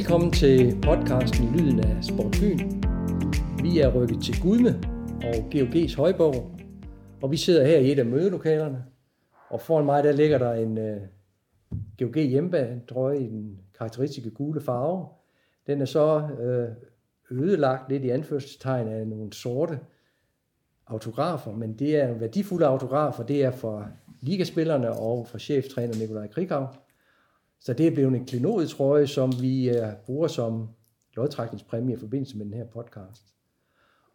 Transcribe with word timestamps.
Velkommen 0.00 0.32
til 0.32 0.76
podcasten 0.82 1.56
Lyden 1.56 1.80
af 1.80 2.04
Sportbyen. 2.04 2.84
Vi 3.62 3.78
er 3.80 3.94
rykket 3.94 4.22
til 4.22 4.42
Gudme 4.42 4.80
og 5.22 5.34
GOG's 5.54 5.96
Højborg, 5.96 6.60
og 7.22 7.30
vi 7.30 7.36
sidder 7.36 7.66
her 7.66 7.78
i 7.78 7.92
et 7.92 7.98
af 7.98 8.06
mødelokalerne. 8.06 8.84
Og 9.48 9.60
foran 9.60 9.84
mig 9.84 10.04
der 10.04 10.12
ligger 10.12 10.38
der 10.38 10.52
en 10.52 10.78
øh, 10.78 11.00
uh, 11.70 11.78
GOG 11.98 12.22
hjemmebane 12.22 12.80
i 13.18 13.26
den 13.26 13.58
karakteristiske 13.78 14.30
gule 14.30 14.60
farve. 14.60 15.06
Den 15.66 15.80
er 15.80 15.84
så 15.84 16.28
uh, 17.30 17.38
ødelagt 17.38 17.90
lidt 17.90 18.04
i 18.04 18.10
anførselstegn 18.10 18.88
af 18.88 19.06
nogle 19.06 19.32
sorte 19.32 19.78
autografer, 20.86 21.52
men 21.52 21.78
det 21.78 21.96
er 21.96 22.12
værdifulde 22.12 22.66
autografer. 22.66 23.24
Det 23.24 23.44
er 23.44 23.50
for 23.50 23.88
ligaspillerne 24.20 24.92
og 24.92 25.26
for 25.26 25.38
cheftræner 25.38 25.94
Nikolaj 25.98 26.26
Krighav. 26.26 26.74
Så 27.60 27.72
det 27.72 27.86
er 27.86 27.90
blevet 27.90 28.14
en 28.14 28.26
klenod 28.26 28.66
trøje, 28.66 29.06
som 29.06 29.32
vi 29.40 29.70
øh, 29.70 29.92
bruger 30.06 30.28
som 30.28 30.68
lodtrækningspræmie 31.16 31.94
i 31.94 31.98
forbindelse 31.98 32.36
med 32.36 32.46
den 32.46 32.54
her 32.54 32.66
podcast. 32.66 33.22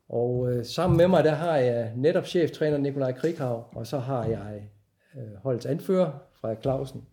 Og 0.09 0.52
øh, 0.52 0.66
sammen 0.66 0.98
med 0.98 1.08
mig, 1.08 1.23
der 1.23 1.31
har 1.31 1.58
jeg 1.58 1.94
netop 1.95 2.26
cheftræner 2.26 2.77
Nikolaj 2.77 3.12
Krighav, 3.12 3.68
og 3.76 3.88
så 3.88 3.99
har 3.99 4.26
jeg 4.26 4.70
øh, 5.16 5.35
holdets 5.35 5.66
anfører, 5.66 6.12
Frederik 6.34 6.62
Clausen. 6.62 7.05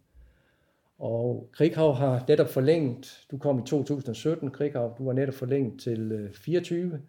Og 0.99 1.49
Krighav 1.53 1.95
har 1.95 2.25
netop 2.29 2.49
forlænget, 2.49 3.27
du 3.31 3.39
kom 3.39 3.59
i 3.59 3.63
2017, 3.67 4.51
Krighav, 4.51 4.95
du 4.99 5.07
har 5.07 5.13
netop 5.13 5.35
forlænget 5.35 5.81
til 5.81 6.13
øh, 6.13 6.35
24, 6.35 7.01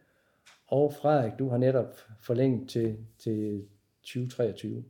og 0.67 0.93
Frederik, 0.93 1.31
du 1.39 1.49
har 1.49 1.58
netop 1.58 1.97
forlænget 2.21 2.69
til, 2.69 2.97
til 3.19 3.65
2023. 4.03 4.83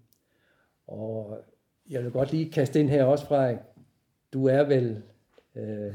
Og 0.88 1.40
jeg 1.90 2.04
vil 2.04 2.12
godt 2.12 2.32
lige 2.32 2.52
kaste 2.52 2.80
ind 2.80 2.90
her 2.90 3.04
også, 3.04 3.26
Frederik. 3.26 3.58
Du 4.34 4.48
er 4.48 4.64
vel 4.64 5.02
øh, 5.56 5.94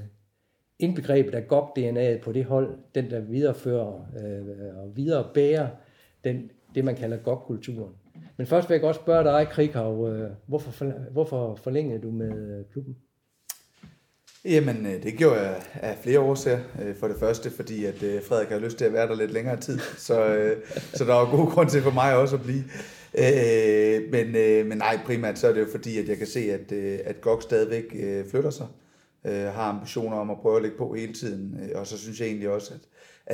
indbegrebet 0.78 1.34
af 1.34 1.42
GOG-DNA'et 1.48 2.20
på 2.22 2.32
det 2.32 2.44
hold, 2.44 2.78
den 2.94 3.10
der 3.10 3.20
viderefører 3.20 4.06
øh, 4.24 4.78
og 4.78 4.96
viderebærer 4.96 5.68
den, 6.24 6.50
det, 6.74 6.84
man 6.84 6.96
kalder 6.96 7.16
GOG-kulturen. 7.16 7.92
Men 8.36 8.46
først 8.46 8.68
vil 8.68 8.74
jeg 8.74 8.80
godt 8.80 8.96
spørge 8.96 9.24
dig, 9.24 9.48
Krighav, 9.50 10.08
øh, 10.08 10.30
hvorfor, 10.46 10.70
for, 10.70 10.84
hvorfor 11.10 11.54
forlængede 11.54 12.02
du 12.02 12.10
med 12.10 12.58
øh, 12.58 12.64
klubben? 12.72 12.96
Jamen, 14.44 14.86
øh, 14.86 15.02
det 15.02 15.14
gjorde 15.14 15.40
jeg 15.40 15.62
af 15.74 15.96
flere 16.02 16.20
årsager. 16.20 16.60
Øh, 16.82 16.96
for 16.96 17.08
det 17.08 17.16
første, 17.16 17.50
fordi 17.50 17.84
at 17.84 17.94
Frederik 18.28 18.48
har 18.48 18.58
lyst 18.58 18.78
til 18.78 18.84
at 18.84 18.92
være 18.92 19.08
der 19.08 19.14
lidt 19.14 19.32
længere 19.32 19.56
tid, 19.56 19.78
så, 19.78 20.50
så 20.94 21.04
der 21.04 21.14
var 21.14 21.36
god 21.36 21.50
grund 21.50 21.68
til 21.68 21.82
for 21.82 21.90
mig 21.90 22.16
også 22.16 22.36
at 22.36 22.42
blive. 22.42 22.64
Øh, 23.14 24.10
men, 24.12 24.36
øh, 24.36 24.66
men 24.66 24.78
nej, 24.78 24.98
primært 25.04 25.38
så 25.38 25.48
er 25.48 25.52
det 25.52 25.60
jo 25.60 25.66
fordi, 25.70 25.98
at 25.98 26.08
jeg 26.08 26.18
kan 26.18 26.26
se, 26.26 26.40
at, 26.52 26.72
øh, 26.72 26.98
at 27.04 27.20
GOG 27.20 27.42
stadigvæk 27.42 27.84
flytter 28.30 28.50
sig, 28.50 28.66
har 29.24 29.62
ambitioner 29.62 30.16
om 30.16 30.30
at 30.30 30.38
prøve 30.38 30.56
at 30.56 30.62
lægge 30.62 30.76
på 30.78 30.94
hele 30.94 31.12
tiden, 31.12 31.60
og 31.74 31.86
så 31.86 31.98
synes 31.98 32.20
jeg 32.20 32.28
egentlig 32.28 32.48
også, 32.48 32.74
at, 32.74 32.80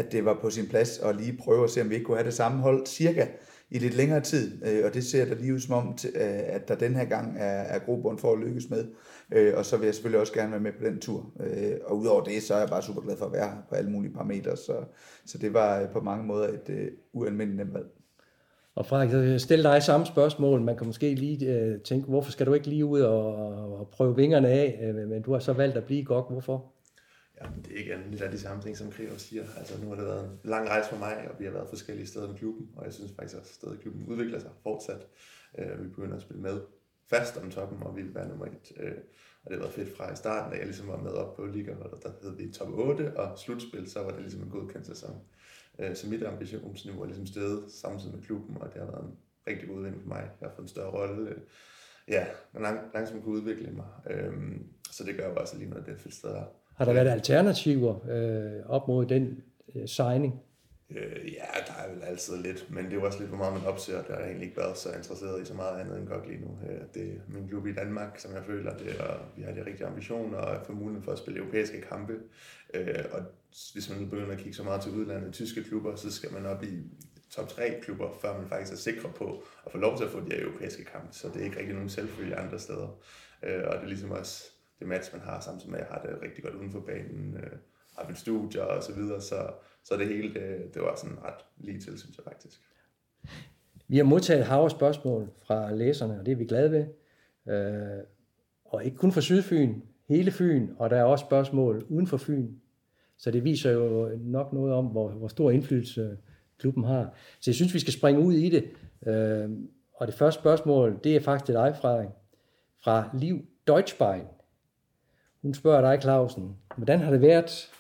at 0.05 0.13
det 0.13 0.25
var 0.25 0.39
på 0.41 0.51
sin 0.51 0.67
plads 0.67 0.99
at 0.99 1.17
lige 1.17 1.37
prøve 1.37 1.65
at 1.65 1.71
se, 1.71 1.81
om 1.81 1.91
vi 1.91 1.95
ikke 1.95 2.07
kunne 2.07 2.17
have 2.17 2.27
det 2.27 2.35
samme 2.35 2.63
hold 2.63 2.87
cirka 2.87 3.27
i 3.71 3.79
lidt 3.79 3.95
længere 3.95 4.21
tid, 4.21 4.63
og 4.85 4.95
det 4.95 5.05
ser 5.05 5.25
der 5.25 5.35
lige 5.35 5.55
ud 5.55 5.61
som 5.61 5.75
om, 5.75 5.99
at 6.15 6.69
der 6.69 6.75
den 6.75 6.95
her 6.95 7.05
gang 7.05 7.37
er, 7.39 7.63
er 7.63 7.79
grobund 7.79 8.19
for 8.19 8.33
at 8.33 8.39
lykkes 8.39 8.71
med. 8.71 8.85
Øh, 9.33 9.55
og 9.57 9.65
så 9.65 9.77
vil 9.77 9.85
jeg 9.85 9.95
selvfølgelig 9.95 10.21
også 10.21 10.33
gerne 10.33 10.51
være 10.51 10.61
med 10.61 10.73
på 10.73 10.85
den 10.85 11.01
tur. 11.01 11.33
Øh, 11.41 11.77
og 11.85 11.99
udover 11.99 12.25
det, 12.25 12.43
så 12.43 12.55
er 12.55 12.59
jeg 12.59 12.69
bare 12.69 12.83
super 12.83 13.03
glad 13.03 13.17
for 13.17 13.27
at 13.27 13.33
være 13.33 13.51
her 13.51 13.57
på 13.69 13.75
alle 13.75 13.91
mulige 13.91 14.13
parametre. 14.13 14.57
Så, 14.57 14.85
så 15.27 15.39
det 15.39 15.55
var 15.55 15.81
øh, 15.81 15.89
på 15.89 16.01
mange 16.01 16.27
måder 16.27 16.49
et 16.49 16.69
øh, 16.69 16.89
ualmindeligt 17.13 17.57
nemt 17.57 17.75
valg. 17.75 17.87
Og 18.75 18.87
Frederik, 18.87 19.31
jeg 19.31 19.41
stiller 19.41 19.73
dig 19.73 19.83
samme 19.83 20.07
spørgsmål. 20.07 20.61
Man 20.61 20.77
kan 20.77 20.87
måske 20.87 21.15
lige 21.15 21.47
øh, 21.47 21.81
tænke, 21.81 22.09
hvorfor 22.09 22.33
skal 22.33 22.47
du 22.47 22.55
ikke 22.55 22.67
lige 22.67 22.85
ud 22.85 23.01
og, 23.01 23.37
og 23.79 23.89
prøve 23.89 24.17
vingerne 24.17 24.49
af? 24.49 24.79
Øh, 24.83 25.09
men 25.09 25.23
du 25.23 25.33
har 25.33 25.39
så 25.39 25.53
valgt 25.53 25.77
at 25.77 25.85
blive 25.85 26.05
godt. 26.05 26.27
Hvorfor? 26.31 26.73
Ja, 27.41 27.47
det 27.65 27.73
er 27.73 27.79
ikke 27.79 27.95
andet 27.95 28.23
af 28.23 28.31
de 28.31 28.39
samme 28.39 28.63
ting, 28.63 28.77
som 28.77 28.91
Kriger 28.91 29.17
siger. 29.17 29.45
Altså, 29.59 29.75
nu 29.83 29.89
har 29.89 29.97
det 29.97 30.05
været 30.05 30.25
en 30.25 30.39
lang 30.45 30.69
rejse 30.69 30.89
for 30.89 30.97
mig, 30.97 31.29
og 31.31 31.41
vi 31.41 31.45
har 31.45 31.53
været 31.53 31.69
forskellige 31.69 32.07
steder 32.07 32.35
i 32.35 32.37
klubben, 32.39 32.71
og 32.77 32.85
jeg 32.85 32.93
synes 32.93 33.13
faktisk 33.17 33.37
også, 33.41 33.51
at 33.51 33.55
stedet 33.55 33.75
i 33.75 33.83
klubben 33.83 34.07
udvikler 34.07 34.39
sig 34.39 34.51
fortsat. 34.63 35.07
Øh, 35.59 35.85
vi 35.85 35.89
begynder 35.89 36.17
at 36.17 36.23
spille 36.23 36.43
med 36.43 36.61
fast 37.11 37.37
om 37.37 37.51
toppen, 37.51 37.83
og 37.83 37.97
vi 37.97 38.03
vil 38.03 38.15
være 38.15 38.29
nummer 38.29 38.47
et. 38.47 38.73
Øh, 38.77 38.93
og 39.45 39.51
det 39.51 39.59
har 39.59 39.65
været 39.65 39.75
fedt 39.75 39.97
fra 39.97 40.13
i 40.13 40.17
starten, 40.17 40.53
da 40.53 40.59
jeg 40.59 40.67
ligesom 40.67 40.89
var 40.89 40.97
med 40.97 41.11
op 41.11 41.37
på 41.37 41.47
liga, 41.47 41.75
og 41.81 42.03
der 42.03 42.11
hed 42.23 42.37
vi 42.37 42.53
top 42.53 42.69
8, 42.73 43.17
og 43.17 43.39
slutspil, 43.39 43.91
så 43.91 44.03
var 44.03 44.11
det 44.11 44.21
ligesom 44.21 44.43
en 44.43 44.51
godkendt 44.51 44.87
sæson. 44.87 45.21
Øh, 45.79 45.97
så 45.97 46.09
mit 46.09 46.23
ambitionsniveau 46.23 47.03
er 47.03 47.07
ligesom 47.07 47.27
steget 47.27 47.65
samtidig 47.69 48.15
med 48.15 48.23
klubben, 48.23 48.57
og 48.61 48.69
det 48.73 48.83
har 48.83 48.91
været 48.91 49.05
en 49.05 49.17
rigtig 49.47 49.69
god 49.69 49.77
udvikling 49.77 50.03
for 50.03 50.09
mig. 50.09 50.31
Jeg 50.41 50.49
har 50.49 50.55
fået 50.57 50.65
en 50.65 50.69
større 50.69 50.91
rolle. 50.91 51.31
Øh, 51.31 51.37
ja, 52.09 52.27
lang, 52.61 52.81
langsomt 52.95 53.25
kunne 53.25 53.35
udvikle 53.35 53.71
mig. 53.71 53.87
Øhm, 54.11 54.67
så 54.91 55.05
det 55.05 55.17
gør 55.17 55.29
jo 55.29 55.37
også 55.37 55.59
lige 55.59 55.71
noget, 55.71 55.87
det 55.87 55.95
er 55.95 55.99
fedt 55.99 56.15
sted. 56.15 56.35
Har 56.77 56.85
der 56.85 56.93
været 56.93 57.09
alternativer 57.09 58.09
øh, 58.11 58.67
op 58.67 58.89
mod 58.89 59.07
den 59.07 59.43
øh, 59.75 59.89
signing? 59.89 60.41
Øh, 60.97 61.33
ja, 61.33 61.47
der 61.67 61.75
er 61.85 61.95
vel 61.95 62.03
altid 62.03 62.37
lidt, 62.37 62.71
men 62.71 62.85
det 62.85 62.93
er 62.93 62.97
jo 62.97 63.05
også 63.05 63.19
lidt, 63.19 63.29
hvor 63.29 63.39
meget 63.39 63.53
man 63.53 63.65
opser. 63.65 64.03
Der 64.03 64.15
har 64.15 64.23
egentlig 64.23 64.45
ikke 64.47 64.57
været 64.57 64.79
så 64.79 64.93
interesseret 64.93 65.43
i 65.43 65.45
så 65.45 65.55
meget 65.55 65.81
andet 65.81 65.99
end 65.99 66.09
godt 66.09 66.29
lige 66.29 66.41
nu. 66.41 66.59
Øh, 66.69 66.81
det 66.95 67.03
er 67.03 67.19
min 67.29 67.49
klub 67.49 67.67
i 67.67 67.75
Danmark, 67.75 68.19
som 68.19 68.35
jeg 68.35 68.45
føler 68.45 68.77
det, 68.77 69.01
og 69.01 69.21
vi 69.37 69.43
har 69.43 69.53
de 69.53 69.67
rigtige 69.67 69.87
ambitioner 69.87 70.39
og 70.39 70.67
får 70.67 70.75
muligheden 70.75 71.05
for 71.05 71.13
at 71.13 71.19
spille 71.19 71.41
europæiske 71.41 71.81
kampe. 71.81 72.13
Øh, 72.75 73.05
og 73.13 73.21
hvis 73.73 73.91
man 73.91 73.99
nu 73.99 74.07
begynder 74.07 74.33
at 74.33 74.39
kigge 74.39 74.55
så 74.55 74.63
meget 74.63 74.83
til 74.83 74.93
udlandet, 74.93 75.33
tyske 75.33 75.65
klubber, 75.65 75.97
så 75.97 76.13
skal 76.13 76.33
man 76.33 76.47
op 76.47 76.65
i 76.65 76.83
top 77.31 77.49
3 77.49 77.81
klubber, 77.83 78.19
før 78.21 78.39
man 78.39 78.49
faktisk 78.49 78.73
er 78.73 78.77
sikker 78.77 79.13
på 79.13 79.43
at 79.67 79.73
få 79.73 79.79
lov 79.79 79.97
til 79.97 80.05
at 80.05 80.11
få 80.11 80.21
de 80.21 80.31
her 80.31 80.43
europæiske 80.43 80.85
kampe. 80.85 81.09
Så 81.11 81.29
det 81.29 81.41
er 81.41 81.45
ikke 81.45 81.59
rigtig 81.59 81.75
nogen 81.75 81.89
selvfølge 81.91 82.37
andre 82.37 82.59
steder. 82.59 82.99
Øh, 83.43 83.63
og 83.67 83.75
det 83.75 83.83
er 83.83 83.87
ligesom 83.87 84.11
også 84.11 84.45
det 84.79 84.89
match, 84.89 85.13
man 85.13 85.23
har, 85.23 85.41
samtidig 85.41 85.71
med 85.71 85.81
at 85.81 85.87
jeg 85.87 85.95
har 85.95 86.03
det 86.03 86.23
rigtig 86.23 86.45
godt 86.45 86.55
uden 86.55 86.73
for 86.73 86.81
banen, 86.81 87.37
øh, 87.37 87.53
har 87.99 88.09
mit 88.09 88.19
studier 88.19 88.63
og 88.63 88.83
så 88.83 88.93
videre, 88.93 89.21
så 89.21 89.51
så 89.85 89.97
det 89.97 90.09
hele, 90.09 90.35
det, 90.35 90.75
det 90.75 90.83
var 90.83 90.97
sådan 90.97 91.19
ret 91.23 91.45
lige 91.57 91.81
til, 91.81 91.99
synes 91.99 92.17
jeg 92.17 92.25
faktisk. 92.25 92.61
Vi 93.89 93.97
har 93.97 94.05
modtaget 94.05 94.41
et 94.41 94.47
hav 94.47 94.71
spørgsmål 94.71 95.31
fra 95.47 95.75
læserne, 95.75 96.21
og 96.21 96.27
det 96.27 96.33
er 96.33 96.37
vi 96.37 96.45
glade 96.45 96.71
ved. 96.71 96.87
Øh, 97.49 98.05
og 98.65 98.85
ikke 98.85 98.97
kun 98.97 99.13
fra 99.13 99.21
Sydfyn, 99.21 99.81
hele 100.09 100.31
Fyn, 100.31 100.69
og 100.79 100.91
der 100.91 100.97
er 100.97 101.05
også 101.05 101.25
spørgsmål 101.25 101.87
uden 101.89 102.07
for 102.07 102.17
Fyn. 102.17 102.49
Så 103.17 103.31
det 103.31 103.45
viser 103.45 103.71
jo 103.71 104.11
nok 104.21 104.53
noget 104.53 104.73
om, 104.73 104.87
hvor, 104.87 105.11
hvor 105.11 105.29
stor 105.29 105.51
indflydelse 105.51 106.19
klubben 106.59 106.85
har. 106.85 107.15
Så 107.41 107.51
jeg 107.51 107.55
synes, 107.55 107.75
vi 107.75 107.79
skal 107.79 107.93
springe 107.93 108.21
ud 108.21 108.35
i 108.35 108.51
det. 108.51 108.65
Øh, 109.07 109.51
og 109.95 110.07
det 110.07 110.15
første 110.15 110.41
spørgsmål, 110.41 111.01
det 111.05 111.17
er 111.17 111.21
faktisk 111.21 111.47
til 111.47 111.55
dig, 111.55 111.77
Frederik, 111.81 112.09
fra 112.85 113.11
Liv 113.21 113.47
Deutschbein. 113.67 114.25
Hun 115.43 115.55
spørger 115.55 115.81
dig, 115.81 116.03
Clausen, 116.03 116.57
hvordan 116.77 117.01
har 117.01 117.11
det 117.11 117.21
været 117.21 117.71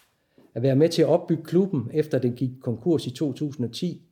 at 0.55 0.63
være 0.63 0.77
med 0.77 0.89
til 0.89 1.03
at 1.03 1.09
opbygge 1.09 1.45
klubben, 1.45 1.91
efter 1.95 2.19
den 2.19 2.33
gik 2.35 2.51
konkurs 2.61 3.07
i 3.07 3.11
2010, 3.11 4.03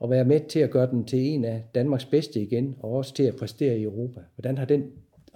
og 0.00 0.10
være 0.10 0.24
med 0.24 0.40
til 0.48 0.58
at 0.58 0.70
gøre 0.70 0.90
den 0.90 1.04
til 1.04 1.18
en 1.18 1.44
af 1.44 1.64
Danmarks 1.74 2.04
bedste 2.04 2.40
igen, 2.40 2.76
og 2.80 2.92
også 2.92 3.14
til 3.14 3.22
at 3.22 3.36
præstere 3.36 3.78
i 3.78 3.82
Europa. 3.82 4.20
Hvordan 4.34 4.58
har 4.58 4.64
den 4.64 4.92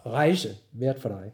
rejse 0.06 0.48
været 0.72 1.00
for 1.00 1.08
dig? 1.08 1.32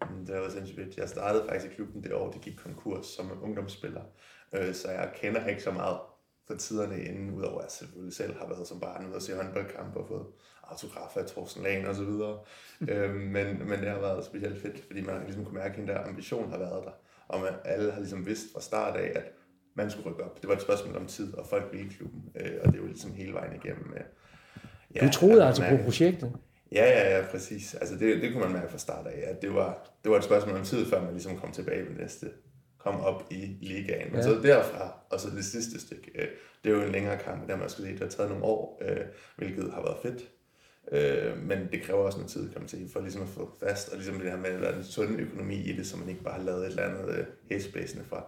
Det 0.00 0.34
har 0.34 0.40
været 0.40 0.52
sindssygt 0.52 0.98
Jeg 0.98 1.08
startede 1.08 1.44
faktisk 1.48 1.72
i 1.72 1.74
klubben 1.74 2.02
det 2.02 2.12
år, 2.12 2.30
det 2.30 2.40
gik 2.40 2.56
konkurs 2.56 3.06
som 3.06 3.30
ungdomsspiller, 3.42 4.02
øh, 4.54 4.74
så 4.74 4.90
jeg 4.90 5.10
kender 5.14 5.46
ikke 5.46 5.62
så 5.62 5.70
meget 5.70 5.96
for 6.46 6.54
tiderne 6.54 7.04
inden, 7.04 7.30
udover 7.30 7.58
at 7.58 7.62
jeg 7.62 7.70
selvfølgelig 7.70 8.14
selv 8.14 8.34
har 8.38 8.48
været 8.48 8.66
som 8.68 8.80
barn 8.80 9.06
ude 9.06 9.14
og 9.14 9.22
se 9.22 9.36
håndboldkampe 9.36 10.00
og 10.00 10.08
fået 10.08 10.26
autografer 10.70 11.20
af 11.20 11.26
Thorsten 11.26 11.62
Lahn 11.62 11.86
og 11.86 11.94
så 11.94 12.04
videre. 12.04 12.38
øhm, 12.90 13.14
men, 13.14 13.46
men 13.68 13.80
det 13.80 13.88
har 13.88 14.00
været 14.00 14.24
specielt 14.24 14.62
fedt, 14.62 14.84
fordi 14.86 15.00
man 15.00 15.22
ligesom 15.24 15.44
kunne 15.44 15.58
mærke, 15.58 15.72
at 15.72 15.78
den 15.78 15.88
der 15.88 16.08
ambition 16.08 16.50
har 16.50 16.58
været 16.58 16.84
der 16.84 16.92
og 17.30 17.40
man, 17.40 17.52
alle 17.64 17.92
har 17.92 18.00
ligesom 18.00 18.26
vidst 18.26 18.52
fra 18.52 18.60
start 18.60 18.96
af, 18.96 19.12
at 19.14 19.24
man 19.74 19.90
skulle 19.90 20.10
rykke 20.10 20.24
op. 20.24 20.42
Det 20.42 20.48
var 20.48 20.54
et 20.54 20.62
spørgsmål 20.62 20.96
om 20.96 21.06
tid, 21.06 21.34
og 21.34 21.46
folk 21.46 21.72
ville 21.72 21.90
klubben, 21.90 22.22
øh, 22.40 22.52
og 22.64 22.72
det 22.72 22.80
var 22.80 22.86
ligesom 22.86 23.12
hele 23.12 23.32
vejen 23.32 23.52
igennem. 23.64 23.94
Øh, 23.96 24.04
ja, 24.94 25.06
du 25.06 25.12
troede 25.12 25.44
altså 25.44 25.62
mærke, 25.62 25.76
på 25.76 25.82
projektet? 25.82 26.32
Ja, 26.72 26.84
ja, 26.84 27.16
ja, 27.16 27.26
præcis. 27.30 27.74
Altså 27.74 27.94
det, 27.94 28.22
det 28.22 28.32
kunne 28.32 28.44
man 28.44 28.52
mærke 28.52 28.70
fra 28.70 28.78
start 28.78 29.06
af, 29.06 29.30
at 29.30 29.42
det 29.42 29.54
var, 29.54 29.90
det 30.04 30.10
var 30.10 30.18
et 30.18 30.24
spørgsmål 30.24 30.56
om 30.56 30.64
tid, 30.64 30.86
før 30.86 31.02
man 31.02 31.12
ligesom 31.12 31.38
kom 31.38 31.52
tilbage 31.52 31.84
med 31.84 32.02
næste, 32.02 32.26
kom 32.78 33.00
op 33.00 33.24
i 33.30 33.58
ligaen. 33.60 34.12
Men 34.12 34.16
ja. 34.16 34.22
så 34.22 34.40
derfra, 34.42 34.98
og 35.10 35.20
så 35.20 35.30
det 35.30 35.44
sidste 35.44 35.80
stykke, 35.80 36.10
øh, 36.14 36.28
det 36.64 36.72
er 36.72 36.76
jo 36.76 36.82
en 36.82 36.92
længere 36.92 37.18
kamp, 37.18 37.48
der 37.48 37.56
man 37.56 37.68
skulle 37.68 37.86
sige, 37.86 37.98
det 37.98 38.02
har 38.02 38.10
taget 38.10 38.30
nogle 38.30 38.44
år, 38.44 38.82
øh, 38.84 39.00
hvilket 39.36 39.72
har 39.72 39.82
været 39.82 39.96
fedt. 40.02 40.30
Øh, 40.92 41.42
men 41.42 41.68
det 41.72 41.82
kræver 41.82 42.00
også 42.00 42.18
noget 42.18 42.30
tid, 42.30 42.50
kan 42.50 42.60
man 42.60 42.68
sige, 42.68 42.88
for 42.92 43.00
ligesom 43.00 43.22
at 43.22 43.28
få 43.28 43.50
fast, 43.60 43.88
og 43.88 43.96
ligesom 43.96 44.14
det 44.14 44.30
her 44.30 44.36
med 44.36 44.50
at 44.50 44.60
være 44.60 44.76
en 44.76 44.84
sund 44.84 45.20
økonomi 45.20 45.54
i 45.54 45.76
det, 45.76 45.86
så 45.86 45.96
man 45.96 46.08
ikke 46.08 46.22
bare 46.22 46.34
har 46.34 46.42
lavet 46.42 46.60
et 46.60 46.70
eller 46.70 46.82
andet 46.82 47.18
øh, 47.18 47.24
headspace 47.50 48.04
fra, 48.08 48.24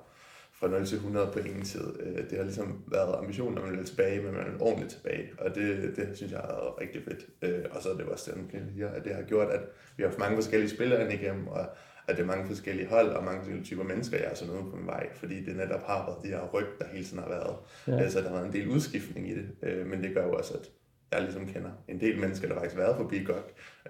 fra 0.53 0.69
0 0.69 0.87
til 0.87 0.97
100 0.97 1.31
på 1.33 1.39
ingen 1.39 1.63
tid. 1.63 2.01
Øh, 2.01 2.31
det 2.31 2.39
har 2.39 2.45
ligesom 2.45 2.85
været 2.87 3.17
ambitionen, 3.19 3.59
at 3.59 3.65
man 3.65 3.79
vil 3.79 3.87
tilbage, 3.87 4.23
men 4.23 4.33
man 4.35 4.47
er 4.47 4.61
ordentligt 4.61 4.93
tilbage, 4.93 5.31
og 5.39 5.55
det, 5.55 5.97
det 5.97 6.09
synes 6.15 6.33
jeg 6.33 6.41
har 6.41 6.47
været 6.47 6.81
rigtig 6.81 7.03
fedt. 7.05 7.27
Øh, 7.43 7.65
og 7.71 7.83
så 7.83 7.91
er 7.91 7.95
det 7.95 8.05
også 8.05 8.31
den, 8.35 8.71
her, 8.77 8.89
at 8.89 9.05
det 9.05 9.15
har 9.15 9.23
gjort, 9.23 9.49
at 9.49 9.61
vi 9.97 10.03
har 10.03 10.11
haft 10.11 10.19
mange 10.19 10.37
forskellige 10.37 10.71
spillere 10.71 11.15
igennem, 11.15 11.49
og 11.49 11.67
at 12.09 12.17
det 12.17 12.23
er 12.23 12.27
mange 12.27 12.47
forskellige 12.47 12.89
hold 12.89 13.09
og 13.09 13.25
mange 13.25 13.41
forskellige 13.41 13.65
typer 13.65 13.85
mennesker, 13.85 14.17
jeg 14.17 14.27
er 14.27 14.35
sådan 14.35 14.55
noget 14.55 14.71
på 14.71 14.77
min 14.77 14.87
vej, 14.87 15.07
fordi 15.15 15.45
det 15.45 15.57
netop 15.57 15.83
har 15.87 16.07
været 16.07 16.23
de 16.23 16.29
her 16.29 16.49
ryg, 16.55 16.67
der 16.79 16.87
hele 16.93 17.05
tiden 17.05 17.19
har 17.19 17.29
været. 17.29 17.57
Ja. 17.87 18.11
Så 18.11 18.21
der 18.21 18.29
har 18.29 18.37
været 18.37 18.47
en 18.47 18.53
del 18.53 18.69
udskiftning 18.69 19.31
i 19.31 19.35
det, 19.35 19.87
men 19.87 20.03
det 20.03 20.15
gør 20.15 20.27
jo 20.27 20.33
også, 20.33 20.55
at 20.55 20.71
jeg 21.13 21.23
ligesom 21.23 21.47
kender 21.47 21.71
en 21.89 22.01
del 22.01 22.19
mennesker, 22.19 22.49
der 22.49 22.55
faktisk 22.55 22.77
har 22.77 22.83
været 22.83 22.97
forbi 22.97 23.19
GOG. 23.19 23.37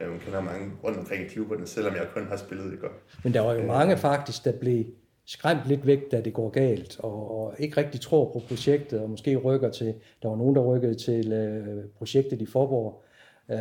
Jeg 0.00 0.08
øh, 0.08 0.20
kender 0.20 0.40
mange 0.40 0.72
rundt 0.84 0.98
omkring 0.98 1.24
i 1.24 1.28
klubberne, 1.28 1.66
selvom 1.66 1.94
jeg 1.94 2.06
kun 2.14 2.26
har 2.26 2.36
spillet 2.36 2.72
i 2.72 2.76
GOG. 2.76 2.90
Men 3.24 3.34
der 3.34 3.40
var 3.40 3.52
jo 3.52 3.60
øh, 3.60 3.66
mange 3.66 3.96
faktisk, 3.96 4.44
der 4.44 4.52
blev 4.52 4.84
skræmt 5.24 5.60
lidt 5.66 5.86
væk, 5.86 6.10
da 6.10 6.20
det 6.20 6.32
går 6.32 6.50
galt, 6.50 7.00
og, 7.00 7.40
og 7.40 7.54
ikke 7.58 7.76
rigtig 7.76 8.00
tror 8.00 8.32
på 8.32 8.42
projektet, 8.48 9.00
og 9.00 9.10
måske 9.10 9.36
rykker 9.36 9.70
til, 9.70 9.94
der 10.22 10.28
var 10.28 10.36
nogen, 10.36 10.56
der 10.56 10.62
rykkede 10.62 10.94
til 10.94 11.32
øh, 11.32 11.84
projektet 11.98 12.42
i 12.42 12.46
Forborg. 12.46 13.04
Øh, 13.50 13.58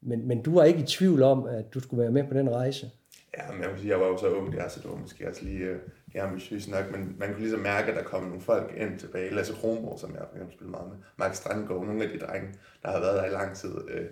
men, 0.00 0.28
men 0.28 0.42
du 0.42 0.54
var 0.54 0.64
ikke 0.64 0.80
i 0.80 0.86
tvivl 0.86 1.22
om, 1.22 1.46
at 1.46 1.74
du 1.74 1.80
skulle 1.80 2.02
være 2.02 2.12
med 2.12 2.24
på 2.28 2.34
den 2.34 2.50
rejse? 2.50 2.90
Ja, 3.38 3.52
men 3.52 3.62
jeg 3.62 3.70
sige, 3.76 3.90
jeg 3.90 4.00
var 4.00 4.06
jo 4.06 4.16
så 4.18 4.28
ung 4.28 4.52
der, 4.52 4.68
så 4.68 4.80
det 4.80 4.90
var 4.90 4.96
måske 4.96 5.28
også 5.28 5.44
lige 5.44 5.66
uh, 6.16 6.28
ambitiøs 6.28 6.68
nok, 6.68 6.90
men 6.92 7.16
man 7.18 7.28
kunne 7.28 7.40
ligesom 7.40 7.60
mærke, 7.60 7.90
at 7.90 7.96
der 7.96 8.02
kom 8.02 8.22
nogle 8.22 8.40
folk 8.40 8.74
ind 8.76 8.98
tilbage. 8.98 9.34
Lasse 9.34 9.52
Kronborg, 9.52 9.98
som 9.98 10.10
jeg 10.10 10.18
for 10.18 10.34
eksempel 10.34 10.54
spillede 10.54 10.70
meget 10.70 10.88
med, 10.88 10.96
Mark 11.16 11.34
Strandgaard, 11.34 11.84
nogle 11.84 12.04
af 12.04 12.10
de 12.10 12.18
drenge, 12.18 12.48
der 12.82 12.90
har 12.90 13.00
været 13.00 13.16
der 13.16 13.24
i 13.24 13.30
lang 13.30 13.56
tid, 13.56 13.74
øh, 13.88 14.06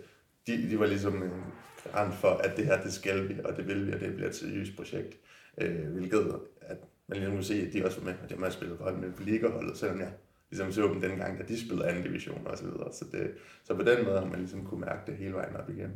de, 0.47 0.71
de 0.71 0.79
var 0.79 0.87
ligesom 0.87 1.23
øh, 1.23 1.31
en 1.31 1.45
garant 1.85 2.15
for, 2.15 2.29
at 2.29 2.57
det 2.57 2.65
her, 2.65 2.83
det 2.83 2.93
skal 2.93 3.29
vi, 3.29 3.37
og 3.45 3.57
det 3.57 3.69
vil 3.69 3.87
vi, 3.87 3.93
og 3.93 4.01
det 4.01 4.15
bliver 4.15 4.29
et 4.29 4.37
seriøst 4.37 4.77
projekt. 4.77 5.17
Øh, 5.59 5.89
hvilket, 5.93 6.41
at 6.61 6.79
man 7.07 7.19
ligesom 7.19 7.35
kunne 7.35 7.45
se, 7.45 7.65
at 7.67 7.73
de 7.73 7.85
også 7.85 8.01
var 8.01 8.05
med, 8.05 8.15
at 8.23 8.31
det 8.31 8.39
har 8.39 8.51
spillet 8.51 8.79
for 8.79 8.91
med 8.91 9.13
på 9.13 9.23
ligaholdet, 9.23 9.77
selvom 9.77 10.01
jeg 10.01 10.13
ligesom 10.51 10.73
så 10.73 10.83
dem 10.83 11.01
dengang, 11.01 11.39
da 11.39 11.45
de 11.45 11.61
spillede 11.61 11.89
anden 11.89 12.03
division 12.03 12.47
og 12.47 12.59
så 12.59 12.65
videre. 12.65 12.93
Så, 12.93 13.05
det, 13.13 13.31
så 13.65 13.75
på 13.75 13.83
den 13.83 14.05
måde 14.05 14.19
har 14.19 14.27
man 14.27 14.39
ligesom 14.39 14.65
kunne 14.65 14.81
mærke 14.81 15.01
det 15.07 15.17
hele 15.17 15.35
vejen 15.35 15.57
op 15.57 15.71
igen. 15.71 15.93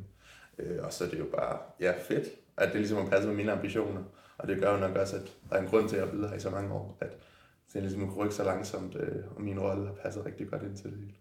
Øh, 0.59 0.85
og 0.85 0.93
så 0.93 1.05
er 1.05 1.09
det 1.09 1.19
jo 1.19 1.25
bare, 1.25 1.59
ja, 1.81 1.93
fedt 2.09 2.29
at 2.59 2.69
det 2.73 2.77
ligesom 2.77 2.99
har 2.99 3.11
passet 3.11 3.29
med 3.29 3.37
mine 3.37 3.53
ambitioner. 3.53 4.03
Og 4.39 4.49
det 4.49 4.61
gør 4.61 4.73
jo 4.73 4.81
nok 4.81 4.97
også, 4.97 5.17
at 5.17 5.23
der 5.51 5.57
er 5.57 5.61
en 5.61 5.69
grund 5.69 5.89
til, 5.89 5.97
at 5.97 6.03
jeg 6.03 6.25
er 6.25 6.29
her 6.29 6.37
i 6.37 6.41
så 6.41 6.51
mange 6.51 6.75
år, 6.75 6.99
at 7.01 7.11
det 7.73 7.83
ligesom 7.83 8.09
kunne 8.09 8.25
rykke 8.25 8.35
så 8.35 8.45
langsomt, 8.45 8.97
øh, 8.97 9.25
og 9.37 9.43
min 9.43 9.61
rolle 9.61 9.87
har 9.87 9.95
passet 10.03 10.27
rigtig 10.27 10.49
godt 10.49 10.63
ind 10.63 10.77
til 10.77 10.91
det 10.91 10.99
hele. 10.99 11.13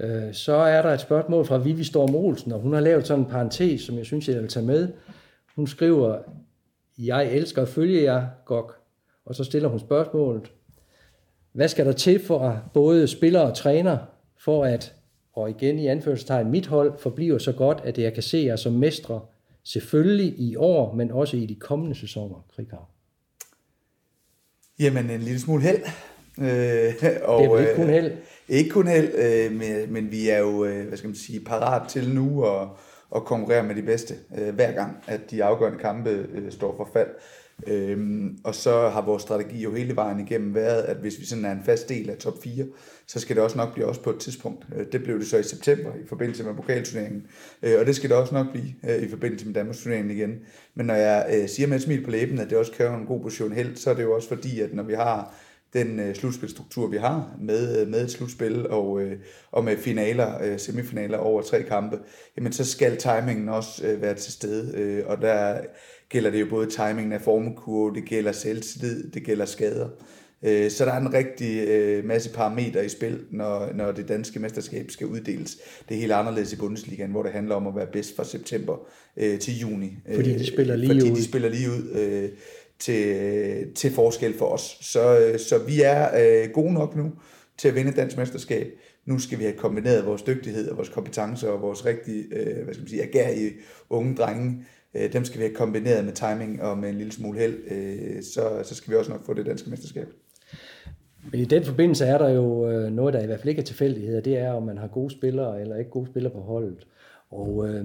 Øh, 0.00 0.34
så 0.34 0.52
er 0.52 0.82
der 0.82 0.90
et 0.90 1.00
spørgsmål 1.00 1.46
fra 1.46 1.58
Vivi 1.58 1.84
Storm 1.84 2.14
Olsen, 2.14 2.52
og 2.52 2.60
hun 2.60 2.72
har 2.72 2.80
lavet 2.80 3.06
sådan 3.06 3.24
en 3.24 3.30
parentes, 3.30 3.80
som 3.80 3.96
jeg 3.96 4.06
synes, 4.06 4.28
jeg 4.28 4.40
vil 4.40 4.48
tage 4.48 4.66
med. 4.66 4.88
Hun 5.56 5.66
skriver, 5.66 6.18
jeg 6.98 7.32
elsker 7.32 7.62
at 7.62 7.68
følge 7.68 8.02
jer, 8.02 8.26
Gok. 8.44 8.78
Og 9.24 9.34
så 9.34 9.44
stiller 9.44 9.68
hun 9.68 9.78
spørgsmålet, 9.78 10.52
hvad 11.52 11.68
skal 11.68 11.86
der 11.86 11.92
til 11.92 12.20
for 12.20 12.70
både 12.74 13.08
spillere 13.08 13.42
og 13.42 13.56
træner, 13.56 13.98
for 14.38 14.64
at, 14.64 14.94
og 15.32 15.50
igen 15.50 15.78
i 15.78 15.86
anførselstegn, 15.86 16.50
mit 16.50 16.66
hold 16.66 16.98
forbliver 16.98 17.38
så 17.38 17.52
godt, 17.52 17.80
at 17.84 17.98
jeg 17.98 18.14
kan 18.14 18.22
se 18.22 18.38
jer 18.38 18.56
som 18.56 18.72
mestre 18.72 19.20
Selvfølgelig 19.64 20.34
i 20.38 20.56
år, 20.56 20.94
men 20.94 21.10
også 21.10 21.36
i 21.36 21.46
de 21.46 21.54
kommende 21.54 21.94
sæsoner, 21.94 22.46
Krighav. 22.54 22.88
Jamen, 24.78 25.10
en 25.10 25.20
lille 25.20 25.40
smule 25.40 25.62
held. 25.62 25.82
Øh, 26.38 26.94
og, 27.24 27.42
det 27.42 27.50
er 27.50 27.58
ikke 27.58 27.74
kun 27.76 27.88
held. 27.88 28.12
Øh, 28.12 28.18
ikke 28.48 28.70
kun 28.70 28.86
held, 28.86 29.14
øh, 29.14 29.52
men, 29.52 29.92
men 29.92 30.10
vi 30.10 30.28
er 30.28 30.38
jo, 30.38 30.64
øh, 30.64 30.88
hvad 30.88 30.98
skal 30.98 31.08
man 31.08 31.16
sige, 31.16 31.40
parat 31.40 31.88
til 31.88 32.14
nu 32.14 32.44
at, 32.44 32.68
at 33.16 33.24
konkurrere 33.24 33.62
med 33.62 33.74
de 33.74 33.82
bedste, 33.82 34.14
øh, 34.38 34.54
hver 34.54 34.72
gang, 34.72 35.04
at 35.06 35.30
de 35.30 35.44
afgørende 35.44 35.78
kampe 35.78 36.10
øh, 36.10 36.52
står 36.52 36.76
for 36.76 36.90
fald. 36.92 37.08
Øhm, 37.66 38.38
og 38.44 38.54
så 38.54 38.88
har 38.88 39.04
vores 39.04 39.22
strategi 39.22 39.62
jo 39.62 39.74
hele 39.74 39.96
vejen 39.96 40.20
igennem 40.20 40.54
været, 40.54 40.82
at 40.82 40.96
hvis 40.96 41.20
vi 41.20 41.24
sådan 41.24 41.44
er 41.44 41.52
en 41.52 41.62
fast 41.64 41.88
del 41.88 42.10
af 42.10 42.16
top 42.16 42.42
4, 42.42 42.64
så 43.06 43.20
skal 43.20 43.36
det 43.36 43.44
også 43.44 43.56
nok 43.56 43.72
blive 43.72 43.86
også 43.86 44.00
på 44.00 44.10
et 44.10 44.18
tidspunkt. 44.18 44.66
Øh, 44.76 44.86
det 44.92 45.02
blev 45.02 45.18
det 45.18 45.26
så 45.26 45.38
i 45.38 45.42
september 45.42 45.90
i 46.04 46.06
forbindelse 46.06 46.44
med 46.44 46.54
pokalturneringen, 46.54 47.26
øh, 47.62 47.80
og 47.80 47.86
det 47.86 47.96
skal 47.96 48.10
det 48.10 48.16
også 48.16 48.34
nok 48.34 48.46
blive 48.50 48.74
øh, 48.88 49.02
i 49.02 49.08
forbindelse 49.08 49.46
med 49.46 49.54
Danmarks 49.54 49.78
turneringen 49.78 50.16
igen. 50.16 50.38
Men 50.74 50.86
når 50.86 50.94
jeg 50.94 51.26
øh, 51.34 51.48
siger 51.48 51.66
med 51.66 51.76
et 51.76 51.82
smil 51.82 52.04
på 52.04 52.10
læben, 52.10 52.38
at 52.38 52.50
det 52.50 52.58
også 52.58 52.72
kræver 52.72 52.98
en 52.98 53.06
god 53.06 53.20
position 53.20 53.52
held, 53.52 53.76
så 53.76 53.90
er 53.90 53.94
det 53.94 54.02
jo 54.02 54.14
også 54.14 54.28
fordi, 54.28 54.60
at 54.60 54.74
når 54.74 54.82
vi 54.82 54.94
har 54.94 55.34
den 55.72 56.00
øh, 56.00 56.14
slutspilstruktur, 56.14 56.86
vi 56.86 56.96
har 56.96 57.36
med, 57.40 57.80
øh, 57.80 57.88
med 57.88 58.04
et 58.04 58.10
slutspil 58.10 58.68
og, 58.68 59.02
øh, 59.02 59.18
og 59.52 59.64
med 59.64 59.76
finaler, 59.76 60.42
øh, 60.42 60.58
semifinaler 60.58 61.18
over 61.18 61.42
tre 61.42 61.62
kampe, 61.62 61.98
jamen 62.36 62.52
så 62.52 62.64
skal 62.64 62.96
timingen 62.96 63.48
også 63.48 63.86
øh, 63.86 64.02
være 64.02 64.14
til 64.14 64.32
stede. 64.32 64.78
Øh, 64.78 65.06
og 65.06 65.22
der 65.22 65.60
gælder 66.12 66.30
det 66.30 66.40
jo 66.40 66.46
både 66.50 66.70
timingen 66.70 67.12
af 67.12 67.20
formekurve, 67.20 67.94
det 67.94 68.04
gælder 68.04 68.32
selvtillid, 68.32 69.10
det 69.10 69.24
gælder 69.24 69.44
skader. 69.44 69.88
Øh, 70.42 70.70
så 70.70 70.84
der 70.84 70.92
er 70.92 71.00
en 71.00 71.14
rigtig 71.14 71.68
øh, 71.68 72.04
masse 72.04 72.30
parametre 72.30 72.84
i 72.84 72.88
spil, 72.88 73.20
når, 73.30 73.72
når 73.74 73.92
det 73.92 74.08
danske 74.08 74.40
mesterskab 74.40 74.90
skal 74.90 75.06
uddeles. 75.06 75.58
Det 75.88 75.94
er 75.94 75.98
helt 76.00 76.12
anderledes 76.12 76.52
i 76.52 76.56
Bundesligaen, 76.56 77.10
hvor 77.10 77.22
det 77.22 77.32
handler 77.32 77.54
om 77.54 77.66
at 77.66 77.76
være 77.76 77.86
bedst 77.92 78.16
fra 78.16 78.24
september 78.24 78.86
øh, 79.16 79.38
til 79.38 79.58
juni. 79.58 79.96
Fordi 80.14 80.32
de 80.38 80.46
spiller 80.46 80.76
lige 80.76 80.90
fordi 80.90 81.10
ud. 81.10 81.16
de 81.16 81.24
spiller 81.24 81.48
lige 81.48 81.68
ud 81.68 82.28
til, 82.78 83.72
til 83.74 83.90
forskel 83.90 84.38
for 84.38 84.46
os. 84.46 84.78
Så, 84.80 85.34
så 85.48 85.58
vi 85.58 85.82
er 85.82 86.46
gode 86.52 86.72
nok 86.72 86.96
nu 86.96 87.12
til 87.58 87.68
at 87.68 87.74
vinde 87.74 87.92
dansk 87.92 88.16
mesterskab. 88.16 88.72
Nu 89.06 89.18
skal 89.18 89.38
vi 89.38 89.44
have 89.44 89.56
kombineret 89.56 90.06
vores 90.06 90.22
dygtighed 90.22 90.70
og 90.70 90.76
vores 90.76 90.88
kompetencer 90.88 91.48
og 91.48 91.62
vores 91.62 91.86
rigtig, 91.86 92.24
øh, 92.32 92.64
hvad 92.64 92.74
skal 92.74 92.82
man 92.82 92.88
sige, 92.88 93.02
agerige 93.02 93.52
unge 93.90 94.14
drenge 94.14 94.64
øh, 94.94 95.12
dem 95.12 95.24
skal 95.24 95.40
vi 95.40 95.44
have 95.44 95.54
kombineret 95.54 96.04
med 96.04 96.12
timing 96.12 96.62
og 96.62 96.78
med 96.78 96.88
en 96.88 96.96
lille 96.96 97.12
smule 97.12 97.38
held, 97.38 97.58
øh, 97.70 98.22
så, 98.22 98.60
så 98.64 98.74
skal 98.74 98.90
vi 98.90 98.96
også 98.96 99.10
nok 99.10 99.26
få 99.26 99.34
det 99.34 99.46
danske 99.46 99.70
mesterskab. 99.70 100.08
Men 101.30 101.40
i 101.40 101.44
den 101.44 101.64
forbindelse 101.64 102.04
er 102.04 102.18
der 102.18 102.28
jo 102.28 102.70
øh, 102.70 102.92
noget, 102.92 103.14
der 103.14 103.22
i 103.22 103.26
hvert 103.26 103.40
fald 103.40 103.48
ikke 103.48 103.60
er 103.60 103.64
tilfældigheder. 103.64 104.20
Det 104.20 104.36
er, 104.36 104.52
om 104.52 104.62
man 104.62 104.78
har 104.78 104.86
gode 104.86 105.10
spillere 105.10 105.60
eller 105.60 105.76
ikke 105.76 105.90
gode 105.90 106.10
spillere 106.10 106.32
på 106.32 106.40
holdet. 106.40 106.86
Og, 107.30 107.68
øh, 107.68 107.84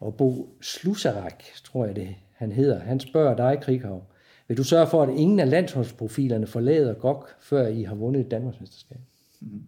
og 0.00 0.16
Bo 0.16 0.56
Slusarak, 0.60 1.42
tror 1.64 1.86
jeg 1.86 1.96
det 1.96 2.14
han 2.36 2.52
hedder, 2.52 2.80
han 2.80 3.00
spørger 3.00 3.36
dig, 3.36 3.58
Krighav, 3.62 4.02
vil 4.48 4.56
du 4.56 4.64
sørge 4.64 4.86
for, 4.86 5.02
at 5.02 5.08
ingen 5.16 5.40
af 5.40 5.50
landsholdsprofilerne 5.50 6.46
forlader 6.46 6.94
GOG, 6.94 7.26
før 7.40 7.66
I 7.66 7.82
har 7.82 7.94
vundet 7.94 8.20
et 8.20 8.30
Danmarksmesterskab? 8.30 8.98
Mm. 9.40 9.62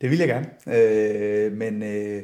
Det 0.00 0.10
vil 0.10 0.18
jeg 0.18 0.28
gerne. 0.28 0.46
Øh, 0.66 1.52
men 1.52 1.82
øh, 1.82 2.22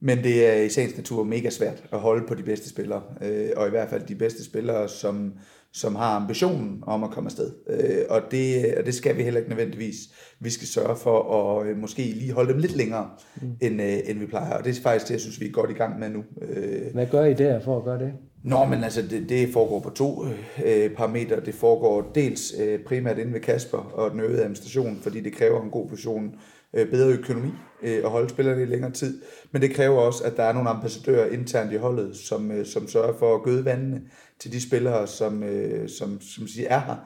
men 0.00 0.18
det 0.18 0.46
er 0.46 0.62
i 0.62 0.68
sagens 0.68 0.96
natur 0.96 1.24
mega 1.24 1.50
svært 1.50 1.84
at 1.92 1.98
holde 1.98 2.26
på 2.26 2.34
de 2.34 2.42
bedste 2.42 2.68
spillere, 2.68 3.02
øh, 3.22 3.48
og 3.56 3.66
i 3.66 3.70
hvert 3.70 3.90
fald 3.90 4.02
de 4.06 4.14
bedste 4.14 4.44
spillere, 4.44 4.88
som, 4.88 5.32
som 5.72 5.94
har 5.94 6.16
ambitionen 6.16 6.82
om 6.86 7.04
at 7.04 7.10
komme 7.10 7.28
afsted. 7.28 7.50
Øh, 7.70 8.04
og, 8.08 8.22
det, 8.30 8.74
og 8.74 8.86
det 8.86 8.94
skal 8.94 9.16
vi 9.16 9.22
heller 9.22 9.40
ikke 9.40 9.50
nødvendigvis. 9.50 9.96
Vi 10.40 10.50
skal 10.50 10.68
sørge 10.68 10.96
for 10.96 11.34
at 11.34 11.66
øh, 11.66 11.76
måske 11.76 12.02
lige 12.02 12.32
holde 12.32 12.52
dem 12.52 12.60
lidt 12.60 12.76
længere, 12.76 13.10
mm. 13.42 13.48
end, 13.60 13.82
øh, 13.82 13.98
end 14.06 14.18
vi 14.18 14.26
plejer. 14.26 14.54
Og 14.54 14.64
det 14.64 14.78
er 14.78 14.82
faktisk 14.82 15.06
det, 15.06 15.12
jeg 15.12 15.20
synes, 15.20 15.40
vi 15.40 15.46
er 15.46 15.52
godt 15.52 15.70
i 15.70 15.74
gang 15.74 15.98
med 15.98 16.08
nu. 16.08 16.24
Øh, 16.42 16.92
Hvad 16.94 17.06
gør 17.06 17.24
I 17.24 17.34
der 17.34 17.60
for 17.60 17.78
at 17.78 17.84
gøre 17.84 17.98
det? 17.98 18.12
Nå, 18.44 18.64
men 18.64 18.84
altså, 18.84 19.02
det, 19.02 19.28
det 19.28 19.52
foregår 19.52 19.80
på 19.80 19.90
to 19.90 20.24
øh, 20.64 20.90
parametre. 20.90 21.40
Det 21.40 21.54
foregår 21.54 22.10
dels 22.14 22.54
øh, 22.60 22.78
primært 22.86 23.18
inde 23.18 23.32
ved 23.32 23.40
Kasper 23.40 23.78
og 23.78 24.10
den 24.10 24.20
øgede 24.20 24.40
administration, 24.40 24.98
fordi 25.02 25.20
det 25.20 25.32
kræver 25.32 25.62
en 25.62 25.70
god 25.70 25.88
position 25.88 26.34
øh, 26.74 26.90
bedre 26.90 27.12
økonomi 27.12 27.50
øh, 27.82 27.96
at 28.04 28.10
holde 28.10 28.28
spillerne 28.28 28.62
i 28.62 28.66
længere 28.66 28.90
tid. 28.90 29.22
Men 29.52 29.62
det 29.62 29.74
kræver 29.74 30.00
også, 30.00 30.24
at 30.24 30.36
der 30.36 30.42
er 30.42 30.52
nogle 30.52 30.68
ambassadører 30.68 31.30
internt 31.30 31.72
i 31.72 31.76
holdet, 31.76 32.16
som, 32.16 32.50
øh, 32.50 32.66
som 32.66 32.88
sørger 32.88 33.18
for 33.18 33.34
at 33.34 33.42
gøde 33.42 33.64
vandene 33.64 34.02
til 34.38 34.52
de 34.52 34.60
spillere, 34.60 35.06
som, 35.06 35.42
øh, 35.42 35.88
som, 35.88 36.20
som 36.20 36.46
siger 36.46 36.68
er 36.68 36.80
her, 36.80 36.96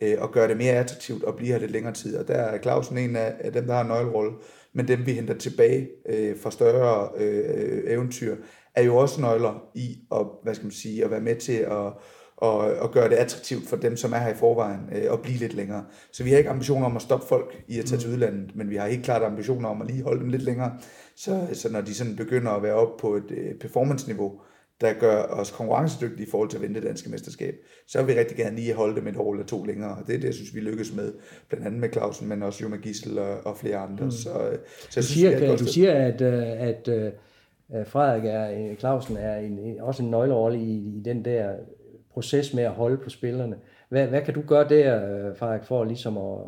øh, 0.00 0.22
og 0.22 0.32
gøre 0.32 0.48
det 0.48 0.56
mere 0.56 0.72
attraktivt 0.72 1.24
at 1.28 1.36
blive 1.36 1.52
her 1.52 1.58
lidt 1.58 1.70
længere 1.70 1.94
tid. 1.94 2.16
Og 2.16 2.28
der 2.28 2.34
er 2.34 2.62
Clausen 2.62 2.98
en 2.98 3.16
af, 3.16 3.34
af 3.40 3.52
dem, 3.52 3.66
der 3.66 3.74
har 3.74 3.80
en 3.80 3.88
nøglerolle. 3.88 4.32
Men 4.74 4.88
dem, 4.88 5.06
vi 5.06 5.12
henter 5.12 5.34
tilbage 5.34 5.88
øh, 6.08 6.38
fra 6.38 6.50
større 6.50 7.08
øh, 7.16 7.44
øh 7.54 7.92
eventyr, 7.92 8.36
er 8.74 8.82
jo 8.82 8.96
også 8.96 9.20
nøgler 9.20 9.70
i 9.74 9.98
at, 10.12 10.26
hvad 10.42 10.54
skal 10.54 10.64
man 10.64 10.72
sige, 10.72 11.04
at 11.04 11.10
være 11.10 11.20
med 11.20 11.36
til 11.36 11.52
at 11.52 11.92
og, 12.42 12.58
og 12.58 12.92
gøre 12.92 13.08
det 13.08 13.14
attraktivt 13.14 13.68
for 13.68 13.76
dem, 13.76 13.96
som 13.96 14.12
er 14.12 14.16
her 14.16 14.30
i 14.30 14.34
forvejen, 14.34 14.80
øh, 14.92 15.12
at 15.12 15.20
blive 15.22 15.38
lidt 15.38 15.54
længere. 15.54 15.84
Så 16.12 16.24
vi 16.24 16.30
har 16.30 16.38
ikke 16.38 16.50
ambitioner 16.50 16.86
om 16.86 16.96
at 16.96 17.02
stoppe 17.02 17.26
folk 17.26 17.64
i 17.68 17.78
at 17.78 17.84
tage 17.84 18.00
til 18.00 18.08
mm. 18.08 18.14
udlandet, 18.14 18.56
men 18.56 18.70
vi 18.70 18.76
har 18.76 18.88
helt 18.88 19.04
klart 19.04 19.22
ambitioner 19.22 19.68
om 19.68 19.82
at 19.82 19.90
lige 19.90 20.02
holde 20.02 20.20
dem 20.20 20.28
lidt 20.28 20.42
længere, 20.42 20.72
så, 21.16 21.48
så 21.52 21.72
når 21.72 21.80
de 21.80 21.94
sådan 21.94 22.16
begynder 22.16 22.50
at 22.50 22.62
være 22.62 22.74
oppe 22.74 23.00
på 23.00 23.14
et 23.14 23.30
øh, 23.30 23.54
performance-niveau, 23.60 24.32
der 24.80 24.92
gør 24.92 25.22
os 25.22 25.50
konkurrencedygtige 25.50 26.26
i 26.26 26.30
forhold 26.30 26.48
til 26.48 26.56
at 26.56 26.62
vinde 26.62 26.74
det 26.74 26.82
danske 26.82 27.10
mesterskab, 27.10 27.54
så 27.86 28.02
vil 28.02 28.14
vi 28.14 28.20
rigtig 28.20 28.36
gerne 28.36 28.56
lige 28.56 28.74
holde 28.74 28.96
dem 28.96 29.06
et 29.06 29.16
år 29.16 29.32
eller 29.32 29.46
to 29.46 29.64
længere. 29.64 29.90
Og 29.90 30.06
det 30.06 30.14
er 30.14 30.18
det, 30.18 30.24
jeg 30.24 30.34
synes, 30.34 30.54
vi 30.54 30.60
lykkes 30.60 30.94
med, 30.96 31.12
blandt 31.48 31.66
andet 31.66 31.80
med 31.80 31.92
Clausen, 31.92 32.28
men 32.28 32.42
også 32.42 32.62
jo 32.62 32.68
med 32.68 32.78
Gissel 32.78 33.18
og, 33.18 33.46
og 33.46 33.56
flere 33.56 33.76
andre. 33.76 34.04
Mm. 34.04 34.10
Så, 34.10 34.22
så 34.22 34.38
jeg 34.38 34.58
du, 34.86 34.90
synes, 34.90 35.06
siger, 35.06 35.56
du 35.56 35.66
siger, 35.66 35.92
at, 35.92 36.20
øh, 36.20 36.42
at, 36.68 36.88
at 37.72 37.86
Frederik 37.86 38.24
er, 38.24 38.74
Clausen 38.78 39.16
er 39.16 39.36
en, 39.36 39.80
også 39.80 40.02
en 40.02 40.10
nøglerolle 40.10 40.58
i, 40.58 40.98
i 40.98 41.02
den 41.04 41.24
der 41.24 41.52
proces 42.12 42.54
med 42.54 42.62
at 42.62 42.70
holde 42.70 42.96
på 42.96 43.10
spillerne. 43.10 43.56
Hvad, 43.88 44.06
hvad 44.06 44.22
kan 44.22 44.34
du 44.34 44.42
gøre 44.46 44.68
der, 44.68 45.28
øh, 45.28 45.36
Frederik, 45.36 45.64
for 45.64 45.84
ligesom 45.84 46.18
at, 46.18 46.38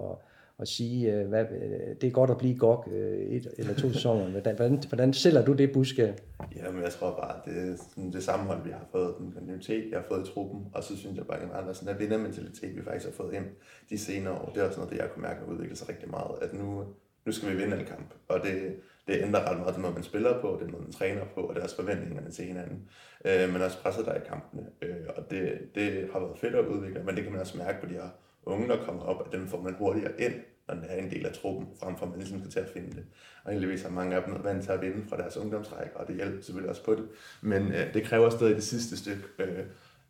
at 0.60 0.68
sige, 0.68 1.12
øh, 1.12 1.28
hvad, 1.28 1.44
øh, 1.44 1.96
det 2.00 2.06
er 2.06 2.10
godt 2.10 2.30
at 2.30 2.38
blive 2.38 2.58
GOG 2.58 2.88
et 2.88 3.46
eller 3.58 3.74
to 3.74 3.92
sæsoner. 3.92 4.30
Hvordan, 4.30 4.82
hvordan 4.88 5.12
sælger 5.12 5.44
du 5.44 5.52
det 5.52 5.72
budskab? 5.72 6.20
Jamen, 6.56 6.82
jeg 6.82 6.92
tror 6.92 7.10
bare, 7.10 7.36
det 7.44 7.70
er 7.70 7.76
sådan 7.90 8.12
det 8.12 8.22
sammenhold, 8.22 8.64
vi 8.64 8.70
har 8.70 8.86
fået, 8.92 9.14
den 9.18 9.32
kontinuitet, 9.32 9.90
jeg 9.90 9.98
har 9.98 10.06
fået 10.08 10.28
i 10.28 10.32
truppen, 10.32 10.66
og 10.74 10.84
så 10.84 10.96
synes 10.96 11.16
jeg 11.16 11.26
bare, 11.26 11.40
at 11.40 11.48
der 11.48 11.68
er 11.68 11.72
sådan 11.72 11.94
en 11.94 12.00
vindermentalitet, 12.00 12.76
vi 12.76 12.82
faktisk 12.82 13.06
har 13.06 13.24
fået 13.24 13.34
ind 13.34 13.46
de 13.90 13.98
senere 13.98 14.34
år. 14.34 14.50
Det 14.54 14.62
er 14.62 14.66
også 14.66 14.78
noget, 14.80 14.92
det 14.92 14.98
jeg 14.98 15.10
kunne 15.10 15.22
mærke 15.22 15.40
har 15.40 15.52
udviklet 15.52 15.78
sig 15.78 15.88
rigtig 15.88 16.10
meget, 16.10 16.34
at 16.42 16.54
nu, 16.54 16.84
nu 17.26 17.32
skal 17.32 17.50
vi 17.50 17.56
vinde 17.56 17.80
en 17.80 17.86
kamp, 17.86 18.14
og 18.28 18.40
det, 18.42 18.76
det 19.06 19.22
ændrer 19.22 19.50
ret 19.50 19.58
meget 19.58 19.74
den 19.74 19.82
måde, 19.82 19.94
man 19.94 20.02
spiller 20.02 20.40
på, 20.40 20.58
den 20.62 20.72
måde, 20.72 20.82
man 20.82 20.92
træner 20.92 21.24
på, 21.34 21.40
og 21.40 21.54
deres 21.54 21.74
forventningerne 21.74 22.30
til 22.30 22.44
hinanden. 22.44 22.88
Øh, 23.24 23.52
men 23.52 23.62
også 23.62 23.82
presset 23.82 24.06
der 24.06 24.14
i 24.14 24.26
kampene, 24.28 24.66
øh, 24.82 25.06
og 25.16 25.30
det, 25.30 25.68
det 25.74 26.08
har 26.12 26.18
været 26.18 26.38
fedt 26.38 26.54
at 26.54 26.66
udvikle, 26.66 27.02
men 27.04 27.16
det 27.16 27.22
kan 27.22 27.32
man 27.32 27.40
også 27.40 27.58
mærke 27.58 27.80
på 27.80 27.86
de 27.86 27.94
her 27.94 28.08
unge, 28.42 28.68
der 28.68 28.84
kommer 28.84 29.02
op, 29.02 29.26
at 29.26 29.32
dem 29.32 29.48
får 29.48 29.60
man 29.60 29.74
hurtigere 29.74 30.20
ind, 30.20 30.34
når 30.68 30.74
det 30.74 30.84
er 30.88 30.96
en 30.96 31.10
del 31.10 31.26
af 31.26 31.32
truppen, 31.32 31.68
frem 31.80 31.96
for 31.96 32.04
at 32.04 32.10
man 32.10 32.18
ligesom 32.18 32.38
skal 32.38 32.50
til 32.50 32.60
at 32.60 32.68
finde 32.68 32.90
det. 32.90 33.04
Og 33.44 33.52
heldigvis 33.52 33.82
har 33.82 33.90
mange 33.90 34.16
af 34.16 34.22
dem 34.22 34.44
vant 34.44 34.64
til 34.64 34.72
at 34.72 34.80
vinde 34.80 35.08
fra 35.08 35.16
deres 35.16 35.36
ungdomsrækker, 35.36 35.96
og 35.96 36.08
det 36.08 36.16
hjælper 36.16 36.42
selvfølgelig 36.42 36.70
også 36.70 36.84
på 36.84 36.94
det. 36.94 37.08
Men 37.42 37.72
øh, 37.72 37.94
det 37.94 38.04
kræver 38.04 38.30
stadig 38.30 38.56
det 38.56 38.64
sidste 38.64 38.96
stykke, 38.96 39.22
øh, 39.38 39.64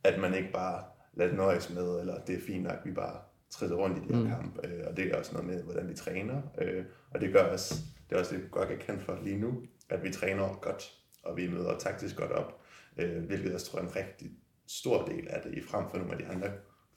at 0.05 0.21
man 0.21 0.35
ikke 0.35 0.53
bare 0.53 0.83
lade 1.15 1.29
det 1.29 1.37
nøjes 1.37 1.75
med, 1.75 2.01
eller 2.01 2.19
det 2.27 2.35
er 2.35 2.41
fint 2.41 2.63
nok, 2.63 2.79
vi 2.85 2.91
bare 2.91 3.17
træder 3.51 3.75
rundt 3.75 3.99
i 3.99 4.09
de 4.09 4.15
her 4.15 4.23
mm. 4.23 4.29
kamp, 4.29 4.59
øh, 4.65 4.85
og 4.87 4.97
det 4.97 5.07
er 5.07 5.17
også 5.19 5.33
noget 5.33 5.49
med, 5.49 5.63
hvordan 5.63 5.89
vi 5.89 5.95
træner, 5.95 6.43
øh, 6.59 6.85
og 7.11 7.21
det 7.21 7.33
gør 7.33 7.45
os, 7.45 7.69
det 8.09 8.17
er 8.17 8.21
også 8.21 8.35
det, 8.35 8.51
godt 8.51 8.71
er 8.71 8.77
kendt 8.77 9.03
for 9.03 9.19
lige 9.23 9.39
nu, 9.39 9.63
at 9.91 10.05
vi 10.05 10.11
træner 10.11 10.59
godt, 10.63 10.93
og 11.23 11.37
vi 11.37 11.49
møder 11.49 11.79
taktisk 11.79 12.17
godt 12.17 12.31
op, 12.31 12.61
øh, 12.99 13.25
hvilket 13.25 13.55
også 13.55 13.67
tror 13.67 13.79
jeg 13.79 13.87
er 13.87 13.91
en 13.91 13.97
rigtig 13.97 14.31
stor 14.67 15.05
del 15.05 15.29
af 15.29 15.41
det, 15.43 15.55
i 15.55 15.63
frem 15.63 15.85
for 15.91 15.99
nogle 15.99 16.13
af 16.13 16.19
de 16.19 16.27
andre 16.27 16.49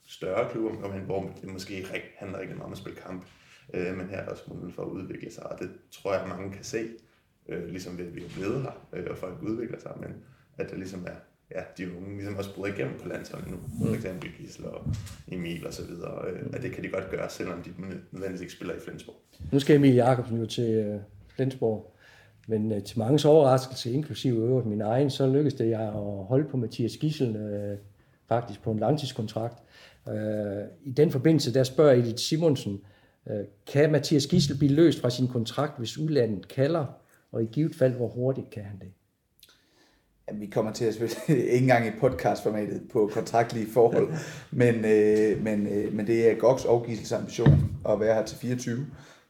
større 0.07 0.49
klubber, 0.51 0.99
hvor 0.99 1.33
det 1.41 1.51
måske 1.51 1.75
ikke 1.75 2.13
handler 2.17 2.39
rigtig 2.39 2.57
meget 2.57 2.65
om 2.65 2.71
at 2.71 2.77
spille 2.77 2.99
kamp, 2.99 3.25
øh, 3.73 3.97
men 3.97 4.09
her 4.09 4.17
er 4.17 4.23
der 4.23 4.31
også 4.31 4.43
mulighed 4.47 4.71
for 4.71 4.83
at 4.83 4.89
udvikle 4.89 5.31
sig, 5.31 5.51
og 5.51 5.59
det 5.59 5.69
tror 5.91 6.13
jeg, 6.13 6.27
mange 6.27 6.53
kan 6.53 6.63
se, 6.63 6.87
øh, 7.49 7.67
ligesom 7.67 7.97
ved, 7.97 8.07
at 8.07 8.15
vi 8.15 8.23
er 8.23 8.29
blevet 8.35 8.61
her, 8.61 8.87
øh, 8.93 9.07
og 9.09 9.17
folk 9.17 9.41
udvikler 9.41 9.79
sig, 9.79 9.91
men 9.99 10.11
at 10.57 10.69
det 10.69 10.77
ligesom 10.77 11.05
er 11.07 11.15
ja, 11.55 11.61
de 11.77 11.97
unge 11.97 12.15
ligesom 12.15 12.35
også 12.35 12.55
bryder 12.55 12.73
igennem 12.73 12.99
på 12.99 13.07
landsholdet 13.07 13.51
nu. 13.51 13.57
For 13.85 13.95
eksempel 13.95 14.29
Gisle 14.37 14.69
og 14.69 14.87
Emil 15.27 15.67
og 15.67 15.73
så 15.73 15.85
videre. 15.85 16.31
Øh, 16.31 16.45
at 16.53 16.61
det 16.61 16.71
kan 16.71 16.83
de 16.83 16.89
godt 16.89 17.09
gøre, 17.09 17.29
selvom 17.29 17.63
de 17.63 17.69
nødvendigvis 18.11 18.41
ikke 18.41 18.53
spiller 18.53 18.75
i 18.75 18.79
Flensborg. 18.79 19.15
Nu 19.51 19.59
skal 19.59 19.75
Emil 19.75 19.93
Jakobsen 19.93 20.37
jo 20.37 20.45
til 20.45 20.73
øh, 20.73 20.99
Flensborg. 21.35 21.96
Men 22.47 22.71
øh, 22.71 22.83
til 22.83 22.99
mange 22.99 23.29
overraskelse, 23.29 23.91
inklusive 23.91 24.45
øvrigt 24.45 24.67
min 24.67 24.81
egen, 24.81 25.09
så 25.09 25.27
lykkedes 25.27 25.53
det 25.53 25.69
jeg 25.69 25.81
at 25.81 26.25
holde 26.25 26.49
på 26.49 26.57
Mathias 26.57 26.97
Gissel 26.97 27.35
øh, 27.35 27.77
faktisk 28.27 28.61
på 28.63 28.71
en 28.71 28.79
langtidskontrakt. 28.79 29.63
Øh, 30.09 30.63
I 30.83 30.91
den 30.91 31.11
forbindelse, 31.11 31.53
der 31.53 31.63
spørger 31.63 31.93
Edith 31.93 32.17
Simonsen, 32.17 32.81
øh, 33.29 33.45
kan 33.67 33.91
Mathias 33.91 34.27
Gissel 34.27 34.57
blive 34.57 34.73
løst 34.73 35.01
fra 35.01 35.09
sin 35.09 35.27
kontrakt, 35.27 35.77
hvis 35.77 35.97
udlandet 35.97 36.47
kalder, 36.47 36.85
og 37.31 37.43
i 37.43 37.45
givet 37.45 37.75
fald, 37.75 37.93
hvor 37.93 38.07
hurtigt 38.07 38.49
kan 38.49 38.63
han 38.63 38.79
det? 38.79 38.87
Ja, 40.27 40.35
vi 40.35 40.45
kommer 40.45 40.73
til 40.73 40.85
at 40.85 40.93
spille 40.93 41.15
ikke 41.53 41.57
engang 41.57 41.87
i 41.87 41.91
podcastformatet 41.99 42.81
på 42.91 43.09
kontraktlige 43.13 43.67
forhold, 43.73 44.13
men, 44.51 44.75
øh, 44.85 45.43
men, 45.43 45.67
øh, 45.67 45.93
men 45.93 46.07
det 46.07 46.31
er 46.31 46.35
Goks 46.35 46.65
og 46.65 46.85
Gisels 46.85 47.11
ambition 47.11 47.77
at 47.89 47.99
være 47.99 48.15
her 48.15 48.25
til 48.25 48.37
24. 48.37 48.85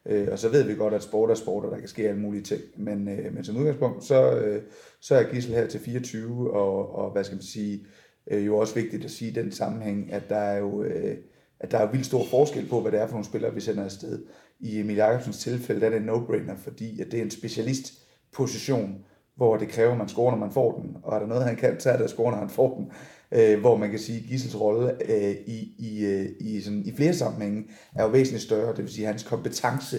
Øh, 0.07 0.27
og 0.31 0.39
så 0.39 0.49
ved 0.49 0.63
vi 0.63 0.75
godt, 0.75 0.93
at 0.93 1.03
sport 1.03 1.31
er 1.31 1.35
sport, 1.35 1.65
og 1.65 1.71
der 1.71 1.79
kan 1.79 1.87
ske 1.87 2.07
alle 2.09 2.21
mulige 2.21 2.43
ting. 2.43 2.61
Men, 2.77 3.07
øh, 3.07 3.33
men 3.33 3.43
som 3.43 3.57
udgangspunkt, 3.57 4.03
så, 4.03 4.31
øh, 4.31 4.61
så 5.01 5.15
er 5.15 5.33
Gissel 5.33 5.53
her 5.53 5.67
til 5.67 5.79
24, 5.79 6.53
og, 6.53 6.95
og 6.95 7.11
hvad 7.11 7.23
skal 7.23 7.35
man 7.35 7.43
sige, 7.43 7.85
øh, 8.31 8.45
jo 8.45 8.57
også 8.57 8.75
vigtigt 8.75 9.05
at 9.05 9.11
sige 9.11 9.31
i 9.31 9.33
den 9.33 9.51
sammenhæng, 9.51 10.13
at 10.13 10.29
der 10.29 10.37
er 10.37 10.57
jo... 10.57 10.83
Øh, 10.83 11.17
at 11.59 11.71
der 11.71 11.77
er 11.77 11.91
vildt 11.91 12.05
stor 12.05 12.25
forskel 12.25 12.67
på, 12.69 12.81
hvad 12.81 12.91
det 12.91 12.99
er 12.99 13.05
for 13.05 13.13
nogle 13.13 13.25
spillere, 13.25 13.53
vi 13.53 13.61
sender 13.61 13.83
afsted. 13.83 14.25
I 14.59 14.79
Emil 14.79 14.95
Jakobsens 14.95 15.37
tilfælde 15.37 15.81
der 15.81 15.87
er 15.87 15.91
det 15.91 16.01
en 16.01 16.09
no-brainer, 16.09 16.55
fordi 16.57 17.01
at 17.01 17.11
det 17.11 17.19
er 17.19 17.23
en 17.23 17.31
specialistposition, 17.31 19.05
hvor 19.35 19.57
det 19.57 19.69
kræver, 19.69 19.91
at 19.91 19.97
man 19.97 20.09
scorer, 20.09 20.31
når 20.31 20.39
man 20.39 20.51
får 20.51 20.79
den. 20.79 20.97
Og 21.03 21.15
er 21.15 21.19
der 21.19 21.27
noget, 21.27 21.43
han 21.43 21.55
kan, 21.55 21.79
så 21.79 21.89
er 21.89 21.97
det 21.97 22.03
at 22.03 22.09
score, 22.09 22.31
når 22.31 22.37
han 22.37 22.49
får 22.49 22.75
den. 22.75 22.91
Øh, 23.31 23.59
hvor 23.59 23.77
man 23.77 23.89
kan 23.89 23.99
sige, 23.99 24.17
at 24.17 24.25
Gissels 24.29 24.59
rolle 24.59 25.11
øh, 25.11 25.35
i, 25.45 25.73
i, 25.77 26.05
øh, 26.05 26.29
i, 26.39 26.61
sådan, 26.61 26.83
i 26.85 26.95
flere 26.95 27.13
sammenhænge 27.13 27.65
er 27.95 28.03
jo 28.03 28.09
væsentligt 28.09 28.43
større. 28.43 28.69
Det 28.75 28.83
vil 28.83 28.93
sige, 28.93 29.05
at 29.05 29.13
hans 29.13 29.23
kompetence 29.23 29.97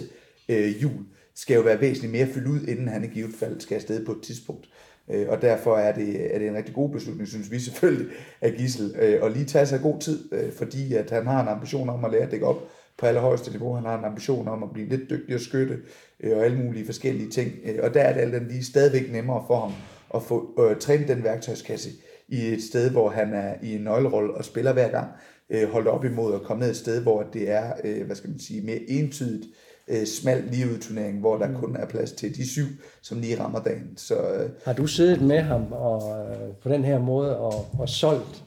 øh, 0.49 0.81
jul 0.81 1.05
skal 1.35 1.55
jo 1.55 1.61
være 1.61 1.81
væsentligt 1.81 2.11
mere 2.11 2.27
fyldt 2.27 2.47
ud, 2.47 2.67
inden 2.67 2.87
han 2.87 3.03
i 3.03 3.07
givet 3.07 3.35
fald 3.39 3.59
skal 3.59 3.75
afsted 3.75 4.05
på 4.05 4.11
et 4.11 4.21
tidspunkt. 4.21 4.69
Øh, 5.11 5.29
og 5.29 5.41
derfor 5.41 5.77
er 5.77 5.93
det, 5.93 6.35
er 6.35 6.39
det 6.39 6.47
en 6.47 6.55
rigtig 6.55 6.75
god 6.75 6.89
beslutning, 6.89 7.27
synes 7.27 7.51
vi 7.51 7.59
selvfølgelig, 7.59 8.07
at 8.41 8.53
Gissel. 8.57 8.95
Øh, 8.99 9.23
og 9.23 9.31
lige 9.31 9.45
tage 9.45 9.65
sig 9.65 9.81
god 9.81 9.99
tid, 9.99 10.33
øh, 10.33 10.51
fordi 10.51 10.93
at 10.93 11.09
han 11.09 11.27
har 11.27 11.41
en 11.41 11.47
ambition 11.47 11.89
om 11.89 12.05
at 12.05 12.11
lære 12.11 12.23
at 12.23 12.31
dække 12.31 12.45
op 12.45 12.63
på 12.97 13.05
allerhøjeste 13.05 13.51
niveau. 13.51 13.73
Han 13.73 13.85
har 13.85 13.99
en 13.99 14.05
ambition 14.05 14.47
om 14.47 14.63
at 14.63 14.69
blive 14.73 14.89
lidt 14.89 15.09
dygtigere 15.09 15.39
skytte 15.39 15.77
øh, 16.19 16.37
og 16.37 16.45
alle 16.45 16.57
mulige 16.57 16.85
forskellige 16.85 17.29
ting. 17.29 17.51
Øh, 17.65 17.79
og 17.83 17.93
der 17.93 18.01
er 18.01 18.13
det 18.13 18.35
alt 18.35 18.51
lige 18.51 18.65
stadigvæk 18.65 19.11
nemmere 19.11 19.43
for 19.47 19.59
ham 19.59 19.73
at 20.15 20.23
få 20.23 20.63
øh, 20.69 20.77
trænet 20.77 21.07
den 21.07 21.23
værktøjskasse 21.23 21.89
i 22.31 22.45
et 22.45 22.63
sted, 22.63 22.91
hvor 22.91 23.09
han 23.09 23.33
er 23.33 23.53
i 23.63 23.75
en 23.75 23.81
nøglerolle 23.81 24.33
og 24.33 24.45
spiller 24.45 24.73
hver 24.73 24.89
gang. 24.89 25.07
Øh, 25.49 25.69
holdt 25.69 25.87
op 25.87 26.05
imod 26.05 26.35
at 26.35 26.41
komme 26.41 26.61
ned 26.61 26.69
et 26.69 26.75
sted, 26.75 27.01
hvor 27.01 27.23
det 27.33 27.51
er, 27.51 27.73
øh, 27.83 28.05
hvad 28.05 28.15
skal 28.15 28.29
man 28.29 28.39
sige, 28.39 28.61
mere 28.61 28.79
entydigt 28.87 29.45
øh, 29.87 30.05
smal 30.05 30.43
ligeudturnering, 30.51 31.19
hvor 31.19 31.37
der 31.37 31.47
mm. 31.47 31.55
kun 31.55 31.75
er 31.75 31.85
plads 31.85 32.11
til 32.11 32.35
de 32.35 32.49
syv, 32.49 32.67
som 33.01 33.19
lige 33.19 33.39
rammer 33.39 33.59
dagen. 33.63 33.97
Så, 33.97 34.15
øh, 34.15 34.49
Har 34.65 34.73
du 34.73 34.87
siddet 34.87 35.21
med 35.21 35.39
ham 35.39 35.71
og, 35.71 36.19
øh, 36.19 36.55
på 36.63 36.69
den 36.69 36.83
her 36.83 36.99
måde 36.99 37.37
og, 37.37 37.65
og 37.79 37.89
solgt 37.89 38.43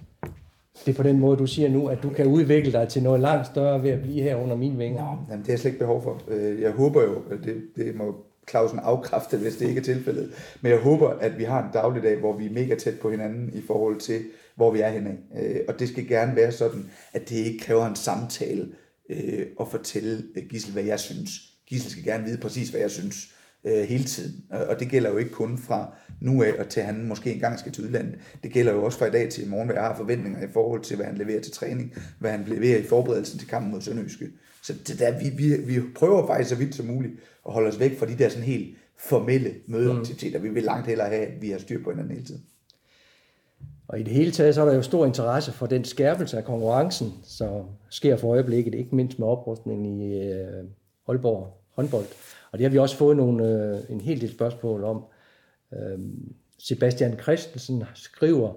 det 0.86 0.92
er 0.92 0.96
på 0.96 1.02
den 1.02 1.20
måde, 1.20 1.36
du 1.36 1.46
siger 1.46 1.68
nu, 1.68 1.86
at 1.86 2.02
du 2.02 2.10
kan 2.10 2.26
udvikle 2.26 2.72
dig 2.72 2.88
til 2.88 3.02
noget 3.02 3.20
langt 3.20 3.46
større 3.46 3.82
ved 3.82 3.90
at 3.90 4.02
blive 4.02 4.22
her 4.22 4.36
under 4.36 4.56
mine 4.56 4.76
vinger. 4.78 5.04
Nå, 5.04 5.16
jamen, 5.30 5.42
det 5.42 5.48
er 5.48 5.52
jeg 5.52 5.58
slet 5.58 5.70
ikke 5.70 5.78
behov 5.78 6.02
for. 6.02 6.22
Øh, 6.28 6.60
jeg 6.60 6.70
håber 6.70 7.02
jo, 7.02 7.14
det, 7.44 7.62
det 7.76 7.94
må 7.94 8.14
Clausen 8.50 8.78
afkræfte, 8.78 9.36
hvis 9.36 9.56
det 9.56 9.68
ikke 9.68 9.80
er 9.80 9.84
tilfældet. 9.84 10.32
Men 10.60 10.72
jeg 10.72 10.80
håber, 10.80 11.08
at 11.08 11.38
vi 11.38 11.44
har 11.44 11.62
en 11.62 11.72
dagligdag, 11.72 12.18
hvor 12.18 12.36
vi 12.36 12.46
er 12.46 12.52
mega 12.52 12.74
tæt 12.74 12.98
på 12.98 13.10
hinanden 13.10 13.50
i 13.54 13.62
forhold 13.66 14.00
til, 14.00 14.22
hvor 14.56 14.70
vi 14.70 14.80
er 14.80 14.88
henne. 14.88 15.16
Øh, 15.42 15.60
og 15.68 15.78
det 15.78 15.88
skal 15.88 16.08
gerne 16.08 16.36
være 16.36 16.52
sådan, 16.52 16.90
at 17.12 17.28
det 17.28 17.36
ikke 17.36 17.58
kræver 17.58 17.86
en 17.86 17.96
samtale 17.96 18.68
øh, 19.10 19.46
at 19.60 19.68
fortælle 19.70 20.22
øh, 20.36 20.42
Gissel, 20.50 20.72
hvad 20.72 20.82
jeg 20.82 21.00
synes. 21.00 21.30
Gissel 21.66 21.90
skal 21.90 22.04
gerne 22.04 22.24
vide 22.24 22.38
præcis, 22.38 22.68
hvad 22.68 22.80
jeg 22.80 22.90
synes 22.90 23.34
øh, 23.64 23.82
hele 23.82 24.04
tiden. 24.04 24.44
Og 24.50 24.80
det 24.80 24.88
gælder 24.88 25.10
jo 25.10 25.16
ikke 25.16 25.30
kun 25.30 25.58
fra 25.58 25.94
nu 26.20 26.42
af 26.42 26.52
og 26.58 26.68
til 26.68 26.82
han 26.82 27.04
måske 27.04 27.32
engang 27.32 27.58
skal 27.58 27.72
til 27.72 27.84
udlandet. 27.84 28.14
Det 28.42 28.52
gælder 28.52 28.72
jo 28.72 28.84
også 28.84 28.98
fra 28.98 29.06
i 29.06 29.10
dag 29.10 29.30
til 29.30 29.44
i 29.44 29.48
morgen, 29.48 29.66
hvad 29.66 29.76
jeg 29.76 29.84
har 29.84 29.96
forventninger 29.96 30.48
i 30.48 30.52
forhold 30.52 30.82
til, 30.82 30.96
hvad 30.96 31.06
han 31.06 31.18
leverer 31.18 31.40
til 31.40 31.52
træning, 31.52 31.94
hvad 32.18 32.30
han 32.30 32.44
leverer 32.46 32.78
i 32.78 32.82
forberedelsen 32.82 33.38
til 33.38 33.48
kampen 33.48 33.72
mod 33.72 33.80
Sønderjyske. 33.80 34.28
Så 34.62 34.72
det 34.86 34.98
der, 34.98 35.18
vi, 35.18 35.30
vi, 35.36 35.56
vi 35.56 35.80
prøver 35.94 36.26
faktisk 36.26 36.50
så 36.50 36.56
vidt 36.56 36.74
som 36.74 36.86
muligt 36.86 37.12
at 37.46 37.52
holde 37.52 37.68
os 37.68 37.80
væk 37.80 37.98
fra 37.98 38.06
de 38.06 38.18
der 38.18 38.28
sådan 38.28 38.44
helt 38.44 38.76
formelle 38.96 39.54
mødeaktiviteter. 39.66 40.38
Mm. 40.38 40.44
Vi 40.44 40.48
vil 40.48 40.62
langt 40.62 40.86
hellere 40.86 41.08
have, 41.08 41.26
at 41.26 41.42
vi 41.42 41.50
har 41.50 41.58
styr 41.58 41.84
på 41.84 41.90
hinanden 41.90 42.12
hele 42.12 42.26
tiden. 42.26 42.44
Og 43.88 44.00
i 44.00 44.02
det 44.02 44.12
hele 44.12 44.30
taget, 44.30 44.54
så 44.54 44.60
er 44.60 44.64
der 44.64 44.74
jo 44.74 44.82
stor 44.82 45.06
interesse 45.06 45.52
for 45.52 45.66
den 45.66 45.84
skærpelse 45.84 46.36
af 46.36 46.44
konkurrencen, 46.44 47.12
som 47.22 47.64
sker 47.88 48.16
for 48.16 48.28
øjeblikket, 48.28 48.74
ikke 48.74 48.96
mindst 48.96 49.18
med 49.18 49.26
oprustningen 49.26 50.00
i 50.00 50.22
øh, 50.22 50.64
Aalborg 51.08 51.62
håndbold. 51.76 52.06
Og 52.52 52.58
det 52.58 52.64
har 52.64 52.70
vi 52.70 52.78
også 52.78 52.96
fået 52.96 53.16
nogle, 53.16 53.48
øh, 53.48 53.80
en 53.88 54.00
hel 54.00 54.20
del 54.20 54.32
spørgsmål 54.32 54.84
om. 54.84 55.04
Øh, 55.72 55.98
Sebastian 56.58 57.18
Christensen 57.18 57.84
skriver, 57.94 58.52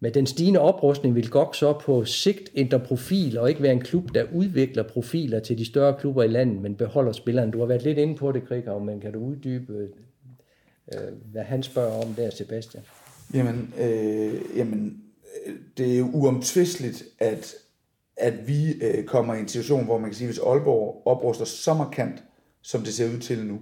med 0.00 0.10
den 0.10 0.26
stigende 0.26 0.60
oprustning 0.60 1.14
vil 1.14 1.30
GOG 1.30 1.54
så 1.54 1.72
på 1.72 2.04
sigt 2.04 2.50
ændre 2.54 2.80
profil 2.80 3.38
og 3.38 3.48
ikke 3.48 3.62
være 3.62 3.72
en 3.72 3.80
klub, 3.80 4.14
der 4.14 4.24
udvikler 4.34 4.82
profiler 4.82 5.40
til 5.40 5.58
de 5.58 5.64
større 5.64 5.96
klubber 6.00 6.22
i 6.22 6.28
landet, 6.28 6.62
men 6.62 6.74
beholder 6.74 7.12
spilleren. 7.12 7.50
Du 7.50 7.58
har 7.58 7.66
været 7.66 7.82
lidt 7.82 7.98
inde 7.98 8.16
på 8.16 8.32
det, 8.32 8.48
Krighav, 8.48 8.84
men 8.84 9.00
kan 9.00 9.12
du 9.12 9.18
uddybe, 9.18 9.88
øh, 10.94 10.98
hvad 11.32 11.42
han 11.42 11.62
spørger 11.62 12.06
om 12.06 12.14
der, 12.14 12.30
Sebastian? 12.30 12.82
Jamen, 13.34 13.74
øh, 13.80 14.34
jamen 14.56 15.02
det 15.78 15.94
er 15.94 15.98
jo 15.98 16.10
uomtvisteligt, 16.12 17.04
at, 17.18 17.54
at 18.16 18.48
vi 18.48 18.72
øh, 18.82 19.04
kommer 19.04 19.34
i 19.34 19.40
en 19.40 19.48
situation, 19.48 19.84
hvor 19.84 19.98
man 19.98 20.10
kan 20.10 20.16
sige, 20.16 20.28
hvis 20.28 20.38
Aalborg 20.38 21.02
opruster 21.04 21.44
så 21.44 21.74
markant, 21.74 22.22
som 22.62 22.82
det 22.82 22.94
ser 22.94 23.14
ud 23.14 23.18
til 23.18 23.46
nu, 23.46 23.60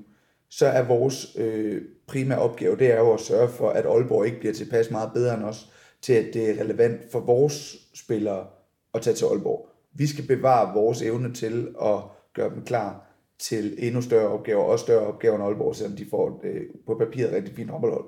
så 0.51 0.67
er 0.67 0.83
vores 0.83 1.37
øh, 1.39 1.83
primære 2.07 2.39
opgave, 2.39 2.77
det 2.77 2.93
er 2.93 2.99
jo 2.99 3.13
at 3.13 3.21
sørge 3.21 3.49
for, 3.49 3.71
at 3.71 3.87
Aalborg 3.87 4.27
ikke 4.27 4.39
bliver 4.39 4.55
tilpas 4.55 4.91
meget 4.91 5.11
bedre 5.15 5.35
end 5.35 5.45
os, 5.45 5.73
til 6.03 6.13
at 6.13 6.35
det 6.35 6.51
er 6.51 6.61
relevant 6.63 7.13
for 7.13 7.21
vores 7.21 7.77
spillere 7.95 8.47
at 8.95 9.03
tage 9.03 9.17
til 9.17 9.25
Aalborg. 9.25 9.69
Vi 9.93 10.07
skal 10.07 10.27
bevare 10.27 10.75
vores 10.75 11.03
evne 11.03 11.35
til 11.35 11.69
at 11.83 11.99
gøre 12.35 12.51
dem 12.55 12.65
klar 12.65 13.05
til 13.39 13.75
endnu 13.79 14.03
større 14.03 14.29
opgaver, 14.29 14.63
også 14.63 14.83
større 14.83 15.07
opgaver 15.07 15.35
end 15.35 15.45
Aalborg, 15.45 15.77
selvom 15.77 15.97
de 15.97 16.07
får 16.11 16.41
øh, 16.45 16.63
på 16.87 16.95
papiret 16.95 17.33
rigtig 17.33 17.55
fint 17.55 17.71
ophold. 17.71 18.05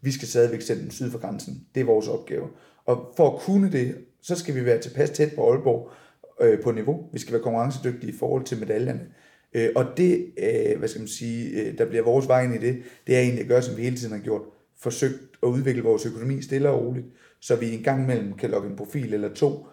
Vi 0.00 0.10
skal 0.10 0.28
stadigvæk 0.28 0.60
sende 0.60 0.82
dem 0.82 0.90
syd 0.90 1.10
for 1.10 1.18
grænsen. 1.18 1.66
Det 1.74 1.80
er 1.80 1.84
vores 1.84 2.08
opgave. 2.08 2.48
Og 2.84 3.12
for 3.16 3.30
at 3.30 3.40
kunne 3.40 3.72
det, 3.72 3.94
så 4.22 4.36
skal 4.36 4.54
vi 4.54 4.64
være 4.64 4.80
tilpas 4.80 5.10
tæt 5.10 5.32
på 5.36 5.50
Aalborg 5.50 5.90
øh, 6.40 6.62
på 6.62 6.72
niveau. 6.72 7.08
Vi 7.12 7.18
skal 7.18 7.32
være 7.32 7.42
konkurrencedygtige 7.42 8.12
i 8.12 8.16
forhold 8.16 8.44
til 8.44 8.58
medaljerne. 8.58 9.06
Øh, 9.54 9.68
og 9.76 9.86
det, 9.96 10.32
øh, 10.38 10.78
hvad 10.78 10.88
skal 10.88 11.00
man 11.00 11.08
sige, 11.08 11.60
øh, 11.60 11.78
der 11.78 11.84
bliver 11.84 12.04
vores 12.04 12.28
vej 12.28 12.44
ind 12.44 12.54
i 12.54 12.58
det, 12.58 12.82
det 13.06 13.16
er 13.16 13.20
egentlig 13.20 13.42
at 13.42 13.48
gøre, 13.48 13.62
som 13.62 13.76
vi 13.76 13.82
hele 13.82 13.96
tiden 13.96 14.12
har 14.12 14.20
gjort. 14.20 14.42
Forsøgt 14.78 15.38
at 15.42 15.46
udvikle 15.46 15.82
vores 15.82 16.06
økonomi 16.06 16.42
stille 16.42 16.68
og 16.70 16.84
roligt, 16.84 17.06
så 17.44 17.56
vi 17.56 17.74
en 17.74 17.82
gang 17.82 18.02
imellem 18.02 18.32
kan 18.32 18.50
logge 18.50 18.68
en 18.68 18.76
profil 18.76 19.14
eller 19.14 19.34
to 19.34 19.66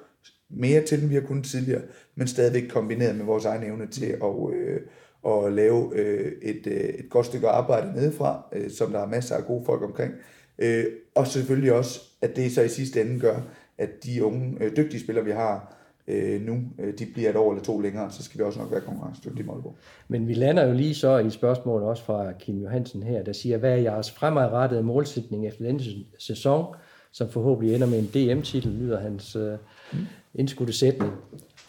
mere 0.50 0.82
til, 0.82 1.00
end 1.00 1.10
vi 1.10 1.16
har 1.16 1.22
kunnet 1.22 1.46
tidligere, 1.46 1.82
men 2.16 2.28
stadigvæk 2.28 2.70
kombineret 2.70 3.16
med 3.16 3.26
vores 3.26 3.46
egen 3.46 3.64
evne 3.64 3.88
til 3.88 4.06
at, 4.06 4.54
øh, 4.54 4.80
at 5.28 5.54
lave 5.54 5.96
øh, 5.96 6.32
et, 6.42 6.68
øh, 6.68 6.74
et 6.74 7.10
godt 7.10 7.26
stykke 7.26 7.48
arbejde 7.48 7.94
nedefra, 7.94 8.44
øh, 8.54 8.72
som 8.72 8.92
der 8.92 9.00
er 9.00 9.08
masser 9.08 9.36
af 9.36 9.46
gode 9.46 9.66
folk 9.66 9.84
omkring. 9.84 10.14
Øh, 10.60 10.86
og 11.16 11.28
selvfølgelig 11.28 11.74
også, 11.74 12.02
at 12.22 12.36
det 12.36 12.52
så 12.52 12.62
i 12.62 12.68
sidste 12.68 13.02
ende 13.02 13.20
gør, 13.20 13.40
at 13.78 13.90
de 14.04 14.26
unge, 14.26 14.58
øh, 14.62 14.78
dygtige 14.78 15.02
spillere, 15.02 15.26
vi 15.26 15.32
har, 15.32 15.78
øh, 16.08 16.42
nu, 16.42 16.60
øh, 16.80 16.94
de 17.00 17.06
bliver 17.14 17.30
et 17.30 17.36
år 17.36 17.52
eller 17.52 17.64
to 17.64 17.80
længere, 17.80 18.12
så 18.12 18.24
skal 18.24 18.40
vi 18.40 18.44
også 18.44 18.60
nok 18.60 18.72
være 18.72 18.82
konkurrencedygtige 18.82 19.44
i 19.44 19.46
Målborg. 19.46 19.76
Men 20.08 20.28
vi 20.28 20.34
lander 20.34 20.68
jo 20.68 20.74
lige 20.74 20.96
så 20.96 21.18
i 21.18 21.26
et 21.26 21.34
spørgsmål 21.34 21.84
også 21.84 22.04
fra 22.04 22.32
Kim 22.32 22.58
Johansen 22.58 23.04
her, 23.04 23.24
der 23.24 23.34
siger, 23.34 23.58
hvad 23.58 23.72
er 23.72 23.76
jeres 23.76 24.12
fremadrettede 24.12 24.84
målsætning 24.84 25.48
efter 25.48 25.66
denne 25.66 25.82
sæson, 26.20 26.76
som 27.12 27.30
forhåbentlig 27.30 27.76
ender 27.76 27.88
med 27.88 28.00
en 28.00 28.06
DM-titel, 28.06 28.72
lyder 28.72 29.00
hans 29.00 29.36
øh, 29.36 29.58
mm. 29.94 30.00
indskudte 30.36 30.74
sætning. 30.74 31.14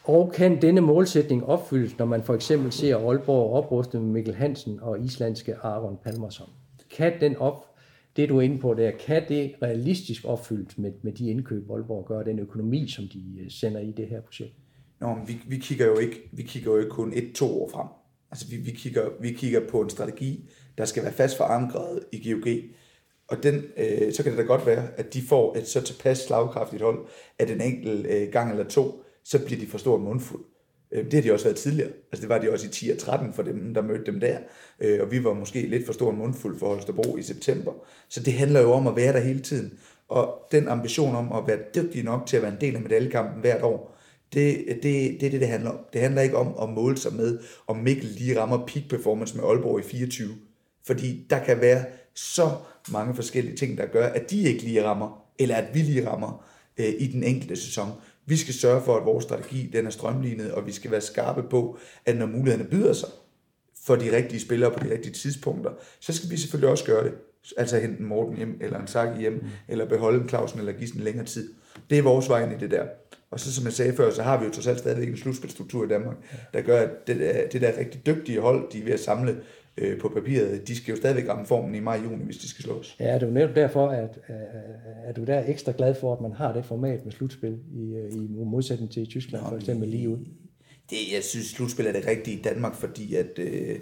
Og 0.05 0.33
kan 0.33 0.63
denne 0.63 0.81
målsætning 0.81 1.45
opfyldes, 1.45 1.99
når 1.99 2.07
man 2.07 2.23
for 2.23 2.35
eksempel 2.35 2.73
ser 2.73 2.97
Aalborg 2.97 3.53
opruste 3.53 4.01
med 4.01 4.07
Mikkel 4.07 4.35
Hansen 4.35 4.81
og 4.81 5.05
islandske 5.05 5.57
Aron 5.57 5.99
Palmerson? 6.05 6.49
Kan 6.97 7.13
den 7.21 7.37
op, 7.37 7.67
det 8.17 8.29
du 8.29 8.39
er 8.39 8.43
inde 8.43 8.59
på 8.59 8.75
der, 8.75 8.91
kan 9.07 9.23
det 9.29 9.55
realistisk 9.63 10.25
opfyldes 10.25 10.79
med, 10.79 10.93
med 11.03 11.13
de 11.13 11.31
indkøb, 11.31 11.71
Aalborg 11.71 12.07
gør, 12.07 12.23
den 12.23 12.39
økonomi, 12.39 12.89
som 12.89 13.05
de 13.13 13.23
øh, 13.41 13.51
sender 13.51 13.81
i 13.81 13.93
det 13.97 14.09
her 14.09 14.21
projekt? 14.21 14.55
Nå, 15.01 15.15
men 15.15 15.29
vi, 15.29 15.41
vi, 15.47 15.57
kigger 15.57 15.87
jo 15.87 15.99
ikke, 15.99 16.31
vi 16.33 16.43
kigger 16.43 16.73
jo 16.73 16.79
ikke 16.79 16.91
kun 16.91 17.13
et-to 17.15 17.63
år 17.63 17.71
frem. 17.73 17.87
Altså 18.31 18.49
vi, 18.51 18.57
vi, 18.57 18.71
kigger, 18.71 19.03
vi 19.21 19.33
kigger 19.33 19.61
på 19.71 19.81
en 19.81 19.91
strategi, 19.91 20.51
der 20.79 20.85
skal 20.85 21.03
være 21.03 21.13
fast 21.13 21.37
forankret 21.37 22.01
i 22.13 22.31
GOG. 22.31 22.49
Og 23.33 23.43
den, 23.43 23.65
øh, 23.77 24.13
så 24.13 24.23
kan 24.23 24.33
det 24.33 24.39
da 24.39 24.45
godt 24.45 24.67
være, 24.67 24.89
at 24.97 25.15
de 25.15 25.23
får 25.23 25.57
et 25.57 25.69
så 25.69 25.81
tilpas 25.81 26.19
slagkraftigt 26.19 26.83
hold, 26.83 26.99
at 27.39 27.51
en 27.51 27.61
enkelt 27.61 28.07
øh, 28.07 28.29
gang 28.33 28.51
eller 28.51 28.65
to, 28.65 29.03
så 29.25 29.45
bliver 29.45 29.61
de 29.61 29.67
for 29.67 29.79
stor 29.79 29.99
mundfuld. 29.99 30.45
Øh, 30.93 31.05
det 31.05 31.15
har 31.15 31.23
de 31.23 31.33
også 31.33 31.45
været 31.45 31.57
tidligere. 31.57 31.91
Altså 32.13 32.21
det 32.21 32.29
var 32.29 32.39
de 32.39 32.53
også 32.53 32.67
i 32.67 32.71
10 32.71 32.91
og 32.91 32.99
13 32.99 33.33
for 33.33 33.43
dem, 33.43 33.75
der 33.75 33.83
mødte 33.83 34.13
dem 34.13 34.21
der. 34.21 34.39
Øh, 34.81 35.01
og 35.03 35.11
vi 35.11 35.25
var 35.25 35.35
måske 35.35 35.61
lidt 35.61 35.87
for 35.87 35.93
stor 35.93 36.11
mundfuld 36.11 36.59
for 36.59 36.67
Holstebro 36.67 37.17
i 37.17 37.23
september. 37.23 37.73
Så 38.09 38.23
det 38.23 38.33
handler 38.33 38.61
jo 38.61 38.73
om 38.73 38.87
at 38.87 38.97
være 38.97 39.13
der 39.13 39.21
hele 39.21 39.41
tiden. 39.41 39.79
Og 40.09 40.39
den 40.53 40.69
ambition 40.69 41.17
om 41.17 41.33
at 41.33 41.43
være 41.47 41.59
dygtig 41.75 42.05
nok 42.05 42.27
til 42.27 42.37
at 42.37 42.43
være 42.43 42.53
en 42.53 42.61
del 42.61 42.77
af 42.77 42.83
medaljekampen 42.83 43.41
hvert 43.41 43.63
år, 43.63 43.99
det, 44.33 44.65
det, 44.69 44.83
det 44.83 45.27
er 45.27 45.31
det, 45.31 45.41
det 45.41 45.49
handler 45.49 45.71
om. 45.71 45.79
Det 45.93 46.01
handler 46.01 46.23
ikke 46.23 46.37
om 46.37 46.55
at 46.63 46.75
måle 46.75 46.97
sig 46.97 47.15
med, 47.15 47.39
om 47.67 47.77
Mikkel 47.77 48.05
lige 48.05 48.41
rammer 48.41 48.67
peak 48.67 48.85
performance 48.91 49.37
med 49.37 49.45
Aalborg 49.45 49.81
i 49.81 49.83
24. 49.83 50.29
Fordi 50.87 51.27
der 51.31 51.45
kan 51.45 51.61
være 51.61 51.85
så 52.15 52.51
mange 52.91 53.15
forskellige 53.15 53.57
ting, 53.57 53.79
der 53.79 53.87
gør, 53.87 54.07
at 54.07 54.31
de 54.31 54.43
ikke 54.43 54.63
lige 54.63 54.85
rammer, 54.85 55.25
eller 55.39 55.57
at 55.57 55.75
vi 55.75 55.79
lige 55.79 56.09
rammer 56.09 56.45
øh, 56.79 56.93
i 56.99 57.07
den 57.07 57.25
enkelte 57.25 57.57
sæson. 57.57 57.91
Vi 58.27 58.37
skal 58.37 58.55
sørge 58.55 58.83
for, 58.85 58.97
at 58.97 59.05
vores 59.05 59.25
strategi 59.25 59.71
den 59.73 59.87
er 59.87 59.91
strømlignet, 59.91 60.53
og 60.53 60.67
vi 60.67 60.73
skal 60.73 60.91
være 60.91 61.01
skarpe 61.01 61.43
på, 61.43 61.79
at 62.07 62.17
når 62.17 62.27
mulighederne 62.27 62.71
byder 62.71 62.93
sig 62.93 63.09
for 63.87 63.97
de 63.97 64.17
rigtige 64.17 64.41
spillere 64.41 64.71
på 64.71 64.85
de 64.85 64.93
rigtige 64.93 65.13
tidspunkter, 65.13 65.71
så 66.01 66.13
skal 66.13 66.31
vi 66.31 66.37
selvfølgelig 66.37 66.71
også 66.71 66.85
gøre 66.85 67.05
det. 67.05 67.13
Altså 67.57 67.79
hente 67.79 68.01
en 68.01 68.07
Morten 68.07 68.37
hjem, 68.37 68.59
eller 68.61 68.81
en 68.81 68.87
Saki 68.87 69.21
hjem, 69.21 69.33
mm. 69.33 69.49
eller 69.69 69.89
beholde 69.89 70.21
en 70.23 70.29
Clausen, 70.29 70.59
eller 70.59 70.73
give 70.73 70.95
en 70.97 71.01
længere 71.01 71.27
tid. 71.27 71.55
Det 71.91 71.99
er 71.99 72.03
vores 72.03 72.29
vej 72.29 72.45
ind 72.45 72.53
i 72.53 72.57
det 72.57 72.71
der. 72.71 72.85
Og 73.31 73.41
så 73.41 73.55
som 73.55 73.65
jeg 73.65 73.73
sagde 73.73 73.97
før, 73.97 74.11
så 74.11 74.23
har 74.23 74.39
vi 74.39 74.45
jo 74.45 74.51
trods 74.51 74.67
alt 74.67 74.79
stadigvæk 74.79 75.09
en 75.09 75.17
slutspilstruktur 75.17 75.85
i 75.85 75.89
Danmark, 75.89 76.17
der 76.55 76.61
gør, 76.61 76.81
at 76.81 77.07
det 77.07 77.21
der, 77.21 77.49
det 77.49 77.61
der 77.61 77.79
rigtig 77.79 78.07
dygtige 78.07 78.41
hold, 78.41 78.73
de 78.73 78.81
er 78.81 78.85
ved 78.85 78.93
at 78.93 79.01
samle 79.01 79.37
øh, 79.77 79.99
på 79.99 80.09
papiret, 80.09 80.69
de 80.69 80.77
skal 80.77 80.93
jo 80.93 80.97
stadigvæk 80.97 81.29
ramme 81.29 81.47
formen 81.47 81.75
i 81.75 81.81
maj-juni, 81.81 82.25
hvis 82.25 82.39
de 82.39 82.49
skal 82.49 82.65
slås. 82.65 82.97
Ja, 83.01 83.15
det 83.15 83.23
er 83.23 83.27
jo 83.27 83.33
netop 83.33 83.57
derfor, 83.57 83.89
at, 83.89 84.19
at 85.05 85.17
du 85.17 85.25
der 85.25 85.35
er 85.35 85.51
ekstra 85.51 85.73
glad 85.77 85.95
for, 85.95 86.13
at 86.13 86.21
man 86.21 86.33
har 86.33 86.53
det 86.53 86.65
format 86.65 87.05
med 87.05 87.13
slutspil 87.13 87.59
i, 87.73 87.95
øh, 87.95 88.13
i 88.15 88.45
modsætning 88.45 88.93
til 88.93 89.03
i 89.03 89.07
Tyskland, 89.07 89.43
Nå, 89.43 89.49
for 89.49 89.57
eksempel 89.57 89.89
lige 89.89 90.09
ud. 90.09 90.19
Det, 90.91 90.97
jeg 91.15 91.23
synes, 91.23 91.47
slutspil 91.47 91.87
er 91.87 91.93
det 91.93 92.07
rigtige 92.07 92.39
i 92.39 92.43
Danmark, 92.43 92.75
fordi 92.75 93.15
at, 93.15 93.39
øh, 93.39 93.79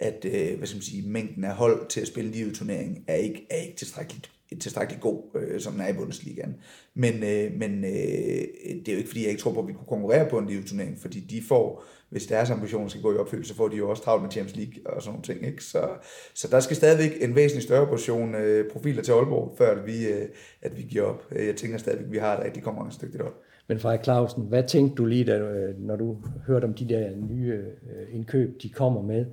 at 0.00 0.24
øh, 0.24 0.56
hvad 0.58 0.66
skal 0.66 0.76
man 0.76 0.82
sige, 0.82 1.08
mængden 1.08 1.44
af 1.44 1.54
hold 1.54 1.88
til 1.88 2.00
at 2.00 2.06
spille 2.06 2.30
lige 2.30 2.50
turnering 2.50 3.04
er 3.08 3.14
ikke, 3.14 3.46
er 3.50 3.56
ikke 3.56 3.76
tilstrækkeligt 3.76 4.30
tilstrækkeligt 4.60 5.02
god, 5.02 5.22
øh, 5.34 5.60
som 5.60 5.72
den 5.72 5.82
er 5.82 5.88
i 5.88 5.92
Bundesligaen. 5.92 6.56
Men, 6.94 7.22
øh, 7.22 7.52
men 7.58 7.84
øh, 7.84 8.44
det 8.78 8.88
er 8.88 8.92
jo 8.92 8.98
ikke 8.98 9.08
fordi, 9.08 9.22
jeg 9.22 9.30
ikke 9.30 9.42
tror 9.42 9.52
på, 9.52 9.60
at 9.60 9.68
vi 9.68 9.72
kunne 9.72 9.86
konkurrere 9.86 10.30
på 10.30 10.38
en 10.38 10.46
live-turnering, 10.46 10.98
fordi 10.98 11.20
de 11.20 11.42
får, 11.48 11.84
hvis 12.08 12.26
deres 12.26 12.50
ambitioner 12.50 12.88
skal 12.88 13.02
gå 13.02 13.14
i 13.14 13.16
opfyldelse, 13.16 13.48
så 13.48 13.56
får 13.56 13.68
de 13.68 13.76
jo 13.76 13.90
også 13.90 14.02
travlt 14.02 14.22
med 14.22 14.30
Champions 14.30 14.56
League 14.56 14.94
og 14.96 15.02
sådan 15.02 15.12
nogle 15.12 15.22
ting. 15.22 15.46
Ikke? 15.46 15.64
Så, 15.64 15.88
så 16.34 16.48
der 16.50 16.60
skal 16.60 16.76
stadigvæk 16.76 17.22
en 17.22 17.34
væsentlig 17.34 17.62
større 17.62 17.86
portion 17.86 18.34
øh, 18.34 18.70
profiler 18.70 19.02
til 19.02 19.12
Aalborg, 19.12 19.54
før 19.58 19.76
at 19.76 19.86
vi, 19.86 20.06
øh, 20.06 20.28
at 20.62 20.76
vi 20.76 20.82
giver 20.82 21.04
op. 21.04 21.22
Jeg 21.32 21.56
tænker 21.56 21.78
stadigvæk, 21.78 22.06
at 22.06 22.12
vi 22.12 22.18
har 22.18 22.38
et 22.38 22.44
rigtig 22.44 22.62
konkurrencedygtigt 22.62 23.22
hold. 23.22 23.34
Men 23.68 23.78
Frederik 23.78 24.04
Clausen, 24.04 24.42
hvad 24.42 24.64
tænkte 24.68 24.94
du 24.94 25.04
lige, 25.04 25.24
da, 25.24 25.38
øh, 25.38 25.78
når 25.78 25.96
du 25.96 26.16
hørte 26.46 26.64
om 26.64 26.74
de 26.74 26.88
der 26.88 27.16
nye 27.16 27.52
øh, 27.52 28.14
indkøb, 28.14 28.62
de 28.62 28.68
kommer 28.68 29.02
med? 29.02 29.26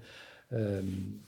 Øhm, 0.53 1.19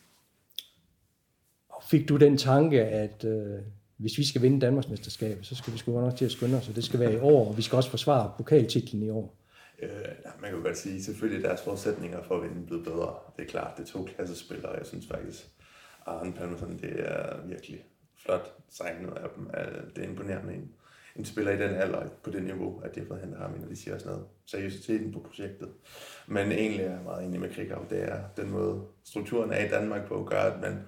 fik 1.90 2.10
du 2.10 2.18
den 2.18 2.38
tanke, 2.38 2.82
at 2.82 3.26
øh, 3.26 3.60
hvis 3.98 4.18
vi 4.18 4.26
skal 4.26 4.42
vinde 4.42 4.62
Danmarksmesterskabet, 4.62 5.46
så 5.46 5.56
skal 5.56 5.74
vi 5.74 5.78
sgu 5.78 6.02
nok 6.02 6.16
til 6.16 6.26
at 6.26 6.32
skynde 6.32 6.58
os, 6.58 6.70
og 6.70 6.76
det 6.76 6.84
skal 6.84 7.00
være 7.00 7.14
i 7.14 7.18
år, 7.18 7.48
og 7.48 7.58
vi 7.58 7.62
skal 7.62 7.76
også 7.76 7.90
forsvare 7.90 8.34
pokaltitlen 8.38 9.04
i 9.04 9.10
år. 9.10 9.38
Øh, 9.82 9.90
man 10.42 10.50
kan 10.50 10.60
jo 10.60 10.66
godt 10.66 10.78
sige, 10.78 11.04
selvfølgelig 11.04 11.44
deres 11.44 11.62
forudsætninger 11.62 12.24
for 12.24 12.36
at 12.36 12.44
vinde 12.44 12.66
blevet 12.66 12.84
bedre. 12.84 13.16
Det 13.38 13.44
er 13.44 13.50
klart, 13.50 13.78
det 13.78 13.84
er 13.84 13.88
to 13.88 14.04
klassespillere, 14.04 14.72
jeg 14.78 14.86
synes 14.86 15.08
faktisk, 15.08 15.48
Arne 16.06 16.34
Palmerson, 16.34 16.78
det 16.78 16.94
er 17.00 17.48
virkelig 17.48 17.86
flot 18.26 18.54
signet 18.70 19.14
af 19.14 19.30
dem. 19.36 19.50
Øh, 19.58 19.96
det 19.96 20.04
er 20.04 20.10
imponerende 20.10 20.54
en, 20.54 20.72
en 21.16 21.26
spiller 21.26 21.52
i 21.52 21.58
den 21.58 21.76
alder 21.76 22.08
på 22.24 22.32
det 22.32 22.44
niveau, 22.44 22.82
at 22.84 22.96
de 22.96 23.00
har 23.00 23.08
fået 23.08 23.20
hentet 23.20 23.40
ham 23.40 23.56
ind, 23.56 23.64
og 23.64 23.70
de 23.70 23.76
siger 23.76 23.96
også 23.96 24.08
noget 24.08 24.24
seriøsiteten 24.46 25.12
på 25.12 25.20
projektet. 25.20 25.70
Men 26.28 26.52
egentlig 26.52 26.86
er 26.86 26.92
jeg 26.92 27.04
meget 27.04 27.26
enig 27.26 27.40
med 27.40 27.50
Krikau, 27.50 27.86
det 27.90 28.04
er 28.04 28.20
den 28.38 28.50
måde, 28.50 28.82
strukturen 29.04 29.52
er 29.52 29.66
i 29.66 29.70
Danmark 29.70 30.08
på, 30.08 30.24
gør, 30.24 30.42
at 30.42 30.62
man 30.62 30.80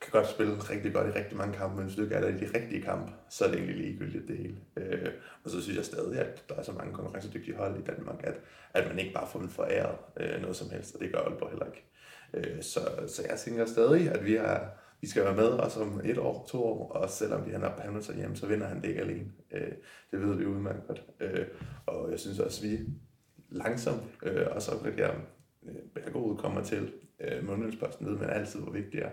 kan 0.00 0.10
godt 0.12 0.30
spille 0.30 0.54
rigtig 0.54 0.92
godt 0.92 1.06
i 1.06 1.18
rigtig 1.18 1.36
mange 1.36 1.54
kampe, 1.54 1.76
men 1.76 1.84
hvis 1.84 1.96
du 1.96 2.02
ikke 2.02 2.14
er 2.14 2.20
der 2.20 2.28
i 2.28 2.32
de 2.32 2.58
rigtige 2.58 2.82
kampe, 2.82 3.12
så 3.30 3.44
er 3.44 3.48
det 3.48 3.58
egentlig 3.58 3.76
ligegyldigt 3.76 4.28
det 4.28 4.36
hele. 4.36 4.56
Øh, 4.76 5.10
og 5.44 5.50
så 5.50 5.62
synes 5.62 5.76
jeg 5.76 5.84
stadig, 5.84 6.18
at 6.18 6.44
der 6.48 6.54
er 6.54 6.62
så 6.62 6.72
mange 6.72 6.94
konkurrencedygtige 6.94 7.56
hold 7.56 7.78
i 7.78 7.82
Danmark, 7.82 8.20
at, 8.24 8.34
at 8.74 8.88
man 8.88 8.98
ikke 8.98 9.14
bare 9.14 9.28
får 9.32 9.38
dem 9.38 9.48
foræret 9.48 9.96
øh, 10.20 10.40
noget 10.40 10.56
som 10.56 10.70
helst, 10.70 10.94
og 10.94 11.00
det 11.00 11.12
gør 11.12 11.18
Aalborg 11.18 11.50
heller 11.50 11.66
ikke. 11.66 11.84
Øh, 12.34 12.62
så, 12.62 12.80
så 13.06 13.22
jeg 13.30 13.38
tænker 13.38 13.66
stadig, 13.66 14.10
at 14.10 14.24
vi, 14.24 14.36
er, 14.36 14.60
vi 15.00 15.06
skal 15.06 15.24
være 15.24 15.36
med 15.36 15.48
også 15.48 15.80
om 15.80 16.00
et 16.04 16.18
år, 16.18 16.46
to 16.48 16.64
år, 16.64 16.92
og 16.92 17.10
selvom 17.10 17.46
vi 17.46 17.50
har 17.50 17.80
Hamilton 17.84 18.16
hjem, 18.16 18.36
så 18.36 18.46
vinder 18.46 18.66
han 18.66 18.82
det 18.82 18.88
ikke 18.88 19.00
alene. 19.00 19.32
Øh, 19.50 19.72
det 20.10 20.20
ved 20.20 20.36
vi 20.36 20.46
udmærket 20.46 20.82
godt. 20.86 21.02
Øh, 21.20 21.46
og 21.86 22.10
jeg 22.10 22.20
synes 22.20 22.38
også, 22.38 22.66
at 22.66 22.70
vi 22.70 22.78
langsomt, 23.50 24.02
øh, 24.22 24.46
og 24.50 24.62
så 24.62 24.70
her 24.96 25.14
øh, 25.66 25.74
Bergerud 25.94 26.36
kommer 26.36 26.64
til 26.64 26.92
øh, 27.20 27.46
månedsposten, 27.46 28.06
ved 28.06 28.18
man 28.18 28.30
altid, 28.30 28.60
hvor 28.60 28.72
vigtigt 28.72 28.92
det 28.92 29.02
er. 29.02 29.10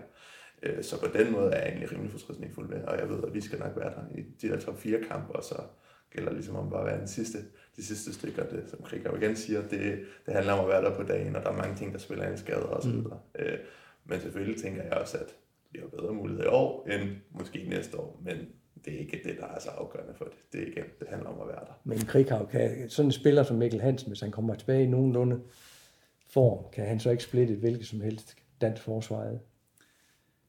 Øh, 0.64 0.84
så 0.84 1.00
på 1.00 1.18
den 1.18 1.32
måde 1.32 1.50
er 1.52 1.58
jeg 1.58 1.68
egentlig 1.68 1.92
rimelig 1.92 2.10
fortrystningsfuld 2.10 2.68
med, 2.68 2.82
og 2.82 2.98
jeg 2.98 3.08
ved, 3.08 3.24
at 3.26 3.34
vi 3.34 3.40
skal 3.40 3.58
nok 3.58 3.76
være 3.76 3.90
der 3.90 4.18
i 4.18 4.22
de 4.42 4.48
der 4.48 4.60
top 4.60 4.78
4 4.78 5.00
kampe, 5.10 5.36
og 5.36 5.44
så 5.44 5.62
gælder 6.10 6.32
ligesom 6.32 6.56
om 6.56 6.70
bare 6.70 6.80
at 6.80 6.86
være 6.86 6.98
den 6.98 7.08
sidste, 7.08 7.38
de 7.76 7.84
sidste 7.84 8.12
stykker, 8.12 8.46
det, 8.46 8.64
som 8.70 8.78
Kriger 8.82 9.10
jo 9.10 9.16
igen 9.16 9.36
siger, 9.36 9.60
det, 9.68 10.00
det 10.26 10.34
handler 10.34 10.52
om 10.52 10.64
at 10.64 10.68
være 10.68 10.82
der 10.82 10.96
på 10.96 11.02
dagen, 11.02 11.36
og 11.36 11.42
der 11.42 11.50
er 11.50 11.56
mange 11.56 11.76
ting, 11.76 11.92
der 11.92 11.98
spiller 11.98 12.28
en 12.28 12.38
skade 12.38 12.66
og 12.66 12.82
så 12.82 12.88
mm. 12.88 12.94
videre. 12.94 13.20
Mm. 13.34 13.44
Øh, 13.44 13.58
men 14.04 14.20
selvfølgelig 14.20 14.62
tænker 14.62 14.82
jeg 14.82 14.92
også, 14.92 15.18
at 15.18 15.34
vi 15.72 15.78
har 15.78 15.88
bedre 15.88 16.12
mulighed 16.12 16.44
i 16.44 16.48
år, 16.48 16.88
end 16.88 17.10
måske 17.30 17.66
næste 17.68 17.98
år, 17.98 18.20
men 18.24 18.36
det 18.84 18.94
er 18.94 18.98
ikke 18.98 19.20
det, 19.24 19.36
der 19.38 19.46
er 19.46 19.60
så 19.60 19.70
afgørende 19.70 20.14
for 20.14 20.24
det. 20.24 20.34
Det, 20.52 20.62
er 20.62 20.66
igen, 20.66 20.84
det 21.00 21.08
handler 21.08 21.28
om 21.28 21.40
at 21.40 21.48
være 21.48 21.64
der. 21.64 21.80
Men 21.84 21.98
Krighav, 21.98 22.48
kan 22.50 22.90
sådan 22.90 23.08
en 23.08 23.12
spiller 23.12 23.42
som 23.42 23.56
Mikkel 23.56 23.80
Hansen, 23.80 24.10
hvis 24.10 24.20
han 24.20 24.30
kommer 24.30 24.54
tilbage 24.54 24.84
i 24.84 24.86
nogenlunde 24.86 25.40
form, 26.28 26.64
kan 26.72 26.86
han 26.86 27.00
så 27.00 27.10
ikke 27.10 27.22
splitte 27.22 27.54
et 27.54 27.60
hvilket 27.60 27.86
som 27.86 28.00
helst 28.00 28.36
dansk 28.60 28.82
forsvar 28.82 29.38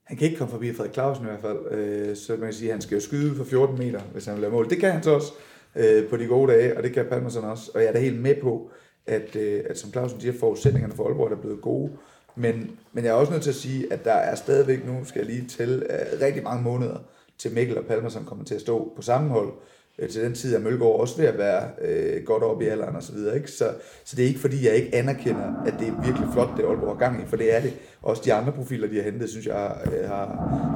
han 0.06 0.18
kan 0.18 0.26
ikke 0.26 0.38
komme 0.38 0.52
forbi 0.52 0.74
Frederik 0.74 0.94
Clausen 0.94 1.26
i 1.26 1.28
hvert 1.28 1.42
fald, 1.42 1.72
øh, 1.72 2.16
så 2.16 2.32
man 2.32 2.42
kan 2.42 2.54
sige, 2.54 2.70
at 2.70 2.74
han 2.74 2.82
skal 2.82 2.96
jo 2.96 3.02
skyde 3.02 3.36
for 3.36 3.44
14 3.44 3.78
meter, 3.78 4.00
hvis 4.00 4.26
han 4.26 4.34
vil 4.34 4.42
lave 4.42 4.54
mål. 4.54 4.70
Det 4.70 4.80
kan 4.80 4.92
han 4.92 5.04
så 5.04 5.12
også 5.12 5.34
øh, 5.76 6.10
på 6.10 6.18
de 6.18 6.26
gode 6.26 6.52
dage, 6.54 6.78
og 6.78 6.84
det 6.84 6.94
kan 6.94 7.06
Palmerson 7.06 7.44
også. 7.44 7.72
Og 7.76 7.82
jeg 7.82 7.88
er 7.88 7.94
da 7.94 8.00
helt 8.00 8.22
med 8.22 8.36
på, 8.42 8.72
at, 9.06 9.36
øh, 9.36 9.64
at 9.70 9.78
som 9.78 9.92
Clausen 9.92 10.22
siger, 10.22 10.34
forudsætningerne 10.40 10.96
for 10.96 11.08
Aalborg 11.08 11.32
er 11.32 11.42
blevet 11.42 11.62
gode. 11.62 11.92
Men, 12.36 12.72
men 12.94 13.04
jeg 13.04 13.12
er 13.12 13.16
også 13.16 13.32
nødt 13.32 13.44
til 13.44 13.50
at 13.50 13.56
sige, 13.56 13.94
at 13.94 14.06
der 14.06 14.14
er 14.14 14.36
stadigvæk 14.36 14.86
nu, 14.86 15.06
skal 15.06 15.20
jeg 15.20 15.36
lige 15.36 15.48
til, 15.48 15.84
øh, 15.90 16.22
rigtig 16.22 16.44
mange 16.44 16.64
måneder, 16.64 16.98
til 17.38 17.54
Mikkel 17.54 17.78
og 17.78 17.86
Palmerson 17.86 18.26
kommer 18.26 18.46
til 18.46 18.56
at 18.56 18.62
stå 18.62 18.94
på 18.96 19.02
samme 19.02 19.30
hold. 19.30 19.54
Øh, 20.00 20.10
til 20.10 20.24
den 20.24 20.34
tid 20.34 20.56
er 20.56 20.60
Mølgaard 20.60 21.00
også 21.00 21.18
ved 21.18 21.26
at 21.26 21.38
være 21.38 21.70
øh, 21.82 22.24
godt 22.24 22.44
op 22.44 22.62
i 22.62 22.66
alderen 22.66 22.96
og 22.96 23.04
så 23.04 23.14
videre. 23.14 23.36
Ikke? 23.36 23.52
Så, 23.52 23.70
så 24.04 24.16
det 24.16 24.24
er 24.24 24.28
ikke 24.28 24.40
fordi, 24.40 24.66
jeg 24.66 24.76
ikke 24.76 24.96
anerkender, 24.96 25.64
at 25.66 25.74
det 25.80 25.88
er 25.88 26.04
virkelig 26.06 26.28
flot, 26.34 26.50
det 26.58 26.64
Aalborg 26.64 26.90
har 26.90 27.00
gang 27.00 27.24
i, 27.24 27.26
for 27.28 27.38
det 27.38 27.56
er 27.56 27.62
det. 27.62 27.74
Også 28.02 28.22
de 28.26 28.34
andre 28.34 28.52
profiler, 28.52 28.88
de 28.88 28.96
har 28.96 29.04
hentet, 29.04 29.30
synes 29.30 29.46
jeg 29.46 29.56
har, 29.56 29.82
øh, 29.86 30.10
har, 30.10 30.26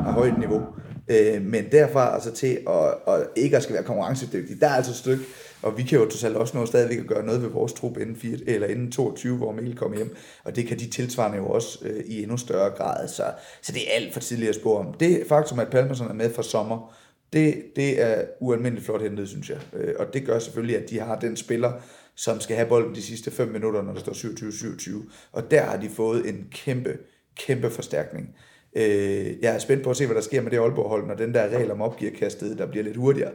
har 0.03 0.11
højt 0.11 0.39
niveau. 0.39 0.63
Øh, 1.07 1.41
men 1.41 1.65
derfra 1.71 2.13
altså 2.13 2.31
til 2.31 2.59
at, 2.69 3.13
at 3.13 3.27
ikke 3.35 3.57
at 3.57 3.63
skal 3.63 3.75
være 3.75 3.83
konkurrencedygtig, 3.83 4.61
der 4.61 4.67
er 4.67 4.73
altså 4.73 4.91
et 4.91 4.95
stykke, 4.95 5.23
og 5.61 5.77
vi 5.77 5.83
kan 5.83 5.99
jo 5.99 6.05
totalt 6.05 6.35
også 6.35 6.57
nå 6.57 6.65
stadigvæk 6.65 6.99
at 6.99 7.07
gøre 7.07 7.25
noget 7.25 7.41
ved 7.41 7.49
vores 7.49 7.73
trup 7.73 7.97
inden, 7.97 8.15
4, 8.15 8.37
eller 8.47 8.67
inden 8.67 8.91
22, 8.91 9.37
hvor 9.37 9.51
Mikkel 9.51 9.75
kommer 9.75 9.97
hjem, 9.97 10.15
og 10.43 10.55
det 10.55 10.67
kan 10.67 10.79
de 10.79 10.89
tilsvarende 10.89 11.37
jo 11.37 11.47
også 11.47 11.79
øh, 11.85 12.03
i 12.05 12.23
endnu 12.23 12.37
større 12.37 12.69
grad, 12.69 13.07
så, 13.07 13.23
så 13.61 13.71
det 13.71 13.81
er 13.81 13.95
alt 13.95 14.13
for 14.13 14.19
tidligt 14.19 14.49
at 14.49 14.55
spore 14.55 14.79
om. 14.79 14.93
Det 14.93 15.23
faktum, 15.27 15.59
at 15.59 15.67
Palmerson 15.67 16.09
er 16.09 16.13
med 16.13 16.33
fra 16.33 16.43
sommer, 16.43 16.95
det, 17.33 17.63
det 17.75 18.01
er 18.01 18.25
ualmindeligt 18.39 18.85
flot 18.85 19.01
hentet, 19.01 19.29
synes 19.29 19.49
jeg. 19.49 19.57
Øh, 19.73 19.93
og 19.99 20.13
det 20.13 20.25
gør 20.25 20.39
selvfølgelig, 20.39 20.77
at 20.77 20.89
de 20.89 20.99
har 20.99 21.19
den 21.19 21.37
spiller, 21.37 21.71
som 22.15 22.39
skal 22.39 22.55
have 22.55 22.69
bolden 22.69 22.95
de 22.95 23.01
sidste 23.01 23.31
5 23.31 23.47
minutter, 23.47 23.81
når 23.81 23.93
der 23.93 23.99
står 23.99 24.13
27-27. 24.13 25.11
Og 25.31 25.51
der 25.51 25.61
har 25.61 25.77
de 25.77 25.89
fået 25.89 26.29
en 26.29 26.47
kæmpe, 26.51 26.97
kæmpe 27.35 27.69
forstærkning. 27.69 28.35
Øh, 28.75 29.41
jeg 29.41 29.55
er 29.55 29.59
spændt 29.59 29.83
på 29.83 29.89
at 29.89 29.97
se, 29.97 30.05
hvad 30.05 30.15
der 30.15 30.21
sker 30.21 30.41
med 30.41 30.51
det 30.51 30.57
Aalborg-hold, 30.57 31.07
når 31.07 31.15
den 31.15 31.33
der 31.33 31.49
regel 31.49 31.71
om 31.71 31.81
opgearkastet, 31.81 32.57
der 32.57 32.65
bliver 32.65 32.83
lidt 32.83 32.97
hurtigere, 32.97 33.31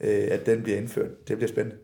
øh, 0.00 0.28
at 0.30 0.46
den 0.46 0.62
bliver 0.62 0.78
indført. 0.78 1.28
Det 1.28 1.36
bliver 1.36 1.48
spændende. 1.48 1.76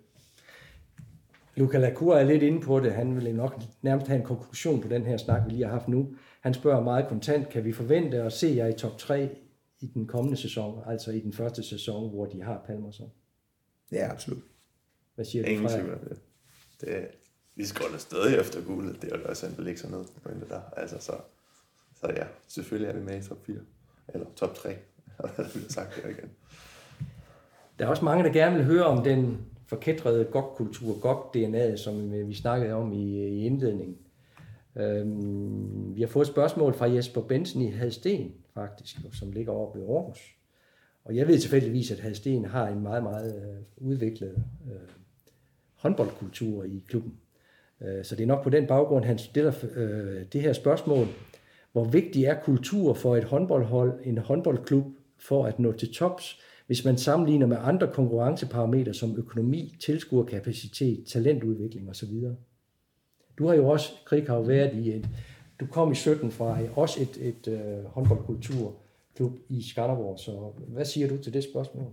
Luca 1.57 1.79
Lacour 1.79 2.14
er 2.14 2.24
lidt 2.24 2.42
inde 2.42 2.61
på 2.61 2.81
det. 2.81 2.92
Han 2.92 3.16
vil 3.16 3.35
nok 3.35 3.61
nærmest 3.83 4.07
have 4.07 4.20
en 4.20 4.27
konklusion 4.27 4.81
på 4.81 4.88
den 4.88 5.07
her 5.07 5.16
snak, 5.16 5.42
vi 5.46 5.50
lige 5.50 5.64
har 5.64 5.72
haft 5.72 5.88
nu. 5.88 6.09
Han 6.40 6.55
spørger 6.55 6.83
meget 6.83 7.09
kontant, 7.09 7.48
kan 7.48 7.64
vi 7.64 7.72
forvente 7.72 8.22
at 8.22 8.33
se 8.33 8.53
jer 8.57 8.66
i 8.66 8.72
top 8.72 8.98
3 8.98 9.29
i 9.85 9.90
den 9.94 10.07
kommende 10.07 10.37
sæson, 10.37 10.83
altså 10.87 11.11
i 11.11 11.20
den 11.20 11.33
første 11.33 11.62
sæson, 11.62 12.11
hvor 12.11 12.27
de 12.27 12.42
har 12.42 12.62
Palmerson. 12.66 13.12
Ja, 13.92 14.11
absolut. 14.11 14.42
Hvad 15.14 15.25
siger 15.25 15.44
Ingen 15.44 15.62
du, 15.62 15.68
Frederik? 15.68 16.01
Det. 16.01 16.18
det, 16.81 17.09
vi 17.55 17.64
skåler 17.64 17.99
stadig 17.99 18.38
efter 18.38 18.64
guldet. 18.64 19.03
Det 19.03 19.12
er 19.12 19.18
jo 19.18 19.25
også 19.29 19.47
en 19.47 19.66
ikke 19.66 19.81
sådan 19.81 19.92
noget 19.92 20.09
på 20.23 20.29
det 20.29 20.49
der. 20.49 20.61
Altså, 20.77 20.99
så, 20.99 21.12
så 22.01 22.12
ja, 22.16 22.27
selvfølgelig 22.49 22.88
er 22.88 22.99
vi 22.99 23.05
med 23.05 23.18
i 23.18 23.29
top 23.29 23.47
4. 23.47 23.57
Eller 24.09 24.27
top 24.37 24.55
3. 24.55 24.68
der 25.37 25.49
bliver 25.53 25.68
sagt 25.68 26.01
der 26.03 26.09
igen. 26.09 26.31
Der 27.79 27.85
er 27.85 27.88
også 27.88 28.05
mange, 28.05 28.25
der 28.25 28.33
gerne 28.33 28.57
vil 28.57 28.64
høre 28.64 28.85
om 28.85 29.05
den 29.05 29.38
forkædrede 29.66 30.25
GOG-kultur, 30.25 30.99
GOG-DNA, 31.01 31.77
som 31.77 32.12
vi 32.12 32.35
snakkede 32.35 32.73
om 32.73 32.92
i, 32.92 33.27
i 33.27 33.47
indledningen. 33.47 33.97
Øhm, 34.77 35.97
vi 35.97 36.01
har 36.01 36.09
fået 36.09 36.25
et 36.25 36.33
spørgsmål 36.33 36.75
fra 36.75 36.90
Jesper 36.90 37.20
Bensen 37.20 37.62
i 37.62 37.70
Hadsten, 37.70 38.35
faktisk, 38.55 38.97
som 39.12 39.33
ligger 39.33 39.53
over 39.53 39.77
ved 39.77 39.83
Aarhus. 39.83 40.35
Og 41.05 41.17
jeg 41.17 41.29
ved 41.29 41.38
tilfældigvis, 41.38 41.90
at 41.90 41.99
Hadsten 41.99 42.45
har 42.45 42.69
en 42.69 42.83
meget, 42.83 43.03
meget 43.03 43.37
øh, 43.37 43.88
udviklet 43.88 44.45
øh, 44.67 44.88
håndboldkultur 45.75 46.64
i 46.64 46.85
klubben. 46.88 47.12
Øh, 47.81 48.05
så 48.05 48.17
det 48.17 48.23
er 48.23 48.27
nok 48.27 48.43
på 48.43 48.51
den 48.51 48.67
baggrund, 48.67 49.05
han 49.05 49.19
stiller 49.19 49.53
øh, 49.75 50.25
det 50.33 50.43
her 50.43 50.53
spørgsmål. 50.53 51.07
Hvor 51.73 51.85
vigtig 51.85 52.25
er 52.25 52.40
kultur 52.40 52.95
for 52.95 53.17
et 53.17 53.25
håndboldhold, 53.25 54.01
en 54.05 54.19
håndboldklub, 54.19 54.85
for 55.19 55.47
at 55.47 55.59
nå 55.59 55.73
til 55.73 55.95
tops, 55.95 56.40
hvis 56.67 56.85
man 56.85 56.99
sammenligner 56.99 57.47
med 57.47 57.57
andre 57.61 57.93
konkurrenceparametre 57.93 58.95
som 58.95 59.17
økonomi, 59.17 59.77
tilskuerkapacitet, 59.81 61.07
talentudvikling 61.07 61.90
osv.? 61.90 62.11
Du 63.38 63.47
har 63.47 63.55
jo 63.55 63.69
også, 63.69 63.93
Krig, 64.05 64.27
har 64.27 64.37
jo 64.37 64.43
været 64.43 64.75
i 64.75 64.93
et, 64.93 65.09
du 65.61 65.67
kom 65.67 65.93
i 65.93 65.95
17 65.95 66.31
fra 66.31 66.59
også 66.77 67.03
et, 67.03 67.19
et 67.21 67.49
øh, 67.49 67.85
håndboldkulturklub 67.85 69.38
i 69.49 69.62
Skanderborg, 69.71 70.19
så 70.19 70.53
hvad 70.69 70.85
siger 70.85 71.09
du 71.09 71.23
til 71.23 71.33
det 71.33 71.45
spørgsmål? 71.45 71.93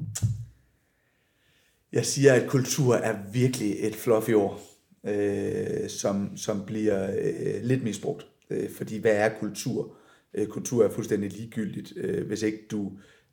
Jeg 1.91 2.05
siger, 2.05 2.33
at 2.33 2.49
kultur 2.49 2.95
er 2.95 3.17
virkelig 3.31 3.75
et 3.79 3.95
fluffy 3.95 4.33
ord, 4.33 4.59
øh, 5.03 5.89
som, 5.89 6.37
som 6.37 6.65
bliver 6.65 7.11
øh, 7.11 7.63
lidt 7.63 7.83
misbrugt. 7.83 8.27
Øh, 8.49 8.69
fordi 8.69 8.97
hvad 8.97 9.15
er 9.15 9.29
kultur? 9.39 9.95
Øh, 10.33 10.47
kultur 10.47 10.85
er 10.85 10.89
fuldstændig 10.89 11.31
ligegyldigt, 11.31 11.93
øh, 11.97 12.27
hvis 12.27 12.41
ikke 12.41 12.59
du 12.71 12.91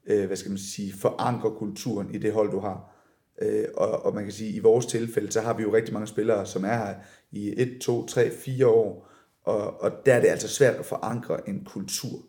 øh, 0.08 0.26
hvad 0.26 0.36
skal 0.36 0.50
man 0.50 0.58
sige, 0.58 0.92
forankrer 0.92 1.50
kulturen 1.50 2.14
i 2.14 2.18
det 2.18 2.32
hold, 2.32 2.50
du 2.50 2.60
har. 2.60 2.94
Øh, 3.42 3.64
og, 3.76 4.04
og 4.04 4.14
man 4.14 4.24
kan 4.24 4.32
sige, 4.32 4.50
at 4.50 4.56
i 4.56 4.58
vores 4.58 4.86
tilfælde, 4.86 5.32
så 5.32 5.40
har 5.40 5.56
vi 5.56 5.62
jo 5.62 5.74
rigtig 5.74 5.92
mange 5.92 6.06
spillere, 6.06 6.46
som 6.46 6.64
er 6.64 6.76
her 6.76 6.94
i 7.32 7.54
1, 7.56 7.78
2, 7.80 8.06
3, 8.06 8.30
4 8.30 8.66
år, 8.66 9.07
og, 9.48 9.82
og 9.82 9.92
der 10.06 10.14
er 10.14 10.20
det 10.20 10.28
altså 10.28 10.48
svært 10.48 10.74
at 10.74 10.84
forankre 10.84 11.48
en 11.48 11.64
kultur. 11.64 12.26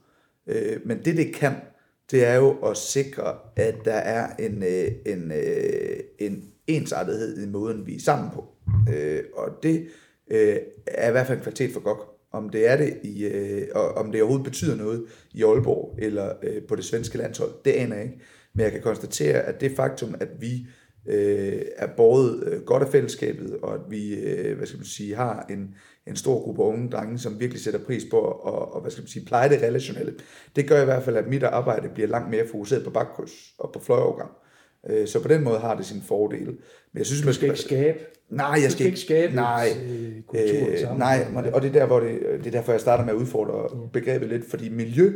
Øh, 0.48 0.80
men 0.86 1.06
det, 1.06 1.18
det 1.18 1.36
kan, 1.36 1.54
det 2.12 2.26
er 2.26 2.36
jo 2.36 2.52
at 2.52 2.78
sikre, 2.78 3.36
at 3.56 3.76
der 3.86 3.94
er 3.94 4.36
en, 4.36 4.64
øh, 4.64 4.92
en, 5.06 5.32
øh, 5.32 6.00
en 6.20 6.44
ensartethed 6.68 7.44
i 7.44 7.50
måden, 7.50 7.86
vi 7.86 7.96
er 7.96 8.00
sammen 8.00 8.30
på. 8.34 8.48
Øh, 8.94 9.24
og 9.34 9.50
det 9.64 9.88
øh, 10.32 10.58
er 10.88 11.10
i 11.10 11.12
hvert 11.12 11.28
fald 11.28 11.38
en 11.38 11.44
kvalitet 11.44 11.74
for 11.74 11.80
GOG. 11.80 12.00
Om 12.32 12.50
det 12.50 12.68
er 12.68 12.78
det 12.78 13.00
i, 13.04 13.26
øh, 13.26 13.68
og 13.76 13.94
om 13.94 14.12
det 14.12 14.22
overhovedet 14.22 14.46
betyder 14.46 14.76
noget 14.76 15.06
i 15.32 15.44
Aalborg 15.44 15.96
eller 15.98 16.34
øh, 16.44 16.62
på 16.68 16.76
det 16.76 16.86
svenske 16.86 17.18
landshold, 17.18 17.52
det 17.66 17.72
aner 17.72 17.96
jeg 17.96 18.06
ikke. 18.06 18.20
Men 18.54 18.64
jeg 18.64 18.72
kan 18.72 18.82
konstatere, 18.82 19.42
at 19.42 19.62
det 19.62 19.76
faktum, 19.76 20.16
at 20.20 20.30
vi 20.40 20.68
øh, 21.08 21.62
er 21.76 21.88
båret 21.98 22.44
øh, 22.44 22.62
godt 22.62 22.84
af 22.84 22.90
fællesskabet, 22.90 23.58
og 23.62 23.74
at 23.74 23.82
vi 23.90 24.16
øh, 24.16 24.58
hvad 24.58 24.68
skal 24.68 24.78
man 24.78 24.86
sige, 24.86 25.16
har 25.16 25.46
en, 25.50 25.76
en 26.10 26.16
stor 26.16 26.44
gruppe 26.44 26.62
unge 26.62 26.90
drenge, 26.90 27.20
som 27.20 27.40
virkelig 27.40 27.64
sætter 27.64 27.80
pris 27.80 28.04
på 28.12 28.18
og, 28.18 28.74
og 28.74 28.82
hvad 28.82 28.92
skal 28.92 29.02
man 29.02 29.08
sige, 29.08 29.26
pleje 29.26 29.50
det 29.50 29.62
relationelle. 29.62 30.14
Det 30.56 30.68
gør 30.68 30.82
i 30.82 30.86
hvert 30.86 31.04
fald, 31.04 31.18
at 31.18 31.28
mit 31.28 31.44
arbejde 31.44 31.90
bliver 31.90 32.08
langt 32.08 32.30
mere 32.30 32.48
fokuseret 32.52 32.84
på 32.84 32.90
bakkryds 32.90 33.54
og 33.58 33.72
på 33.74 33.80
fløjovergang. 33.80 34.32
Øh, 34.90 35.08
så 35.08 35.22
på 35.22 35.28
den 35.28 35.44
måde 35.44 35.60
har 35.60 35.76
det 35.76 35.86
sin 35.86 36.02
fordele. 36.02 36.52
Men 36.92 36.98
jeg 36.98 37.06
synes, 37.06 37.22
du 37.22 37.34
skal 37.34 37.48
man 37.48 37.58
skal 37.58 37.78
ikke 37.78 37.94
skabe 37.94 38.20
Nej, 38.30 38.60
jeg 38.64 38.72
skal 38.72 38.86
ikke 38.86 39.00
skabe 39.00 39.36
nej, 39.36 39.70
øh, 39.84 40.22
kultur 40.28 40.92
øh, 40.92 40.98
nej, 40.98 41.28
og 41.54 41.62
det 41.62 41.68
er 41.68 41.80
der, 41.80 41.86
hvor 41.86 42.00
det, 42.00 42.20
det 42.22 42.48
er 42.48 42.52
derfor, 42.52 42.72
jeg 42.72 42.82
starter 42.82 43.06
med 43.06 43.14
at 43.14 43.18
udfordre 43.18 43.88
begrebet 43.94 44.30
lidt, 44.30 44.50
fordi 44.50 44.70
miljø 44.70 45.14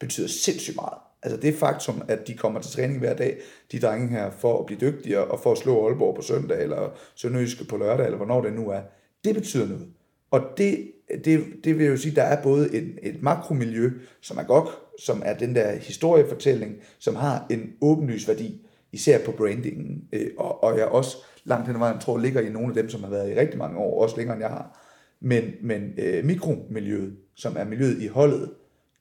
betyder 0.00 0.28
sindssygt 0.28 0.76
meget. 0.76 0.98
Altså 1.22 1.40
det 1.40 1.54
faktum, 1.54 2.02
at 2.08 2.26
de 2.26 2.34
kommer 2.34 2.60
til 2.60 2.72
træning 2.72 2.98
hver 2.98 3.14
dag, 3.14 3.38
de 3.72 3.78
drenge 3.80 4.08
her, 4.08 4.30
for 4.30 4.58
at 4.58 4.66
blive 4.66 4.80
dygtigere, 4.80 5.24
og 5.24 5.40
for 5.40 5.52
at 5.52 5.58
slå 5.58 5.86
Aalborg 5.86 6.16
på 6.16 6.22
søndag, 6.22 6.62
eller 6.62 6.98
Sønderjyske 7.14 7.64
på 7.64 7.76
lørdag, 7.76 8.04
eller 8.04 8.16
hvornår 8.16 8.40
det 8.40 8.52
nu 8.52 8.70
er, 8.70 8.80
det 9.24 9.34
betyder 9.34 9.66
noget. 9.66 9.86
Og 10.30 10.40
det, 10.56 10.92
det, 11.24 11.44
det 11.64 11.78
vil 11.78 11.86
jo 11.86 11.96
sige, 11.96 12.10
at 12.10 12.16
der 12.16 12.22
er 12.22 12.42
både 12.42 12.74
et, 12.74 12.98
et 13.02 13.22
makromiljø, 13.22 13.90
som 14.20 14.38
er 14.38 14.42
godt, 14.42 14.68
som 14.98 15.22
er 15.24 15.34
den 15.34 15.54
der 15.54 15.76
historiefortælling, 15.76 16.74
som 16.98 17.16
har 17.16 17.46
en 17.50 17.72
åbenlys 17.80 18.28
værdi, 18.28 18.60
især 18.92 19.24
på 19.24 19.32
brandingen. 19.32 20.04
Øh, 20.12 20.30
og, 20.38 20.64
og 20.64 20.78
jeg 20.78 20.86
også 20.86 21.16
langt 21.44 21.66
hen 21.66 21.76
ad 21.76 21.78
vejen 21.78 22.00
tror, 22.00 22.18
ligger 22.18 22.40
i 22.40 22.48
nogle 22.48 22.68
af 22.68 22.74
dem, 22.74 22.88
som 22.88 23.02
har 23.02 23.10
været 23.10 23.30
i 23.30 23.34
rigtig 23.34 23.58
mange 23.58 23.78
år, 23.78 24.02
også 24.02 24.16
længere 24.16 24.36
end 24.36 24.42
jeg 24.42 24.50
har. 24.50 24.80
Men, 25.20 25.44
men 25.62 25.92
øh, 25.98 26.24
mikromiljøet, 26.24 27.16
som 27.34 27.56
er 27.58 27.64
miljøet 27.64 28.02
i 28.02 28.06
holdet, 28.06 28.50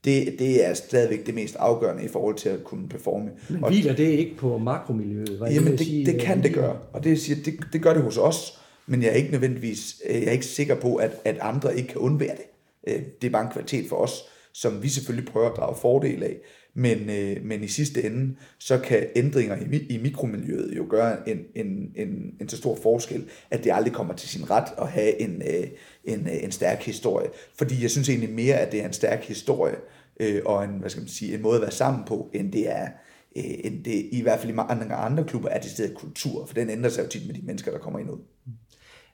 det, 0.05 0.35
det 0.39 0.67
er 0.67 0.73
stadigvæk 0.73 1.25
det 1.25 1.35
mest 1.35 1.55
afgørende 1.55 2.03
i 2.03 2.07
forhold 2.07 2.35
til 2.35 2.49
at 2.49 2.63
kunne 2.63 2.89
performe. 2.89 3.29
Men 3.49 3.63
hviler 3.67 3.95
det 3.95 4.03
ikke 4.03 4.35
på 4.37 4.57
makromiljøet? 4.57 5.29
Hvad 5.29 5.51
jamen, 5.51 5.71
det, 5.71 5.79
sige, 5.79 6.05
det 6.05 6.21
kan 6.21 6.43
det 6.43 6.53
gøre, 6.53 6.77
og 6.93 7.03
det, 7.03 7.19
siger, 7.19 7.43
det, 7.45 7.53
det 7.73 7.81
gør 7.81 7.93
det 7.93 8.01
hos 8.01 8.17
os, 8.17 8.58
men 8.89 9.01
jeg 9.01 9.09
er 9.09 9.15
ikke 9.15 9.31
nødvendigvis 9.31 10.01
øh, 10.09 10.15
jeg 10.15 10.27
er 10.27 10.31
ikke 10.31 10.45
sikker 10.45 10.75
på, 10.75 10.95
at, 10.95 11.11
at 11.25 11.37
andre 11.41 11.77
ikke 11.77 11.89
kan 11.89 11.97
undvære 11.97 12.35
det. 12.35 12.45
Øh, 12.87 13.01
det 13.21 13.27
er 13.27 13.31
bare 13.31 13.45
en 13.45 13.51
kvalitet 13.51 13.89
for 13.89 13.95
os, 13.95 14.23
som 14.53 14.83
vi 14.83 14.89
selvfølgelig 14.89 15.31
prøver 15.31 15.49
at 15.49 15.57
drage 15.57 15.75
fordel 15.81 16.23
af. 16.23 16.37
Men, 16.73 17.09
øh, 17.09 17.45
men 17.45 17.63
i 17.63 17.67
sidste 17.67 18.03
ende, 18.03 18.35
så 18.59 18.79
kan 18.79 19.07
ændringer 19.15 19.57
i, 19.57 19.77
i 19.77 19.97
mikromiljøet 19.97 20.77
jo 20.77 20.85
gøre 20.89 21.29
en, 21.29 21.39
en, 21.55 21.91
en, 21.95 22.33
en 22.41 22.49
så 22.49 22.57
stor 22.57 22.75
forskel, 22.83 23.29
at 23.51 23.63
det 23.63 23.71
aldrig 23.73 23.93
kommer 23.93 24.13
til 24.15 24.29
sin 24.29 24.49
ret 24.49 24.67
at 24.77 24.87
have 24.87 25.21
en, 25.21 25.41
øh, 25.41 25.67
en, 26.03 26.27
øh, 26.27 26.43
en 26.43 26.51
stærk 26.51 26.83
historie. 26.83 27.29
Fordi 27.57 27.81
jeg 27.81 27.91
synes 27.91 28.09
egentlig 28.09 28.29
mere, 28.29 28.55
at 28.55 28.71
det 28.71 28.81
er 28.81 28.85
en 28.85 28.93
stærk 28.93 29.23
historie, 29.23 29.75
øh, 30.19 30.41
og 30.45 30.63
en, 30.63 30.69
hvad 30.69 30.89
skal 30.89 31.01
man 31.01 31.09
sige, 31.09 31.33
en 31.33 31.41
måde 31.41 31.55
at 31.55 31.61
være 31.61 31.71
sammen 31.71 32.03
på, 32.07 32.29
end 32.33 32.51
det 32.51 32.71
er, 32.71 32.87
øh, 33.35 33.43
end 33.63 33.83
det 33.83 34.05
i 34.11 34.21
hvert 34.21 34.39
fald 34.39 34.51
i 34.51 34.55
mange 34.55 34.95
andre 34.95 35.23
klubber 35.23 35.49
er 35.49 35.61
det 35.61 35.71
stedet 35.71 35.95
kultur, 35.95 36.45
for 36.45 36.53
den 36.53 36.69
ændrer 36.69 36.89
sig 36.89 37.03
jo 37.03 37.09
tit 37.09 37.27
med 37.27 37.35
de 37.35 37.41
mennesker, 37.41 37.71
der 37.71 37.79
kommer 37.79 37.99
ind 37.99 38.09
ud. 38.09 38.19
Mm. 38.45 38.53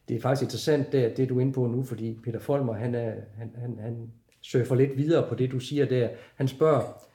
Det 0.08 0.18
er 0.18 0.22
faktisk 0.22 0.44
interessant, 0.44 0.92
det, 0.92 1.18
det 1.18 1.30
du 1.30 1.38
er 1.38 1.42
inde 1.42 1.54
på 1.54 1.68
nu, 1.68 1.84
fordi 1.84 2.20
Peter 2.24 2.40
Folmer, 2.40 2.74
han, 2.74 2.96
er, 2.96 3.14
han, 3.38 3.52
han, 3.58 3.78
han 3.82 4.12
surfer 4.42 4.76
lidt 4.76 4.98
videre 4.98 5.30
på 5.30 5.36
det, 5.36 5.52
du 5.52 5.60
siger 5.60 5.86
der. 5.86 6.10
Han 6.36 6.48
spørger, 6.48 7.06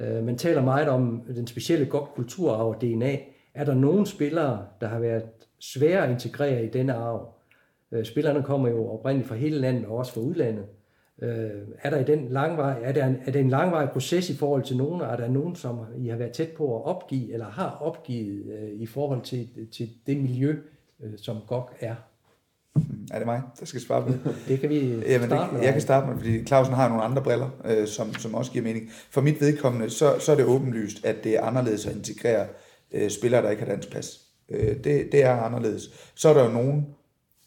Øh, 0.00 0.24
man 0.24 0.38
taler 0.38 0.62
meget 0.62 0.88
om 0.88 1.22
den 1.34 1.46
specielle 1.46 1.86
kulturarv 1.86 2.68
og 2.68 2.80
DNA. 2.80 3.16
Er 3.54 3.64
der 3.64 3.74
nogen 3.74 4.06
spillere, 4.06 4.66
der 4.80 4.86
har 4.86 4.98
været 4.98 5.24
svære 5.58 6.04
at 6.04 6.10
integrere 6.10 6.64
i 6.64 6.68
denne 6.68 6.94
arv? 6.94 7.34
Øh, 7.92 8.04
spillerne 8.04 8.42
kommer 8.42 8.68
jo 8.68 8.88
oprindeligt 8.88 9.28
fra 9.28 9.34
hele 9.34 9.58
landet 9.58 9.86
og 9.86 9.96
også 9.96 10.12
fra 10.12 10.20
udlandet. 10.20 10.64
Øh, 11.22 11.50
er 11.82 11.90
der 11.90 11.98
i 11.98 12.04
den 12.04 12.28
langvej, 12.28 12.78
er, 12.82 12.92
der 12.92 13.06
en, 13.06 13.16
er 13.26 13.32
det 13.32 13.40
en 13.40 13.50
langvarig 13.50 13.90
proces 13.90 14.30
i 14.30 14.36
forhold 14.36 14.62
til 14.62 14.76
nogen? 14.76 15.00
Er 15.00 15.16
der 15.16 15.28
nogen, 15.28 15.56
som 15.56 15.80
I 15.98 16.08
har 16.08 16.16
været 16.16 16.32
tæt 16.32 16.48
på 16.56 16.76
at 16.76 16.84
opgive, 16.84 17.32
eller 17.32 17.46
har 17.46 17.78
opgivet 17.80 18.52
øh, 18.52 18.70
i 18.70 18.86
forhold 18.86 19.22
til, 19.22 19.48
til 19.72 19.88
det 20.06 20.16
miljø, 20.16 20.56
øh, 21.00 21.12
som 21.16 21.36
GOG 21.46 21.70
er? 21.80 21.94
Er 23.10 23.18
det 23.18 23.26
mig, 23.26 23.42
der 23.60 23.66
skal 23.66 23.80
svare 23.80 24.02
på 24.02 24.08
det? 24.08 24.20
Det 24.48 24.60
kan 24.60 24.70
vi 24.70 25.02
Jamen, 25.06 25.28
starte 25.28 25.56
det, 25.56 25.64
Jeg 25.64 25.72
kan 25.72 25.82
starte 25.82 26.06
med, 26.06 26.16
fordi 26.16 26.44
Clausen 26.44 26.74
har 26.74 26.88
nogle 26.88 27.04
andre 27.04 27.22
briller, 27.22 27.50
øh, 27.64 27.86
som, 27.86 28.14
som 28.14 28.34
også 28.34 28.52
giver 28.52 28.64
mening. 28.64 28.90
For 29.10 29.20
mit 29.20 29.40
vedkommende, 29.40 29.90
så, 29.90 30.18
så 30.18 30.32
er 30.32 30.36
det 30.36 30.44
åbenlyst, 30.44 31.04
at 31.04 31.24
det 31.24 31.36
er 31.36 31.42
anderledes 31.42 31.86
at 31.86 31.96
integrere 31.96 32.46
øh, 32.92 33.10
spillere, 33.10 33.42
der 33.42 33.50
ikke 33.50 33.62
har 33.62 33.70
dansk 33.70 33.92
pas. 33.92 34.20
Øh, 34.48 34.84
det, 34.84 35.08
det 35.12 35.22
er 35.22 35.36
anderledes. 35.36 35.90
Så 36.14 36.28
er 36.28 36.34
der 36.34 36.44
jo 36.44 36.50
nogen, 36.50 36.86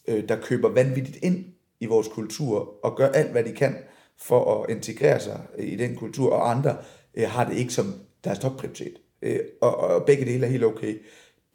øh, 0.07 0.29
der 0.29 0.35
køber 0.41 0.69
vanvittigt 0.69 1.17
ind 1.21 1.45
i 1.79 1.85
vores 1.85 2.07
kultur, 2.07 2.85
og 2.85 2.97
gør 2.97 3.07
alt, 3.07 3.31
hvad 3.31 3.43
de 3.43 3.51
kan 3.51 3.75
for 4.21 4.63
at 4.63 4.69
integrere 4.69 5.19
sig 5.19 5.39
i 5.59 5.75
den 5.75 5.95
kultur, 5.95 6.33
og 6.33 6.51
andre 6.51 6.75
øh, 7.15 7.29
har 7.29 7.49
det 7.49 7.57
ikke 7.57 7.73
som 7.73 7.93
deres 8.23 8.39
topprioritet. 8.39 8.93
Øh, 9.21 9.39
og, 9.61 9.77
og 9.77 10.05
begge 10.05 10.25
dele 10.25 10.45
er 10.45 10.49
helt 10.49 10.63
okay. 10.63 11.01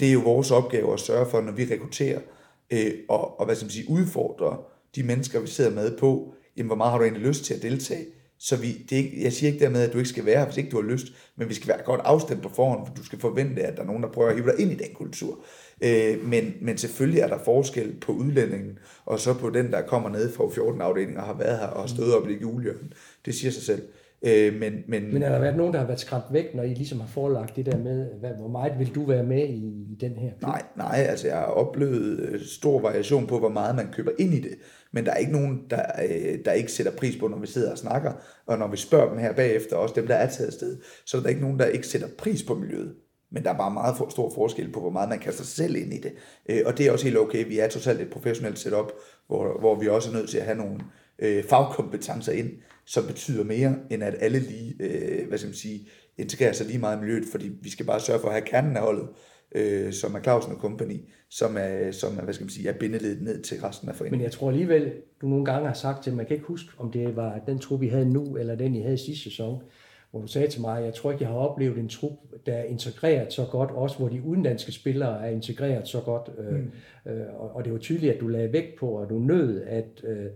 Det 0.00 0.08
er 0.08 0.12
jo 0.12 0.20
vores 0.20 0.50
opgave 0.50 0.92
at 0.92 1.00
sørge 1.00 1.26
for, 1.30 1.40
når 1.40 1.52
vi 1.52 1.64
rekrutterer, 1.64 2.18
øh, 2.18 2.33
Øh, 2.70 2.92
og, 3.08 3.40
og 3.40 3.46
hvad 3.46 3.56
skal 3.56 3.64
man 3.64 3.70
sige, 3.70 3.90
udfordre 3.90 4.58
de 4.96 5.02
mennesker, 5.02 5.40
vi 5.40 5.46
sidder 5.46 5.70
med 5.70 5.98
på, 5.98 6.34
jamen, 6.56 6.66
hvor 6.66 6.76
meget 6.76 6.90
har 6.90 6.98
du 6.98 7.04
egentlig 7.04 7.26
lyst 7.26 7.44
til 7.44 7.54
at 7.54 7.62
deltage? 7.62 8.06
Så 8.38 8.56
vi, 8.56 8.72
det 8.72 8.92
er 8.92 9.02
ikke, 9.02 9.22
jeg 9.22 9.32
siger 9.32 9.52
ikke 9.52 9.64
dermed, 9.64 9.82
at 9.82 9.92
du 9.92 9.98
ikke 9.98 10.10
skal 10.10 10.26
være 10.26 10.38
her, 10.38 10.44
hvis 10.44 10.56
ikke 10.56 10.70
du 10.70 10.82
har 10.82 10.88
lyst, 10.88 11.06
men 11.36 11.48
vi 11.48 11.54
skal 11.54 11.68
være 11.68 11.82
godt 11.84 12.00
afstemt 12.04 12.42
på 12.42 12.48
forhånd, 12.48 12.86
for 12.86 12.94
du 12.94 13.04
skal 13.04 13.18
forvente, 13.18 13.62
at 13.62 13.76
der 13.76 13.82
er 13.82 13.86
nogen, 13.86 14.02
der 14.02 14.12
prøver 14.12 14.28
at 14.28 14.34
hive 14.36 14.46
dig 14.46 14.60
ind 14.60 14.72
i 14.72 14.74
den 14.74 14.94
kultur. 14.94 15.44
Øh, 15.82 16.24
men, 16.24 16.54
men 16.60 16.78
selvfølgelig 16.78 17.20
er 17.20 17.28
der 17.28 17.38
forskel 17.44 17.94
på 18.00 18.12
udlændingen, 18.12 18.78
og 19.04 19.20
så 19.20 19.34
på 19.34 19.50
den, 19.50 19.72
der 19.72 19.82
kommer 19.82 20.08
ned 20.08 20.32
fra 20.32 20.44
14 20.54 20.80
afdelingen 20.80 21.16
og 21.16 21.22
har 21.22 21.34
været 21.34 21.58
her 21.58 21.66
og 21.66 21.80
har 21.80 21.88
stået 21.88 22.14
op 22.14 22.28
i 22.28 22.40
julehjørnen. 22.40 22.92
Det 23.24 23.34
siger 23.34 23.50
sig 23.50 23.62
selv. 23.62 23.82
Øh, 24.26 24.54
men, 24.60 24.72
men, 24.88 25.12
men 25.12 25.22
er 25.22 25.28
der 25.28 25.40
været 25.40 25.56
nogen, 25.56 25.72
der 25.72 25.78
har 25.78 25.86
været 25.86 26.00
skræmt 26.00 26.24
væk, 26.30 26.54
når 26.54 26.62
I 26.62 26.74
ligesom 26.74 27.00
har 27.00 27.06
forelagt 27.06 27.56
det 27.56 27.66
der 27.66 27.78
med, 27.78 28.06
hvad, 28.20 28.30
hvor 28.30 28.48
meget 28.48 28.78
vil 28.78 28.94
du 28.94 29.04
være 29.04 29.22
med 29.22 29.48
i, 29.48 29.92
i 29.92 29.96
den 30.00 30.12
her? 30.12 30.30
Nej, 30.42 30.62
nej, 30.76 31.06
altså 31.08 31.26
jeg 31.26 31.36
har 31.36 31.44
oplevet 31.44 32.20
øh, 32.20 32.40
stor 32.40 32.80
variation 32.80 33.26
på, 33.26 33.38
hvor 33.38 33.48
meget 33.48 33.76
man 33.76 33.88
køber 33.92 34.10
ind 34.18 34.34
i 34.34 34.40
det. 34.40 34.54
Men 34.92 35.06
der 35.06 35.12
er 35.12 35.16
ikke 35.16 35.32
nogen, 35.32 35.62
der, 35.70 35.82
øh, 36.08 36.38
der 36.44 36.52
ikke 36.52 36.72
sætter 36.72 36.92
pris 36.92 37.16
på, 37.16 37.28
når 37.28 37.38
vi 37.38 37.46
sidder 37.46 37.72
og 37.72 37.78
snakker. 37.78 38.12
Og 38.46 38.58
når 38.58 38.68
vi 38.68 38.76
spørger 38.76 39.08
dem 39.08 39.18
her 39.18 39.32
bagefter, 39.32 39.76
også 39.76 39.94
dem, 39.96 40.06
der 40.06 40.14
er 40.14 40.30
taget 40.30 40.52
sted, 40.52 40.78
så 41.06 41.16
er 41.16 41.20
der 41.20 41.28
ikke 41.28 41.40
nogen, 41.40 41.58
der 41.58 41.66
ikke 41.66 41.86
sætter 41.86 42.08
pris 42.18 42.42
på 42.42 42.54
miljøet. 42.54 42.94
Men 43.32 43.42
der 43.42 43.50
er 43.50 43.56
bare 43.56 43.70
meget 43.70 43.96
for, 43.96 44.08
stor 44.08 44.32
forskel 44.34 44.72
på, 44.72 44.80
hvor 44.80 44.90
meget 44.90 45.08
man 45.08 45.18
kaster 45.18 45.44
sig 45.44 45.64
selv 45.64 45.76
ind 45.76 45.94
i 45.94 46.00
det. 46.00 46.12
Øh, 46.48 46.62
og 46.66 46.78
det 46.78 46.86
er 46.86 46.92
også 46.92 47.04
helt 47.04 47.18
okay. 47.18 47.48
Vi 47.48 47.58
er 47.58 47.68
totalt 47.68 48.00
et 48.00 48.10
professionelt 48.10 48.58
setup, 48.58 48.92
hvor, 49.26 49.60
hvor 49.60 49.74
vi 49.80 49.88
også 49.88 50.10
er 50.10 50.14
nødt 50.14 50.30
til 50.30 50.38
at 50.38 50.44
have 50.44 50.58
nogle, 50.58 50.80
øh, 51.18 51.44
fagkompetencer 51.44 52.32
ind, 52.32 52.50
som 52.86 53.06
betyder 53.06 53.44
mere, 53.44 53.76
end 53.90 54.02
at 54.02 54.14
alle 54.20 54.38
lige, 54.38 54.74
øh, 54.80 55.28
hvad 55.28 55.38
skal 55.38 55.48
man 55.48 55.54
sige, 55.54 55.88
integrerer 56.18 56.52
sig 56.52 56.66
lige 56.66 56.78
meget 56.78 56.96
i 56.96 57.00
miljøet, 57.00 57.24
fordi 57.30 57.50
vi 57.62 57.70
skal 57.70 57.86
bare 57.86 58.00
sørge 58.00 58.20
for 58.20 58.28
at 58.28 58.34
have 58.34 58.46
kernen 58.46 58.76
af 58.76 58.82
holdet, 58.82 59.08
øh, 59.54 59.92
som 59.92 60.14
er 60.14 60.20
Clausen 60.20 60.52
og 60.52 60.58
Company, 60.58 61.00
som 61.30 61.56
er, 61.58 61.90
som 61.90 62.18
er, 62.18 62.22
hvad 62.22 62.34
skal 62.34 62.44
man 62.44 62.50
sige, 62.50 62.68
er 62.68 62.78
bindeledet 62.78 63.22
ned 63.22 63.42
til 63.42 63.60
resten 63.60 63.88
af 63.88 63.94
foreningen. 63.94 64.18
Men 64.18 64.24
jeg 64.24 64.32
tror 64.32 64.48
alligevel, 64.48 64.92
du 65.20 65.28
nogle 65.28 65.44
gange 65.44 65.66
har 65.66 65.74
sagt 65.74 66.04
til 66.04 66.12
mig, 66.12 66.18
jeg 66.18 66.26
kan 66.26 66.36
ikke 66.36 66.46
huske, 66.46 66.70
om 66.78 66.92
det 66.92 67.16
var 67.16 67.40
den 67.46 67.58
trup, 67.58 67.80
vi 67.80 67.88
havde 67.88 68.12
nu, 68.12 68.36
eller 68.36 68.54
den, 68.54 68.74
I 68.74 68.80
havde 68.80 68.98
sidste 68.98 69.24
sæson, 69.24 69.62
hvor 70.10 70.20
du 70.20 70.26
sagde 70.26 70.48
til 70.48 70.60
mig, 70.60 70.84
jeg 70.84 70.94
tror 70.94 71.12
ikke, 71.12 71.22
jeg 71.24 71.30
har 71.32 71.38
oplevet 71.38 71.78
en 71.78 71.88
trup, 71.88 72.12
der 72.46 72.52
er 72.52 72.64
integreret 72.64 73.32
så 73.32 73.44
godt, 73.50 73.70
også 73.70 73.98
hvor 73.98 74.08
de 74.08 74.22
udenlandske 74.22 74.72
spillere 74.72 75.26
er 75.26 75.30
integreret 75.30 75.88
så 75.88 76.00
godt. 76.00 76.30
Øh, 76.38 76.54
mm. 76.54 76.70
Øh, 77.12 77.26
og, 77.36 77.56
og 77.56 77.64
det 77.64 77.72
var 77.72 77.78
tydeligt, 77.78 78.12
at 78.12 78.20
du 78.20 78.28
lagde 78.28 78.52
vægt 78.52 78.78
på, 78.78 78.88
og 78.88 79.10
du 79.10 79.18
nød, 79.18 79.62
at, 79.62 80.04
øh, 80.04 80.26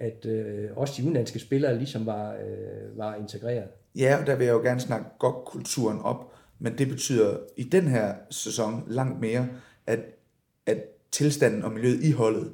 at 0.00 0.26
øh, 0.26 0.68
også 0.76 0.94
de 0.96 1.02
udenlandske 1.02 1.38
spillere 1.38 1.78
ligesom 1.78 2.06
var, 2.06 2.34
øh, 2.34 2.98
var 2.98 3.14
integreret. 3.14 3.68
Ja, 3.96 4.16
og 4.20 4.26
der 4.26 4.36
vil 4.36 4.44
jeg 4.44 4.52
jo 4.52 4.60
gerne 4.60 4.80
snakke 4.80 5.06
godt 5.18 5.44
kulturen 5.44 5.98
op, 5.98 6.32
men 6.58 6.78
det 6.78 6.88
betyder 6.88 7.38
i 7.56 7.62
den 7.62 7.88
her 7.88 8.14
sæson 8.30 8.84
langt 8.86 9.20
mere, 9.20 9.48
at, 9.86 10.00
at 10.66 10.84
tilstanden 11.12 11.62
og 11.62 11.72
miljøet 11.72 12.04
i 12.04 12.10
holdet 12.10 12.52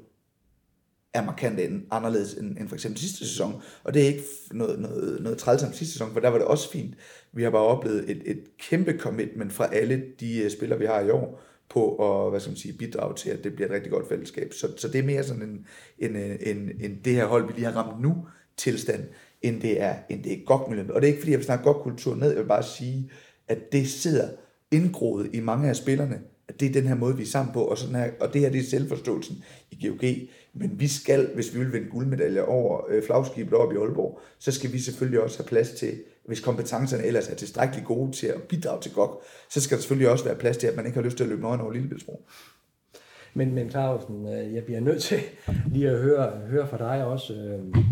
er 1.15 1.25
markant 1.25 1.61
end, 1.61 1.83
anderledes 1.91 2.35
end, 2.35 2.59
end 2.59 2.69
for 2.69 2.77
eksempel 2.77 3.01
sidste 3.01 3.19
sæson. 3.19 3.63
Og 3.85 3.95
det 3.95 4.03
er 4.03 4.07
ikke 4.07 4.23
noget, 4.51 4.79
noget, 4.81 5.23
noget 5.23 5.39
trælsomt 5.39 5.77
sidste 5.77 5.93
sæson, 5.93 6.13
for 6.13 6.21
der 6.21 6.29
var 6.29 6.39
det 6.39 6.47
også 6.47 6.71
fint. 6.71 6.95
Vi 7.33 7.43
har 7.43 7.51
bare 7.51 7.63
oplevet 7.63 8.11
et, 8.11 8.23
et 8.27 8.45
kæmpe 8.59 8.99
commitment 8.99 9.53
fra 9.53 9.75
alle 9.75 10.05
de 10.21 10.39
øh, 10.39 10.51
spillere, 10.51 10.79
vi 10.79 10.87
har 10.87 11.01
i 11.01 11.11
år, 11.11 11.41
på 11.69 11.97
at 11.97 12.31
hvad 12.31 12.41
skal 12.41 12.51
man 12.51 12.57
sige, 12.57 12.79
bidrage 12.79 13.15
til, 13.15 13.31
at 13.31 13.45
det 13.45 13.55
bliver 13.55 13.69
et 13.69 13.75
rigtig 13.75 13.93
godt 13.93 14.09
fællesskab. 14.09 14.53
Så, 14.53 14.69
så 14.77 14.89
det 14.89 14.99
er 14.99 15.03
mere 15.03 15.25
sådan 15.25 15.43
en, 15.43 15.67
en, 15.99 16.17
en, 16.41 16.71
en 16.81 17.01
det 17.05 17.15
her 17.15 17.27
hold, 17.27 17.47
vi 17.47 17.53
lige 17.53 17.65
har 17.65 17.83
ramt 17.83 18.03
nu, 18.03 18.27
tilstand, 18.57 19.05
end 19.43 19.61
det 19.61 19.81
er, 19.81 19.95
end 20.11 20.23
det 20.23 20.33
er 20.33 20.45
godt 20.47 20.69
miljø. 20.69 20.85
Og 20.91 21.01
det 21.01 21.09
er 21.09 21.13
ikke 21.13 21.21
fordi, 21.21 21.31
jeg 21.31 21.39
vil 21.39 21.47
snakke 21.47 21.65
godt 21.65 21.83
kultur 21.83 22.15
ned, 22.15 22.29
jeg 22.29 22.39
vil 22.39 22.49
bare 22.49 22.63
sige, 22.63 23.11
at 23.49 23.73
det 23.73 23.89
sidder 23.89 24.29
indgroet 24.71 25.31
i 25.33 25.41
mange 25.41 25.69
af 25.69 25.77
spillerne, 25.77 26.21
at 26.49 26.61
det 26.61 26.69
er 26.69 26.73
den 26.73 26.87
her 26.87 26.95
måde, 26.95 27.17
vi 27.17 27.23
er 27.23 27.27
sammen 27.27 27.53
på, 27.53 27.63
og, 27.65 27.79
sådan 27.79 27.95
her, 27.95 28.11
og 28.21 28.33
det 28.33 28.41
her 28.41 28.51
det 28.51 28.61
er 28.61 28.65
selvforståelsen 28.65 29.45
i 29.71 29.87
GOG. 29.87 30.05
Men 30.55 30.81
vi 30.81 30.89
skal, 30.89 31.31
hvis 31.35 31.55
vi 31.55 31.59
vil 31.59 31.73
vinde 31.73 31.91
guldmedaljer 31.91 32.43
over 32.43 32.81
øh, 32.89 33.03
flagskibet 33.03 33.55
op 33.55 33.73
i 33.73 33.77
Aalborg, 33.77 34.21
så 34.39 34.53
skal 34.53 34.73
vi 34.73 34.79
selvfølgelig 34.79 35.21
også 35.21 35.39
have 35.39 35.49
plads 35.49 35.71
til, 35.71 36.03
hvis 36.27 36.41
kompetencerne 36.41 37.05
ellers 37.05 37.29
er 37.29 37.35
tilstrækkeligt 37.35 37.87
gode 37.87 38.13
til 38.13 38.27
at 38.27 38.43
bidrage 38.43 38.81
til 38.81 38.93
GOG, 38.93 39.23
så 39.51 39.61
skal 39.61 39.77
der 39.77 39.83
selvfølgelig 39.83 40.11
også 40.11 40.25
være 40.25 40.35
plads 40.35 40.57
til, 40.57 40.67
at 40.67 40.77
man 40.77 40.87
ikke 40.87 40.97
har 40.97 41.05
lyst 41.05 41.17
til 41.17 41.25
at 41.25 41.31
løbe 41.31 41.43
nøgen 41.43 41.61
over 41.61 41.73
Lillebæltsbro. 41.73 42.27
Men, 43.35 43.55
men 43.55 43.71
Clausen, 43.71 44.29
øh, 44.29 44.55
jeg 44.55 44.65
bliver 44.65 44.81
nødt 44.81 45.03
til 45.03 45.19
lige 45.67 45.91
at 45.91 45.99
høre, 45.99 46.31
høre 46.31 46.69
fra 46.69 46.79
dig 46.79 47.05
også. 47.05 47.35
Øh, 47.35 47.85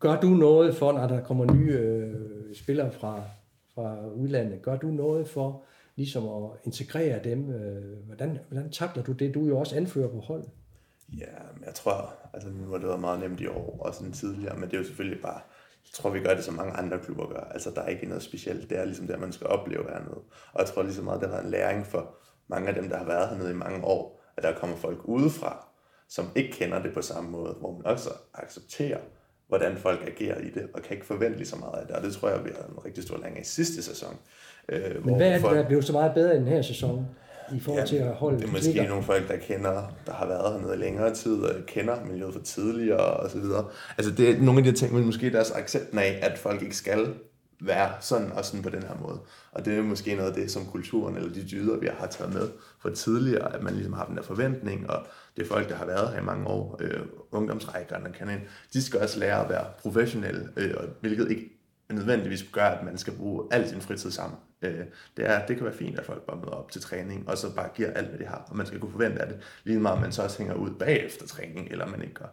gør 0.00 0.20
du 0.20 0.26
noget 0.26 0.76
for, 0.76 0.92
når 0.92 1.06
der 1.06 1.24
kommer 1.24 1.54
nye 1.54 1.72
øh, 1.72 2.14
spillere 2.54 2.92
fra, 2.92 3.22
fra 3.74 4.08
udlandet, 4.08 4.62
gør 4.62 4.76
du 4.76 4.86
noget 4.86 5.28
for 5.28 5.64
ligesom 5.96 6.28
at 6.28 6.50
integrere 6.64 7.24
dem? 7.24 7.50
Øh, 7.50 8.06
hvordan, 8.06 8.38
hvordan 8.48 8.70
takler 8.70 9.02
du 9.02 9.12
det? 9.12 9.34
Du 9.34 9.44
er 9.44 9.48
jo 9.48 9.58
også 9.58 9.76
anfører 9.76 10.08
på 10.08 10.20
hold. 10.20 10.44
Ja, 11.18 11.26
men 11.54 11.64
jeg 11.64 11.74
tror, 11.74 12.14
altså 12.32 12.48
nu 12.48 12.70
har 12.70 12.78
det 12.78 12.88
været 12.88 13.00
meget 13.00 13.20
nemt 13.20 13.40
i 13.40 13.46
år, 13.46 13.76
og 13.80 13.94
sådan 13.94 14.12
tidligere, 14.12 14.56
men 14.56 14.64
det 14.64 14.74
er 14.74 14.78
jo 14.78 14.84
selvfølgelig 14.84 15.22
bare, 15.22 15.40
jeg 15.84 15.92
tror, 15.92 16.10
vi 16.10 16.20
gør 16.20 16.34
det, 16.34 16.44
som 16.44 16.54
mange 16.54 16.72
andre 16.72 16.98
klubber 16.98 17.28
gør. 17.28 17.40
Altså, 17.50 17.70
der 17.74 17.82
er 17.82 17.88
ikke 17.88 18.06
noget 18.06 18.22
specielt. 18.22 18.70
Det 18.70 18.78
er 18.78 18.84
ligesom 18.84 19.06
det, 19.06 19.20
man 19.20 19.32
skal 19.32 19.46
opleve 19.46 19.84
hernede. 19.90 20.20
Og 20.52 20.58
jeg 20.60 20.66
tror 20.66 20.82
lige 20.82 20.94
så 20.94 21.02
meget, 21.02 21.20
det 21.20 21.28
har 21.28 21.36
været 21.36 21.44
en 21.44 21.50
læring 21.50 21.86
for 21.86 22.14
mange 22.48 22.68
af 22.68 22.74
dem, 22.74 22.88
der 22.88 22.96
har 22.96 23.04
været 23.04 23.28
hernede 23.28 23.50
i 23.50 23.54
mange 23.54 23.84
år, 23.84 24.20
at 24.36 24.42
der 24.42 24.54
kommer 24.54 24.76
folk 24.76 24.98
udefra, 25.04 25.66
som 26.08 26.30
ikke 26.34 26.52
kender 26.52 26.82
det 26.82 26.94
på 26.94 27.02
samme 27.02 27.30
måde, 27.30 27.52
hvor 27.60 27.72
man 27.72 27.86
også 27.86 28.10
accepterer, 28.34 28.98
hvordan 29.48 29.76
folk 29.76 30.00
agerer 30.06 30.38
i 30.38 30.50
det, 30.50 30.68
og 30.74 30.82
kan 30.82 30.94
ikke 30.94 31.06
forvente 31.06 31.36
lige 31.38 31.48
så 31.48 31.56
meget 31.56 31.80
af 31.80 31.86
det. 31.86 31.96
Og 31.96 32.02
det 32.02 32.12
tror 32.12 32.28
jeg, 32.28 32.44
vi 32.44 32.50
har 32.56 32.64
en 32.64 32.84
rigtig 32.84 33.02
stor 33.04 33.18
læring 33.18 33.40
i 33.40 33.44
sidste 33.44 33.82
sæson. 33.82 34.16
Øh, 34.68 35.06
Men 35.06 35.16
hvad 35.16 35.28
er 35.28 35.32
det, 35.32 35.40
folk... 35.40 35.56
der 35.56 35.62
er 35.62 35.66
blevet 35.66 35.84
så 35.84 35.92
meget 35.92 36.14
bedre 36.14 36.36
i 36.36 36.38
den 36.38 36.46
her 36.46 36.62
sæson? 36.62 37.06
I 37.52 37.60
forhold 37.60 37.82
ja, 37.82 37.86
til 37.86 37.96
at 37.96 38.14
holde 38.14 38.38
Det 38.38 38.44
er 38.44 38.52
måske 38.52 38.62
klikker. 38.62 38.88
nogle 38.88 39.04
folk, 39.04 39.28
der 39.28 39.36
kender, 39.36 39.92
der 40.06 40.12
har 40.12 40.26
været 40.26 40.52
hernede 40.52 40.74
i 40.74 40.78
længere 40.78 41.14
tid, 41.14 41.42
og 41.42 41.54
kender 41.66 42.04
miljøet 42.04 42.32
for 42.32 42.40
tidligere 42.40 42.98
og 42.98 43.30
så 43.30 43.38
videre. 43.38 43.64
Altså 43.98 44.12
det 44.12 44.30
er 44.30 44.42
nogle 44.42 44.58
af 44.58 44.64
de 44.64 44.72
ting, 44.72 44.94
men 44.94 45.04
måske 45.04 45.32
deres 45.32 45.50
accept 45.50 45.98
af, 45.98 46.18
at 46.22 46.38
folk 46.38 46.62
ikke 46.62 46.76
skal 46.76 47.14
være 47.60 47.92
sådan 48.00 48.32
og 48.32 48.44
sådan 48.44 48.62
på 48.62 48.70
den 48.70 48.82
her 48.82 48.96
måde. 49.02 49.18
Og 49.52 49.64
det 49.64 49.78
er 49.78 49.82
måske 49.82 50.14
noget 50.14 50.28
af 50.28 50.34
det, 50.34 50.50
som 50.50 50.66
kulturen 50.66 51.16
eller 51.16 51.32
de 51.32 51.48
dyder, 51.50 51.78
vi 51.78 51.88
har 51.98 52.06
taget 52.06 52.34
med 52.34 52.48
for 52.82 52.90
tidligere, 52.90 53.54
at 53.54 53.62
man 53.62 53.74
ligesom 53.74 53.92
har 53.92 54.04
den 54.04 54.16
der 54.16 54.22
forventning, 54.22 54.90
og 54.90 55.06
det 55.36 55.42
er 55.42 55.46
folk, 55.46 55.68
der 55.68 55.74
har 55.74 55.86
været 55.86 56.08
her 56.12 56.20
i 56.20 56.24
mange 56.24 56.46
år, 56.46 56.78
øh, 56.80 57.00
ungdomsrækkerne 57.32 58.12
kan 58.18 58.30
ind, 58.30 58.40
de 58.72 58.82
skal 58.82 59.00
også 59.00 59.18
lære 59.18 59.44
at 59.44 59.50
være 59.50 59.64
professionelle, 59.78 60.48
øh, 60.56 60.74
hvilket 61.00 61.30
ikke 61.30 61.50
nødvendigvis 61.92 62.44
gør, 62.52 62.64
at 62.64 62.84
man 62.84 62.98
skal 62.98 63.12
bruge 63.12 63.44
al 63.50 63.68
sin 63.68 63.80
fritid 63.80 64.10
sammen. 64.10 64.38
Øh, 64.64 64.84
det, 65.16 65.30
er, 65.30 65.46
det 65.46 65.56
kan 65.56 65.66
være 65.66 65.74
fint, 65.74 65.98
at 65.98 66.06
folk 66.06 66.22
bare 66.22 66.36
møder 66.36 66.50
op 66.50 66.70
til 66.70 66.80
træning, 66.80 67.28
og 67.28 67.38
så 67.38 67.54
bare 67.54 67.68
giver 67.74 67.90
alt, 67.90 68.08
hvad 68.08 68.18
de 68.18 68.24
har, 68.24 68.46
og 68.50 68.56
man 68.56 68.66
skal 68.66 68.78
kunne 68.80 68.92
forvente 68.92 69.22
af 69.22 69.28
det, 69.28 69.40
lige 69.64 69.80
meget 69.80 70.00
man 70.00 70.12
så 70.12 70.22
også 70.22 70.38
hænger 70.38 70.54
ud 70.54 70.70
bagefter 70.70 71.26
træning, 71.26 71.68
eller 71.70 71.86
man 71.86 72.02
ikke 72.02 72.14
gør. 72.14 72.28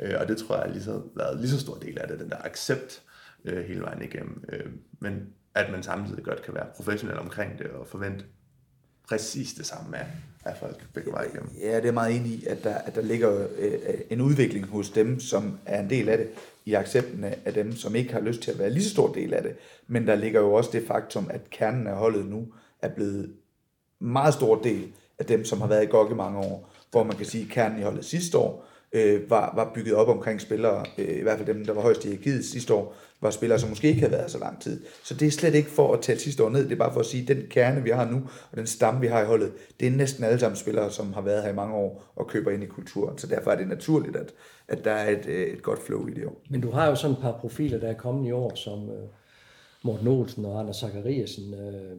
Øh, 0.00 0.14
og 0.20 0.28
det 0.28 0.38
tror 0.38 0.54
jeg 0.56 0.64
har 0.64 0.72
lige 0.72 0.82
så, 0.82 1.02
været 1.14 1.40
lige 1.40 1.50
så 1.50 1.60
stor 1.60 1.74
del 1.74 1.98
af 1.98 2.08
det, 2.08 2.20
den 2.20 2.30
der 2.30 2.44
accept 2.44 3.02
øh, 3.44 3.64
hele 3.64 3.80
vejen 3.80 4.02
igennem. 4.02 4.44
Øh, 4.52 4.66
men 5.00 5.28
at 5.54 5.70
man 5.72 5.82
samtidig 5.82 6.24
godt 6.24 6.42
kan 6.42 6.54
være 6.54 6.66
professionel 6.76 7.18
omkring 7.18 7.58
det, 7.58 7.66
og 7.66 7.86
forvente 7.86 8.24
præcis 9.08 9.54
det 9.54 9.66
samme 9.66 9.96
af, 9.96 10.06
af 10.44 10.56
folk 10.60 10.84
begge 10.94 11.12
veje 11.12 11.28
igennem. 11.28 11.50
Ja, 11.60 11.76
det 11.76 11.88
er 11.88 11.92
meget 11.92 12.16
enig 12.16 12.32
i, 12.32 12.46
at 12.46 12.64
der, 12.64 12.74
at 12.74 12.94
der 12.94 13.02
ligger 13.02 13.46
øh, 13.58 13.72
en 14.10 14.20
udvikling 14.20 14.66
hos 14.66 14.90
dem, 14.90 15.20
som 15.20 15.58
er 15.66 15.80
en 15.80 15.90
del 15.90 16.08
af 16.08 16.18
det, 16.18 16.28
i 16.64 16.74
accepten 16.74 17.24
af 17.24 17.54
dem, 17.54 17.76
som 17.76 17.94
ikke 17.94 18.12
har 18.12 18.20
lyst 18.20 18.40
til 18.42 18.50
at 18.50 18.58
være 18.58 18.70
lige 18.70 18.84
så 18.84 18.90
stor 18.90 19.12
del 19.12 19.34
af 19.34 19.42
det. 19.42 19.56
Men 19.86 20.06
der 20.06 20.14
ligger 20.14 20.40
jo 20.40 20.52
også 20.52 20.70
det 20.72 20.86
faktum, 20.86 21.26
at 21.30 21.50
kernen 21.50 21.86
af 21.86 21.96
holdet 21.96 22.26
nu 22.26 22.46
er 22.82 22.88
blevet 22.88 23.32
meget 23.98 24.34
stor 24.34 24.62
del 24.62 24.88
af 25.18 25.26
dem, 25.26 25.44
som 25.44 25.60
har 25.60 25.68
været 25.68 25.82
i 25.82 25.86
GOG 25.86 26.10
i 26.10 26.14
mange 26.14 26.38
år. 26.38 26.72
Hvor 26.90 27.04
man 27.04 27.16
kan 27.16 27.26
sige, 27.26 27.44
at 27.44 27.50
kernen 27.50 27.78
i 27.78 27.82
holdet 27.82 28.04
sidste 28.04 28.38
år 28.38 28.66
øh, 28.96 29.30
var, 29.30 29.52
var 29.56 29.72
bygget 29.74 29.94
op 29.94 30.08
omkring 30.08 30.40
spillere, 30.40 30.84
øh, 30.98 31.18
i 31.18 31.22
hvert 31.22 31.38
fald 31.38 31.54
dem, 31.54 31.64
der 31.64 31.72
var 31.72 31.82
højst 31.82 32.04
i 32.04 32.08
hierarkiet 32.08 32.44
sidste 32.44 32.74
år, 32.74 32.94
var 33.20 33.30
spillere, 33.30 33.58
som 33.58 33.68
måske 33.68 33.88
ikke 33.88 34.00
havde 34.00 34.12
været 34.12 34.30
så 34.30 34.38
lang 34.38 34.60
tid. 34.60 34.82
Så 35.04 35.14
det 35.14 35.26
er 35.28 35.30
slet 35.30 35.54
ikke 35.54 35.70
for 35.70 35.94
at 35.94 36.00
tælle 36.00 36.20
sidste 36.20 36.44
år 36.44 36.50
ned, 36.50 36.64
det 36.64 36.72
er 36.72 36.76
bare 36.76 36.92
for 36.92 37.00
at 37.00 37.06
sige, 37.06 37.22
at 37.22 37.28
den 37.28 37.46
kerne, 37.50 37.82
vi 37.82 37.90
har 37.90 38.10
nu, 38.10 38.16
og 38.50 38.56
den 38.56 38.66
stamme, 38.66 39.00
vi 39.00 39.06
har 39.06 39.22
i 39.22 39.26
holdet, 39.26 39.52
det 39.80 39.86
er 39.86 39.90
næsten 39.90 40.24
alle 40.24 40.38
sammen 40.38 40.56
spillere, 40.56 40.90
som 40.90 41.12
har 41.12 41.20
været 41.20 41.42
her 41.42 41.50
i 41.50 41.54
mange 41.54 41.74
år 41.74 42.12
og 42.16 42.26
køber 42.26 42.50
ind 42.50 42.62
i 42.62 42.66
kulturen. 42.66 43.18
Så 43.18 43.26
derfor 43.26 43.50
er 43.50 43.56
det 43.56 43.68
naturligt, 43.68 44.16
at, 44.16 44.32
at 44.68 44.84
der 44.84 44.92
er 44.92 45.10
et, 45.10 45.26
øh, 45.26 45.46
et 45.46 45.62
godt 45.62 45.82
flow 45.82 46.06
i 46.06 46.10
det 46.10 46.26
år. 46.26 46.42
Men 46.50 46.60
du 46.60 46.70
har 46.70 46.86
jo 46.86 46.94
sådan 46.94 47.16
et 47.16 47.22
par 47.22 47.38
profiler, 47.40 47.78
der 47.78 47.88
er 47.88 47.94
kommet 47.94 48.28
i 48.28 48.32
år, 48.32 48.54
som 48.54 48.90
øh, 48.90 49.08
Morten 49.84 50.08
Olsen 50.08 50.44
og 50.44 50.60
Anders 50.60 50.76
Zachariasen. 50.76 51.54
øh, 51.54 51.96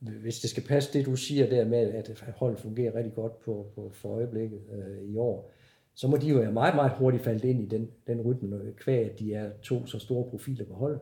hvis 0.00 0.38
det 0.38 0.50
skal 0.50 0.62
passe 0.62 0.92
det, 0.92 1.06
du 1.06 1.16
siger 1.16 1.50
der 1.50 1.64
med, 1.64 1.94
at 1.94 2.24
holdet 2.36 2.60
fungerer 2.60 2.94
rigtig 2.94 3.14
godt 3.14 3.40
på, 3.40 3.66
på 3.74 3.92
for 3.94 4.16
øjeblikket 4.16 4.60
øh, 4.72 5.10
i 5.10 5.16
år, 5.16 5.52
så 5.94 6.08
må 6.08 6.16
de 6.16 6.28
jo 6.28 6.38
være 6.38 6.52
meget, 6.52 6.74
meget 6.74 6.92
hurtigt 6.98 7.24
faldet 7.24 7.44
ind 7.44 7.60
i 7.60 7.66
den, 7.66 7.90
den 8.06 8.20
rytme, 8.20 8.60
kvæg 8.76 9.10
at 9.10 9.18
de 9.18 9.34
er 9.34 9.50
to 9.62 9.86
så 9.86 9.98
store 9.98 10.30
profiler 10.30 10.64
på 10.64 10.74
holdet. 10.74 11.00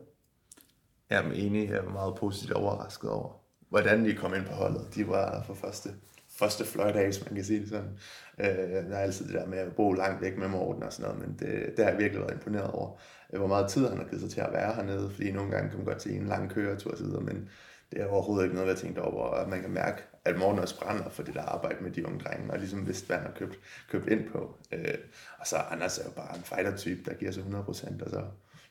Jeg 1.09 1.25
er 1.25 1.31
enig, 1.31 1.69
jeg 1.69 1.77
er 1.77 1.89
meget 1.89 2.15
positivt 2.15 2.53
overrasket 2.53 3.09
over, 3.09 3.41
hvordan 3.69 4.05
de 4.05 4.13
kom 4.13 4.33
ind 4.33 4.45
på 4.45 4.53
holdet. 4.53 4.95
De 4.95 5.07
var 5.07 5.43
for 5.43 5.53
første, 5.53 5.89
første 6.29 6.65
fløjt 6.65 7.05
hvis 7.05 7.25
man 7.25 7.35
kan 7.35 7.43
sige 7.43 7.59
det 7.59 7.69
sådan. 7.69 7.97
Øh, 8.39 8.89
der 8.89 8.95
er 8.95 8.99
altid 8.99 9.25
det 9.25 9.33
der 9.33 9.45
med 9.45 9.57
at 9.57 9.75
bo 9.75 9.93
langt 9.93 10.21
væk 10.21 10.37
med 10.37 10.47
Morten 10.47 10.83
og 10.83 10.93
sådan 10.93 11.11
noget, 11.11 11.27
men 11.27 11.37
det, 11.39 11.77
det 11.77 11.85
har 11.85 11.91
jeg 11.91 11.99
virkelig 11.99 12.21
været 12.21 12.33
imponeret 12.33 12.71
over. 12.71 12.99
Øh, 13.33 13.39
hvor 13.39 13.47
meget 13.47 13.69
tid 13.69 13.87
han 13.87 13.97
har 13.97 14.05
givet 14.05 14.21
sig 14.21 14.29
til 14.29 14.41
at 14.41 14.53
være 14.53 14.73
hernede, 14.75 15.09
fordi 15.09 15.31
nogle 15.31 15.51
gange 15.51 15.69
kan 15.69 15.77
man 15.77 15.85
godt 15.85 16.01
se 16.01 16.11
en 16.11 16.27
lang 16.27 16.49
køretur 16.49 16.91
og 16.91 16.97
så 16.97 17.03
videre, 17.03 17.21
men 17.21 17.49
det 17.91 18.01
er 18.01 18.07
overhovedet 18.07 18.43
ikke 18.43 18.55
noget, 18.55 18.69
jeg 18.69 18.77
tænkte 18.77 18.99
over, 18.99 19.31
at 19.31 19.47
man 19.47 19.61
kan 19.61 19.69
mærke, 19.69 20.01
at 20.25 20.37
morgen 20.37 20.59
også 20.59 20.79
brænder 20.79 21.09
for 21.09 21.23
det 21.23 21.33
der 21.33 21.41
arbejde 21.41 21.83
med 21.83 21.91
de 21.91 22.05
unge 22.05 22.19
drenge, 22.19 22.51
og 22.51 22.59
ligesom 22.59 22.87
vidste, 22.87 23.07
hvad 23.07 23.17
han 23.17 23.25
har 23.25 23.33
købt, 23.33 23.59
købt 23.89 24.07
ind 24.07 24.29
på. 24.29 24.55
Øh, 24.71 24.97
og 25.39 25.47
så 25.47 25.55
Anders 25.55 25.97
er 25.97 26.03
jo 26.05 26.11
bare 26.11 26.37
en 26.37 26.43
fighter-type, 26.43 27.09
der 27.09 27.13
giver 27.13 27.31
sig 27.31 27.43
100%, 27.43 28.03
og 28.03 28.09
så 28.09 28.23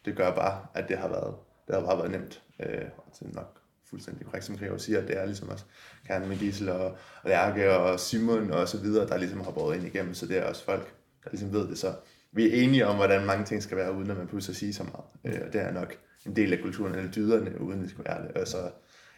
det 0.04 0.16
gør 0.16 0.34
bare, 0.34 0.66
at 0.74 0.88
det 0.88 0.98
har 0.98 1.08
været, 1.08 1.34
det 1.66 1.74
har 1.74 1.82
bare 1.82 1.98
været 1.98 2.10
nemt. 2.10 2.42
Øh, 2.60 2.84
og 2.96 3.04
det 3.20 3.28
er 3.28 3.34
nok 3.34 3.58
fuldstændig 3.90 4.26
korrekt, 4.26 4.44
som 4.44 4.58
Greve 4.58 4.78
siger, 4.78 5.00
at 5.00 5.08
det 5.08 5.18
er 5.18 5.26
ligesom 5.26 5.48
også 5.48 5.64
Karen 6.06 6.28
med 6.28 6.38
Gisel 6.38 6.68
og, 6.68 6.96
Lærke 7.24 7.72
og 7.72 8.00
Simon 8.00 8.50
og 8.50 8.68
så 8.68 8.78
videre, 8.78 9.08
der 9.08 9.16
ligesom 9.16 9.40
har 9.40 9.50
båret 9.50 9.76
ind 9.76 9.86
igennem, 9.86 10.14
så 10.14 10.26
det 10.26 10.38
er 10.38 10.44
også 10.44 10.64
folk, 10.64 10.94
der 11.24 11.30
ligesom 11.30 11.52
ved 11.52 11.68
det. 11.68 11.78
Så 11.78 11.94
vi 12.32 12.48
er 12.48 12.62
enige 12.64 12.86
om, 12.86 12.96
hvordan 12.96 13.26
mange 13.26 13.44
ting 13.44 13.62
skal 13.62 13.76
være, 13.76 13.92
uden 13.92 14.10
at 14.10 14.16
man 14.16 14.26
pludselig 14.26 14.56
sige 14.56 14.74
så 14.74 14.82
meget. 14.82 15.36
Øh, 15.36 15.46
og 15.46 15.52
det 15.52 15.60
er 15.60 15.72
nok 15.72 15.98
en 16.26 16.36
del 16.36 16.52
af 16.52 16.58
kulturen, 16.62 16.94
eller 16.94 17.10
dyderne, 17.10 17.60
uden 17.60 17.82
det 17.82 17.90
skal 17.90 18.04
være 18.04 18.22
det. 18.22 18.30
Og 18.30 18.48
så 18.48 18.70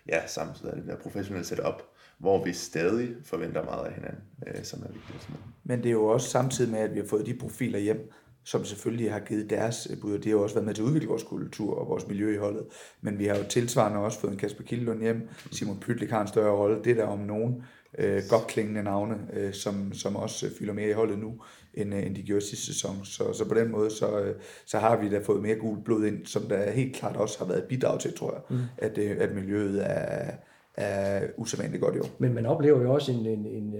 ja, 0.09 0.27
samtidig 0.27 0.71
er 0.71 0.75
det 0.75 0.87
der 0.87 0.97
professionelle 0.97 1.47
setup, 1.47 1.83
hvor 2.19 2.45
vi 2.45 2.53
stadig 2.53 3.09
forventer 3.25 3.65
meget 3.65 3.87
af 3.87 3.95
hinanden, 3.95 4.23
øh, 4.47 4.65
som 4.65 4.83
er 4.83 4.93
vigtigt. 4.93 5.29
Men 5.65 5.79
det 5.79 5.87
er 5.87 5.93
jo 5.93 6.07
også 6.07 6.31
samtidig 6.31 6.71
med, 6.71 6.79
at 6.79 6.95
vi 6.95 6.99
har 6.99 7.07
fået 7.07 7.27
de 7.27 7.35
profiler 7.35 7.79
hjem, 7.79 8.11
som 8.45 8.65
selvfølgelig 8.65 9.13
har 9.13 9.21
givet 9.21 9.51
deres 9.51 9.89
øh, 9.91 10.01
bud, 10.01 10.15
det 10.15 10.25
har 10.25 10.31
jo 10.31 10.43
også 10.43 10.55
været 10.55 10.67
med 10.67 10.75
til 10.75 10.83
at 10.83 10.87
udvikle 10.87 11.09
vores 11.09 11.23
kultur 11.23 11.75
og 11.75 11.89
vores 11.89 12.09
miljø 12.09 12.35
i 12.35 12.39
holdet. 12.39 12.67
Men 13.01 13.19
vi 13.19 13.27
har 13.27 13.37
jo 13.37 13.45
tilsvarende 13.45 13.99
også 13.99 14.21
fået 14.21 14.33
en 14.33 14.39
Kasper 14.39 14.65
Kildlund 14.65 15.01
hjem, 15.01 15.29
Simon 15.53 15.81
Pytlik 15.81 16.11
har 16.11 16.21
en 16.21 16.29
større 16.29 16.57
rolle, 16.57 16.85
det 16.85 16.97
der 16.97 17.07
om 17.07 17.19
nogen 17.19 17.65
øh, 17.99 18.23
godt 18.31 18.47
klingende 18.47 18.83
navne, 18.83 19.19
øh, 19.33 19.53
som, 19.53 19.93
som 19.93 20.17
også 20.17 20.47
fylder 20.59 20.73
mere 20.73 20.89
i 20.89 20.93
holdet 20.93 21.19
nu, 21.19 21.43
end, 21.75 21.95
øh, 21.95 22.07
end 22.07 22.15
de 22.15 22.23
gjorde 22.23 22.41
sidste 22.47 22.67
sæson. 22.67 23.05
Så, 23.05 23.33
så 23.33 23.49
på 23.49 23.55
den 23.55 23.71
måde, 23.71 23.91
så, 23.91 24.21
øh, 24.21 24.35
så 24.67 24.79
har 24.79 25.01
vi 25.01 25.11
da 25.11 25.19
fået 25.19 25.43
mere 25.43 25.55
gul 25.55 25.83
blod 25.85 26.07
ind, 26.07 26.27
som 26.27 26.43
der 26.43 26.71
helt 26.71 26.97
klart 26.97 27.17
også 27.17 27.39
har 27.39 27.47
været 27.47 27.59
et 27.59 27.69
bidrag 27.69 28.01
til, 28.01 28.15
tror 28.15 28.33
jeg, 28.33 28.43
mm. 28.59 28.65
at, 28.79 28.99
øh, 28.99 29.17
at 29.21 29.35
miljøet 29.35 29.91
er, 29.91 30.31
er 30.77 31.27
usædvanligt 31.37 31.83
godt 31.83 31.97
i 31.97 31.99
år. 31.99 32.09
Men 32.19 32.35
man 32.35 32.47
oplever 32.47 32.83
jo 32.83 32.95
også 32.95 33.13
en, 33.13 33.27
en, 33.27 33.47
en, 33.47 33.75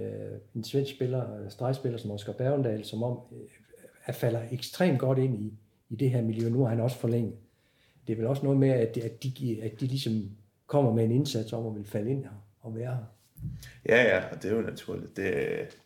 en 0.55 0.63
svensk 0.63 0.95
spiller, 0.95 1.49
stregspiller 1.49 1.97
som 1.97 2.11
Oscar 2.11 2.33
Bergendal, 2.33 2.85
som 2.85 3.03
om 3.03 3.19
at 4.05 4.15
falder 4.15 4.41
ekstremt 4.51 4.99
godt 4.99 5.19
ind 5.19 5.35
i, 5.35 5.53
i 5.89 5.95
det 5.95 6.09
her 6.09 6.21
miljø. 6.21 6.49
Nu 6.49 6.61
har 6.63 6.69
han 6.69 6.79
også 6.79 6.97
forlænget. 6.97 7.33
Det 8.07 8.13
er 8.13 8.17
vel 8.17 8.27
også 8.27 8.43
noget 8.43 8.59
med, 8.59 8.69
at, 8.69 8.97
at, 8.97 9.23
de, 9.23 9.59
at 9.61 9.79
de 9.79 9.85
ligesom 9.85 10.13
kommer 10.67 10.93
med 10.93 11.03
en 11.03 11.11
indsats 11.11 11.53
om 11.53 11.67
at 11.67 11.75
vil 11.75 11.85
falde 11.85 12.11
ind 12.11 12.23
her 12.23 12.45
og 12.61 12.75
være 12.75 12.95
her. 12.95 13.03
Ja, 13.89 14.03
ja, 14.03 14.23
og 14.31 14.43
det 14.43 14.51
er 14.51 14.55
jo 14.55 14.61
naturligt. 14.61 15.17
Det, 15.17 15.33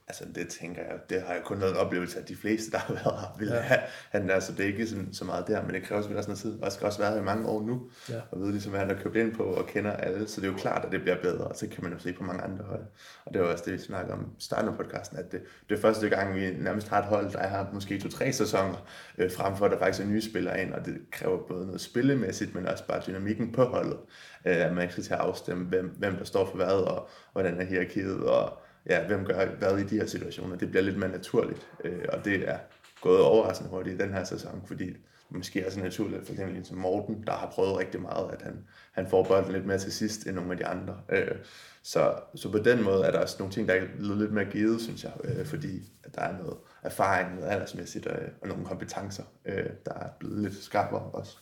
altså, 0.08 0.24
det 0.36 0.48
tænker 0.48 0.82
jeg, 0.82 1.00
det 1.10 1.22
har 1.22 1.34
jeg 1.34 1.44
kun 1.44 1.58
en 1.58 1.76
oplevelse, 1.76 2.20
at 2.20 2.28
de 2.28 2.36
fleste, 2.36 2.72
der 2.72 2.78
har 2.78 2.94
været 2.94 3.20
her, 3.20 3.36
vil 3.40 3.48
ja. 3.48 3.60
have, 3.60 3.80
han, 4.10 4.30
altså, 4.30 4.52
det 4.52 4.60
er 4.60 4.68
ikke 4.68 4.88
sådan, 4.88 5.14
så 5.14 5.26
meget 5.26 5.48
der, 5.48 5.62
men 5.62 5.74
det 5.74 5.84
kræver 5.84 6.02
selvfølgelig 6.02 6.18
også 6.18 6.30
noget 6.30 6.40
tid, 6.40 6.54
og 6.60 6.64
jeg 6.64 6.72
skal 6.72 6.86
også 6.86 7.00
være 7.00 7.12
her 7.12 7.20
i 7.20 7.24
mange 7.24 7.48
år 7.48 7.62
nu, 7.62 7.90
ja. 8.10 8.22
og 8.32 8.40
ved 8.40 8.52
ligesom, 8.52 8.74
at 8.74 8.80
han 8.80 8.90
har 8.90 9.04
købt 9.04 9.16
ind 9.16 9.36
på 9.36 9.44
og 9.44 9.68
kender 9.68 9.92
alle, 9.92 10.28
så 10.28 10.42
det 10.42 10.48
er 10.48 10.52
jo 10.52 10.58
klart, 10.58 10.86
at 10.86 10.92
det 10.92 11.02
bliver 11.02 11.22
bedre, 11.22 11.48
og 11.48 11.56
så 11.56 11.68
kan 11.68 11.84
man 11.84 11.94
jo 11.94 12.00
se 12.00 12.14
på 12.14 12.24
mange 12.24 12.44
andre 12.44 12.66
hold. 12.66 12.84
Og 13.26 13.34
det 13.34 13.42
var 13.42 13.48
også 13.48 13.64
det, 13.66 13.74
vi 13.74 13.78
snakker 13.78 14.14
om 14.14 14.32
starten 14.40 14.70
af 14.70 14.78
podcasten, 14.78 15.18
at 15.18 15.32
det, 15.32 15.42
det 15.70 15.78
er 15.78 15.82
første 15.82 16.10
gang, 16.10 16.36
vi 16.36 16.54
nærmest 16.60 16.88
har 16.88 17.00
et 17.00 17.06
hold, 17.06 17.32
der 17.32 17.48
har 17.48 17.70
måske 17.74 18.00
to-tre 18.00 18.34
sæsoner, 18.34 18.88
øh, 19.18 19.32
frem 19.32 19.56
for 19.56 19.66
at 19.66 19.72
der 19.72 19.80
faktisk 19.80 20.04
er 20.06 20.10
nye 20.10 20.22
spillere 20.22 20.62
ind, 20.62 20.74
og 20.74 20.86
det 20.86 20.98
kræver 21.12 21.38
både 21.48 21.66
noget 21.66 21.82
spillemæssigt, 21.82 22.56
men 22.56 22.68
også 22.68 22.88
bare 22.88 23.02
dynamikken 23.08 23.52
på 23.52 23.64
holdet, 23.64 23.98
øh, 24.46 24.66
at 24.66 24.74
man 24.74 24.82
ikke 24.82 24.92
skal 24.92 25.04
til 25.04 25.14
at 25.14 25.20
afstemme, 25.20 25.66
hvem, 25.66 25.96
hvem 25.98 26.16
der 26.16 26.24
står 26.24 26.46
for 26.46 26.56
hvad, 26.56 26.68
og 26.68 27.10
hvordan 27.34 27.62
er 27.62 27.66
hierarkiet, 27.66 28.24
og 28.24 28.62
ja, 28.90 29.08
hvem 29.08 29.26
gør 29.26 29.46
hvad 29.46 29.78
i 29.78 29.84
de 29.84 29.98
her 29.98 30.06
situationer. 30.06 30.56
Det 30.56 30.70
bliver 30.70 30.84
lidt 30.84 30.98
mere 30.98 31.10
naturligt, 31.10 31.68
øh, 31.84 32.06
og 32.10 32.26
det 32.26 32.50
er 32.50 32.58
gået 33.02 33.22
overraskende 33.22 33.70
hurtigt 33.70 34.02
i 34.02 34.04
den 34.04 34.14
her 34.14 34.24
sæson, 34.24 34.64
fordi 34.68 34.94
måske 35.30 35.62
er 35.62 35.70
så 35.70 35.80
naturligt, 35.80 36.26
for 36.26 36.34
eksempel 36.34 36.66
som 36.66 36.78
Morten, 36.78 37.24
der 37.28 37.34
har 37.34 37.50
prøvet 37.50 37.78
rigtig 37.78 38.02
meget, 38.02 38.32
at 38.32 38.42
han, 38.42 38.66
han 38.92 39.08
får 39.08 39.24
bolden 39.24 39.52
lidt 39.52 39.66
mere 39.66 39.78
til 39.78 39.92
sidst 39.92 40.28
end 40.28 40.36
nogle 40.36 40.52
af 40.52 40.58
de 40.58 40.66
andre. 40.66 41.02
Øh, 41.10 41.36
så, 41.84 42.14
så 42.36 42.52
på 42.52 42.58
den 42.58 42.84
måde 42.84 43.04
er 43.06 43.12
der 43.12 43.20
også 43.20 43.36
nogle 43.40 43.54
ting, 43.54 43.68
der 43.68 43.74
er 43.74 43.86
blevet 43.98 44.18
lidt 44.18 44.32
mere 44.32 44.46
givet, 44.46 44.82
synes 44.82 45.04
jeg, 45.04 45.14
øh, 45.24 45.46
fordi 45.46 45.92
at 46.04 46.16
der 46.16 46.22
er 46.22 46.38
noget 46.38 46.58
erfaring, 46.84 47.36
noget 47.36 47.50
aldersmæssigt 47.50 48.08
og, 48.08 48.20
og 48.42 48.48
nogle 48.48 48.66
kompetencer, 48.66 49.24
øh, 49.46 49.70
der 49.86 49.94
er 49.94 50.10
blevet 50.20 50.40
lidt 50.40 50.56
skarpere 50.56 51.02
også. 51.02 51.38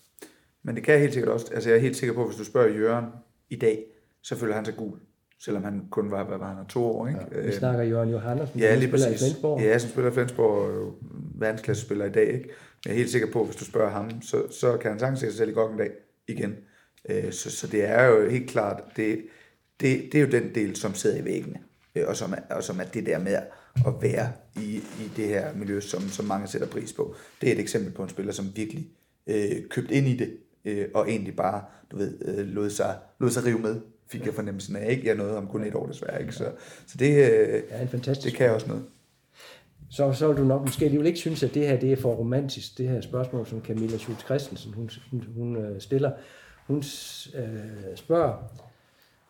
Men 0.63 0.75
det 0.75 0.83
kan 0.83 0.93
jeg 0.93 1.01
helt 1.01 1.13
sikkert 1.13 1.31
også, 1.31 1.47
altså 1.53 1.69
jeg 1.69 1.77
er 1.77 1.81
helt 1.81 1.97
sikker 1.97 2.13
på, 2.13 2.21
at 2.21 2.27
hvis 2.27 2.37
du 2.37 2.43
spørger 2.43 2.73
Jørgen 2.73 3.05
i 3.49 3.55
dag, 3.55 3.85
så 4.21 4.35
føler 4.35 4.55
han 4.55 4.65
sig 4.65 4.75
gul 4.75 4.99
selvom 5.45 5.63
han 5.63 5.87
kun 5.89 6.11
var, 6.11 6.23
hvad 6.23 6.37
var 6.37 6.55
han, 6.55 6.65
to 6.65 6.85
år, 6.85 7.07
ikke? 7.07 7.19
Ja, 7.31 7.41
vi 7.41 7.51
snakker 7.51 7.83
Jørgen 7.83 8.09
Johansen, 8.09 8.59
ja, 8.59 8.75
lige 8.75 8.91
præcis. 8.91 9.07
i 9.07 9.17
Flensborg. 9.17 9.61
Ja, 9.61 9.77
som 9.77 9.89
spiller 9.89 10.11
i 10.11 10.13
Flensborg, 10.13 10.93
verdensklasse 11.35 11.85
spiller 11.85 12.05
i 12.05 12.11
dag, 12.11 12.27
ikke? 12.27 12.43
Men 12.43 12.85
jeg 12.85 12.91
er 12.91 12.95
helt 12.95 13.09
sikker 13.09 13.31
på, 13.31 13.39
at 13.39 13.45
hvis 13.45 13.55
du 13.55 13.65
spørger 13.65 13.91
ham, 13.91 14.21
så, 14.21 14.51
så 14.51 14.77
kan 14.77 14.91
han 14.91 14.99
sagtens 14.99 15.19
se 15.19 15.25
sig 15.25 15.37
selv 15.37 15.49
i 15.49 15.53
godt 15.53 15.71
en 15.71 15.77
dag 15.77 15.91
igen. 16.27 16.55
Øh, 17.09 17.31
så, 17.31 17.51
så 17.51 17.67
det 17.67 17.89
er 17.89 18.05
jo 18.05 18.29
helt 18.29 18.49
klart, 18.49 18.83
det, 18.95 19.25
det, 19.79 20.09
det 20.11 20.15
er 20.15 20.21
jo 20.21 20.31
den 20.31 20.55
del, 20.55 20.75
som 20.75 20.93
sidder 20.93 21.21
i 21.21 21.25
væggene, 21.25 21.59
øh, 21.95 22.03
og 22.07 22.15
som, 22.15 22.33
er, 22.33 22.55
og 22.55 22.63
som 22.63 22.79
er 22.79 22.83
det 22.83 23.05
der 23.05 23.19
med 23.19 23.33
at 23.33 23.93
være 24.01 24.31
i, 24.55 24.75
i 24.75 25.11
det 25.15 25.27
her 25.27 25.55
miljø, 25.55 25.79
som, 25.79 26.01
som 26.01 26.25
mange 26.25 26.47
sætter 26.47 26.67
pris 26.67 26.93
på. 26.93 27.15
Det 27.41 27.49
er 27.49 27.53
et 27.53 27.59
eksempel 27.59 27.93
på 27.93 28.03
en 28.03 28.09
spiller, 28.09 28.33
som 28.33 28.45
virkelig 28.55 28.87
øh, 29.27 29.69
købt 29.69 29.91
ind 29.91 30.07
i 30.07 30.17
det, 30.17 30.37
øh, 30.65 30.87
og 30.93 31.09
egentlig 31.09 31.35
bare, 31.35 31.63
du 31.91 31.97
ved, 31.97 32.17
øh, 32.25 32.47
lod, 32.47 32.69
sig, 32.69 32.97
lod 33.19 33.29
sig 33.29 33.45
rive 33.45 33.59
med 33.59 33.81
fik 34.13 34.25
jeg 34.25 34.33
fornemmelsen 34.33 34.75
af. 34.75 34.91
Ikke? 34.91 35.07
Jeg 35.07 35.15
nåede 35.15 35.37
om 35.37 35.47
kun 35.47 35.63
et 35.63 35.75
år 35.75 35.85
desværre. 35.85 36.21
Ikke? 36.21 36.33
Så, 36.33 36.51
så 36.87 36.97
det, 36.97 37.09
øh, 37.09 37.61
ja, 37.71 37.81
en 37.81 37.87
fantastisk 37.87 38.31
det 38.31 38.37
kan 38.37 38.45
jeg 38.45 38.55
også 38.55 38.67
noget. 38.67 38.83
Så, 39.89 40.13
så 40.13 40.27
vil 40.27 40.37
du 40.37 40.43
nok 40.43 40.61
måske 40.61 40.85
alligevel 40.85 41.07
ikke 41.07 41.19
synes, 41.19 41.43
at 41.43 41.53
det 41.53 41.67
her 41.67 41.79
det 41.79 41.91
er 41.91 41.95
for 41.95 42.13
romantisk, 42.13 42.77
det 42.77 42.89
her 42.89 43.01
spørgsmål, 43.01 43.47
som 43.47 43.61
Camilla 43.61 43.97
Schultz 43.97 44.25
Christensen 44.25 44.73
hun, 44.73 44.89
hun, 45.11 45.23
hun 45.35 45.55
øh, 45.55 45.81
stiller. 45.81 46.11
Hun 46.67 46.77
øh, 47.35 47.95
spørger, 47.95 48.33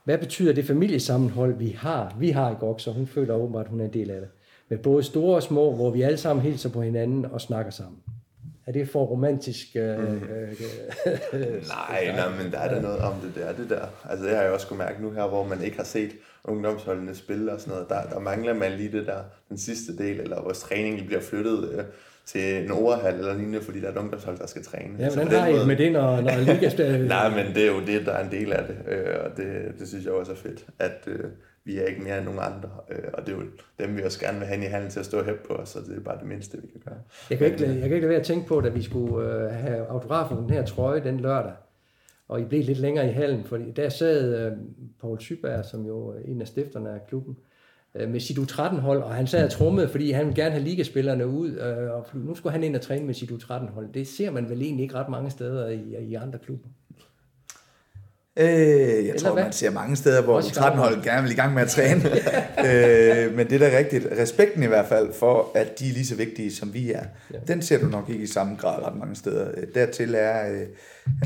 hvad 0.04 0.18
betyder 0.18 0.54
det 0.54 0.66
familiesammenhold, 0.66 1.58
vi 1.58 1.70
har? 1.70 2.16
Vi 2.20 2.30
har 2.30 2.52
i 2.52 2.56
GOG, 2.60 2.82
så 2.82 2.92
hun 2.92 3.08
føler 3.08 3.34
åbenbart, 3.34 3.66
at 3.66 3.72
hun 3.72 3.80
er 3.80 3.86
en 3.86 3.94
del 3.94 4.10
af 4.10 4.20
det. 4.20 4.30
Med 4.70 4.78
både 4.78 5.04
store 5.04 5.36
og 5.36 5.44
små, 5.44 5.76
hvor 5.76 5.92
vi 5.92 6.02
alle 6.02 6.18
sammen 6.18 6.44
hilser 6.44 6.70
på 6.70 6.82
hinanden 6.82 7.26
og 7.26 7.42
snakker 7.42 7.72
sammen. 7.72 8.03
Er 8.68 8.72
det 8.72 8.90
for 8.90 9.06
romantisk? 9.06 9.68
Øh, 9.76 10.00
mm. 10.00 10.06
øh, 10.06 10.52
øh, 11.34 11.68
nej, 11.68 12.16
nej, 12.16 12.44
men 12.44 12.52
der 12.52 12.60
er 12.60 12.74
der 12.74 12.82
noget 12.82 13.00
om 13.00 13.14
det 13.14 13.32
der. 13.36 13.54
Det 13.54 13.70
der. 13.70 13.86
Altså, 14.10 14.26
det 14.26 14.36
har 14.36 14.44
jeg 14.44 14.52
også 14.52 14.68
kunne 14.68 14.80
mærke 14.80 15.02
nu 15.02 15.12
her, 15.12 15.28
hvor 15.28 15.48
man 15.48 15.64
ikke 15.64 15.78
har 15.78 15.84
set 15.84 16.12
ungdomsholdene 16.44 17.16
spille 17.16 17.54
og 17.54 17.60
sådan 17.60 17.74
noget. 17.74 17.90
Der, 17.90 18.04
der 18.04 18.20
mangler 18.20 18.54
man 18.54 18.72
lige 18.72 18.92
det 18.92 19.08
der, 19.08 19.20
den 19.50 19.58
sidste 19.58 19.98
del, 19.98 20.20
eller 20.20 20.42
vores 20.42 20.60
træning 20.60 21.06
bliver 21.08 21.22
flyttet 21.22 21.70
øh, 21.72 21.84
til 22.26 22.64
en 22.64 22.72
overhal 22.72 23.14
eller 23.14 23.34
lignende, 23.34 23.62
fordi 23.62 23.80
der 23.80 23.88
er 23.88 23.92
et 23.92 23.98
ungdomshold, 23.98 24.38
der 24.38 24.48
skal 24.48 24.64
træne. 24.64 24.96
Ja, 25.00 25.10
hvordan 25.14 25.40
har 25.40 25.48
I 25.48 25.66
med 25.68 25.78
det, 25.78 25.92
når, 25.92 26.22
når 26.22 26.38
Liga 26.40 26.98
nej, 27.08 27.30
men 27.30 27.56
det 27.56 27.64
er 27.64 27.68
jo 27.68 27.80
det, 27.88 28.06
der 28.06 28.12
er 28.12 28.24
en 28.26 28.32
del 28.32 28.54
af 28.54 28.64
det, 28.68 28.78
øh, 28.88 29.16
og 29.26 29.38
det, 29.38 29.80
det 29.80 29.88
synes 29.88 30.06
jeg 30.06 30.14
også 30.14 30.32
er 30.32 30.36
fedt, 30.36 30.66
at, 30.80 31.04
øh, 31.08 31.20
vi 31.66 31.78
er 31.78 31.86
ikke 31.86 32.02
mere 32.02 32.18
end 32.18 32.26
nogen 32.26 32.40
andre, 32.44 32.70
øh, 32.90 33.10
og 33.14 33.26
det 33.26 33.34
er 33.34 33.38
jo 33.38 33.44
dem, 33.80 33.98
vi 33.98 34.04
også 34.04 34.20
gerne 34.20 34.40
vil 34.40 34.48
have 34.48 34.66
i 34.66 34.68
handen 34.68 34.90
til 34.90 35.00
at 35.00 35.06
stå 35.06 35.24
her 35.24 35.34
på 35.48 35.54
os, 35.54 35.70
så 35.70 35.80
det 35.80 35.98
er 35.98 36.02
bare 36.02 36.20
det 36.20 36.28
mindste, 36.28 36.62
vi 36.62 36.68
kan 36.68 36.82
gøre. 36.86 37.00
Jeg 37.30 37.38
kan 37.38 37.48
ikke, 37.48 37.66
jeg 37.66 37.74
kan 37.74 37.84
ikke 37.84 38.00
lade 38.00 38.10
være 38.10 38.20
at 38.20 38.26
tænke 38.26 38.48
på, 38.48 38.58
at 38.58 38.76
vi 38.76 38.82
skulle 38.82 39.28
øh, 39.28 39.52
have 39.52 39.88
autografen 39.88 40.38
den 40.38 40.50
her 40.50 40.66
trøje 40.66 41.04
den 41.04 41.20
lørdag, 41.20 41.54
og 42.28 42.42
I 42.42 42.44
blev 42.44 42.64
lidt 42.64 42.80
længere 42.80 43.10
i 43.10 43.12
hallen, 43.12 43.44
for 43.44 43.58
der 43.58 43.90
sad 43.90 44.46
øh, 44.46 44.52
Paul 45.02 45.20
Syberg, 45.20 45.66
som 45.66 45.86
jo 45.86 46.08
er 46.08 46.20
en 46.26 46.42
af 46.42 46.48
stifterne 46.48 46.90
af 46.90 47.08
klubben, 47.08 47.38
øh, 47.96 48.10
med 48.10 48.20
sit 48.20 48.38
U13-hold, 48.38 49.04
og 49.04 49.16
han 49.16 49.28
sad 49.28 49.46
og 49.46 49.52
trummede, 49.52 49.90
fordi 49.90 50.12
han 50.12 50.26
ville 50.26 50.44
gerne 50.44 50.52
have 50.52 50.64
ligaspillerne 50.64 51.28
ud, 51.28 51.52
øh, 51.52 51.92
og 51.92 52.06
nu 52.14 52.36
skulle 52.36 52.54
han 52.54 52.64
ind 52.64 52.76
og 52.76 52.82
træne 52.82 53.06
med 53.06 53.14
sit 53.14 53.32
U13-hold. 53.32 53.94
Det 53.94 54.08
ser 54.08 54.32
man 54.32 54.50
vel 54.50 54.62
egentlig 54.62 54.84
ikke 54.84 54.96
ret 54.96 55.10
mange 55.10 55.30
steder 55.30 55.68
i, 55.68 55.96
i 56.00 56.14
andre 56.14 56.40
klubber. 56.40 56.70
Øh, 58.38 58.46
jeg 58.48 58.98
Eller 58.98 59.20
tror, 59.20 59.34
hvad? 59.34 59.44
man 59.44 59.54
ser 59.54 59.72
mange 59.72 59.96
steder, 59.96 60.22
hvor 60.22 60.42
13-holdet 60.42 61.04
gerne 61.04 61.22
vil 61.22 61.32
i 61.32 61.36
gang 61.36 61.54
med 61.54 61.62
at 61.62 61.70
træne. 61.70 62.02
øh, 62.68 63.36
men 63.36 63.50
det 63.50 63.62
er 63.62 63.70
da 63.70 63.78
rigtigt. 63.78 64.08
Respekten 64.20 64.64
i 64.64 64.68
hvert 64.68 64.86
fald 64.86 65.14
for, 65.14 65.52
at 65.56 65.80
de 65.80 65.90
er 65.90 65.94
lige 65.94 66.06
så 66.06 66.16
vigtige, 66.16 66.54
som 66.54 66.74
vi 66.74 66.92
er, 66.92 67.04
ja. 67.34 67.38
den 67.48 67.62
ser 67.62 67.80
du 67.80 67.86
nok 67.86 68.10
ikke 68.10 68.24
i 68.24 68.28
samme 68.28 68.56
grad 68.56 68.86
ret 68.86 68.96
mange 68.96 69.16
steder. 69.16 69.48
Øh, 69.58 69.64
dertil 69.76 70.16
er, 70.18 70.52
øh, 70.52 70.62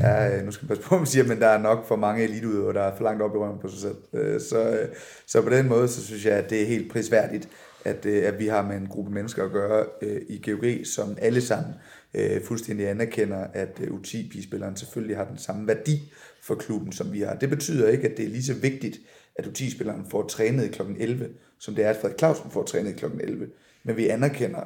er 0.04 0.42
nu 0.42 0.50
skal 0.50 0.64
jeg 0.64 0.68
passe 0.68 0.88
på, 0.88 0.94
at 0.94 1.00
man 1.00 1.06
siger, 1.06 1.24
men 1.24 1.40
der 1.40 1.48
er 1.48 1.58
nok 1.58 1.88
for 1.88 1.96
mange 1.96 2.24
eliteudøvere, 2.24 2.74
der 2.74 2.82
er 2.82 2.96
for 2.96 3.04
langt 3.04 3.22
op 3.22 3.34
i 3.34 3.38
røven 3.38 3.58
på 3.58 3.68
sig 3.68 3.80
selv. 3.80 3.96
Øh, 4.14 4.40
så, 4.40 4.78
så 5.26 5.42
på 5.42 5.50
den 5.50 5.68
måde, 5.68 5.88
så 5.88 6.04
synes 6.06 6.24
jeg, 6.24 6.34
at 6.34 6.50
det 6.50 6.62
er 6.62 6.66
helt 6.66 6.92
prisværdigt, 6.92 7.48
at, 7.88 8.06
øh, 8.06 8.24
at 8.26 8.38
vi 8.38 8.46
har 8.46 8.62
med 8.62 8.76
en 8.76 8.86
gruppe 8.86 9.12
mennesker 9.12 9.44
at 9.44 9.52
gøre 9.52 9.86
øh, 10.02 10.20
i 10.28 10.50
GOG, 10.50 10.86
som 10.86 11.16
alle 11.18 11.40
sammen 11.40 11.74
øh, 12.14 12.42
fuldstændig 12.42 12.88
anerkender, 12.88 13.46
at 13.52 13.80
U10-pigespilleren 13.80 14.76
selvfølgelig 14.76 15.16
har 15.16 15.24
den 15.24 15.38
samme 15.38 15.66
værdi, 15.66 16.12
for 16.42 16.54
klubben, 16.54 16.92
som 16.92 17.12
vi 17.12 17.20
har. 17.20 17.34
Det 17.34 17.50
betyder 17.50 17.88
ikke, 17.88 18.08
at 18.08 18.16
det 18.16 18.24
er 18.24 18.28
lige 18.28 18.42
så 18.42 18.54
vigtigt, 18.54 18.98
at 19.36 19.46
U10-spilleren 19.46 20.06
får 20.10 20.26
trænet 20.26 20.70
kl. 20.70 20.82
11, 20.98 21.28
som 21.58 21.74
det 21.74 21.84
er, 21.84 21.90
at 21.90 21.96
Frederik 21.96 22.18
Clausen 22.18 22.50
får 22.50 22.62
trænet 22.62 22.96
kl. 22.96 23.04
11. 23.20 23.46
Men 23.84 23.96
vi 23.96 24.08
anerkender 24.08 24.60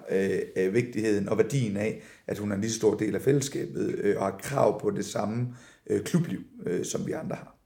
øh, 0.57 0.75
vigtigheden 0.75 1.29
og 1.29 1.39
værdien 1.39 1.77
af, 1.77 2.03
at 2.27 2.39
hun 2.39 2.51
er 2.51 2.55
en 2.55 2.61
lige 2.61 2.71
så 2.71 2.77
stor 2.77 2.97
del 2.97 3.15
af 3.15 3.23
fællesskabet 3.23 3.95
øh, 3.99 4.17
og 4.17 4.25
har 4.25 4.39
krav 4.43 4.81
på 4.81 4.91
det 4.91 5.05
samme 5.05 5.57
øh, 5.91 6.05
klubliv, 6.05 6.41
øh, 6.67 6.85
som 6.85 7.07
vi 7.07 7.13
andre 7.13 7.37
har. 7.37 7.59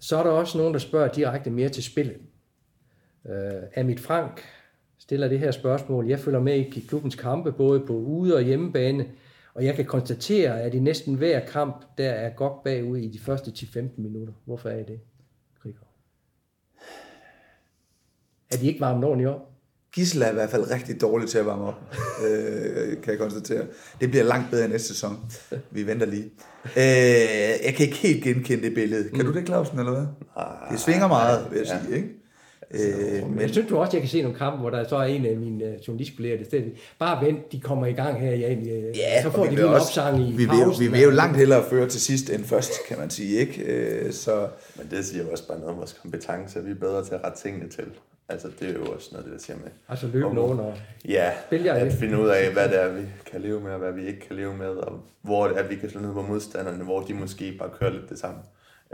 Så 0.00 0.16
er 0.16 0.22
der 0.22 0.30
også 0.30 0.58
nogen, 0.58 0.72
der 0.74 0.80
spørger 0.80 1.12
direkte 1.12 1.50
mere 1.50 1.68
til 1.68 1.82
spillet. 1.82 2.16
Øh, 3.28 3.62
Amit 3.74 4.00
Frank 4.00 4.42
stiller 4.98 5.28
det 5.28 5.38
her 5.38 5.50
spørgsmål. 5.50 6.08
Jeg 6.08 6.20
følger 6.20 6.40
med 6.40 6.56
i 6.56 6.84
klubbens 6.88 7.14
kampe, 7.14 7.52
både 7.52 7.80
på 7.80 7.92
ude- 7.92 8.36
og 8.36 8.42
hjemmebane. 8.42 9.06
Og 9.54 9.64
jeg 9.64 9.74
kan 9.74 9.84
konstatere, 9.84 10.60
at 10.60 10.74
i 10.74 10.78
næsten 10.78 11.14
hver 11.14 11.40
kamp, 11.40 11.84
der 11.98 12.10
er 12.10 12.30
godt 12.30 12.64
bagud 12.64 12.98
i 12.98 13.08
de 13.08 13.18
første 13.18 13.50
10-15 13.50 13.80
minutter. 13.96 14.32
Hvorfor 14.44 14.68
er 14.68 14.76
I 14.76 14.82
det, 14.82 15.00
Grigor? 15.62 15.86
Er 18.50 18.56
de 18.56 18.66
ikke 18.66 18.80
varmet 18.80 19.04
ordentligt 19.04 19.30
op? 19.30 19.40
Gisela 19.94 20.26
er 20.26 20.30
i 20.30 20.34
hvert 20.34 20.50
fald 20.50 20.70
rigtig 20.70 21.00
dårlig 21.00 21.28
til 21.28 21.38
at 21.38 21.46
varme 21.46 21.64
op, 21.64 21.74
øh, 22.26 23.02
kan 23.02 23.10
jeg 23.10 23.18
konstatere. 23.18 23.66
Det 24.00 24.10
bliver 24.10 24.24
langt 24.24 24.50
bedre 24.50 24.68
næste 24.68 24.88
sæson. 24.88 25.32
Vi 25.70 25.86
venter 25.86 26.06
lige. 26.06 26.30
Øh, 26.64 27.64
jeg 27.64 27.74
kan 27.76 27.86
ikke 27.86 27.96
helt 27.96 28.24
genkende 28.24 28.62
det 28.62 28.74
billede. 28.74 29.08
Kan 29.08 29.26
mm. 29.26 29.32
du 29.32 29.38
det, 29.38 29.46
Clausen, 29.46 29.78
eller 29.78 29.92
hvad? 29.92 30.06
Det 30.70 30.80
svinger 30.80 31.08
meget, 31.08 31.50
vil 31.50 31.58
jeg 31.58 31.66
ja. 31.66 31.80
sige. 31.80 31.96
Ikke? 31.96 32.25
Øh, 32.70 33.30
men 33.30 33.40
jeg 33.40 33.50
synes 33.50 33.68
du 33.68 33.76
også, 33.76 33.96
jeg 33.96 34.00
kan 34.00 34.08
se 34.08 34.22
nogle 34.22 34.38
kampe, 34.38 34.58
hvor 34.58 34.70
der 34.70 34.88
så 34.88 34.96
er 34.96 35.04
en 35.04 35.26
af 35.26 35.36
mine 35.36 35.64
uh, 35.64 35.88
journalistkolleger, 35.88 36.36
der 36.36 36.44
stedet, 36.44 36.72
bare 36.98 37.26
vent, 37.26 37.52
de 37.52 37.60
kommer 37.60 37.86
i 37.86 37.92
gang 37.92 38.20
her, 38.20 38.34
ja, 38.34 38.56
ja 38.94 39.22
så 39.22 39.30
får 39.30 39.44
de 39.44 39.52
en 39.52 39.64
opsang 39.64 40.28
i 40.28 40.32
vi 40.32 40.46
pausen. 40.46 40.80
Vil, 40.80 40.92
vi 40.92 40.96
vil 40.96 41.02
jo 41.02 41.10
langt 41.10 41.36
hellere 41.36 41.64
føre 41.70 41.88
til 41.88 42.00
sidst 42.00 42.30
end 42.30 42.44
først, 42.44 42.72
kan 42.88 42.98
man 42.98 43.10
sige, 43.10 43.38
ikke? 43.38 43.62
Øh, 43.62 44.12
så... 44.12 44.48
Men 44.76 44.86
det 44.90 45.04
siger 45.04 45.24
jo 45.24 45.30
også 45.30 45.48
bare 45.48 45.58
noget 45.58 45.72
om 45.72 45.78
vores 45.78 45.92
kompetence, 46.02 46.64
vi 46.64 46.70
er 46.70 46.74
bedre 46.74 47.04
til 47.04 47.14
at 47.14 47.24
rette 47.24 47.42
tingene 47.42 47.68
til. 47.68 47.86
Altså, 48.28 48.48
det 48.60 48.68
er 48.68 48.72
jo 48.72 48.92
også 48.92 49.08
noget, 49.12 49.24
det 49.24 49.32
der 49.32 49.38
siger 49.38 49.56
med. 49.56 49.70
Altså 49.88 50.06
løbe 50.06 50.34
nogen 50.34 50.60
og 50.60 50.74
ja, 51.08 51.30
spille 51.46 51.72
at 51.72 51.92
finde 51.92 52.18
ud 52.18 52.28
af, 52.28 52.52
hvad 52.52 52.68
det 52.68 52.82
er, 52.82 52.88
vi 52.88 53.02
kan 53.30 53.40
leve 53.40 53.60
med, 53.60 53.70
og 53.72 53.78
hvad 53.78 53.92
vi 53.92 54.06
ikke 54.06 54.20
kan 54.20 54.36
leve 54.36 54.56
med, 54.56 54.68
og 54.68 55.00
hvor 55.22 55.48
det 55.48 55.58
er, 55.58 55.68
vi 55.68 55.76
kan 55.76 55.90
slå 55.90 56.00
ned 56.00 56.12
på 56.12 56.22
modstanderne, 56.22 56.84
hvor 56.84 57.00
de 57.00 57.14
måske 57.14 57.56
bare 57.58 57.70
kører 57.80 57.90
lidt 57.90 58.08
det 58.08 58.18
samme. 58.18 58.38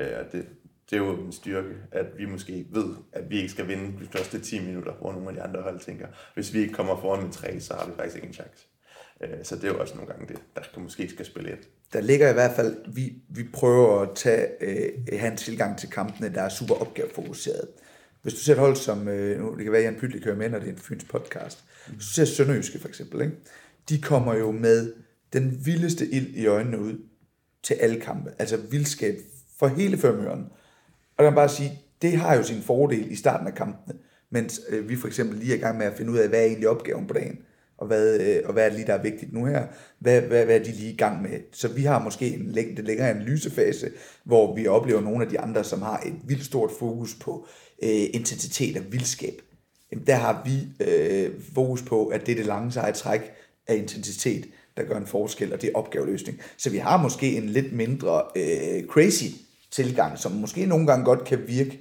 Øh, 0.00 0.06
det, 0.32 0.44
det 0.92 1.00
er 1.00 1.04
jo 1.04 1.24
en 1.26 1.32
styrke, 1.32 1.74
at 1.92 2.06
vi 2.18 2.26
måske 2.26 2.66
ved, 2.70 2.94
at 3.12 3.30
vi 3.30 3.36
ikke 3.36 3.48
skal 3.48 3.68
vinde 3.68 4.04
de 4.04 4.08
første 4.12 4.40
10 4.40 4.60
minutter, 4.60 4.92
hvor 4.92 5.12
nogle 5.12 5.28
af 5.28 5.34
de 5.34 5.42
andre 5.42 5.62
hold 5.62 5.80
tænker, 5.80 6.06
hvis 6.34 6.54
vi 6.54 6.58
ikke 6.58 6.74
kommer 6.74 7.00
foran 7.00 7.22
med 7.24 7.32
tre, 7.32 7.60
så 7.60 7.74
har 7.74 7.86
vi 7.86 7.92
faktisk 7.96 8.16
ikke 8.16 8.26
en 8.26 8.34
chance. 8.34 8.66
Øh, 9.20 9.28
så 9.42 9.56
det 9.56 9.64
er 9.64 9.68
jo 9.68 9.80
også 9.80 9.94
nogle 9.94 10.12
gange 10.12 10.26
det, 10.28 10.42
der 10.56 10.62
kan 10.74 10.82
måske 10.82 11.08
skal 11.08 11.26
spille 11.26 11.50
ind. 11.50 11.58
Der 11.92 12.00
ligger 12.00 12.30
i 12.30 12.32
hvert 12.32 12.56
fald, 12.56 12.76
vi, 12.94 13.12
vi 13.28 13.44
prøver 13.52 14.00
at 14.00 14.08
tage, 14.14 14.46
øh, 14.60 15.24
en 15.30 15.36
tilgang 15.36 15.78
til 15.78 15.90
kampene, 15.90 16.34
der 16.34 16.42
er 16.42 16.48
super 16.48 16.74
opgavefokuseret. 16.74 17.68
Hvis 18.22 18.34
du 18.34 18.40
ser 18.40 18.52
et 18.52 18.58
hold 18.58 18.76
som, 18.76 19.08
øh, 19.08 19.40
nu, 19.40 19.54
det 19.56 19.64
kan 19.64 19.72
være, 19.72 19.80
at 19.80 19.86
Jan 19.86 20.00
Pytli 20.00 20.20
kører 20.20 20.36
med, 20.36 20.48
når 20.48 20.58
det 20.58 20.68
er 20.68 20.72
en 20.72 20.78
Fyns 20.78 21.04
podcast. 21.04 21.64
Hvis 21.86 21.98
du 21.98 22.12
ser 22.12 22.24
Sønderjyske 22.24 22.78
for 22.78 22.88
eksempel, 22.88 23.20
ikke? 23.20 23.34
de 23.88 24.00
kommer 24.00 24.34
jo 24.34 24.50
med 24.50 24.92
den 25.32 25.66
vildeste 25.66 26.08
ild 26.08 26.34
i 26.34 26.46
øjnene 26.46 26.80
ud 26.80 26.98
til 27.62 27.74
alle 27.74 28.00
kampe. 28.00 28.30
Altså 28.38 28.56
vildskab 28.56 29.18
for 29.58 29.66
hele 29.66 29.98
førmøren. 29.98 30.46
Og 31.22 31.26
jeg 31.26 31.32
kan 31.32 31.36
bare 31.36 31.48
sige, 31.48 31.78
det 32.02 32.12
har 32.12 32.36
jo 32.36 32.42
sin 32.42 32.62
fordel 32.62 33.10
i 33.10 33.16
starten 33.16 33.46
af 33.46 33.54
kampene, 33.54 33.98
mens 34.30 34.60
øh, 34.68 34.88
vi 34.88 34.96
for 34.96 35.08
eksempel 35.08 35.38
lige 35.38 35.52
er 35.52 35.56
i 35.56 35.60
gang 35.60 35.78
med 35.78 35.86
at 35.86 35.92
finde 35.96 36.12
ud 36.12 36.18
af, 36.18 36.28
hvad 36.28 36.40
er 36.40 36.44
egentlig 36.44 36.68
opgaven 36.68 37.06
på 37.06 37.14
dagen, 37.14 37.38
og 37.78 37.86
hvad, 37.86 38.20
øh, 38.20 38.42
og 38.44 38.52
hvad 38.52 38.64
er 38.64 38.68
det 38.68 38.78
lige, 38.78 38.86
der 38.86 38.94
er 38.94 39.02
vigtigt 39.02 39.32
nu 39.32 39.44
her, 39.44 39.66
hvad, 39.98 40.20
hvad, 40.20 40.44
hvad 40.44 40.60
er 40.60 40.64
de 40.64 40.72
lige 40.72 40.92
i 40.92 40.96
gang 40.96 41.22
med. 41.22 41.38
Så 41.52 41.68
vi 41.68 41.82
har 41.82 42.04
måske 42.04 42.34
en 42.34 42.46
længde, 42.46 42.82
længere 42.82 43.10
analysefase, 43.10 43.90
hvor 44.24 44.54
vi 44.54 44.66
oplever 44.66 45.00
nogle 45.00 45.24
af 45.24 45.30
de 45.30 45.40
andre, 45.40 45.64
som 45.64 45.82
har 45.82 46.02
et 46.06 46.14
vildt 46.24 46.44
stort 46.44 46.70
fokus 46.78 47.14
på 47.14 47.46
øh, 47.82 48.04
intensitet 48.12 48.76
og 48.76 48.82
vildskab. 48.90 49.34
Jamen, 49.92 50.06
der 50.06 50.14
har 50.14 50.42
vi 50.44 50.84
øh, 50.86 51.30
fokus 51.54 51.82
på, 51.82 52.06
at 52.06 52.26
det 52.26 52.32
er 52.32 52.36
det 52.36 52.46
lange 52.46 52.72
seje 52.72 52.92
træk 52.92 53.32
af 53.66 53.76
intensitet, 53.76 54.48
der 54.76 54.82
gør 54.82 54.96
en 54.96 55.06
forskel, 55.06 55.52
og 55.52 55.62
det 55.62 55.68
er 55.68 55.78
opgaveløsning. 55.78 56.40
Så 56.56 56.70
vi 56.70 56.78
har 56.78 57.02
måske 57.02 57.36
en 57.36 57.48
lidt 57.48 57.72
mindre 57.72 58.22
øh, 58.36 58.86
crazy 58.86 59.26
tilgang, 59.72 60.18
som 60.18 60.32
måske 60.32 60.66
nogle 60.66 60.86
gange 60.86 61.04
godt 61.04 61.24
kan 61.24 61.38
virke 61.46 61.80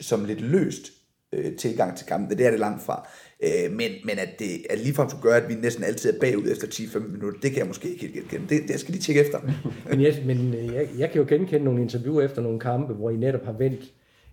som 0.00 0.24
lidt 0.24 0.40
løst 0.40 0.92
øh, 1.32 1.56
tilgang 1.56 1.96
til 1.96 2.06
kampen. 2.06 2.38
Det 2.38 2.46
er 2.46 2.50
det 2.50 2.60
langt 2.60 2.82
fra. 2.82 3.08
Øh, 3.42 3.72
men, 3.72 3.90
men 4.04 4.18
at 4.18 4.28
det 4.38 4.66
at 4.70 4.78
ligefrem 4.78 5.08
skulle 5.08 5.22
gøre, 5.22 5.36
at 5.36 5.48
vi 5.48 5.54
næsten 5.54 5.84
altid 5.84 6.14
er 6.14 6.20
bagud 6.20 6.50
efter 6.50 6.66
10-15 6.66 6.98
minutter, 6.98 7.40
det 7.40 7.50
kan 7.50 7.58
jeg 7.58 7.66
måske 7.66 7.88
ikke 7.88 8.00
helt 8.00 8.14
genkende. 8.14 8.48
Det, 8.48 8.68
det 8.68 8.80
skal 8.80 8.94
de 8.94 8.98
tjekke 8.98 9.20
efter. 9.20 9.38
men 9.90 10.00
jeg, 10.02 10.22
men 10.26 10.54
øh, 10.54 10.74
jeg, 10.74 10.88
jeg 10.98 11.10
kan 11.10 11.20
jo 11.20 11.26
genkende 11.28 11.64
nogle 11.64 11.82
interviewer 11.82 12.22
efter 12.22 12.42
nogle 12.42 12.60
kampe, 12.60 12.94
hvor 12.94 13.10
I 13.10 13.16
netop 13.16 13.44
har 13.44 13.52
vendt 13.52 13.80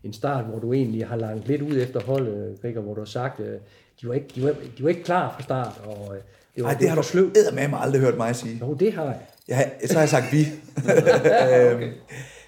en 0.04 0.14
start, 0.14 0.46
hvor 0.46 0.60
du 0.60 0.74
egentlig 0.74 1.08
har 1.08 1.16
langt 1.16 1.48
lidt 1.48 1.62
ud 1.62 1.78
efter 1.78 2.00
holdet, 2.00 2.60
Rikker, 2.64 2.82
hvor 2.82 2.94
du 2.94 3.02
har 3.02 3.06
sagt, 3.06 3.40
øh, 3.40 3.60
de 4.02 4.08
var 4.08 4.14
ikke, 4.14 4.28
de 4.36 4.44
var, 4.44 4.56
de 4.78 4.84
var 4.84 4.90
ikke 4.90 5.04
klar 5.04 5.34
fra 5.36 5.44
start, 5.44 5.82
og 5.86 6.16
det, 6.56 6.64
var, 6.64 6.70
Ej, 6.70 6.74
det, 6.74 6.82
det 6.82 6.90
har 6.90 6.96
du 6.96 7.04
sløv. 7.04 7.32
med 7.54 7.68
mig 7.68 7.80
aldrig 7.80 8.02
hørt 8.02 8.18
mig 8.18 8.36
sige. 8.36 8.58
Jo, 8.62 8.74
det 8.74 8.94
har 8.94 9.04
jeg. 9.04 9.20
jeg 9.48 9.90
så 9.90 9.94
har 9.94 10.02
jeg 10.02 10.10
sagt 10.10 10.32
vi. 10.32 10.46
okay 11.76 11.92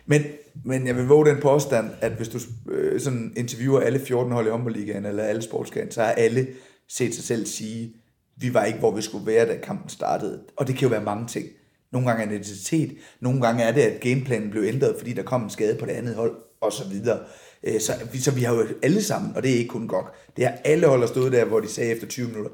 men, 0.05 0.21
men 0.63 0.87
jeg 0.87 0.95
vil 0.95 1.07
våge 1.07 1.25
den 1.25 1.41
påstand, 1.41 1.89
at 2.01 2.11
hvis 2.11 2.27
du 2.27 2.39
øh, 2.71 2.99
sådan 2.99 3.33
interviewer 3.37 3.79
alle 3.79 3.99
14 3.99 4.31
hold 4.31 4.47
i 4.47 4.49
håndboldligaen, 4.49 5.05
eller 5.05 5.23
alle 5.23 5.41
sportsgagen, 5.41 5.91
så 5.91 6.01
har 6.01 6.11
alle 6.11 6.47
set 6.89 7.15
sig 7.15 7.23
selv 7.23 7.45
sige, 7.45 7.95
vi 8.37 8.53
var 8.53 8.63
ikke, 8.63 8.79
hvor 8.79 8.91
vi 8.91 9.01
skulle 9.01 9.27
være, 9.27 9.47
da 9.47 9.57
kampen 9.63 9.89
startede. 9.89 10.41
Og 10.57 10.67
det 10.67 10.75
kan 10.75 10.83
jo 10.83 10.89
være 10.89 11.03
mange 11.03 11.27
ting. 11.27 11.45
Nogle 11.91 12.07
gange 12.07 12.23
er 12.23 12.29
det 12.29 12.35
identitet, 12.35 12.97
nogle 13.19 13.41
gange 13.41 13.63
er 13.63 13.71
det, 13.71 13.81
at 13.81 13.99
gameplanen 14.01 14.51
blev 14.51 14.63
ændret, 14.63 14.95
fordi 14.97 15.13
der 15.13 15.23
kom 15.23 15.43
en 15.43 15.49
skade 15.49 15.77
på 15.79 15.85
det 15.85 15.91
andet 15.91 16.15
hold, 16.15 16.35
og 16.61 16.73
så 16.73 16.87
videre. 16.89 17.19
Øh, 17.63 17.79
så 17.79 17.93
så, 18.13 18.21
så 18.21 18.31
vi 18.31 18.41
har 18.41 18.53
jo 18.53 18.65
alle 18.83 19.03
sammen, 19.03 19.35
og 19.35 19.43
det 19.43 19.51
er 19.51 19.57
ikke 19.57 19.69
kun 19.69 19.87
godt, 19.87 20.05
det 20.37 20.45
har 20.45 20.57
alle 20.63 20.87
hold, 20.87 21.07
stået 21.07 21.31
der, 21.31 21.45
hvor 21.45 21.59
de 21.59 21.67
sagde 21.67 21.91
efter 21.91 22.07
20 22.07 22.27
minutter, 22.27 22.51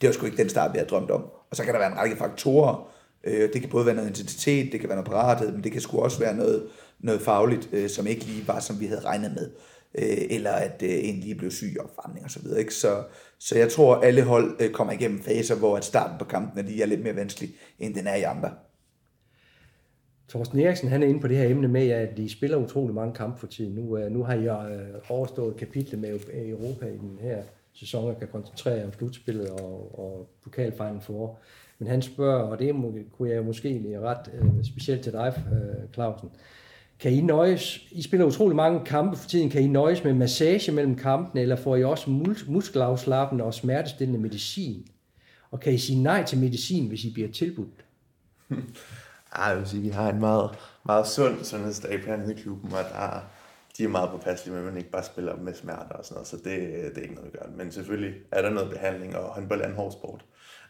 det 0.00 0.06
var 0.06 0.12
sgu 0.12 0.26
ikke 0.26 0.38
den 0.38 0.48
start, 0.48 0.72
vi 0.72 0.78
havde 0.78 0.90
drømt 0.90 1.10
om. 1.10 1.22
Og 1.50 1.56
så 1.56 1.64
kan 1.64 1.72
der 1.74 1.80
være 1.80 1.92
en 1.92 1.98
række 1.98 2.16
faktorer. 2.16 2.90
Øh, 3.24 3.52
det 3.52 3.60
kan 3.60 3.70
både 3.70 3.86
være 3.86 3.94
noget 3.94 4.08
intensitet, 4.08 4.72
det 4.72 4.80
kan 4.80 4.88
være 4.88 4.96
noget 4.96 5.10
parathed, 5.10 5.52
men 5.52 5.64
det 5.64 5.72
kan 5.72 5.80
sgu 5.80 6.00
også 6.00 6.18
være 6.18 6.36
noget, 6.36 6.66
noget 7.04 7.20
fagligt, 7.20 7.68
øh, 7.72 7.88
som 7.88 8.06
ikke 8.06 8.24
lige 8.24 8.48
var, 8.48 8.60
som 8.60 8.80
vi 8.80 8.86
havde 8.86 9.00
regnet 9.00 9.32
med. 9.34 9.50
Øh, 9.98 10.26
eller 10.30 10.50
at 10.50 10.82
øh, 10.82 11.08
en 11.08 11.20
lige 11.20 11.34
blev 11.34 11.50
syg 11.50 11.72
i 11.74 11.78
opvarmning 11.78 12.24
og 12.24 12.30
så 12.30 12.40
videre. 12.42 12.60
Ikke? 12.60 12.74
Så, 12.74 13.02
så 13.38 13.58
jeg 13.58 13.72
tror, 13.72 13.96
at 13.96 14.06
alle 14.06 14.22
hold 14.22 14.56
øh, 14.60 14.70
kommer 14.70 14.92
igennem 14.92 15.22
faser, 15.22 15.56
hvor 15.56 15.76
at 15.76 15.84
starten 15.84 16.18
på 16.18 16.24
kampen 16.24 16.64
lige 16.64 16.82
er 16.82 16.86
lidt 16.86 17.02
mere 17.02 17.16
vanskelig, 17.16 17.50
end 17.78 17.94
den 17.94 18.06
er 18.06 18.14
i 18.14 18.22
andre. 18.22 18.50
Thorsten 20.28 20.60
Eriksen 20.60 20.88
han 20.88 21.02
er 21.02 21.06
inde 21.06 21.20
på 21.20 21.28
det 21.28 21.36
her 21.36 21.48
emne 21.48 21.68
med, 21.68 21.88
at 21.88 22.16
de 22.16 22.28
spiller 22.28 22.56
utrolig 22.56 22.94
mange 22.94 23.14
kampe 23.14 23.40
for 23.40 23.46
tiden. 23.46 23.74
Nu, 23.74 24.08
nu 24.08 24.22
har 24.22 24.34
jeg 24.34 24.86
overstået 25.08 25.56
kapitlet 25.56 26.00
med 26.00 26.20
Europa 26.34 26.86
i 26.86 26.96
den 26.96 27.18
her 27.20 27.42
sæson, 27.72 28.10
og 28.10 28.18
kan 28.18 28.28
koncentrere 28.28 28.74
jer 28.74 28.84
om 28.84 28.92
slutspillet 28.92 29.50
og, 29.50 29.98
og 29.98 30.28
pokalfinalen 30.44 31.00
for. 31.00 31.38
Men 31.78 31.88
han 31.88 32.02
spørger, 32.02 32.42
og 32.42 32.58
det 32.58 32.74
kunne 33.12 33.30
jeg 33.30 33.44
måske 33.44 33.98
ret 34.02 34.30
specielt 34.64 35.02
til 35.02 35.12
dig, 35.12 35.34
Clausen. 35.94 36.30
Kan 37.04 37.12
I 37.12 37.20
nøjes, 37.20 37.78
I 37.90 38.02
spiller 38.02 38.26
utrolig 38.26 38.56
mange 38.56 38.84
kampe 38.84 39.16
for 39.16 39.28
tiden, 39.28 39.50
kan 39.50 39.62
I 39.62 39.66
nøjes 39.66 40.04
med 40.04 40.14
massage 40.14 40.72
mellem 40.72 40.96
kampene, 40.96 41.42
eller 41.42 41.56
får 41.56 41.76
I 41.76 41.84
også 41.84 42.10
muskelafslappende 42.48 43.44
og 43.44 43.54
smertestillende 43.54 44.20
medicin? 44.20 44.86
Og 45.50 45.60
kan 45.60 45.72
I 45.72 45.78
sige 45.78 46.02
nej 46.02 46.24
til 46.24 46.38
medicin, 46.38 46.88
hvis 46.88 47.04
I 47.04 47.12
bliver 47.12 47.32
tilbudt? 47.32 47.84
Ej, 49.36 49.44
jeg 49.44 49.58
vil 49.58 49.68
sige, 49.68 49.82
vi 49.82 49.88
har 49.88 50.10
en 50.10 50.20
meget, 50.20 50.50
meget 50.84 51.06
sund 51.06 51.44
sundhedsdag 51.44 52.00
hernede 52.04 52.32
i 52.32 52.36
klubben, 52.36 52.72
og 52.72 52.78
der, 52.78 53.20
de 53.78 53.84
er 53.84 53.88
meget 53.88 54.10
påpasselige 54.10 54.52
med, 54.52 54.62
at 54.62 54.68
man 54.72 54.76
ikke 54.76 54.90
bare 54.90 55.04
spiller 55.04 55.36
med 55.36 55.54
smerter 55.54 55.94
og 55.94 56.04
sådan 56.04 56.14
noget, 56.14 56.28
så 56.28 56.36
det, 56.36 56.44
det 56.94 56.98
er 56.98 57.02
ikke 57.02 57.14
noget, 57.14 57.32
vi 57.32 57.38
gør. 57.38 57.46
Men 57.56 57.72
selvfølgelig 57.72 58.14
er 58.30 58.42
der 58.42 58.50
noget 58.50 58.70
behandling, 58.70 59.16
og 59.16 59.34
håndbold 59.34 59.60
er 59.60 59.68
en 59.68 59.74
hård 59.74 59.92
sport. 59.92 60.24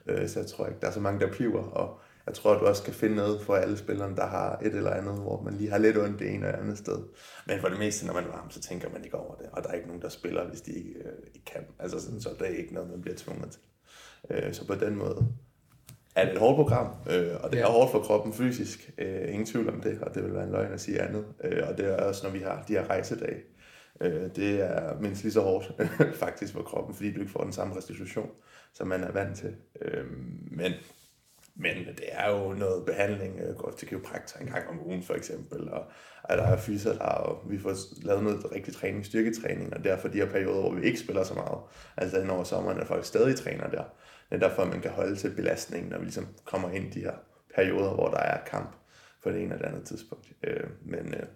Øh, 0.07 0.29
så 0.29 0.39
jeg 0.41 0.47
tror 0.47 0.67
ikke, 0.67 0.81
der 0.81 0.87
er 0.87 0.93
så 0.93 1.01
mange, 1.01 1.21
der 1.21 1.33
piver, 1.33 1.63
og 1.63 2.01
jeg 2.27 2.35
tror, 2.35 2.55
at 2.55 2.61
du 2.61 2.67
også 2.67 2.83
kan 2.83 2.95
finde 2.95 3.17
noget 3.17 3.43
for 3.43 3.55
alle 3.55 3.77
spillerne, 3.77 4.17
der 4.17 4.27
har 4.27 4.59
et 4.63 4.75
eller 4.75 4.91
andet, 4.91 5.15
hvor 5.15 5.43
man 5.43 5.55
lige 5.55 5.71
har 5.71 5.79
lidt 5.79 5.99
ondt 5.99 6.19
det 6.19 6.35
ene 6.35 6.47
eller 6.47 6.59
andet 6.59 6.79
sted. 6.79 6.99
Men 7.47 7.61
for 7.61 7.69
det 7.69 7.79
meste, 7.79 8.07
når 8.07 8.15
man 8.15 8.25
er 8.25 8.29
varm, 8.29 8.51
så 8.51 8.61
tænker 8.61 8.91
man 8.91 9.05
ikke 9.05 9.17
over 9.17 9.35
det, 9.35 9.47
og 9.53 9.63
der 9.63 9.69
er 9.69 9.75
ikke 9.75 9.87
nogen, 9.87 10.03
der 10.03 10.09
spiller, 10.09 10.49
hvis 10.49 10.61
de 10.61 10.73
ikke, 10.73 10.91
øh, 10.91 11.13
ikke 11.35 11.45
kan. 11.45 11.63
Altså 11.79 12.01
sådan, 12.01 12.21
så 12.21 12.29
der 12.39 12.45
er 12.45 12.49
ikke 12.49 12.75
noget, 12.75 12.91
man 12.91 13.01
bliver 13.03 13.17
tvunget 13.17 13.51
til. 13.51 13.61
Øh, 14.31 14.55
så 14.55 14.67
på 14.67 14.75
den 14.75 14.97
måde 14.97 15.29
er 16.15 16.25
det 16.25 16.33
et 16.33 16.39
hårdt 16.39 16.57
program, 16.57 16.87
øh, 17.11 17.35
og 17.41 17.53
det 17.53 17.61
er 17.61 17.67
hårdt 17.67 17.91
for 17.91 18.01
kroppen 18.01 18.33
fysisk. 18.33 18.91
Øh, 18.99 19.29
ingen 19.29 19.47
tvivl 19.47 19.69
om 19.69 19.81
det, 19.81 19.99
og 20.03 20.15
det 20.15 20.25
vil 20.25 20.35
være 20.35 20.45
en 20.45 20.51
løgn 20.51 20.73
at 20.73 20.81
sige 20.81 21.01
andet. 21.01 21.25
Øh, 21.45 21.63
og 21.69 21.79
det 21.79 21.87
er 21.87 22.05
også, 22.05 22.27
når 22.27 22.33
vi 22.33 22.39
har 22.39 22.65
de 22.69 22.73
her 22.73 22.91
rejsedage. 22.91 23.41
Øh, 24.01 24.31
det 24.37 24.61
er 24.61 25.01
mindst 25.01 25.23
lige 25.23 25.33
så 25.33 25.41
hårdt 25.41 25.73
faktisk 26.25 26.53
for 26.53 26.63
kroppen, 26.63 26.95
fordi 26.95 27.13
du 27.13 27.21
ikke 27.21 27.33
får 27.33 27.43
den 27.43 27.53
samme 27.53 27.77
restitution, 27.77 28.31
som 28.75 28.89
man 28.89 29.05
er 29.05 29.13
vant 29.13 29.37
til. 29.37 29.55
Øh, 29.81 30.05
men, 30.51 30.73
men 31.57 31.77
det 31.77 32.09
er 32.09 32.31
jo 32.31 32.53
noget 32.53 32.87
behandling, 32.87 33.41
øh, 33.41 33.47
jeg 33.47 33.57
går 33.57 33.71
til 33.71 33.89
kiropraktor 33.89 34.41
en 34.41 34.47
gang 34.47 34.69
om 34.69 34.87
ugen 34.87 35.03
for 35.03 35.15
eksempel, 35.15 35.71
og 35.71 35.85
at 36.25 36.39
der 36.39 36.45
er 36.45 36.57
fyser 36.57 36.93
der, 36.93 37.05
og 37.05 37.51
vi 37.51 37.59
får 37.59 37.75
lavet 38.03 38.23
noget 38.23 38.53
rigtig 38.53 38.75
træning, 38.75 39.07
styrketræning, 39.07 39.75
og 39.75 39.85
derfor 39.85 40.09
de 40.09 40.19
her 40.19 40.31
perioder, 40.31 40.61
hvor 40.61 40.75
vi 40.75 40.87
ikke 40.87 40.99
spiller 40.99 41.25
så 41.25 41.35
meget, 41.35 41.59
altså 41.97 42.21
hen 42.21 42.31
over 42.31 42.45
sommeren, 42.45 42.79
er 42.79 42.85
folk 42.85 43.05
stadig 43.05 43.37
træner 43.37 43.71
der, 43.71 43.85
det 44.31 44.43
er 44.43 44.49
derfor, 44.49 44.65
man 44.65 44.81
kan 44.81 44.91
holde 44.91 45.17
til 45.17 45.31
belastningen, 45.37 45.91
når 45.91 45.99
vi 45.99 46.05
ligesom 46.05 46.27
kommer 46.45 46.71
ind 46.71 46.85
i 46.87 46.91
de 46.91 47.01
her 47.01 47.15
perioder, 47.55 47.95
hvor 47.95 48.09
der 48.09 48.19
er 48.19 48.45
kamp 48.45 48.77
på 49.23 49.31
det 49.31 49.43
ene 49.43 49.55
eller 49.55 49.69
andet 49.69 49.85
tidspunkt. 49.85 50.33
Øh, 50.43 50.67
men, 50.83 51.15
øh, 51.15 51.27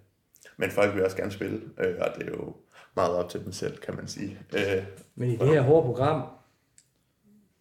men 0.56 0.70
folk 0.70 0.94
vil 0.94 1.04
også 1.04 1.16
gerne 1.16 1.32
spille, 1.32 1.60
øh, 1.78 1.96
og 2.00 2.08
det 2.16 2.26
er 2.26 2.30
jo 2.30 2.56
meget 2.96 3.14
op 3.14 3.30
til 3.30 3.44
dem 3.44 3.52
selv, 3.52 3.78
kan 3.78 3.96
man 3.96 4.08
sige. 4.08 4.38
Øh, 4.54 4.84
men 5.14 5.30
i 5.30 5.36
det 5.36 5.48
her 5.48 5.60
hårde 5.60 5.86
program, 5.86 6.22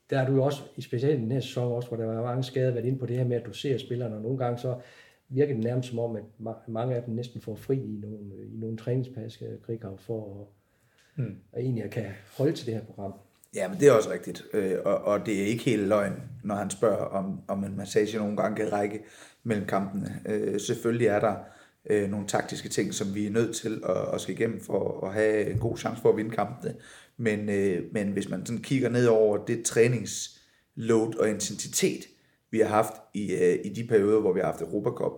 der 0.10 0.20
er 0.20 0.28
du 0.28 0.34
jo 0.34 0.44
også, 0.44 0.62
i 0.76 0.82
specielt 0.82 1.20
i 1.20 1.22
den 1.22 1.32
her 1.32 1.40
sæson 1.40 1.72
også, 1.72 1.88
hvor 1.88 1.98
der 1.98 2.06
var 2.06 2.24
mange 2.24 2.44
skader, 2.44 2.72
været 2.72 2.86
inde 2.86 3.00
på 3.00 3.06
det 3.06 3.18
her 3.18 3.26
med, 3.26 3.38
at 3.38 3.46
du 3.46 3.54
ser 3.54 3.78
spillerne, 3.78 4.16
og 4.16 4.22
nogle 4.22 4.38
gange 4.38 4.58
så 4.58 4.76
virker 5.30 5.54
det 5.54 5.64
nærmest 5.64 5.90
som 5.90 6.00
om, 6.00 6.16
at 6.16 6.24
mange 6.68 6.96
af 6.96 7.04
dem 7.04 7.14
næsten 7.14 7.42
får 7.42 7.56
fri 7.56 7.76
i 7.76 8.00
nogle, 8.02 8.18
i 8.54 8.58
nogle 8.58 8.78
træningspas, 8.78 9.44
Grighav, 9.66 9.98
for 9.98 10.42
at, 10.42 11.24
mm. 11.24 11.36
at 11.54 11.62
egentlig 11.62 11.92
kan 11.92 12.06
holde 12.38 12.54
til 12.54 12.66
det 12.66 12.74
her 12.74 12.84
program. 12.84 13.14
Ja, 13.56 13.68
men 13.68 13.80
det 13.80 13.88
er 13.88 13.92
også 13.92 14.10
rigtigt. 14.10 14.44
Øh, 14.54 14.76
og, 14.86 14.96
og 15.02 15.26
det 15.26 15.42
er 15.42 15.46
ikke 15.46 15.64
helt 15.64 15.88
løgn, 15.88 16.22
når 16.44 16.56
han 16.56 16.70
spørger, 16.70 17.06
om, 17.06 17.42
om 17.48 17.64
en 17.64 17.78
massage 17.78 18.18
nogle 18.18 18.38
gange 18.38 18.56
kan 18.56 18.74
række 18.74 19.04
mellem 19.44 19.66
kampene. 19.66 20.22
Øh, 20.26 20.60
selvfølgelig 20.60 21.08
er 21.08 21.20
der 21.20 21.36
øh, 21.90 22.10
nogle 22.10 22.28
taktiske 22.28 22.70
ting, 22.70 22.94
som 22.94 23.16
vi 23.16 23.26
er 23.26 23.32
nødt 23.32 23.56
til 23.56 23.82
at, 23.90 24.14
at 24.14 24.22
skal 24.22 24.36
igennem 24.36 24.62
for 24.62 25.08
at 25.08 25.14
have 25.14 25.52
en 25.52 25.60
god 25.60 25.78
chance 25.78 26.02
for 26.02 26.10
at 26.10 26.18
vinde 26.18 26.32
kampene. 26.32 26.76
Men, 27.18 27.50
øh, 27.50 27.84
men 27.92 28.08
hvis 28.08 28.30
man 28.30 28.46
sådan 28.46 28.62
kigger 28.62 28.90
ned 28.90 29.08
over 29.08 29.46
det 29.46 29.66
træningsload 29.66 31.16
og 31.20 31.30
intensitet, 31.30 32.08
vi 32.52 32.60
har 32.60 32.68
haft 32.68 32.94
i, 33.14 33.34
øh, 33.36 33.60
i 33.64 33.70
de 33.70 33.88
perioder, 33.88 34.20
hvor 34.20 34.34
vi 34.34 34.40
har 34.40 34.48
haft 34.48 34.62
Europacup, 34.62 35.12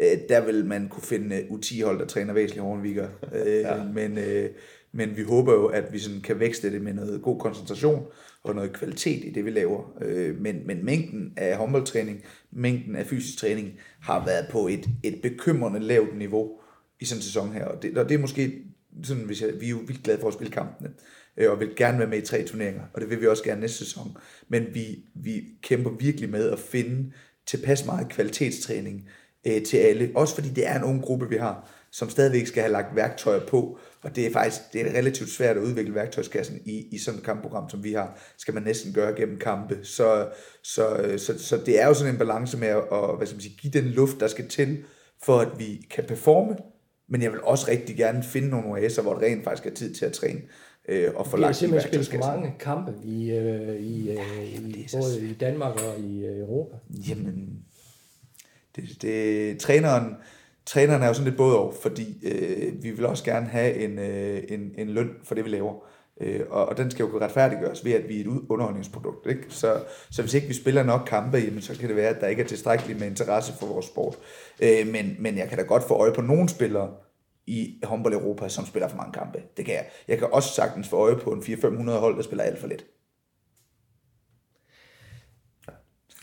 øh, 0.00 0.18
der 0.28 0.46
vil 0.46 0.64
man 0.64 0.88
kunne 0.88 1.02
finde 1.02 1.40
U10-hold, 1.40 1.98
der 1.98 2.06
træner 2.06 2.32
væsentligt 2.34 2.62
hårdere 2.62 3.10
øh, 3.46 3.60
ja. 3.60 3.84
Men, 3.84 4.18
øh, 4.18 4.50
men 4.92 5.16
vi 5.16 5.22
håber 5.22 5.52
jo, 5.52 5.66
at 5.66 5.92
vi 5.92 5.98
sådan 5.98 6.20
kan 6.20 6.40
vækste 6.40 6.72
det 6.72 6.82
med 6.82 6.92
noget 6.92 7.22
god 7.22 7.40
koncentration 7.40 8.06
og 8.42 8.54
noget 8.54 8.72
kvalitet 8.72 9.24
i 9.24 9.30
det, 9.30 9.44
vi 9.44 9.50
laver. 9.50 9.96
Øh, 10.02 10.40
men, 10.40 10.66
men 10.66 10.84
mængden 10.84 11.32
af 11.36 11.56
håndboldtræning, 11.56 12.22
mængden 12.50 12.96
af 12.96 13.06
fysisk 13.06 13.38
træning 13.38 13.72
har 14.00 14.24
været 14.24 14.46
på 14.50 14.68
et, 14.68 14.88
et 15.02 15.22
bekymrende 15.22 15.80
lavt 15.80 16.18
niveau 16.18 16.60
i 17.00 17.04
sådan 17.04 17.18
en 17.18 17.22
sæson 17.22 17.52
her. 17.52 17.64
Og 17.64 17.82
det, 17.82 17.98
og 17.98 18.08
det 18.08 18.14
er 18.14 18.18
måske 18.18 18.64
sådan, 19.02 19.24
hvis 19.24 19.42
jeg, 19.42 19.50
vi 19.60 19.66
er 19.66 19.70
jo 19.70 19.76
vildt 19.86 20.02
glade 20.02 20.20
for 20.20 20.28
at 20.28 20.34
spille 20.34 20.52
kampene, 20.52 20.90
øh, 21.38 21.50
og 21.50 21.60
vil 21.60 21.76
gerne 21.76 21.98
være 21.98 22.08
med 22.08 22.18
i 22.18 22.26
tre 22.26 22.44
turneringer, 22.44 22.82
og 22.94 23.00
det 23.00 23.10
vil 23.10 23.20
vi 23.20 23.26
også 23.26 23.44
gerne 23.44 23.60
næste 23.60 23.78
sæson. 23.78 24.16
Men 24.48 24.66
vi, 24.74 24.98
vi 25.14 25.42
kæmper 25.62 25.90
virkelig 25.90 26.30
med 26.30 26.50
at 26.50 26.58
finde 26.58 27.12
tilpas 27.46 27.86
meget 27.86 28.08
kvalitetstræning 28.08 29.08
øh, 29.46 29.62
til 29.62 29.76
alle. 29.76 30.10
Også 30.14 30.34
fordi 30.34 30.48
det 30.48 30.66
er 30.66 30.76
en 30.76 30.84
ung 30.84 31.02
gruppe, 31.02 31.28
vi 31.28 31.36
har. 31.36 31.70
som 31.90 32.10
stadigvæk 32.10 32.46
skal 32.46 32.62
have 32.62 32.72
lagt 32.72 32.96
værktøjer 32.96 33.46
på, 33.46 33.78
og 34.02 34.16
det 34.16 34.26
er 34.26 34.32
faktisk 34.32 34.60
det 34.72 34.80
er 34.80 34.98
relativt 34.98 35.30
svært 35.30 35.56
at 35.56 35.62
udvikle 35.62 35.94
værktøjskassen 35.94 36.60
i, 36.64 36.86
i 36.92 36.98
sådan 36.98 37.18
et 37.18 37.24
kampprogram, 37.24 37.70
som 37.70 37.84
vi 37.84 37.92
har, 37.92 38.18
skal 38.38 38.54
man 38.54 38.62
næsten 38.62 38.92
gøre 38.92 39.14
gennem 39.16 39.38
kampe. 39.38 39.78
Så, 39.82 40.28
så, 40.62 40.96
øh, 40.96 41.18
så, 41.18 41.38
så 41.38 41.56
det 41.66 41.82
er 41.82 41.86
jo 41.86 41.94
sådan 41.94 42.12
en 42.12 42.18
balance 42.18 42.58
med 42.58 42.68
at, 42.68 42.88
og, 42.88 43.16
hvad 43.16 43.26
skal 43.26 43.36
man 43.36 43.42
sige, 43.42 43.56
give 43.60 43.72
den 43.72 43.84
luft, 43.84 44.20
der 44.20 44.28
skal 44.28 44.48
til, 44.48 44.84
for 45.22 45.38
at 45.38 45.58
vi 45.58 45.86
kan 45.90 46.04
performe, 46.04 46.56
men 47.08 47.22
jeg 47.22 47.32
vil 47.32 47.40
også 47.42 47.68
rigtig 47.68 47.96
gerne 47.96 48.22
finde 48.22 48.48
nogle 48.48 48.68
oaser, 48.68 49.02
hvor 49.02 49.14
det 49.14 49.22
rent 49.22 49.44
faktisk 49.44 49.66
er 49.66 49.74
tid 49.74 49.94
til 49.94 50.06
at 50.06 50.12
træne 50.12 50.40
øh, 50.88 51.10
og 51.14 51.26
få 51.26 51.36
lagt 51.36 51.56
i 51.56 51.58
simpelthen 51.58 52.04
spillet 52.04 52.24
for 52.24 52.32
mange 52.32 52.54
kampe 52.60 52.92
i, 53.04 53.30
øh, 53.30 53.76
i, 53.76 54.10
øh, 54.10 54.16
ja, 54.16 54.42
i 54.42 54.88
både 54.92 55.30
i 55.30 55.34
Danmark 55.34 55.74
og 55.74 56.00
i 56.00 56.24
øh, 56.26 56.38
Europa. 56.38 56.76
Jamen, 57.08 57.64
det, 58.76 59.02
det, 59.02 59.58
træneren, 59.58 60.14
træneren 60.66 61.02
er 61.02 61.06
jo 61.06 61.14
sådan 61.14 61.24
lidt 61.24 61.36
både 61.36 61.58
over, 61.58 61.72
fordi 61.82 62.26
øh, 62.26 62.82
vi 62.82 62.90
vil 62.90 63.06
også 63.06 63.24
gerne 63.24 63.46
have 63.46 63.74
en, 63.74 63.98
øh, 63.98 64.42
en, 64.48 64.74
en 64.78 64.88
løn 64.88 65.10
for 65.24 65.34
det, 65.34 65.44
vi 65.44 65.50
laver. 65.50 65.74
Øh, 66.20 66.40
og, 66.50 66.68
og 66.68 66.76
den 66.76 66.90
skal 66.90 67.02
jo 67.02 67.08
kunne 67.08 67.24
retfærdiggøres 67.24 67.84
ved, 67.84 67.92
at 67.92 68.08
vi 68.08 68.16
er 68.16 68.20
et 68.20 68.40
underholdningsprodukt. 68.48 69.26
Ikke? 69.26 69.42
Så, 69.48 69.80
så 70.10 70.22
hvis 70.22 70.34
ikke 70.34 70.46
vi 70.46 70.54
spiller 70.54 70.82
nok 70.82 71.00
kampe, 71.06 71.38
jamen, 71.38 71.60
så 71.60 71.78
kan 71.78 71.88
det 71.88 71.96
være, 71.96 72.08
at 72.08 72.20
der 72.20 72.26
ikke 72.26 72.42
er 72.42 72.46
tilstrækkeligt 72.46 73.00
med 73.00 73.06
interesse 73.06 73.52
for 73.60 73.66
vores 73.66 73.86
sport. 73.86 74.16
Øh, 74.60 74.86
men, 74.86 75.16
men 75.18 75.38
jeg 75.38 75.48
kan 75.48 75.58
da 75.58 75.64
godt 75.64 75.82
få 75.82 75.94
øje 75.94 76.12
på 76.12 76.20
nogle 76.20 76.48
spillere 76.48 76.90
i 77.48 77.80
håndbold 77.82 78.14
Europa, 78.14 78.48
som 78.48 78.66
spiller 78.66 78.88
for 78.88 78.96
mange 78.96 79.12
kampe. 79.12 79.42
Det 79.56 79.64
kan 79.64 79.74
jeg. 79.74 79.86
Jeg 80.08 80.18
kan 80.18 80.28
også 80.32 80.54
sagtens 80.54 80.88
få 80.88 80.96
øje 80.96 81.16
på 81.16 81.30
en 81.30 81.40
400-500 81.40 81.90
hold, 81.90 82.16
der 82.16 82.22
spiller 82.22 82.44
alt 82.44 82.58
for 82.58 82.66
lidt. 82.66 82.84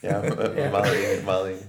Ja, 0.04 0.22
meget 0.72 1.14
enig, 1.14 1.26
meget 1.26 1.52
enig. 1.52 1.66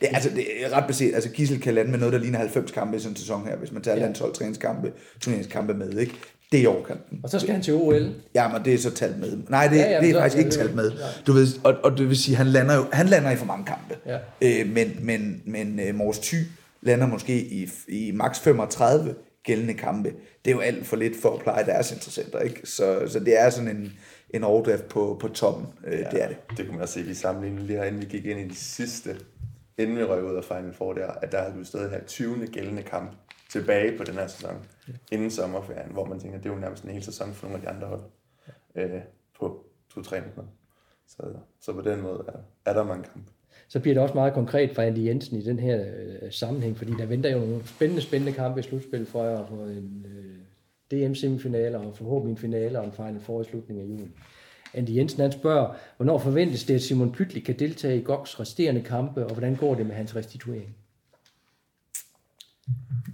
Det, 0.00 0.10
er, 0.10 0.14
altså, 0.14 0.30
det 0.30 0.64
er 0.64 0.72
ret 0.72 0.86
beset. 0.86 1.14
Altså, 1.14 1.30
Gissel 1.30 1.60
kan 1.60 1.74
lande 1.74 1.90
med 1.90 1.98
noget, 1.98 2.12
der 2.12 2.18
ligner 2.18 2.38
90 2.38 2.70
kampe 2.70 2.96
i 2.96 3.00
sådan 3.00 3.12
en 3.12 3.16
sæson 3.16 3.46
her, 3.46 3.56
hvis 3.56 3.72
man 3.72 3.82
tager 3.82 3.96
ja. 3.96 4.02
landshold, 4.02 4.32
træningskampe, 4.32 4.92
turneringskampe 5.20 5.74
med, 5.74 5.98
ikke? 5.98 6.14
Det 6.52 6.64
er 6.64 6.68
overkanten. 6.68 7.20
Og 7.22 7.30
så 7.30 7.38
skal 7.38 7.52
han 7.52 7.62
til 7.62 7.74
OL. 7.74 8.14
Ja, 8.34 8.48
men 8.52 8.64
det 8.64 8.74
er 8.74 8.78
så 8.78 8.90
talt 8.90 9.20
med. 9.20 9.38
Nej, 9.48 9.66
det, 9.66 9.76
ja, 9.76 9.90
ja, 9.90 10.00
det 10.00 10.10
er 10.10 10.20
faktisk 10.20 10.38
ikke 10.38 10.50
talt 10.50 10.74
med. 10.74 10.92
Du 11.26 11.32
ved, 11.32 11.46
og, 11.64 11.74
og 11.82 11.98
det 11.98 12.08
vil 12.08 12.16
sige, 12.16 12.36
han 12.36 12.46
lander 12.46 12.74
jo, 12.74 12.86
han 12.92 13.06
lander 13.06 13.30
i 13.30 13.36
for 13.36 13.46
mange 13.46 13.64
kampe. 13.64 13.96
Ja. 14.06 14.18
Øh, 14.40 14.68
men 14.68 14.98
men, 15.00 15.42
men 15.46 15.80
uh, 15.88 15.94
Mors 15.94 16.18
Thy 16.18 16.36
lander 16.82 17.06
måske 17.06 17.40
i, 17.40 17.70
i 17.88 18.12
max 18.14 18.40
35 18.40 19.14
gældende 19.42 19.74
kampe. 19.74 20.14
Det 20.44 20.50
er 20.50 20.54
jo 20.54 20.60
alt 20.60 20.86
for 20.86 20.96
lidt 20.96 21.22
for 21.22 21.34
at 21.34 21.40
pleje 21.40 21.66
deres 21.66 21.92
interessenter, 21.92 22.38
ikke? 22.38 22.60
Så, 22.64 23.08
så 23.08 23.20
det 23.20 23.40
er 23.40 23.50
sådan 23.50 23.76
en, 23.76 23.92
en 24.30 24.44
overdrift 24.44 24.88
på, 24.88 25.16
på 25.20 25.28
toppen. 25.28 25.66
Øh, 25.86 25.98
ja, 25.98 26.10
det 26.10 26.22
er 26.22 26.28
det. 26.28 26.36
Det 26.56 26.66
kunne 26.66 26.78
man 26.78 26.88
se, 26.88 27.02
vi 27.02 27.14
sammenlignede 27.14 27.66
lige 27.66 27.78
herinde, 27.78 27.98
vi 27.98 28.04
gik 28.04 28.26
ind 28.26 28.40
i 28.40 28.48
de 28.48 28.54
sidste, 28.54 29.16
inden 29.78 29.96
vi 29.96 30.04
røg 30.04 30.24
ud 30.24 30.36
af 30.36 30.44
Final 30.44 30.74
Four 30.74 30.92
der, 30.92 31.06
at 31.06 31.32
der 31.32 31.42
havde 31.42 31.58
vi 31.58 31.64
stadig 31.64 31.90
her 31.90 32.04
20. 32.04 32.46
gældende 32.46 32.82
kamp 32.82 33.10
tilbage 33.50 33.98
på 33.98 34.04
den 34.04 34.14
her 34.14 34.26
sæson, 34.26 34.66
ja. 34.88 34.92
inden 35.12 35.30
sommerferien, 35.30 35.92
hvor 35.92 36.04
man 36.04 36.20
tænker, 36.20 36.38
det 36.38 36.46
er 36.46 36.54
jo 36.54 36.60
nærmest 36.60 36.84
en 36.84 36.90
hel 36.90 37.02
sæson 37.02 37.34
for 37.34 37.46
nogle 37.46 37.56
af 37.56 37.62
de 37.62 37.68
andre 37.68 37.86
hold 37.86 38.02
øh, 38.74 39.00
på 39.40 39.64
to-tre 39.94 40.22
Så, 41.06 41.22
så 41.60 41.72
på 41.72 41.80
den 41.80 42.00
måde 42.00 42.24
er, 42.28 42.38
er 42.70 42.74
der 42.74 42.84
mange 42.84 43.04
kampe. 43.04 43.30
Så 43.72 43.80
bliver 43.80 43.94
det 43.94 44.02
også 44.02 44.14
meget 44.14 44.34
konkret 44.34 44.74
for 44.74 44.82
Andy 44.82 45.06
Jensen 45.06 45.38
i 45.38 45.44
den 45.44 45.58
her 45.58 45.80
øh, 45.80 46.32
sammenhæng, 46.32 46.76
fordi 46.76 46.92
der 46.98 47.06
venter 47.06 47.30
jo 47.30 47.38
nogle 47.38 47.66
spændende, 47.66 48.02
spændende 48.02 48.32
kampe 48.32 48.60
i 48.60 48.62
slutspil 48.62 49.06
for 49.06 49.24
jer, 49.24 49.46
for 49.46 49.64
en 49.64 50.06
øh, 50.08 50.34
DM-semifinaler 50.90 51.78
og 51.78 51.96
forhåbentlig 51.96 52.32
en 52.32 52.38
finale 52.38 52.78
og 52.80 52.86
en 52.86 52.92
Final 52.92 53.20
Four 53.20 53.40
i 53.40 53.44
slutningen 53.44 53.84
af 53.84 53.88
juli. 53.88 54.10
Andy 54.74 54.96
Jensen 54.96 55.20
han 55.20 55.32
spørger, 55.32 55.74
hvornår 55.96 56.18
forventes 56.18 56.64
det, 56.64 56.74
at 56.74 56.82
Simon 56.82 57.12
Pytli 57.12 57.40
kan 57.40 57.58
deltage 57.58 57.98
i 57.98 58.02
GOGs 58.02 58.40
resterende 58.40 58.82
kampe, 58.82 59.26
og 59.26 59.32
hvordan 59.32 59.56
går 59.56 59.74
det 59.74 59.86
med 59.86 59.94
hans 59.94 60.16
restituering? 60.16 60.76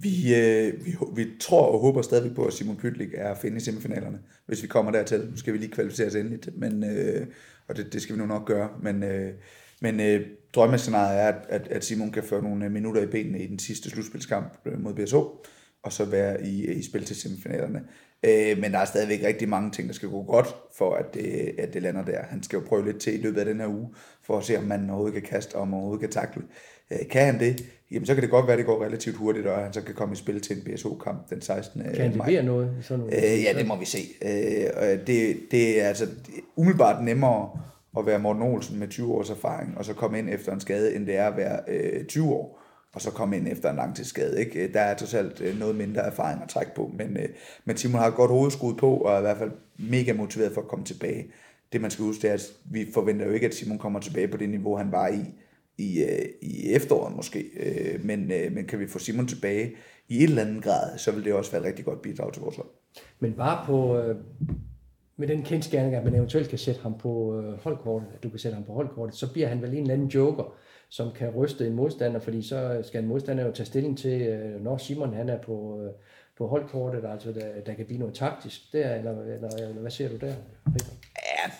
Vi, 0.01 0.35
øh, 0.35 0.85
vi, 0.85 0.91
vi 1.15 1.25
tror 1.39 1.65
og 1.65 1.79
håber 1.79 2.01
stadig 2.01 2.35
på, 2.35 2.45
at 2.45 2.53
Simon 2.53 2.77
Pytlik 2.77 3.09
er 3.13 3.31
at 3.31 3.37
finde 3.37 3.57
i 3.57 3.59
semifinalerne, 3.59 4.19
hvis 4.45 4.63
vi 4.63 4.67
kommer 4.67 4.91
dertil. 4.91 5.19
Nu 5.19 5.37
skal 5.37 5.53
vi 5.53 5.57
lige 5.57 5.71
kvalificere 5.71 6.07
os 6.07 6.15
endeligt, 6.15 6.57
men, 6.57 6.83
øh, 6.83 7.27
og 7.67 7.77
det, 7.77 7.93
det 7.93 8.01
skal 8.01 8.15
vi 8.15 8.19
nu 8.19 8.25
nok 8.25 8.45
gøre. 8.45 8.69
Men, 8.81 9.03
øh, 9.03 9.33
men 9.81 9.99
øh, 9.99 10.27
drømmescenariet 10.55 11.19
er, 11.21 11.27
at, 11.27 11.45
at, 11.49 11.67
at 11.67 11.85
Simon 11.85 12.11
kan 12.11 12.23
føre 12.23 12.43
nogle 12.43 12.69
minutter 12.69 13.01
i 13.01 13.05
benene 13.05 13.39
i 13.39 13.47
den 13.47 13.59
sidste 13.59 13.89
slutspilskamp 13.89 14.53
øh, 14.65 14.81
mod 14.81 14.93
BSO, 14.93 15.45
og 15.83 15.93
så 15.93 16.05
være 16.05 16.45
i, 16.45 16.71
i 16.71 16.83
spil 16.83 17.05
til 17.05 17.15
semifinalerne. 17.15 17.81
Øh, 18.23 18.57
men 18.57 18.71
der 18.71 18.79
er 18.79 18.85
stadigvæk 18.85 19.23
rigtig 19.23 19.49
mange 19.49 19.71
ting, 19.71 19.87
der 19.87 19.93
skal 19.93 20.09
gå 20.09 20.23
godt, 20.23 20.55
for 20.77 20.95
at 20.95 21.13
det, 21.13 21.55
at 21.57 21.73
det 21.73 21.81
lander 21.81 22.05
der. 22.05 22.23
Han 22.23 22.43
skal 22.43 22.57
jo 22.57 22.63
prøve 22.67 22.85
lidt 22.85 22.99
til 22.99 23.19
i 23.19 23.21
løbet 23.21 23.39
af 23.39 23.45
den 23.45 23.59
her 23.59 23.67
uge, 23.67 23.89
for 24.23 24.37
at 24.37 24.43
se, 24.43 24.57
om 24.57 24.63
man 24.63 24.89
overhovedet 24.89 25.21
kan 25.21 25.29
kaste, 25.29 25.55
og 25.55 25.61
om 25.61 25.67
man 25.67 25.77
overhovedet 25.77 26.01
kan 26.01 26.11
takle. 26.11 26.43
Øh, 26.91 27.07
kan 27.09 27.25
han 27.25 27.39
det, 27.39 27.65
jamen 27.91 28.05
så 28.05 28.13
kan 28.13 28.23
det 28.23 28.29
godt 28.29 28.45
være, 28.45 28.53
at 28.53 28.57
det 28.57 28.65
går 28.65 28.83
relativt 28.83 29.15
hurtigt, 29.15 29.47
og 29.47 29.63
han 29.63 29.73
så 29.73 29.81
kan 29.81 29.95
komme 29.95 30.13
i 30.13 30.15
spil 30.15 30.41
til 30.41 30.57
en 30.57 30.63
BSO-kamp 30.63 31.29
den 31.29 31.41
16. 31.41 31.81
Kan 31.81 31.95
han 31.95 32.11
levere 32.11 32.43
noget? 32.43 32.71
Sådan 32.81 33.05
noget? 33.05 33.33
Øh, 33.33 33.43
ja, 33.43 33.53
det 33.57 33.67
må 33.67 33.75
vi 33.75 33.85
se. 33.85 33.99
Øh, 34.21 35.07
det, 35.07 35.37
det 35.51 35.81
er 35.81 35.87
altså 35.87 36.07
umiddelbart 36.55 37.03
nemmere 37.03 37.59
at 37.97 38.05
være 38.05 38.19
Morten 38.19 38.41
Olsen 38.41 38.79
med 38.79 38.87
20 38.87 39.13
års 39.13 39.29
erfaring, 39.29 39.77
og 39.77 39.85
så 39.85 39.93
komme 39.93 40.19
ind 40.19 40.29
efter 40.29 40.53
en 40.53 40.59
skade, 40.59 40.95
end 40.95 41.05
det 41.05 41.15
er 41.15 41.27
at 41.27 41.37
være 41.37 41.59
øh, 41.67 42.05
20 42.05 42.29
år, 42.33 42.61
og 42.93 43.01
så 43.01 43.11
komme 43.11 43.37
ind 43.37 43.47
efter 43.47 43.69
en 43.69 43.75
langtidsskade. 43.75 44.39
Ikke? 44.39 44.63
Øh, 44.63 44.73
der 44.73 44.81
er 44.81 44.95
totalt 44.95 45.41
øh, 45.41 45.59
noget 45.59 45.75
mindre 45.75 46.01
erfaring 46.01 46.43
at 46.43 46.49
trække 46.49 46.75
på, 46.75 46.91
men, 46.97 47.17
øh, 47.17 47.29
men 47.65 47.77
Simon 47.77 47.99
har 47.99 48.07
et 48.07 48.15
godt 48.15 48.31
hovedskud 48.31 48.73
på, 48.73 48.97
og 48.97 49.13
er 49.13 49.17
i 49.17 49.21
hvert 49.21 49.37
fald 49.37 49.51
mega 49.77 50.13
motiveret 50.13 50.53
for 50.53 50.61
at 50.61 50.67
komme 50.67 50.85
tilbage. 50.85 51.25
Det 51.73 51.81
man 51.81 51.91
skal 51.91 52.05
huske, 52.05 52.21
det 52.21 52.29
er, 52.29 52.33
at 52.33 52.47
vi 52.65 52.87
forventer 52.93 53.25
jo 53.25 53.31
ikke, 53.31 53.47
at 53.47 53.55
Simon 53.55 53.77
kommer 53.77 53.99
tilbage 53.99 54.27
på 54.27 54.37
det 54.37 54.49
niveau, 54.49 54.77
han 54.77 54.91
var 54.91 55.07
i 55.07 55.25
i, 55.79 56.03
øh, 56.03 56.25
i 56.41 56.73
efteråret 56.73 57.15
måske, 57.15 57.39
øh, 57.39 58.05
men, 58.05 58.31
øh, 58.31 58.51
men 58.51 58.65
kan 58.65 58.79
vi 58.79 58.87
få 58.87 58.99
Simon 58.99 59.27
tilbage 59.27 59.71
i 60.09 60.17
et 60.17 60.29
eller 60.29 60.41
andet 60.41 60.63
grad, 60.63 60.97
så 60.97 61.11
vil 61.11 61.25
det 61.25 61.33
også 61.33 61.51
være 61.51 61.61
et 61.61 61.67
rigtig 61.67 61.85
godt 61.85 62.01
bidrag 62.01 62.33
til 62.33 62.41
vores 62.41 62.55
hold. 62.55 62.67
Men 63.19 63.33
bare 63.33 63.65
på, 63.65 63.97
øh, 63.97 64.15
med 65.19 65.27
den 65.27 65.43
kendskærning, 65.43 65.95
at 65.95 66.03
man 66.03 66.15
eventuelt 66.15 66.49
kan 66.49 66.57
sætte 66.57 66.81
ham 66.81 66.97
på 66.97 67.41
øh, 67.41 67.59
holdkortet, 67.63 68.07
at 68.15 68.23
du 68.23 68.29
kan 68.29 68.39
sætte 68.39 68.55
ham 68.55 68.63
på 68.63 68.73
holdkortet, 68.73 69.15
så 69.15 69.33
bliver 69.33 69.47
han 69.47 69.61
vel 69.61 69.73
en 69.73 69.81
eller 69.81 69.93
anden 69.93 70.07
joker, 70.07 70.55
som 70.89 71.11
kan 71.15 71.29
ryste 71.29 71.67
en 71.67 71.73
modstander, 71.73 72.19
fordi 72.19 72.41
så 72.41 72.81
skal 72.83 73.01
en 73.01 73.07
modstander 73.07 73.45
jo 73.45 73.51
tage 73.51 73.65
stilling 73.65 73.97
til, 73.97 74.21
øh, 74.21 74.63
når 74.63 74.77
Simon 74.77 75.13
han 75.13 75.29
er 75.29 75.41
på, 75.41 75.81
øh, 75.81 75.91
på 76.37 76.47
holdkortet, 76.47 77.05
altså 77.05 77.31
der, 77.31 77.61
der 77.65 77.73
kan 77.73 77.85
blive 77.85 77.99
noget 77.99 78.15
taktisk 78.15 78.73
der, 78.73 78.95
eller, 78.95 79.21
eller, 79.21 79.49
eller 79.49 79.81
hvad 79.81 79.91
ser 79.91 80.09
du 80.09 80.15
der? 80.15 80.33
Ja, 81.15 81.51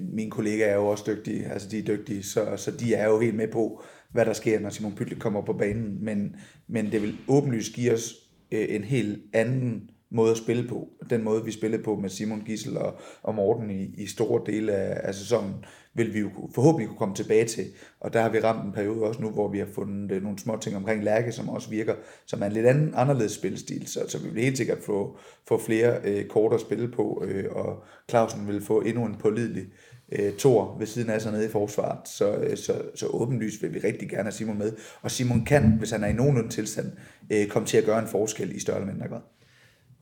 mine 0.00 0.30
kollegaer 0.30 0.70
er 0.70 0.74
jo 0.74 0.86
også 0.86 1.04
dygtige, 1.06 1.46
altså 1.46 1.68
de 1.68 1.78
er 1.78 1.82
dygtige, 1.82 2.22
så, 2.22 2.56
så 2.56 2.70
de 2.70 2.94
er 2.94 3.08
jo 3.08 3.20
helt 3.20 3.36
med 3.36 3.48
på, 3.48 3.82
hvad 4.10 4.26
der 4.26 4.32
sker, 4.32 4.60
når 4.60 4.70
Simon 4.70 4.94
Pytlik 4.94 5.18
kommer 5.18 5.42
på 5.42 5.52
banen, 5.52 6.04
men, 6.04 6.36
men 6.66 6.92
det 6.92 7.02
vil 7.02 7.16
åbenlyst 7.28 7.74
give 7.74 7.92
os 7.92 8.14
øh, 8.52 8.66
en 8.68 8.84
helt 8.84 9.22
anden 9.32 9.90
måde 10.12 10.30
at 10.30 10.36
spille 10.36 10.68
på. 10.68 10.88
Den 11.10 11.24
måde, 11.24 11.44
vi 11.44 11.50
spillede 11.50 11.82
på 11.82 11.96
med 11.96 12.10
Simon 12.10 12.42
Gissel 12.46 12.76
og, 12.76 13.00
og 13.22 13.34
Morten 13.34 13.70
i, 13.70 13.94
i 13.98 14.06
store 14.06 14.42
dele 14.46 14.72
af, 14.72 15.08
af 15.08 15.14
sæsonen, 15.14 15.54
vil 15.94 16.14
vi 16.14 16.18
jo 16.18 16.30
forhåbentlig 16.54 16.88
kunne 16.88 16.98
komme 16.98 17.14
tilbage 17.14 17.44
til. 17.44 17.64
Og 18.00 18.12
der 18.12 18.22
har 18.22 18.28
vi 18.28 18.40
ramt 18.40 18.66
en 18.66 18.72
periode 18.72 19.02
også 19.02 19.22
nu, 19.22 19.30
hvor 19.30 19.48
vi 19.48 19.58
har 19.58 19.68
fundet 19.74 20.12
øh, 20.12 20.22
nogle 20.22 20.38
små 20.38 20.56
ting 20.56 20.76
omkring 20.76 21.04
Lærke, 21.04 21.32
som 21.32 21.48
også 21.48 21.70
virker 21.70 21.94
som 22.26 22.42
er 22.42 22.46
en 22.46 22.52
lidt 22.52 22.66
anden, 22.66 22.92
anderledes 22.96 23.32
spilstil. 23.32 23.86
Så, 23.86 24.00
så 24.08 24.18
vi 24.18 24.28
vil 24.28 24.42
helt 24.42 24.56
sikkert 24.56 24.78
få, 24.78 25.18
få 25.48 25.58
flere 25.58 26.00
øh, 26.04 26.26
kort 26.26 26.52
at 26.52 26.60
spille 26.60 26.88
på, 26.88 27.24
øh, 27.26 27.44
og 27.50 27.84
Clausen 28.10 28.48
vil 28.48 28.62
få 28.62 28.80
endnu 28.80 29.04
en 29.04 29.16
pålidelig 29.20 29.66
øh, 30.12 30.32
tor 30.32 30.76
ved 30.78 30.86
siden 30.86 31.10
af 31.10 31.22
sig 31.22 31.32
nede 31.32 31.46
i 31.46 31.48
forsvaret. 31.48 32.08
Så, 32.08 32.36
øh, 32.36 32.56
så, 32.56 32.82
så 32.94 33.06
åbenlyst 33.06 33.62
vil 33.62 33.74
vi 33.74 33.78
rigtig 33.78 34.08
gerne 34.08 34.22
have 34.22 34.32
Simon 34.32 34.58
med. 34.58 34.72
Og 35.02 35.10
Simon 35.10 35.44
kan, 35.44 35.76
hvis 35.78 35.90
han 35.90 36.04
er 36.04 36.08
i 36.08 36.12
nogenlunde 36.12 36.50
tilstand, 36.50 36.92
øh, 37.32 37.46
komme 37.46 37.68
til 37.68 37.78
at 37.78 37.84
gøre 37.84 37.98
en 37.98 38.08
forskel 38.08 38.56
i 38.56 38.60
større 38.60 38.80
eller 38.80 38.92
mindre 38.92 39.08
grad. 39.08 39.20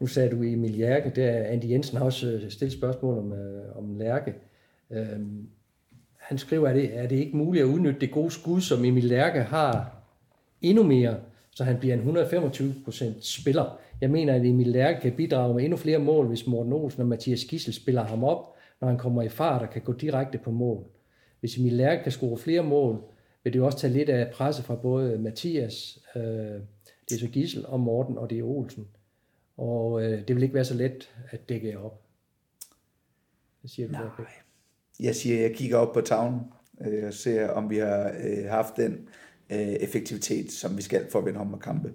Nu 0.01 0.07
sagde 0.07 0.31
du 0.31 0.43
Emil 0.43 0.71
Lærke, 0.71 1.13
der 1.17 1.45
Andy 1.45 1.71
Jensen 1.71 1.99
har 1.99 2.05
også 2.05 2.31
øh, 2.31 2.51
stillet 2.51 2.73
spørgsmål 2.73 3.19
om, 3.19 3.33
øh, 3.33 3.77
om 3.77 3.95
Lærke. 3.95 4.35
Øhm, 4.91 5.49
han 6.19 6.39
skriver, 6.39 6.69
at 6.69 6.77
det, 6.77 6.99
er 6.99 7.07
det 7.07 7.17
ikke 7.17 7.37
muligt 7.37 7.63
at 7.63 7.69
udnytte 7.69 8.01
det 8.01 8.11
gode 8.11 8.31
skud, 8.31 8.61
som 8.61 8.85
Emil 8.85 9.05
Lærke 9.05 9.41
har 9.41 9.97
endnu 10.63 10.83
mere, 10.83 11.17
så 11.51 11.65
han 11.65 11.79
bliver 11.79 11.95
en 11.95 12.17
125% 12.17 13.05
spiller. 13.21 13.79
Jeg 14.01 14.11
mener, 14.11 14.35
at 14.35 14.47
Emil 14.47 14.67
Lærke 14.67 15.01
kan 15.01 15.13
bidrage 15.13 15.55
med 15.55 15.65
endnu 15.65 15.77
flere 15.77 15.99
mål, 15.99 16.27
hvis 16.27 16.47
Morten 16.47 16.73
Olsen 16.73 17.03
og 17.03 17.09
Mathias 17.09 17.45
Gissel 17.45 17.75
spiller 17.75 18.05
ham 18.05 18.25
op, 18.25 18.55
når 18.81 18.89
han 18.89 18.99
kommer 18.99 19.23
i 19.23 19.29
fart 19.29 19.63
og 19.63 19.71
kan 19.71 19.83
gå 19.83 19.93
direkte 19.93 20.39
på 20.39 20.51
mål. 20.51 20.85
Hvis 21.41 21.59
Emil 21.59 21.73
Lærke 21.73 22.03
kan 22.03 22.13
score 22.13 22.39
flere 22.39 22.63
mål, 22.63 23.03
vil 23.45 23.53
det 23.53 23.59
jo 23.59 23.67
også 23.67 23.79
tage 23.79 23.93
lidt 23.93 24.09
af 24.09 24.31
presset 24.33 24.65
fra 24.65 24.75
både 24.75 25.19
Mathias, 25.19 25.99
øh, 26.17 26.23
det 27.09 27.15
er 27.15 27.19
så 27.19 27.29
Gissel 27.29 27.67
og 27.67 27.81
Morten 27.81 28.19
og 28.19 28.31
det 28.31 28.39
er 28.39 28.43
Olsen. 28.43 28.87
Og 29.61 30.03
øh, 30.03 30.29
det 30.29 30.37
vil 30.37 30.43
ikke 30.43 30.55
være 30.55 30.65
så 30.65 30.75
let 30.75 31.11
at 31.31 31.49
dække 31.49 31.79
op. 31.79 32.03
Hvad 33.61 33.69
siger 33.69 33.87
du 33.87 33.93
Nej. 33.93 34.03
Der, 34.03 34.25
jeg 35.01 35.17
siger, 35.17 35.41
jeg 35.41 35.55
kigger 35.55 35.77
op 35.77 35.95
på 35.95 36.01
tavlen 36.01 36.41
øh, 36.87 37.07
og 37.07 37.15
ser, 37.15 37.49
om 37.49 37.71
vi 37.71 37.79
har 37.79 38.13
øh, 38.25 38.45
haft 38.49 38.77
den 38.77 39.09
øh, 39.51 39.59
effektivitet, 39.59 40.53
som 40.53 40.77
vi 40.77 40.83
skal 40.83 41.11
for 41.11 41.19
at 41.19 41.27
vinde 41.27 41.39
håndboldkampe. 41.39 41.93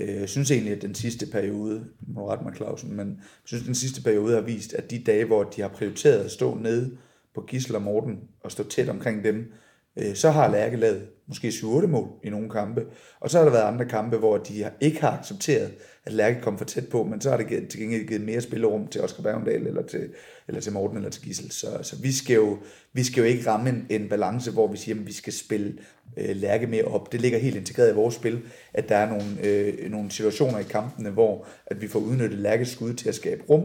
Øh, 0.00 0.14
jeg 0.14 0.28
synes 0.28 0.50
egentlig, 0.50 0.72
at 0.72 0.82
den 0.82 0.94
sidste 0.94 1.26
periode, 1.26 1.88
må 2.00 2.30
rette 2.30 2.44
mig 2.44 2.56
Clausen, 2.56 2.96
men 2.96 3.08
jeg 3.08 3.24
synes, 3.44 3.62
at 3.62 3.66
den 3.66 3.74
sidste 3.74 4.02
periode 4.02 4.34
har 4.34 4.42
vist, 4.42 4.74
at 4.74 4.90
de 4.90 5.04
dage, 5.04 5.24
hvor 5.24 5.44
de 5.44 5.60
har 5.60 5.68
prioriteret 5.68 6.24
at 6.24 6.30
stå 6.30 6.54
nede 6.54 6.98
på 7.34 7.40
Gisel 7.40 7.74
og 7.74 7.82
Morten 7.82 8.20
og 8.40 8.52
stå 8.52 8.68
tæt 8.68 8.88
omkring 8.88 9.24
dem, 9.24 9.52
Øh, 9.98 10.14
så 10.14 10.30
har 10.30 10.50
Lærke 10.50 10.76
lavet 10.76 11.06
måske 11.26 11.48
7-8 11.48 11.86
mål 11.86 12.08
i 12.24 12.30
nogle 12.30 12.50
kampe, 12.50 12.86
og 13.20 13.30
så 13.30 13.38
har 13.38 13.44
der 13.44 13.52
været 13.52 13.72
andre 13.72 13.84
kampe, 13.84 14.16
hvor 14.16 14.38
de 14.38 14.70
ikke 14.80 15.00
har 15.00 15.18
accepteret, 15.18 15.72
at 16.04 16.12
Lærke 16.12 16.40
kom 16.40 16.58
for 16.58 16.64
tæt 16.64 16.88
på, 16.88 17.04
men 17.04 17.20
så 17.20 17.30
har 17.30 17.36
det 17.36 17.68
til 17.68 17.80
gengæld 17.80 18.08
givet 18.08 18.22
mere 18.22 18.40
spillerum 18.40 18.86
til 18.86 19.00
Oscar 19.00 19.22
Bergendal, 19.22 19.66
eller 19.66 19.82
til, 19.82 20.08
eller 20.48 20.60
til 20.60 20.72
Morten, 20.72 20.96
eller 20.96 21.10
til 21.10 21.22
Gissel. 21.22 21.50
Så, 21.50 21.66
så 21.82 21.96
vi, 22.02 22.12
skal 22.12 22.34
jo, 22.34 22.58
vi 22.92 23.04
skal 23.04 23.20
jo 23.20 23.26
ikke 23.26 23.50
ramme 23.50 23.68
en, 23.68 23.86
en 23.90 24.08
balance, 24.08 24.50
hvor 24.50 24.66
vi 24.66 24.76
siger, 24.76 24.94
at 24.94 25.06
vi 25.06 25.12
skal 25.12 25.32
spille 25.32 25.78
øh, 26.16 26.36
Lærke 26.36 26.66
mere 26.66 26.84
op. 26.84 27.12
Det 27.12 27.20
ligger 27.20 27.38
helt 27.38 27.56
integreret 27.56 27.92
i 27.92 27.94
vores 27.94 28.14
spil, 28.14 28.40
at 28.74 28.88
der 28.88 28.96
er 28.96 29.08
nogle, 29.08 29.24
øh, 29.44 29.90
nogle 29.90 30.10
situationer 30.10 30.58
i 30.58 30.62
kampene, 30.70 31.10
hvor 31.10 31.46
at 31.66 31.80
vi 31.80 31.88
får 31.88 31.98
udnyttet 31.98 32.38
Lærkes 32.38 32.68
skud 32.68 32.94
til 32.94 33.08
at 33.08 33.14
skabe 33.14 33.42
rum 33.50 33.62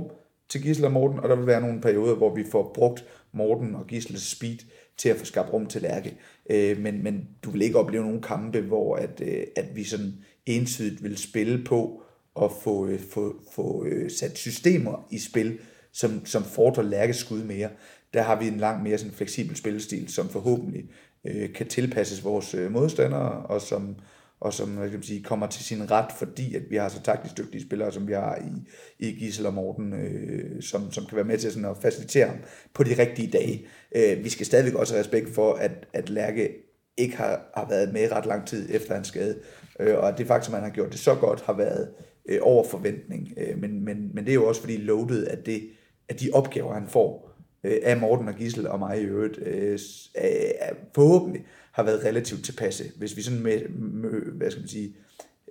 til 0.50 0.62
Gissel 0.62 0.86
og 0.86 0.92
Morten, 0.92 1.20
og 1.20 1.30
der 1.30 1.36
vil 1.36 1.48
være 1.48 1.62
nogle 1.62 1.82
perioder, 1.82 2.16
hvor 2.16 2.36
vi 2.36 2.44
får 2.52 2.72
brugt 2.76 3.06
Morten 3.32 3.76
og 3.76 3.88
Gissels 3.88 4.32
speed 4.32 4.58
til 4.98 5.10
at 5.10 5.18
få 5.18 5.26
skabt 5.26 5.54
rum 5.54 5.66
til 5.66 5.82
Lærke. 5.82 6.18
Øh, 6.50 6.80
men, 6.80 7.04
men 7.04 7.28
du 7.44 7.52
vil 7.52 7.62
ikke 7.62 7.80
opleve 7.80 8.04
nogle 8.04 8.22
kampe, 8.22 8.62
hvor 8.62 8.96
at, 8.96 9.22
øh, 9.22 9.44
at 9.56 9.76
vi 9.76 9.84
sådan 9.84 10.14
ensidigt 10.46 11.04
vil 11.04 11.18
spille 11.18 11.64
på 11.64 12.04
at 12.42 12.52
få, 12.64 12.88
øh, 12.88 13.00
få, 13.00 13.36
få 13.56 13.86
øh, 13.86 14.12
sat 14.12 14.38
systemer 14.38 15.08
i 15.12 15.20
spil, 15.20 15.60
som, 15.92 16.26
som 16.26 16.44
fordrer 16.44 16.84
Lærkes 16.84 17.16
skud 17.16 17.44
mere. 17.44 17.70
Der 18.14 18.22
har 18.22 18.40
vi 18.40 18.48
en 18.48 18.58
langt 18.58 18.84
mere 18.84 18.98
sådan 18.98 19.14
fleksibel 19.14 19.56
spillestil, 19.56 20.10
som 20.10 20.30
forhåbentlig 20.30 20.86
øh, 21.26 21.54
kan 21.54 21.68
tilpasses 21.68 22.24
vores 22.24 22.54
øh, 22.54 22.72
modstandere, 22.72 23.46
og 23.46 23.62
som, 23.62 23.96
og 24.44 24.54
som 24.54 24.70
hvad 24.70 24.90
kan 24.90 24.98
man 25.00 25.04
sige, 25.04 25.24
kommer 25.24 25.48
til 25.48 25.66
sin 25.66 25.92
ret, 25.92 26.12
fordi 26.18 26.56
at 26.56 26.62
vi 26.70 26.76
har 26.76 26.90
så 26.90 27.02
taktisk 27.02 27.38
dygtige 27.38 27.62
spillere, 27.62 27.92
som 27.92 28.08
vi 28.08 28.14
har 28.14 28.36
i, 28.36 29.08
i 29.08 29.12
Gisel 29.12 29.46
og 29.46 29.54
Morten, 29.54 29.94
øh, 29.94 30.62
som, 30.62 30.92
som 30.92 31.06
kan 31.06 31.16
være 31.16 31.26
med 31.26 31.38
til 31.38 31.52
sådan 31.52 31.70
at 31.70 31.78
facilitere 31.82 32.28
ham 32.28 32.38
på 32.74 32.84
de 32.84 32.98
rigtige 32.98 33.32
dage. 33.32 33.68
Øh, 33.96 34.24
vi 34.24 34.30
skal 34.30 34.46
stadigvæk 34.46 34.74
også 34.74 34.94
have 34.94 35.00
respekt 35.00 35.30
for, 35.36 35.54
at, 35.54 35.72
at 35.94 36.10
Lærke 36.10 36.50
ikke 36.98 37.18
har, 37.18 37.52
har 37.56 37.68
været 37.70 37.94
med 37.94 38.12
ret 38.12 38.26
lang 38.26 38.48
tid 38.48 38.70
efter 38.76 38.94
hans 38.94 39.08
skade, 39.08 39.40
øh, 39.80 39.98
og 39.98 40.10
at 40.10 40.18
det 40.18 40.28
faktum, 40.28 40.54
at 40.54 40.62
han 40.62 40.70
har 40.70 40.76
gjort 40.76 40.92
det 40.92 41.00
så 41.00 41.16
godt, 41.16 41.42
har 41.42 41.54
været 41.54 41.90
øh, 42.30 42.40
over 42.42 42.64
forventning. 42.64 43.34
Øh, 43.38 43.62
men, 43.62 43.86
men, 43.86 44.12
men 44.14 44.26
det 44.26 44.32
er 44.32 44.36
jo 44.36 44.48
også 44.48 44.62
fordi 44.62 44.78
loadet, 44.78 45.24
at, 45.24 45.46
det, 45.46 45.70
at 46.10 46.20
de 46.20 46.30
opgaver, 46.34 46.74
han 46.74 46.88
får 46.88 47.36
øh, 47.64 47.78
af 47.84 47.98
Morten 47.98 48.28
og 48.28 48.36
Gissel 48.36 48.68
og 48.68 48.80
mig 48.80 49.02
i 49.02 49.04
øvrigt, 49.04 49.38
øh, 49.38 49.74
øh 49.74 49.80
er, 50.16 50.74
forhåbentlig 50.96 51.46
har 51.74 51.84
været 51.84 52.06
relativt 52.06 52.46
tilpasse. 52.46 52.84
Hvis 52.98 53.18
vi 53.18 53.22
sådan 53.22 53.44
med, 53.44 53.70
med 53.70 54.12
hvad 54.12 54.52
skal 54.52 54.62
man 54.62 54.68
sige, 54.68 54.96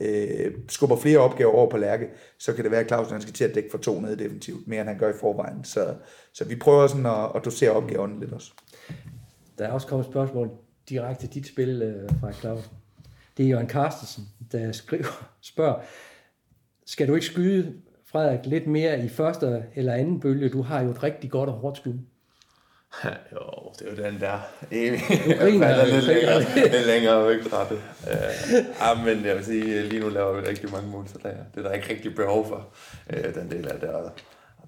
øh, 0.01 0.53
skubber 0.69 0.97
flere 0.97 1.19
opgaver 1.19 1.53
over 1.53 1.71
på 1.71 1.77
Lærke, 1.77 2.09
så 2.39 2.53
kan 2.53 2.65
det 2.65 2.71
være, 2.71 2.81
at 2.81 2.89
Clausen 2.89 3.13
han 3.13 3.23
skal 3.23 3.35
til 3.35 3.45
at 3.45 3.55
dække 3.55 3.71
for 3.71 3.79
to 3.79 4.01
ned 4.01 4.17
definitivt, 4.17 4.69
mere 4.69 4.81
end 4.81 4.89
han 4.89 4.99
gør 4.99 5.11
i 5.11 5.19
forvejen. 5.21 5.65
Så, 5.65 5.95
så 6.35 6.45
vi 6.45 6.57
prøver 6.57 6.87
sådan 6.87 7.07
at, 7.07 7.31
at 7.35 7.45
dosere 7.45 7.71
opgaverne 7.71 8.21
lidt 8.21 8.33
også. 8.33 8.53
Der 9.59 9.67
er 9.67 9.73
også 9.73 9.87
kommet 9.87 10.07
spørgsmål 10.07 10.51
direkte 10.89 11.27
til 11.27 11.35
dit 11.35 11.47
spil 11.47 11.83
øh, 11.83 12.11
fra 12.21 12.33
Clausen. 12.33 12.73
Det 13.37 13.45
er 13.45 13.49
Jørgen 13.49 13.69
Carstensen, 13.69 14.25
der 14.53 14.73
skriver, 14.73 15.31
spørger, 15.41 15.81
skal 16.87 17.09
du 17.09 17.15
ikke 17.15 17.27
skyde 17.27 17.75
Frederik 18.07 18.47
lidt 18.47 18.67
mere 18.67 19.05
i 19.05 19.09
første 19.09 19.65
eller 19.75 19.95
anden 19.95 20.21
bølge? 20.21 20.49
Du 20.49 20.63
har 20.63 20.83
jo 20.83 20.91
et 20.91 21.03
rigtig 21.03 21.31
godt 21.31 21.49
og 21.49 21.55
hårdt 21.55 21.77
skud. 21.77 21.99
jo, 23.33 23.73
det 23.79 23.89
er 23.89 23.91
jo 23.91 24.11
den 24.11 24.21
der 24.21 24.39
evige. 24.71 25.03
Jeg 25.29 25.53
lidt 25.87 26.05
længere, 26.05 26.41
lidt 26.55 26.87
længere 26.87 27.29
væk 27.29 27.43
fra 27.43 27.69
det. 27.69 27.83
Uh, 28.99 29.05
men 29.07 29.25
jeg 29.25 29.37
vil 29.37 29.45
sige, 29.45 29.83
lige 29.83 30.01
nu 30.01 30.09
laver 30.09 30.41
vi 30.41 30.49
rigtig 30.49 30.71
mange 30.71 30.89
der, 31.23 31.31
det 31.55 31.65
er 31.65 31.69
der 31.69 31.73
ikke 31.73 31.91
rigtig 31.91 32.15
behov 32.15 32.49
for, 32.49 32.69
uh, 33.13 33.35
den 33.35 33.51
del 33.51 33.69
af 33.69 33.81
det. 33.81 33.89
Og 33.89 34.13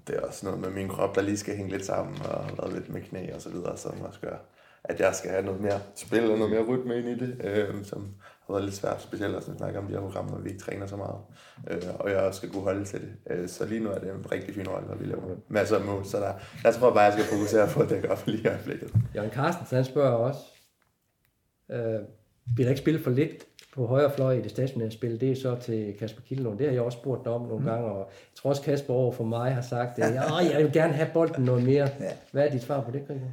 det 0.07 0.15
er 0.15 0.21
også 0.21 0.45
noget 0.45 0.61
med 0.61 0.69
min 0.69 0.89
krop, 0.89 1.15
der 1.15 1.21
lige 1.21 1.37
skal 1.37 1.55
hænge 1.55 1.71
lidt 1.71 1.85
sammen, 1.85 2.17
og 2.25 2.45
været 2.57 2.73
lidt 2.73 2.89
med 2.89 3.01
knæ 3.01 3.33
og 3.35 3.41
så 3.41 3.49
videre, 3.49 3.77
som 3.77 4.01
også 4.01 4.19
gør, 4.19 4.37
at 4.83 4.99
jeg 4.99 5.15
skal 5.15 5.31
have 5.31 5.45
noget 5.45 5.61
mere 5.61 5.79
spil 5.95 6.31
og 6.31 6.37
noget 6.37 6.53
mere 6.53 6.63
rytme 6.63 6.97
ind 6.97 7.07
i 7.07 7.25
det, 7.25 7.65
uh, 7.69 7.85
som 7.85 8.07
har 8.47 8.53
været 8.53 8.63
lidt 8.63 8.75
svært, 8.75 9.01
specielt 9.01 9.35
vi 9.35 9.57
snakker 9.57 9.79
om 9.79 9.87
de 9.87 9.93
her 9.93 10.01
programmer, 10.01 10.31
når 10.31 10.39
vi 10.39 10.49
ikke 10.49 10.61
træner 10.61 10.85
så 10.85 10.95
meget, 10.95 11.19
øh, 11.67 11.89
og 11.99 12.09
jeg 12.11 12.17
også 12.17 12.37
skal 12.37 12.49
kunne 12.49 12.63
holde 12.63 12.85
til 12.85 13.01
det. 13.01 13.11
Øh, 13.29 13.49
så 13.49 13.65
lige 13.65 13.83
nu 13.83 13.89
er 13.89 13.99
det 13.99 14.09
en 14.09 14.31
rigtig 14.31 14.55
fin 14.55 14.67
rolle, 14.67 14.89
og 14.89 14.99
vi 14.99 15.05
laver 15.05 15.21
masser 15.47 15.77
af 15.77 15.85
mål, 15.85 16.05
så 16.05 16.17
der, 16.17 16.33
jeg 16.63 16.73
tror 16.73 16.93
bare, 16.93 17.03
jeg 17.03 17.13
skal 17.13 17.25
fokusere 17.25 17.67
på 17.67 17.79
at 17.81 17.89
dække 17.89 18.11
op 18.11 18.27
lige 18.27 18.43
i 18.43 18.47
øjeblikket. 18.47 18.93
Jørgen 19.15 19.31
Carstens, 19.31 19.69
han 19.69 19.85
spørger 19.85 20.15
også, 20.15 20.39
øh, 21.71 21.99
bliver 22.55 22.65
der 22.65 22.69
ikke 22.69 22.81
spillet 22.81 23.03
for 23.03 23.11
lidt 23.11 23.45
på 23.75 23.85
højre 23.85 24.11
fløj 24.11 24.33
i 24.33 24.41
det 24.41 24.51
stationære 24.51 24.91
spil, 24.91 25.21
det 25.21 25.31
er 25.31 25.35
så 25.35 25.55
til 25.55 25.95
Kasper 25.99 26.21
Kildlund. 26.21 26.57
Det 26.57 26.67
har 26.67 26.73
jeg 26.73 26.81
også 26.81 26.97
spurgt 26.97 27.27
om 27.27 27.41
nogle 27.41 27.59
mm. 27.59 27.65
gange, 27.65 27.85
og 27.85 27.97
jeg 27.97 28.35
tror 28.35 28.49
også 28.49 28.61
Kasper 28.61 28.93
over 28.93 29.11
for 29.11 29.23
mig 29.23 29.53
har 29.53 29.61
sagt, 29.61 29.99
at 29.99 30.13
jeg, 30.13 30.49
jeg 30.53 30.63
vil 30.63 30.73
gerne 30.73 30.93
have 30.93 31.09
bolden 31.13 31.43
noget 31.43 31.63
mere. 31.63 31.89
Hvad 32.31 32.47
er 32.47 32.51
dit 32.51 32.61
svar 32.61 32.81
på 32.81 32.91
det, 32.91 33.07
Grigor? 33.07 33.31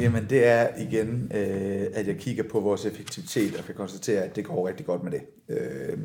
Jamen 0.00 0.26
det 0.30 0.46
er 0.46 0.68
igen, 0.78 1.32
øh, 1.34 1.86
at 1.94 2.06
jeg 2.06 2.16
kigger 2.16 2.42
på 2.42 2.60
vores 2.60 2.84
effektivitet 2.86 3.56
og 3.58 3.64
kan 3.64 3.74
konstatere, 3.74 4.22
at 4.22 4.36
det 4.36 4.44
går 4.44 4.68
rigtig 4.68 4.86
godt 4.86 5.02
med 5.02 5.12
det. 5.12 5.22
Øh, 5.48 5.98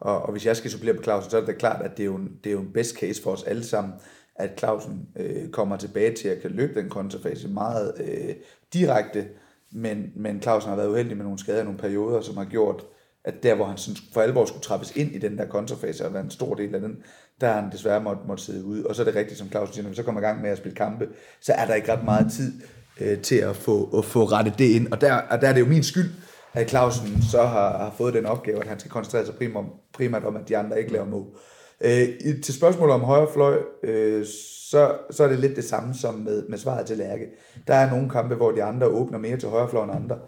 og, 0.00 0.22
og 0.22 0.32
hvis 0.32 0.46
jeg 0.46 0.56
skal 0.56 0.70
supplere 0.70 0.94
på 0.94 1.02
Clausen, 1.02 1.30
så 1.30 1.40
er 1.40 1.44
det 1.44 1.58
klart, 1.58 1.82
at 1.82 1.96
det 1.96 2.02
er 2.02 2.06
jo 2.06 2.14
en, 2.14 2.32
det 2.44 2.50
er 2.50 2.54
jo 2.54 2.60
en 2.60 2.72
best 2.72 2.96
case 2.96 3.22
for 3.22 3.30
os 3.30 3.42
alle 3.42 3.64
sammen, 3.64 3.94
at 4.36 4.50
Clausen 4.58 5.08
øh, 5.16 5.48
kommer 5.48 5.76
tilbage 5.76 6.14
til 6.14 6.28
at 6.28 6.40
kan 6.40 6.50
løbe 6.50 6.80
den 6.80 6.90
kontrafase 6.90 7.48
meget 7.48 7.92
øh, 8.00 8.34
direkte, 8.72 9.28
men, 9.72 10.12
men 10.16 10.42
Clausen 10.42 10.68
har 10.68 10.76
været 10.76 10.88
uheldig 10.88 11.16
med 11.16 11.24
nogle 11.24 11.38
skader 11.38 11.60
i 11.60 11.64
nogle 11.64 11.78
perioder, 11.78 12.20
som 12.20 12.36
har 12.36 12.44
gjort, 12.44 12.84
at 13.24 13.42
der 13.42 13.54
hvor 13.54 13.64
han 13.64 13.76
sådan 13.76 13.96
for 14.12 14.20
alvor 14.20 14.44
skulle 14.44 14.62
trappes 14.62 14.96
ind 14.96 15.12
i 15.12 15.18
den 15.18 15.38
der 15.38 15.46
kontrafase 15.46 16.06
og 16.06 16.14
være 16.14 16.22
en 16.22 16.30
stor 16.30 16.54
del 16.54 16.74
af 16.74 16.80
den, 16.80 16.96
der 17.40 17.46
har 17.46 17.60
han 17.60 17.72
desværre 17.72 18.02
måtte, 18.02 18.22
måtte 18.26 18.44
sidde 18.44 18.64
ude. 18.64 18.86
Og 18.86 18.94
så 18.94 19.02
er 19.02 19.06
det 19.06 19.14
rigtigt, 19.14 19.38
som 19.38 19.50
Clausen 19.50 19.74
siger, 19.74 19.82
når 19.82 19.90
vi 19.90 19.96
så 19.96 20.02
kommer 20.02 20.20
i 20.20 20.24
gang 20.24 20.42
med 20.42 20.50
at 20.50 20.58
spille 20.58 20.76
kampe, 20.76 21.08
så 21.40 21.52
er 21.52 21.66
der 21.66 21.74
ikke 21.74 21.92
ret 21.92 22.04
meget 22.04 22.32
tid 22.32 22.52
øh, 23.00 23.18
til 23.18 23.36
at 23.36 23.56
få, 23.56 23.98
at 23.98 24.04
få 24.04 24.24
rettet 24.24 24.58
det 24.58 24.64
ind. 24.64 24.92
Og 24.92 25.00
der, 25.00 25.14
og 25.14 25.40
der 25.40 25.48
er 25.48 25.52
det 25.52 25.60
jo 25.60 25.66
min 25.66 25.82
skyld, 25.82 26.10
at 26.52 26.70
Clausen 26.70 27.22
så 27.22 27.42
har, 27.42 27.78
har 27.78 27.94
fået 27.96 28.14
den 28.14 28.26
opgave, 28.26 28.60
at 28.60 28.68
han 28.68 28.78
skal 28.78 28.90
koncentrere 28.90 29.26
sig 29.26 29.34
primært, 29.34 29.64
primært 29.92 30.24
om, 30.24 30.36
at 30.36 30.48
de 30.48 30.56
andre 30.56 30.78
ikke 30.78 30.92
laver 30.92 31.06
mål. 31.06 31.26
Øh, 31.80 32.08
til 32.42 32.54
spørgsmålet 32.54 32.94
om 32.94 33.00
højre 33.00 33.28
fløj, 33.32 33.58
øh, 33.82 34.26
så, 34.70 34.94
så 35.10 35.24
er 35.24 35.28
det 35.28 35.38
lidt 35.38 35.56
det 35.56 35.64
samme 35.64 35.94
som 35.94 36.14
med, 36.14 36.48
med 36.48 36.58
svaret 36.58 36.86
til 36.86 36.96
Lærke. 36.96 37.26
Der 37.66 37.74
er 37.74 37.90
nogle 37.90 38.10
kampe, 38.10 38.34
hvor 38.34 38.50
de 38.50 38.62
andre 38.62 38.86
åbner 38.86 39.18
mere 39.18 39.36
til 39.36 39.48
højre 39.48 39.68
fløj 39.68 39.84
end 39.84 39.92
andre. 39.92 40.18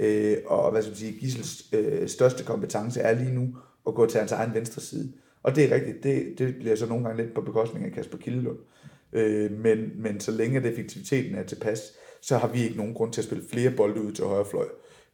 Øh, 0.00 0.36
og 0.46 0.70
hvad 0.70 0.82
skal 0.82 0.90
man 0.90 0.96
sige, 0.96 1.18
Gissels 1.20 1.64
øh, 1.72 2.08
største 2.08 2.44
kompetence 2.44 3.00
er 3.00 3.14
lige 3.14 3.34
nu 3.34 3.56
at 3.86 3.94
gå 3.94 4.06
til 4.06 4.18
hans 4.18 4.32
egen 4.32 4.54
venstre 4.54 4.82
side. 4.82 5.12
Og 5.42 5.56
det 5.56 5.64
er 5.64 5.74
rigtigt, 5.74 6.02
det, 6.02 6.34
det 6.38 6.54
bliver 6.60 6.76
så 6.76 6.86
nogle 6.86 7.04
gange 7.04 7.22
lidt 7.22 7.34
på 7.34 7.40
bekostning 7.40 7.86
af 7.86 7.92
Kasper 7.92 8.18
Kildelund. 8.18 8.58
Øh, 9.12 9.52
men, 9.52 9.78
men 9.98 10.20
så 10.20 10.30
længe 10.30 10.60
det 10.60 10.70
effektiviteten 10.70 11.34
er 11.34 11.42
tilpas, 11.42 11.80
så 12.26 12.38
har 12.38 12.48
vi 12.48 12.62
ikke 12.62 12.76
nogen 12.76 12.94
grund 12.94 13.12
til 13.12 13.20
at 13.20 13.24
spille 13.24 13.44
flere 13.50 13.70
bolde 13.70 14.02
ud 14.02 14.12
til 14.12 14.24
højre 14.24 14.44
fløj. 14.44 14.66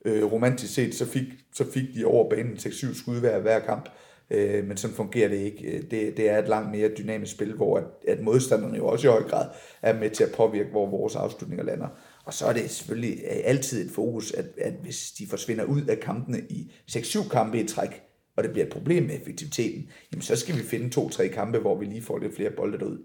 Øh, 0.04 0.32
romantisk 0.32 0.74
set, 0.74 0.94
så 0.94 1.06
fik, 1.06 1.24
så 1.54 1.70
fik 1.70 1.84
de 1.94 2.04
over 2.04 2.30
banen 2.30 2.52
6-7 2.52 2.94
skud 2.94 3.20
hver, 3.20 3.38
hver 3.38 3.58
kamp, 3.58 3.88
øh, 4.30 4.64
men 4.64 4.76
sådan 4.76 4.96
fungerer 4.96 5.28
det 5.28 5.36
ikke. 5.36 5.64
Øh, 5.64 5.82
det, 5.82 6.16
det 6.16 6.30
er 6.30 6.38
et 6.38 6.48
langt 6.48 6.70
mere 6.70 6.90
dynamisk 6.98 7.32
spil, 7.32 7.52
hvor 7.52 7.78
at, 7.78 7.84
at 8.08 8.20
modstanderne 8.20 8.76
jo 8.76 8.86
også 8.86 9.08
i 9.08 9.10
høj 9.10 9.22
grad 9.22 9.48
er 9.82 9.98
med 9.98 10.10
til 10.10 10.24
at 10.24 10.32
påvirke, 10.36 10.70
hvor 10.70 10.86
vores 10.86 11.16
afslutninger 11.16 11.64
lander. 11.64 11.88
Og 12.24 12.34
så 12.34 12.46
er 12.46 12.52
det 12.52 12.70
selvfølgelig 12.70 13.18
øh, 13.24 13.40
altid 13.44 13.86
et 13.86 13.92
fokus, 13.92 14.32
at, 14.32 14.46
at 14.58 14.72
hvis 14.82 15.12
de 15.18 15.26
forsvinder 15.26 15.64
ud 15.64 15.82
af 15.82 16.00
kampene 16.00 16.40
i 16.48 16.72
6-7 16.90 17.28
kampe 17.28 17.60
i 17.60 17.66
træk, 17.66 18.02
og 18.36 18.44
det 18.44 18.52
bliver 18.52 18.66
et 18.66 18.72
problem 18.72 19.02
med 19.02 19.14
effektiviteten, 19.14 19.88
jamen 20.12 20.22
så 20.22 20.36
skal 20.36 20.56
vi 20.56 20.62
finde 20.62 20.90
to-tre 20.90 21.28
kampe, 21.28 21.58
hvor 21.58 21.78
vi 21.78 21.84
lige 21.84 22.02
får 22.02 22.18
lidt 22.18 22.36
flere 22.36 22.50
bolde 22.50 22.78
derud. 22.78 22.98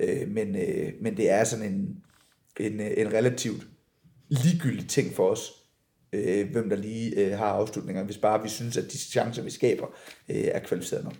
Øh, 0.00 0.28
men, 0.28 0.56
øh, 0.56 0.92
men 1.00 1.16
det 1.16 1.30
er 1.30 1.44
sådan 1.44 1.72
en, 1.72 2.02
en, 2.60 2.80
øh, 2.80 2.90
en 2.96 3.12
relativt 3.12 3.66
ligegyldig 4.28 4.88
ting 4.88 5.12
for 5.12 5.28
os, 5.28 5.52
øh, 6.12 6.50
hvem 6.52 6.68
der 6.68 6.76
lige 6.76 7.20
øh, 7.20 7.38
har 7.38 7.46
afslutninger, 7.46 8.04
hvis 8.04 8.18
bare 8.18 8.42
vi 8.42 8.48
synes, 8.48 8.76
at 8.76 8.84
de 8.84 8.98
chancer, 8.98 9.42
vi 9.42 9.50
skaber, 9.50 9.86
øh, 10.28 10.36
er 10.36 10.58
kvalificeret 10.58 11.04
nok. 11.04 11.14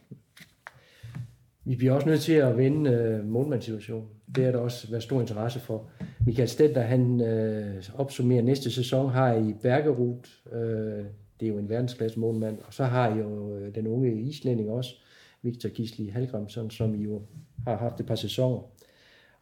Vi 1.64 1.76
bliver 1.76 1.92
også 1.92 2.08
nødt 2.08 2.20
til 2.20 2.32
at 2.32 2.58
vinde 2.58 2.90
øh, 2.90 3.26
målmandssituationen. 3.26 4.08
Det 4.34 4.44
er 4.44 4.50
der 4.50 4.58
også 4.58 4.90
været 4.90 5.02
stor 5.02 5.20
interesse 5.20 5.60
for. 5.60 5.90
Michael 6.26 6.48
Stetter, 6.48 6.80
han 6.80 7.20
øh, 7.20 7.82
opsummerer 7.94 8.42
næste 8.42 8.70
sæson, 8.70 9.10
har 9.10 9.34
I 9.34 9.54
Bergerud, 9.62 10.16
øh, 10.52 11.04
det 11.40 11.48
er 11.48 11.52
jo 11.52 11.58
en 11.58 11.68
verdensklasse 11.68 12.20
målmand, 12.20 12.58
og 12.66 12.74
så 12.74 12.84
har 12.84 13.14
I 13.14 13.18
jo 13.18 13.56
øh, 13.56 13.74
den 13.74 13.86
unge 13.86 14.22
islænding 14.22 14.70
også, 14.70 14.94
Victor 15.42 15.68
Gisli 15.68 16.08
Halgrimsson, 16.08 16.70
som 16.70 16.94
I 16.94 17.04
jo 17.04 17.22
har 17.66 17.76
haft 17.76 18.00
et 18.00 18.06
par 18.06 18.14
sæsoner. 18.14 18.60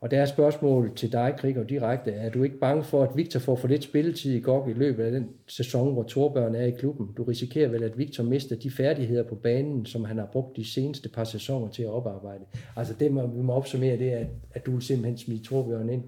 Og 0.00 0.10
der 0.10 0.20
er 0.20 0.26
spørgsmål 0.26 0.94
til 0.96 1.12
dig, 1.12 1.56
og 1.56 1.68
direkte. 1.68 2.10
Er 2.10 2.30
du 2.30 2.42
ikke 2.42 2.58
bange 2.58 2.84
for, 2.84 3.02
at 3.02 3.16
Victor 3.16 3.40
får 3.40 3.56
for 3.56 3.68
lidt 3.68 3.84
spilletid 3.84 4.34
i 4.34 4.40
GOG 4.40 4.70
i 4.70 4.72
løbet 4.72 5.04
af 5.04 5.12
den 5.12 5.28
sæson, 5.46 5.92
hvor 5.92 6.02
Torbjørn 6.02 6.54
er 6.54 6.64
i 6.64 6.70
klubben? 6.70 7.08
Du 7.16 7.24
risikerer 7.24 7.68
vel, 7.68 7.82
at 7.82 7.98
Victor 7.98 8.24
mister 8.24 8.56
de 8.56 8.70
færdigheder 8.70 9.22
på 9.22 9.34
banen, 9.34 9.86
som 9.86 10.04
han 10.04 10.18
har 10.18 10.26
brugt 10.32 10.56
de 10.56 10.64
seneste 10.64 11.08
par 11.08 11.24
sæsoner 11.24 11.68
til 11.68 11.82
at 11.82 11.90
oparbejde. 11.90 12.44
Altså 12.76 12.94
det, 13.00 13.12
må, 13.12 13.26
vi 13.26 13.42
må 13.42 13.52
opsummere, 13.52 13.98
det 13.98 14.12
er, 14.12 14.18
at, 14.18 14.26
at 14.52 14.66
du 14.66 14.70
vil 14.70 14.82
simpelthen 14.82 15.18
smide 15.18 15.42
Torbjørn 15.44 15.88
ind, 15.88 16.04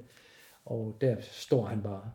og 0.64 0.97
der 1.01 1.16
står 1.20 1.64
han 1.64 1.82
bare. 1.82 2.11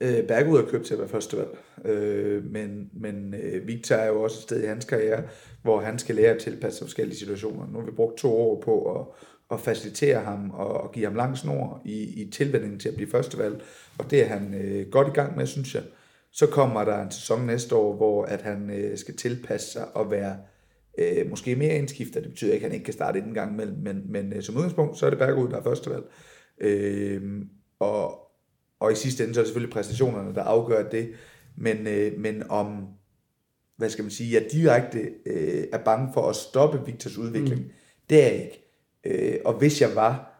Øh, 0.00 0.26
Bergud 0.26 0.58
er 0.58 0.66
købt 0.66 0.86
til 0.86 0.94
at 0.94 1.00
være 1.00 1.08
første 1.08 1.36
valg, 1.36 1.58
øh, 1.84 2.44
men, 2.44 2.90
men 2.92 3.34
øh, 3.34 3.66
Victor 3.66 3.94
er 3.94 4.06
jo 4.06 4.22
også 4.22 4.36
et 4.36 4.42
sted 4.42 4.62
i 4.62 4.66
hans 4.66 4.84
karriere, 4.84 5.22
hvor 5.62 5.80
han 5.80 5.98
skal 5.98 6.14
lære 6.14 6.34
at 6.34 6.40
tilpasse 6.40 6.78
sig 6.78 6.84
forskellige 6.84 7.18
situationer. 7.18 7.66
Nu 7.66 7.78
har 7.78 7.86
vi 7.86 7.90
brugt 7.90 8.18
to 8.18 8.36
år 8.36 8.60
på 8.60 9.00
at 9.00 9.06
at 9.50 9.60
facilitere 9.60 10.20
ham 10.20 10.50
og, 10.50 10.80
og 10.80 10.92
give 10.92 11.04
ham 11.04 11.14
lang 11.14 11.38
snor 11.38 11.82
i, 11.84 12.22
i 12.22 12.30
tilvændingen 12.30 12.78
til 12.78 12.88
at 12.88 12.94
blive 12.94 13.10
førstevalg. 13.10 13.62
Og 13.98 14.10
det 14.10 14.22
er 14.22 14.26
han 14.26 14.54
øh, 14.54 14.86
godt 14.90 15.08
i 15.08 15.10
gang 15.10 15.36
med, 15.36 15.46
synes 15.46 15.74
jeg. 15.74 15.82
Så 16.32 16.46
kommer 16.46 16.84
der 16.84 17.02
en 17.02 17.10
sæson 17.10 17.46
næste 17.46 17.76
år, 17.76 17.96
hvor 17.96 18.24
at 18.24 18.42
han 18.42 18.70
øh, 18.70 18.98
skal 18.98 19.16
tilpasse 19.16 19.72
sig 19.72 19.96
og 19.96 20.10
være 20.10 20.36
øh, 20.98 21.30
måske 21.30 21.56
mere 21.56 21.74
indskifter. 21.74 22.20
Det 22.20 22.30
betyder 22.30 22.52
ikke, 22.52 22.64
at 22.64 22.70
han 22.70 22.74
ikke 22.74 22.84
kan 22.84 22.94
starte 22.94 23.18
inden 23.18 23.34
gang 23.34 23.52
imellem, 23.52 23.78
men, 23.78 24.02
men 24.08 24.32
øh, 24.32 24.42
som 24.42 24.56
udgangspunkt, 24.56 24.98
så 24.98 25.06
er 25.06 25.10
det 25.10 25.18
Bergerud, 25.18 25.48
der 25.48 25.56
er 25.56 25.62
førstevalg. 25.62 26.04
Øh, 26.60 27.22
og, 27.78 28.18
og 28.80 28.92
i 28.92 28.94
sidste 28.94 29.22
ende, 29.22 29.34
så 29.34 29.40
er 29.40 29.42
det 29.42 29.48
selvfølgelig 29.48 29.72
præstationerne, 29.72 30.34
der 30.34 30.42
afgør 30.42 30.88
det. 30.88 31.10
Men, 31.56 31.86
øh, 31.86 32.20
men 32.20 32.42
om, 32.50 32.86
hvad 33.76 33.90
skal 33.90 34.02
man 34.02 34.10
sige, 34.10 34.34
jeg 34.34 34.46
direkte 34.52 34.98
øh, 35.26 35.64
er 35.72 35.78
bange 35.84 36.10
for 36.14 36.28
at 36.28 36.36
stoppe 36.36 36.80
Victors 36.86 37.18
udvikling, 37.18 37.60
mm. 37.60 37.70
det 38.10 38.22
er 38.22 38.26
jeg 38.26 38.42
ikke. 38.44 38.63
Øh, 39.04 39.34
og 39.44 39.54
hvis 39.54 39.80
jeg 39.80 39.94
var, 39.94 40.30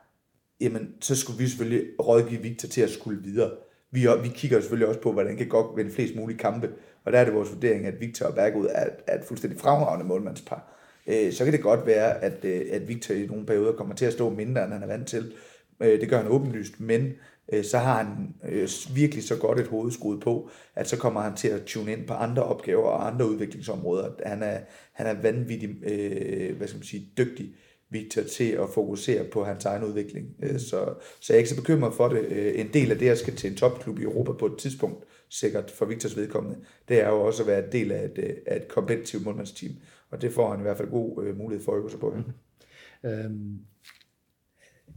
jamen, 0.61 0.95
så 1.01 1.17
skulle 1.17 1.39
vi 1.39 1.47
selvfølgelig 1.47 1.87
rådgive 2.01 2.43
Victor 2.43 2.69
til 2.69 2.81
at 2.81 2.91
skulle 2.91 3.23
videre. 3.23 3.51
Vi, 3.91 4.07
vi 4.23 4.29
kigger 4.29 4.61
selvfølgelig 4.61 4.89
også 4.89 5.01
på, 5.01 5.13
hvordan 5.13 5.37
kan 5.37 5.49
godt 5.49 5.77
vinde 5.77 5.91
flest 5.91 6.17
mulige 6.17 6.39
kampe, 6.39 6.71
og 7.05 7.13
der 7.13 7.19
er 7.19 7.25
det 7.25 7.35
vores 7.35 7.53
vurdering, 7.55 7.87
at 7.87 8.01
Victor 8.01 8.27
og 8.27 8.35
Bergud 8.35 8.67
er, 8.71 8.87
er 9.07 9.19
et 9.19 9.25
fuldstændig 9.25 9.61
fremragende 9.61 10.07
målmandspar. 10.07 10.75
Øh, 11.07 11.33
så 11.33 11.45
kan 11.45 11.53
det 11.53 11.63
godt 11.63 11.87
være, 11.87 12.25
at, 12.25 12.45
øh, 12.45 12.67
at 12.71 12.89
Victor 12.89 13.15
i 13.15 13.27
nogle 13.27 13.47
perioder 13.47 13.73
kommer 13.73 13.95
til 13.95 14.05
at 14.05 14.13
stå 14.13 14.31
mindre, 14.31 14.65
end 14.65 14.73
han 14.73 14.83
er 14.83 14.87
vant 14.87 15.09
til. 15.09 15.33
Øh, 15.81 16.01
det 16.01 16.09
gør 16.09 16.17
han 16.17 16.29
åbenlyst, 16.29 16.81
men 16.81 17.13
øh, 17.53 17.65
så 17.65 17.79
har 17.79 18.03
han 18.03 18.35
øh, 18.49 18.69
virkelig 18.95 19.25
så 19.25 19.37
godt 19.37 19.61
et 19.61 19.67
hoved 19.67 19.93
skruet 19.93 20.21
på, 20.21 20.51
at 20.75 20.89
så 20.89 20.97
kommer 20.97 21.21
han 21.21 21.37
til 21.37 21.49
at 21.49 21.65
tune 21.65 21.93
ind 21.93 22.07
på 22.07 22.15
andre 22.15 22.43
opgaver 22.43 22.89
og 22.89 23.07
andre 23.07 23.29
udviklingsområder. 23.29 24.11
Han 24.27 24.43
er, 24.43 24.59
han 24.93 25.07
er 25.07 25.23
vanvittig 25.23 25.71
øh, 25.83 26.57
hvad 26.57 26.69
skal 26.69 26.79
man 26.79 26.85
sige, 26.85 27.09
dygtig 27.19 27.55
Victor 27.95 28.23
til 28.23 28.51
at 28.51 28.69
fokusere 28.75 29.25
på 29.25 29.45
hans 29.45 29.65
egen 29.65 29.85
udvikling. 29.85 30.37
Øh, 30.43 30.59
så, 30.59 30.95
så 31.21 31.33
jeg 31.33 31.35
er 31.35 31.39
ikke 31.39 31.51
så 31.51 31.57
bekymret 31.57 31.95
for 31.95 32.09
det. 32.09 32.25
Øh, 32.25 32.61
en 32.61 32.69
del 32.73 32.91
af 32.91 32.99
det, 32.99 33.09
at 33.09 33.19
skal 33.19 33.37
til 33.37 33.51
en 33.51 33.57
topklub 33.57 33.99
i 33.99 34.03
Europa 34.03 34.33
på 34.33 34.47
et 34.47 34.59
tidspunkt, 34.59 35.05
sikkert 35.31 35.71
for 35.71 35.87
Victors 35.87 36.17
vedkommende, 36.17 36.59
det 36.89 37.01
er 37.01 37.09
jo 37.09 37.21
også 37.21 37.43
at 37.43 37.47
være 37.47 37.65
en 37.67 37.73
del 37.73 37.93
af 37.93 38.05
et, 38.05 38.19
øh, 38.19 38.37
af 38.47 38.57
et 38.57 38.69
kompetitivt 38.69 39.25
målmandsteam. 39.25 39.73
Og 40.11 40.23
det 40.23 40.33
får 40.33 40.51
han 40.51 40.61
i 40.61 40.63
hvert 40.63 40.77
fald 40.77 40.91
god 40.91 41.35
mulighed 41.35 41.65
for 41.65 41.73
at 41.73 41.79
øve 41.79 41.91
sig 41.91 42.01
på. 42.01 42.15
Mm. 42.15 43.11
Øhm, 43.11 43.59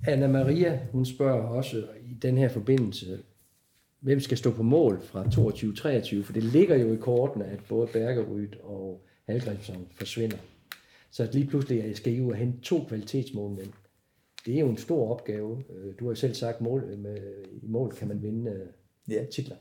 Anna 0.07 0.27
Maria, 0.27 0.79
hun 0.91 1.05
spørger 1.05 1.41
også 1.41 1.87
i 2.05 2.13
den 2.21 2.37
her 2.37 2.49
forbindelse, 2.49 3.19
hvem 3.99 4.19
skal 4.19 4.37
stå 4.37 4.51
på 4.51 4.63
mål 4.63 5.01
fra 5.01 5.23
22-23, 5.23 6.23
for 6.23 6.33
det 6.33 6.43
ligger 6.43 6.75
jo 6.75 6.93
i 6.93 6.97
kortene, 6.97 7.45
at 7.45 7.59
både 7.69 7.87
Bergerud 7.93 8.47
og 8.63 9.05
Halgrimsson 9.25 9.87
forsvinder. 9.91 10.37
Så 11.17 11.29
lige 11.31 11.47
pludselig 11.47 11.97
skal 11.97 12.13
I 12.13 12.17
jo 12.17 12.31
hente 12.31 12.61
to 12.61 12.83
kvalitetsmålmænd. 12.87 13.69
Det 14.45 14.55
er 14.55 14.59
jo 14.59 14.69
en 14.69 14.77
stor 14.77 15.11
opgave. 15.11 15.63
Øh, 15.69 15.93
du 15.99 16.05
har 16.05 16.11
jo 16.11 16.15
selv 16.15 16.33
sagt, 16.33 16.61
mål, 16.61 16.97
med, 16.97 17.17
i 17.61 17.67
mål 17.67 17.91
kan 17.91 18.07
man 18.07 18.21
vinde 18.21 18.51
øh, 18.51 19.13
ja. 19.13 19.25
titler. 19.31 19.55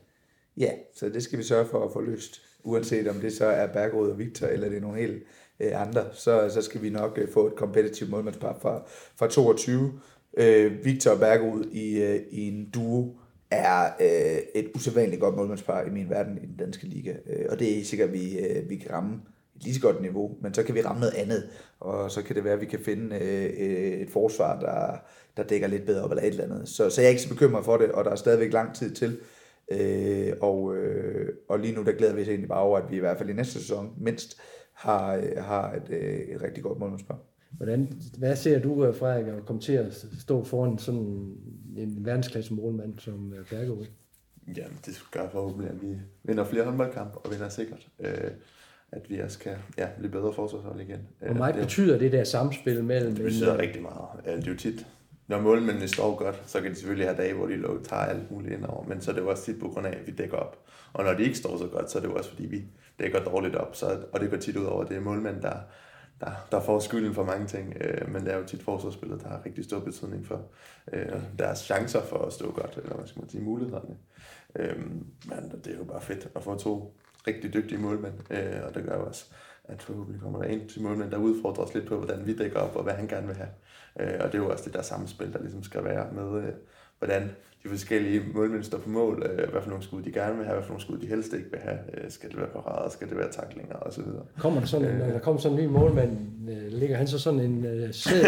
Ja, 0.57 0.71
så 0.95 1.09
det 1.09 1.23
skal 1.23 1.39
vi 1.39 1.43
sørge 1.43 1.65
for 1.65 1.85
at 1.85 1.93
få 1.93 2.01
løst. 2.01 2.41
Uanset 2.63 3.07
om 3.07 3.15
det 3.15 3.33
så 3.33 3.45
er 3.45 3.73
Bergerud 3.73 4.09
og 4.09 4.19
Victor, 4.19 4.47
eller 4.47 4.69
det 4.69 4.77
er 4.77 4.81
nogle 4.81 4.99
helt 4.99 5.23
øh, 5.59 5.81
andre, 5.81 6.05
så, 6.13 6.49
så 6.49 6.61
skal 6.61 6.81
vi 6.81 6.89
nok 6.89 7.19
få 7.33 7.47
et 7.47 7.55
kompetitivt 7.55 8.09
målmandspar 8.09 8.59
fra, 8.61 8.83
fra 9.15 9.27
22 9.27 9.99
øh, 10.37 10.85
Victor 10.85 11.11
og 11.11 11.19
Bergerud 11.19 11.65
i, 11.71 12.01
øh, 12.01 12.19
i 12.31 12.47
en 12.47 12.69
duo 12.69 13.19
er 13.51 13.85
øh, 14.01 14.41
et 14.55 14.71
usædvanligt 14.75 15.21
godt 15.21 15.35
målmandspar 15.35 15.83
i 15.83 15.89
min 15.89 16.09
verden 16.09 16.37
i 16.37 16.45
den 16.45 16.57
danske 16.59 16.87
liga. 16.87 17.13
Øh, 17.25 17.45
og 17.49 17.59
det 17.59 17.79
er 17.79 17.83
sikkert, 17.83 18.13
vi, 18.13 18.39
øh, 18.39 18.69
vi 18.69 18.75
kan 18.75 18.91
ramme 18.91 19.21
lige 19.61 19.75
så 19.75 19.81
godt 19.81 20.01
niveau, 20.01 20.37
men 20.41 20.53
så 20.53 20.63
kan 20.63 20.75
vi 20.75 20.81
ramme 20.81 20.99
noget 20.99 21.13
andet, 21.13 21.49
og 21.79 22.11
så 22.11 22.21
kan 22.21 22.35
det 22.35 22.43
være, 22.43 22.53
at 22.53 22.61
vi 22.61 22.65
kan 22.65 22.79
finde 22.79 23.15
øh, 23.15 24.01
et 24.01 24.09
forsvar, 24.09 24.59
der, 24.59 24.97
der 25.37 25.43
dækker 25.43 25.67
lidt 25.67 25.85
bedre 25.85 26.03
op 26.03 26.11
eller 26.11 26.23
et 26.23 26.27
eller 26.27 26.43
andet. 26.43 26.69
Så, 26.69 26.89
så 26.89 27.01
jeg 27.01 27.05
er 27.05 27.09
ikke 27.09 27.21
så 27.21 27.29
bekymret 27.29 27.65
for 27.65 27.77
det, 27.77 27.91
og 27.91 28.05
der 28.05 28.11
er 28.11 28.15
stadigvæk 28.15 28.53
lang 28.53 28.75
tid 28.75 28.91
til. 28.91 29.19
Øh, 29.71 30.33
og, 30.41 30.75
øh, 30.75 31.33
og 31.49 31.59
lige 31.59 31.75
nu 31.75 31.83
der 31.83 31.91
glæder 31.91 32.15
vi 32.15 32.21
os 32.21 32.27
egentlig 32.27 32.49
bare 32.49 32.61
over, 32.61 32.77
at 32.77 32.91
vi 32.91 32.95
i 32.95 32.99
hvert 32.99 33.17
fald 33.17 33.29
i 33.29 33.33
næste 33.33 33.53
sæson 33.53 33.93
mindst 33.97 34.37
har, 34.73 35.21
har 35.41 35.73
et, 35.73 35.89
øh, 35.89 36.19
et 36.19 36.41
rigtig 36.41 36.63
godt 36.63 36.79
målmandspar. 36.79 37.19
Hvordan, 37.51 38.01
hvad 38.17 38.35
ser 38.35 38.59
du, 38.59 38.85
øh, 38.85 38.95
Frederik, 38.95 39.27
at 39.27 39.45
komme 39.45 39.61
til 39.61 39.73
at 39.73 40.05
stå 40.19 40.43
foran 40.43 40.77
sådan 40.77 41.35
en 41.77 42.05
verdensklasse 42.05 42.53
målmand 42.53 42.99
som 42.99 43.33
øh, 43.33 43.45
Bergerud? 43.49 43.85
Ja, 44.57 44.63
det 44.85 45.03
gør 45.11 45.29
forhåbentlig, 45.29 45.69
at 45.69 45.81
vi 45.81 45.97
vinder 46.23 46.43
flere 46.43 46.63
håndboldkampe 46.63 47.17
og 47.17 47.31
vinder 47.31 47.49
sikkert. 47.49 47.87
Øh, 47.99 48.31
at 48.91 49.09
vi 49.09 49.19
også 49.19 49.39
kan 49.39 49.55
ja, 49.77 49.87
blive 49.97 50.11
bedre 50.11 50.33
forsvarshold 50.33 50.81
igen. 50.81 50.99
Hvor 51.19 51.33
meget 51.33 51.55
det, 51.55 51.63
betyder 51.63 51.97
det 51.97 52.11
der 52.11 52.23
samspil 52.23 52.83
mellem... 52.83 53.15
Det 53.15 53.23
betyder 53.23 53.53
en, 53.53 53.59
rigtig 53.59 53.81
meget. 53.81 54.25
Det 54.25 54.47
er 54.47 54.51
jo 54.51 54.57
tit, 54.57 54.87
når 55.27 55.41
målmændene 55.41 55.87
står 55.87 56.15
godt, 56.15 56.41
så 56.45 56.61
kan 56.61 56.71
de 56.71 56.75
selvfølgelig 56.75 57.07
have 57.07 57.17
dage, 57.17 57.33
hvor 57.33 57.47
de 57.47 57.83
tager 57.83 58.01
alt 58.01 58.31
muligt 58.31 58.53
ind 58.53 58.65
over, 58.65 58.83
men 58.87 59.01
så 59.01 59.11
er 59.11 59.15
det 59.15 59.21
jo 59.21 59.29
også 59.29 59.45
tit 59.45 59.59
på 59.59 59.67
grund 59.67 59.87
af, 59.87 59.91
at 59.91 60.07
vi 60.07 60.11
dækker 60.11 60.37
op. 60.37 60.59
Og 60.93 61.03
når 61.03 61.13
de 61.13 61.23
ikke 61.23 61.37
står 61.37 61.57
så 61.57 61.67
godt, 61.67 61.91
så 61.91 61.97
er 61.97 62.01
det 62.01 62.09
jo 62.09 62.15
også 62.15 62.29
fordi, 62.29 62.45
vi 62.45 62.63
dækker 62.99 63.23
dårligt 63.23 63.55
op, 63.55 63.75
så, 63.75 63.99
og 64.11 64.19
det 64.19 64.29
går 64.29 64.37
tit 64.37 64.57
ud 64.57 64.65
over, 64.65 64.83
at 64.83 64.89
det 64.89 64.97
er 64.97 65.01
målmænd, 65.01 65.41
der, 65.41 65.55
der, 66.21 66.31
der 66.51 66.61
får 66.61 66.79
skylden 66.79 67.13
for 67.13 67.23
mange 67.23 67.47
ting, 67.47 67.73
øh, 67.81 68.13
men 68.13 68.25
det 68.25 68.33
er 68.33 68.37
jo 68.37 68.43
tit 68.43 68.63
forsvarsspillet, 68.63 69.23
der 69.23 69.29
har 69.29 69.41
rigtig 69.45 69.63
stor 69.63 69.79
betydning 69.79 70.27
for 70.27 70.41
øh, 70.93 71.21
deres 71.39 71.59
chancer 71.59 72.01
for 72.01 72.17
at 72.17 72.33
stå 72.33 72.51
godt, 72.51 72.79
eller 72.83 72.95
hvad 72.95 73.07
skal 73.07 73.19
man 73.19 73.29
sige, 73.29 73.43
mulighederne. 73.43 73.97
Øh, 74.55 74.79
men 75.25 75.51
det 75.65 75.73
er 75.73 75.77
jo 75.77 75.83
bare 75.83 76.01
fedt 76.01 76.27
at 76.35 76.43
få 76.43 76.57
to 76.57 76.93
rigtig 77.27 77.53
dygtige 77.53 77.77
målmænd, 77.77 78.13
øh, 78.29 78.63
og 78.67 78.75
det 78.75 78.83
gør 78.83 78.97
jo 78.97 79.05
også, 79.05 79.25
at 79.63 79.81
forhåbentlig 79.81 80.21
kommer 80.21 80.41
der 80.41 80.49
en 80.49 80.69
til 80.69 80.81
målmænd, 80.81 81.11
der 81.11 81.17
udfordrer 81.17 81.63
os 81.63 81.73
lidt 81.73 81.87
på, 81.87 81.97
hvordan 81.97 82.25
vi 82.25 82.35
dækker 82.35 82.59
op, 82.59 82.75
og 82.75 82.83
hvad 82.83 82.93
han 82.93 83.07
gerne 83.07 83.27
vil 83.27 83.35
have. 83.35 83.49
Øh, 83.99 84.19
og 84.19 84.31
det 84.31 84.35
er 84.35 84.43
jo 84.43 84.51
også 84.51 84.65
det 84.65 84.73
der 84.73 84.81
samspil, 84.81 85.33
der 85.33 85.39
ligesom 85.39 85.63
skal 85.63 85.83
være 85.83 86.11
med, 86.11 86.43
øh, 86.43 86.53
hvordan 86.99 87.31
de 87.67 87.71
forskellige 87.71 88.21
målmænd 88.33 88.63
står 88.63 88.77
på 88.77 88.89
mål, 88.89 89.25
øh, 89.29 89.51
hvad 89.51 89.61
for 89.61 89.69
nogle 89.69 89.83
skud 89.83 90.01
de 90.01 90.11
gerne 90.11 90.37
vil 90.37 90.45
have, 90.45 90.55
hvad 90.55 90.63
for 90.63 90.69
nogle 90.69 90.81
skud 90.81 90.97
de 90.97 91.07
helst 91.07 91.33
ikke 91.33 91.51
vil 91.51 91.59
have, 91.59 91.77
øh, 91.93 92.11
skal 92.11 92.29
det 92.29 92.37
være 92.37 92.47
parader, 92.47 92.89
skal 92.89 93.09
det 93.09 93.17
være 93.17 93.31
taklinger 93.31 93.75
og 93.75 93.93
så 93.93 94.01
videre. 94.01 94.21
Kommer 94.39 94.59
der 94.59 94.67
sådan, 94.67 94.87
øh, 94.87 95.13
der 95.13 95.19
kommer 95.19 95.41
sådan 95.41 95.59
en 95.59 95.63
ny 95.63 95.69
målmand, 95.69 96.17
øh, 96.49 96.79
ligger 96.79 96.97
han 96.97 97.07
så 97.07 97.19
sådan 97.19 97.39
en 97.39 97.65
øh, 97.65 97.93
sæd 97.93 98.23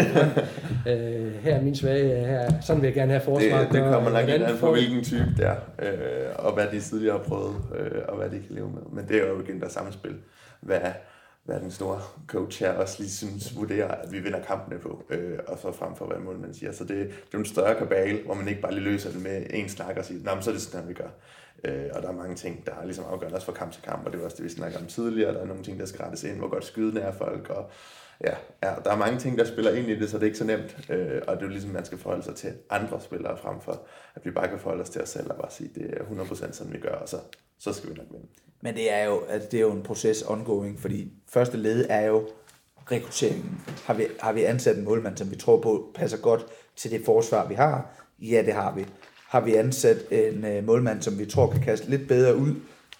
øh, 0.88 1.32
her 1.32 1.54
er 1.54 1.62
min 1.62 1.74
svage, 1.74 2.26
her, 2.26 2.50
sådan 2.62 2.82
vil 2.82 2.86
jeg 2.88 2.94
gerne 2.94 3.12
have 3.12 3.22
forsvaret. 3.22 3.66
Det, 3.66 3.74
det 3.74 3.92
kommer 3.92 4.10
nok 4.10 4.28
ind 4.28 4.58
på, 4.60 4.72
hvilken 4.72 5.04
type 5.04 5.34
det 5.36 5.46
er, 5.46 5.56
øh, 5.82 6.46
og 6.46 6.54
hvad 6.54 6.66
de 6.72 6.80
tidligere 6.80 7.16
har 7.16 7.24
prøvet, 7.24 7.56
øh, 7.78 8.02
og 8.08 8.16
hvad 8.16 8.26
de 8.26 8.38
kan 8.46 8.54
leve 8.54 8.70
med. 8.70 8.82
Men 8.92 9.08
det 9.08 9.16
er 9.16 9.28
jo 9.28 9.40
igen 9.42 9.60
der 9.60 9.68
samspil. 9.68 10.14
Hvad, 10.60 10.80
hvad 11.44 11.60
den 11.60 11.70
store 11.70 12.00
coach 12.26 12.60
her 12.60 12.72
også 12.72 12.96
lige 12.98 13.10
synes, 13.10 13.56
vurderer, 13.56 13.88
at 13.88 14.12
vi 14.12 14.18
vinder 14.18 14.42
kampene 14.42 14.78
på, 14.78 15.04
øh, 15.10 15.38
og 15.46 15.58
så 15.58 15.72
frem 15.72 15.96
for, 15.96 16.06
hvad 16.06 16.18
målmanden 16.18 16.54
siger. 16.54 16.72
Så 16.72 16.84
det, 16.84 16.96
det 16.98 17.34
er 17.34 17.38
en 17.38 17.44
større 17.44 17.78
kabale, 17.78 18.22
hvor 18.24 18.34
man 18.34 18.48
ikke 18.48 18.60
bare 18.60 18.74
lige 18.74 18.84
løser 18.84 19.10
det 19.10 19.22
med 19.22 19.46
en 19.50 19.68
snak 19.68 19.96
og 19.96 20.04
siger, 20.04 20.24
nej, 20.24 20.40
så 20.40 20.50
er 20.50 20.54
det 20.54 20.62
sådan, 20.62 20.88
vi 20.88 20.94
gør. 20.94 21.08
Øh, 21.64 21.86
og 21.94 22.02
der 22.02 22.08
er 22.08 22.12
mange 22.12 22.36
ting, 22.36 22.66
der 22.66 22.72
er 22.74 22.84
ligesom 22.84 23.04
afgørende 23.04 23.36
også 23.36 23.46
fra 23.46 23.52
kamp 23.52 23.72
til 23.72 23.82
kamp, 23.82 24.06
og 24.06 24.12
det 24.12 24.20
var 24.20 24.24
også 24.24 24.36
det, 24.36 24.44
vi 24.44 24.50
snakkede 24.50 24.80
om 24.80 24.86
tidligere. 24.86 25.34
Der 25.34 25.40
er 25.40 25.46
nogle 25.46 25.62
ting, 25.62 25.78
der 25.78 25.86
skal 25.86 26.00
rettes 26.00 26.24
ind, 26.24 26.38
hvor 26.38 26.48
godt 26.48 26.64
skyden 26.64 26.96
er 26.96 27.12
folk, 27.12 27.50
og 27.50 27.70
ja, 28.24 28.34
ja, 28.62 28.74
der 28.84 28.90
er 28.92 28.96
mange 28.96 29.18
ting, 29.18 29.38
der 29.38 29.44
spiller 29.44 29.70
ind 29.70 29.88
i 29.88 29.98
det, 29.98 30.10
så 30.10 30.16
det 30.16 30.22
er 30.22 30.26
ikke 30.26 30.38
så 30.38 30.44
nemt. 30.44 30.90
Øh, 30.90 31.22
og 31.28 31.36
det 31.36 31.42
er 31.42 31.46
jo 31.46 31.48
ligesom, 31.48 31.70
man 31.70 31.84
skal 31.84 31.98
forholde 31.98 32.22
sig 32.22 32.34
til 32.34 32.52
andre 32.70 33.00
spillere 33.00 33.38
frem 33.38 33.60
for, 33.60 33.86
at 34.14 34.24
vi 34.24 34.30
bare 34.30 34.48
kan 34.48 34.58
forholde 34.58 34.82
os 34.82 34.90
til 34.90 35.02
os 35.02 35.08
selv 35.08 35.30
og 35.30 35.36
bare 35.36 35.50
sige, 35.50 35.70
det 35.74 36.00
er 36.00 36.04
100% 36.04 36.52
sådan, 36.52 36.72
vi 36.72 36.78
gør, 36.78 36.94
og 36.94 37.08
så, 37.08 37.16
så 37.58 37.72
skal 37.72 37.90
vi 37.90 37.94
nok 37.94 38.06
vinde. 38.10 38.26
Men 38.62 38.74
det 38.74 38.92
er 38.92 39.04
jo, 39.04 39.20
altså, 39.28 39.48
det 39.50 39.56
er 39.56 39.62
jo 39.62 39.72
en 39.72 39.82
proces 39.82 40.22
ongoing, 40.22 40.80
fordi 40.80 41.12
første 41.28 41.56
led 41.56 41.86
er 41.88 42.06
jo 42.06 42.28
rekrutteringen. 42.92 43.60
Har 43.84 43.94
vi, 43.94 44.06
har 44.20 44.32
vi 44.32 44.44
ansat 44.44 44.76
en 44.76 44.84
målmand, 44.84 45.16
som 45.16 45.30
vi 45.30 45.36
tror 45.36 45.60
på 45.60 45.90
passer 45.94 46.18
godt 46.18 46.46
til 46.76 46.90
det 46.90 47.04
forsvar, 47.04 47.48
vi 47.48 47.54
har? 47.54 48.04
Ja, 48.20 48.42
det 48.46 48.54
har 48.54 48.74
vi. 48.74 48.86
Har 49.28 49.40
vi 49.40 49.54
ansat 49.54 49.96
en 50.10 50.44
øh, 50.44 50.66
målmand, 50.66 51.02
som 51.02 51.18
vi 51.18 51.26
tror 51.26 51.50
kan 51.50 51.62
kaste 51.62 51.90
lidt 51.90 52.08
bedre 52.08 52.36
ud 52.36 52.54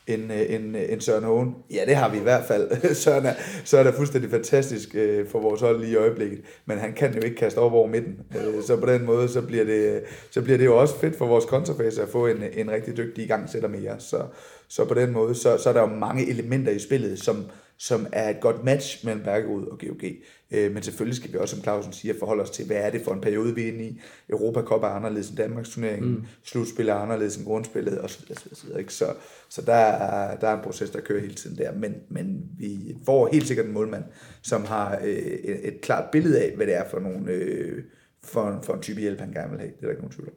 end, 0.07 0.33
øh, 0.33 0.55
end, 0.55 0.77
øh, 0.77 0.93
end 0.93 1.01
Søren 1.01 1.25
Hågen? 1.25 1.55
Ja, 1.71 1.85
det 1.87 1.97
har 1.97 2.09
vi 2.09 2.19
i 2.19 2.23
hvert 2.23 2.45
fald. 2.45 2.71
Søren 3.05 3.27
er, 3.27 3.35
Søren 3.65 3.87
er 3.87 3.93
fuldstændig 3.93 4.31
fantastisk 4.31 4.95
øh, 4.95 5.29
for 5.29 5.41
vores 5.41 5.61
hold 5.61 5.81
lige 5.81 5.93
i 5.93 5.97
øjeblikket, 5.97 6.41
men 6.67 6.79
han 6.79 6.93
kan 6.93 7.15
jo 7.15 7.21
ikke 7.21 7.37
kaste 7.37 7.59
op 7.59 7.73
over 7.73 7.87
midten. 7.87 8.19
Øh, 8.37 8.63
så 8.63 8.77
på 8.77 8.87
den 8.87 9.05
måde, 9.05 9.29
så 9.29 9.43
bliver, 9.43 9.65
det, 9.65 10.03
så 10.31 10.43
bliver 10.43 10.59
det 10.59 10.65
jo 10.65 10.81
også 10.81 10.99
fedt 10.99 11.17
for 11.17 11.27
vores 11.27 11.45
kontrafase 11.45 12.03
at 12.03 12.09
få 12.09 12.27
en, 12.27 12.43
en 12.53 12.71
rigtig 12.71 12.97
dygtig 12.97 13.25
igangsætter 13.25 13.69
mere. 13.69 13.95
Så, 13.99 14.23
så 14.71 14.85
på 14.85 14.95
den 14.95 15.13
måde, 15.13 15.35
så, 15.35 15.59
så 15.59 15.69
er 15.69 15.73
der 15.73 15.81
jo 15.81 15.87
mange 15.87 16.29
elementer 16.29 16.73
i 16.73 16.79
spillet, 16.79 17.19
som, 17.19 17.45
som 17.79 18.07
er 18.13 18.31
et 18.31 18.41
godt 18.41 18.65
match 18.65 19.07
mellem 19.07 19.25
Bergerud 19.25 19.67
og 19.67 19.79
GOG. 19.79 20.05
Øh, 20.51 20.73
men 20.73 20.83
selvfølgelig 20.83 21.17
skal 21.17 21.33
vi 21.33 21.39
også, 21.39 21.55
som 21.55 21.63
Clausen 21.63 21.93
siger, 21.93 22.15
forholde 22.19 22.43
os 22.43 22.51
til, 22.51 22.67
hvad 22.67 22.77
er 22.77 22.91
det 22.91 23.03
for 23.05 23.13
en 23.13 23.21
periode, 23.21 23.55
vi 23.55 23.63
er 23.63 23.73
inde 23.73 23.85
i. 23.85 24.01
Europa 24.29 24.61
Cup 24.61 24.83
er 24.83 24.87
anderledes 24.87 25.29
end 25.29 25.37
Danmarks 25.37 25.71
turnering, 25.71 26.05
mm. 26.05 26.25
slutspil 26.45 26.89
er 26.89 26.95
anderledes 26.95 27.37
end 27.37 27.47
grundspillet, 27.47 27.99
og 27.99 28.11
så 28.11 28.19
videre, 28.63 28.81
ikke? 28.81 28.95
så, 28.95 29.15
så 29.49 29.63
der, 29.63 29.73
er, 29.73 30.37
der 30.37 30.49
er 30.49 30.57
en 30.57 30.65
proces, 30.65 30.91
der 30.91 31.01
kører 31.01 31.21
hele 31.21 31.35
tiden 31.35 31.59
der. 31.59 31.73
Men, 31.73 31.95
men 32.09 32.51
vi 32.59 32.97
får 33.07 33.29
helt 33.33 33.47
sikkert 33.47 33.67
en 33.67 33.73
målmand, 33.73 34.05
som 34.43 34.65
har 34.65 34.99
øh, 35.05 35.09
et, 35.09 35.69
et 35.69 35.81
klart 35.81 36.11
billede 36.13 36.41
af, 36.41 36.57
hvad 36.57 36.67
det 36.67 36.75
er 36.75 36.85
for, 36.91 37.01
nogle, 37.01 37.33
øh, 37.33 37.85
for, 38.23 38.61
for 38.63 38.75
en 38.75 38.83
type 38.83 39.01
hjælp, 39.01 39.21
han 39.21 39.33
gerne 39.33 39.51
vil 39.51 39.61
have. 39.61 39.71
Det 39.71 39.79
er 39.79 39.87
der 39.87 39.91
ikke 39.91 40.03
nogen 40.03 40.15
tvivl 40.15 40.29
om. 40.29 40.35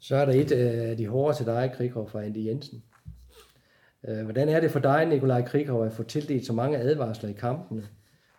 Så 0.00 0.16
er 0.16 0.24
der 0.24 0.32
et 0.32 0.52
af 0.52 0.96
de 0.96 1.06
hårde 1.06 1.36
til 1.36 1.46
dig, 1.46 1.72
Krighoff 1.76 2.10
fra 2.10 2.24
Andy 2.24 2.46
Jensen. 2.46 2.82
Øh, 4.08 4.24
hvordan 4.24 4.48
er 4.48 4.60
det 4.60 4.70
for 4.70 4.78
dig, 4.78 5.06
Nikolaj 5.06 5.42
Krikov, 5.42 5.84
at 5.84 5.92
få 5.92 6.02
tildelt 6.02 6.46
så 6.46 6.52
mange 6.52 6.78
advarsler 6.78 7.30
i 7.30 7.32
kampene? 7.32 7.88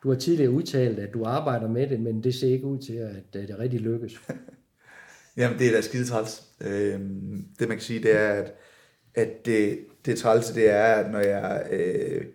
Du 0.03 0.09
har 0.09 0.19
tidligere 0.19 0.51
udtalt, 0.51 0.99
at 0.99 1.13
du 1.13 1.23
arbejder 1.23 1.67
med 1.67 1.87
det, 1.87 1.99
men 1.99 2.23
det 2.23 2.35
ser 2.35 2.47
ikke 2.47 2.65
ud 2.65 2.77
til, 2.77 2.93
at 2.93 3.33
det 3.33 3.59
rigtig 3.59 3.79
lykkes. 3.79 4.21
Jamen, 5.37 5.59
det 5.59 5.67
er 5.67 5.71
da 5.71 5.81
skide 5.81 6.05
træls. 6.05 6.43
Øh, 6.61 6.99
det 7.59 7.67
man 7.67 7.77
kan 7.77 7.79
sige, 7.79 8.03
det 8.03 8.15
er, 8.15 8.29
at 8.29 8.53
at 9.15 9.45
det, 9.45 9.79
det 10.05 10.17
trælse, 10.17 10.55
det 10.55 10.69
er, 10.69 10.83
at 10.83 11.11
når 11.11 11.19
jeg 11.19 11.67
øh, 11.71 12.25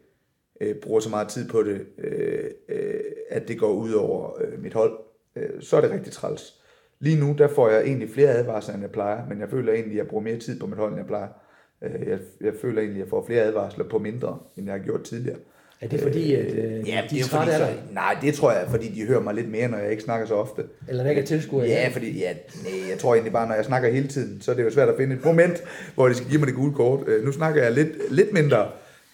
øh, 0.60 0.74
bruger 0.74 1.00
så 1.00 1.08
meget 1.08 1.28
tid 1.28 1.48
på 1.48 1.62
det, 1.62 1.86
øh, 1.98 2.50
øh, 2.68 3.00
at 3.30 3.48
det 3.48 3.58
går 3.58 3.72
ud 3.72 3.92
over 3.92 4.42
øh, 4.42 4.62
mit 4.62 4.74
hold, 4.74 4.98
øh, 5.36 5.62
så 5.62 5.76
er 5.76 5.80
det 5.80 5.90
rigtig 5.90 6.12
træls. 6.12 6.54
Lige 6.98 7.20
nu, 7.20 7.34
der 7.38 7.48
får 7.48 7.68
jeg 7.68 7.82
egentlig 7.82 8.10
flere 8.10 8.28
advarsler, 8.28 8.74
end 8.74 8.82
jeg 8.82 8.90
plejer, 8.90 9.28
men 9.28 9.40
jeg 9.40 9.50
føler 9.50 9.72
egentlig, 9.72 9.92
at 9.92 9.98
jeg 9.98 10.08
bruger 10.08 10.24
mere 10.24 10.38
tid 10.38 10.60
på 10.60 10.66
mit 10.66 10.78
hold, 10.78 10.90
end 10.90 10.98
jeg 10.98 11.06
plejer. 11.06 11.28
Øh, 11.28 11.49
jeg, 11.82 12.18
jeg 12.40 12.52
føler 12.60 12.80
egentlig, 12.80 13.00
at 13.00 13.04
jeg 13.04 13.10
får 13.10 13.26
flere 13.26 13.42
advarsler 13.42 13.84
på 13.84 13.98
mindre, 13.98 14.38
end 14.56 14.66
jeg 14.66 14.74
har 14.74 14.84
gjort 14.84 15.02
tidligere. 15.02 15.38
Er 15.80 15.88
det 15.88 16.00
fordi, 16.00 16.34
at 16.34 16.54
øh, 16.54 16.88
Ja, 16.88 17.02
de 17.10 17.16
det 17.16 17.20
er 17.20 17.24
fordi, 17.24 17.50
så, 17.50 17.68
nej, 17.92 18.16
det 18.22 18.34
tror 18.34 18.52
jeg, 18.52 18.66
fordi 18.68 18.88
de 18.88 19.06
hører 19.06 19.20
mig 19.20 19.34
lidt 19.34 19.50
mere, 19.50 19.68
når 19.68 19.78
jeg 19.78 19.90
ikke 19.90 20.02
snakker 20.02 20.26
så 20.26 20.34
ofte. 20.34 20.62
Eller 20.88 21.02
der 21.02 21.10
ikke 21.10 21.22
er 21.22 21.26
tilskuere? 21.26 21.66
Ja, 21.66 21.88
fordi 21.92 22.18
ja, 22.18 22.32
nej, 22.32 22.90
jeg 22.90 22.98
tror 22.98 23.14
egentlig 23.14 23.32
bare, 23.32 23.48
når 23.48 23.54
jeg 23.54 23.64
snakker 23.64 23.90
hele 23.90 24.08
tiden, 24.08 24.40
så 24.40 24.50
er 24.50 24.56
det 24.56 24.64
jo 24.64 24.70
svært 24.70 24.88
at 24.88 24.94
finde 24.96 25.16
et 25.16 25.24
moment, 25.24 25.62
hvor 25.94 26.08
de 26.08 26.14
skal 26.14 26.28
give 26.28 26.38
mig 26.38 26.46
det 26.48 26.56
gule 26.56 26.74
kort. 26.74 27.08
Øh, 27.08 27.24
nu 27.24 27.32
snakker 27.32 27.62
jeg 27.62 27.72
lidt, 27.72 27.88
lidt 28.10 28.32
mindre, 28.32 28.68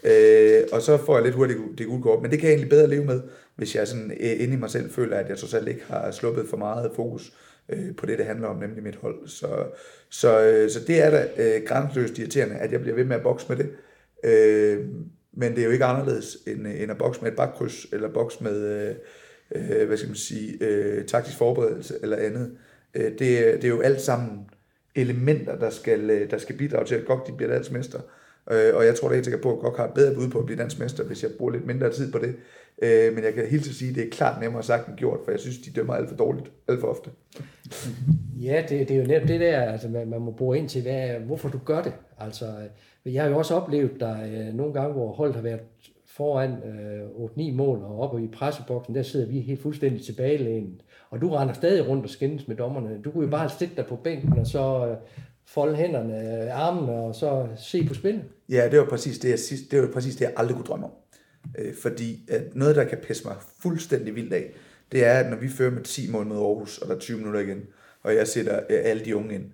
øh, 0.04 0.62
og 0.72 0.82
så 0.82 0.96
får 0.96 1.16
jeg 1.16 1.24
lidt 1.24 1.34
hurtigt 1.34 1.58
det 1.78 1.86
gule 1.86 2.02
kort. 2.02 2.22
Men 2.22 2.30
det 2.30 2.38
kan 2.38 2.48
jeg 2.48 2.52
egentlig 2.54 2.70
bedre 2.70 2.88
leve 2.88 3.04
med, 3.04 3.20
hvis 3.56 3.74
jeg 3.74 3.88
sådan 3.88 4.12
øh, 4.20 4.42
inde 4.42 4.54
i 4.54 4.56
mig 4.56 4.70
selv 4.70 4.90
føler, 4.90 5.16
at 5.16 5.28
jeg 5.28 5.38
trods 5.38 5.54
alt 5.54 5.68
ikke 5.68 5.82
har 5.88 6.10
sluppet 6.10 6.44
for 6.50 6.56
meget 6.56 6.90
fokus 6.96 7.32
øh, 7.68 7.96
på 7.96 8.06
det, 8.06 8.18
det 8.18 8.26
handler 8.26 8.48
om, 8.48 8.56
nemlig 8.56 8.82
mit 8.82 8.96
hold. 8.96 9.28
Så, 9.28 9.66
så, 10.10 10.42
øh, 10.42 10.70
så 10.70 10.80
det 10.86 11.02
er 11.02 11.10
da 11.10 11.28
øh, 11.38 11.62
grænseløst 11.66 12.18
irriterende, 12.18 12.56
at 12.56 12.72
jeg 12.72 12.80
bliver 12.80 12.96
ved 12.96 13.04
med 13.04 13.16
at 13.16 13.22
bokse 13.22 13.46
med 13.48 13.56
det. 13.56 13.70
Øh, 14.24 14.86
men 15.32 15.52
det 15.52 15.60
er 15.60 15.64
jo 15.64 15.70
ikke 15.70 15.84
anderledes 15.84 16.38
end, 16.46 16.68
øh, 16.68 16.82
end 16.82 16.90
at 16.90 16.98
bokse 16.98 17.22
med 17.22 17.30
et 17.30 17.36
bakkryds, 17.36 17.86
eller 17.92 18.12
bokse 18.12 18.44
med, 18.44 18.88
øh, 18.88 18.94
øh, 19.80 19.86
hvad 19.86 19.96
skal 19.96 20.08
man 20.08 20.16
sige, 20.16 20.56
øh, 20.60 21.04
taktisk 21.04 21.38
forberedelse 21.38 21.94
eller 22.02 22.16
andet. 22.16 22.56
Øh, 22.94 23.04
det, 23.04 23.18
det 23.18 23.64
er 23.64 23.68
jo 23.68 23.80
alt 23.80 24.00
sammen 24.00 24.46
elementer, 24.94 25.58
der 25.58 25.70
skal, 25.70 26.10
øh, 26.10 26.30
der 26.30 26.38
skal 26.38 26.56
bidrage 26.56 26.86
til, 26.86 26.94
at 26.94 27.04
godt 27.04 27.26
de 27.26 27.32
bliver 27.32 27.52
dansk 27.52 27.72
mester. 27.72 28.00
Øh, 28.50 28.74
og 28.74 28.86
jeg 28.86 28.94
tror 28.94 29.08
da 29.08 29.14
helt 29.14 29.26
sikkert 29.26 29.42
på, 29.42 29.52
at 29.52 29.60
godt 29.60 29.76
har 29.76 29.84
et 29.84 29.94
bedre 29.94 30.14
bud 30.14 30.28
på 30.28 30.38
at 30.38 30.46
blive 30.46 30.58
dansk 30.58 30.78
mester, 30.78 31.04
hvis 31.04 31.22
jeg 31.22 31.30
bruger 31.38 31.52
lidt 31.52 31.66
mindre 31.66 31.92
tid 31.92 32.12
på 32.12 32.18
det. 32.18 32.34
Øh, 32.82 33.14
men 33.14 33.24
jeg 33.24 33.34
kan 33.34 33.46
helt 33.46 33.66
sige, 33.66 33.90
at 33.90 33.96
det 33.96 34.06
er 34.06 34.10
klart 34.10 34.40
nemmere 34.40 34.62
sagt 34.62 34.88
end 34.88 34.96
gjort, 34.96 35.20
for 35.24 35.30
jeg 35.30 35.40
synes, 35.40 35.58
de 35.58 35.70
dømmer 35.70 35.94
alt 35.94 36.08
for 36.08 36.16
dårligt, 36.16 36.50
alt 36.68 36.80
for 36.80 36.88
ofte. 36.88 37.10
Ja, 38.40 38.62
det, 38.68 38.88
det 38.88 38.96
er 38.96 39.00
jo 39.00 39.06
netop 39.06 39.28
det 39.28 39.40
der, 39.40 39.60
altså 39.60 39.88
man, 39.88 40.08
man 40.08 40.20
må 40.20 40.30
bruge 40.30 40.58
ind 40.58 40.68
til, 40.68 40.82
hvad, 40.82 41.08
hvorfor 41.20 41.48
du 41.48 41.58
gør 41.64 41.82
det. 41.82 41.92
Altså, 42.18 42.46
øh, 43.04 43.14
jeg 43.14 43.22
har 43.22 43.30
jo 43.30 43.38
også 43.38 43.54
oplevet 43.54 44.00
der 44.00 44.16
øh, 44.22 44.54
nogle 44.54 44.72
gange, 44.72 44.92
hvor 44.92 45.12
holdet 45.12 45.34
har 45.34 45.42
været 45.42 45.60
foran 46.06 46.50
øh, 46.50 47.50
8-9 47.50 47.52
mål, 47.52 47.82
og 47.82 48.00
oppe 48.00 48.24
i 48.24 48.28
presseboksen, 48.28 48.94
der 48.94 49.02
sidder 49.02 49.26
vi 49.26 49.40
helt 49.40 49.62
fuldstændig 49.62 50.04
tilbagelænet. 50.04 50.82
Og 51.10 51.20
du 51.20 51.30
render 51.30 51.54
stadig 51.54 51.88
rundt 51.88 52.04
og 52.04 52.10
skændes 52.10 52.48
med 52.48 52.56
dommerne. 52.56 53.02
Du 53.04 53.10
kunne 53.10 53.24
jo 53.24 53.30
bare 53.30 53.48
stikke 53.48 53.76
dig 53.76 53.86
på 53.86 53.96
bænken, 53.96 54.38
og 54.38 54.46
så 54.46 54.86
øh, 54.88 54.96
folde 55.46 55.76
hænderne, 55.76 56.42
øh, 56.44 56.60
armene, 56.60 56.92
og 56.92 57.14
så 57.14 57.46
se 57.56 57.86
på 57.86 57.94
spillet. 57.94 58.22
Ja, 58.48 58.68
det 58.70 58.78
var 58.78 58.86
præcis 58.86 59.18
det, 59.18 59.30
jeg, 59.30 59.38
sidst, 59.38 59.70
det, 59.70 59.82
var 59.82 59.88
præcis 59.92 60.16
det, 60.16 60.24
jeg 60.24 60.32
aldrig 60.36 60.56
kunne 60.56 60.66
drømme 60.66 60.86
om. 60.86 60.92
Øh, 61.58 61.74
fordi 61.74 62.28
at 62.28 62.54
noget, 62.54 62.76
der 62.76 62.84
kan 62.84 62.98
pisse 62.98 63.24
mig 63.24 63.36
fuldstændig 63.62 64.14
vildt 64.14 64.32
af, 64.32 64.54
det 64.92 65.04
er, 65.04 65.12
at 65.12 65.30
når 65.30 65.36
vi 65.36 65.48
fører 65.48 65.70
med 65.70 65.82
10 65.82 66.10
mål 66.10 66.26
mod 66.26 66.36
Aarhus, 66.36 66.78
og 66.78 66.88
der 66.88 66.94
er 66.94 66.98
20 66.98 67.18
minutter 67.18 67.40
igen, 67.40 67.62
og 68.02 68.14
jeg 68.14 68.28
sætter 68.28 68.56
øh, 68.70 68.80
alle 68.82 69.04
de 69.04 69.16
unge 69.16 69.34
ind, 69.34 69.44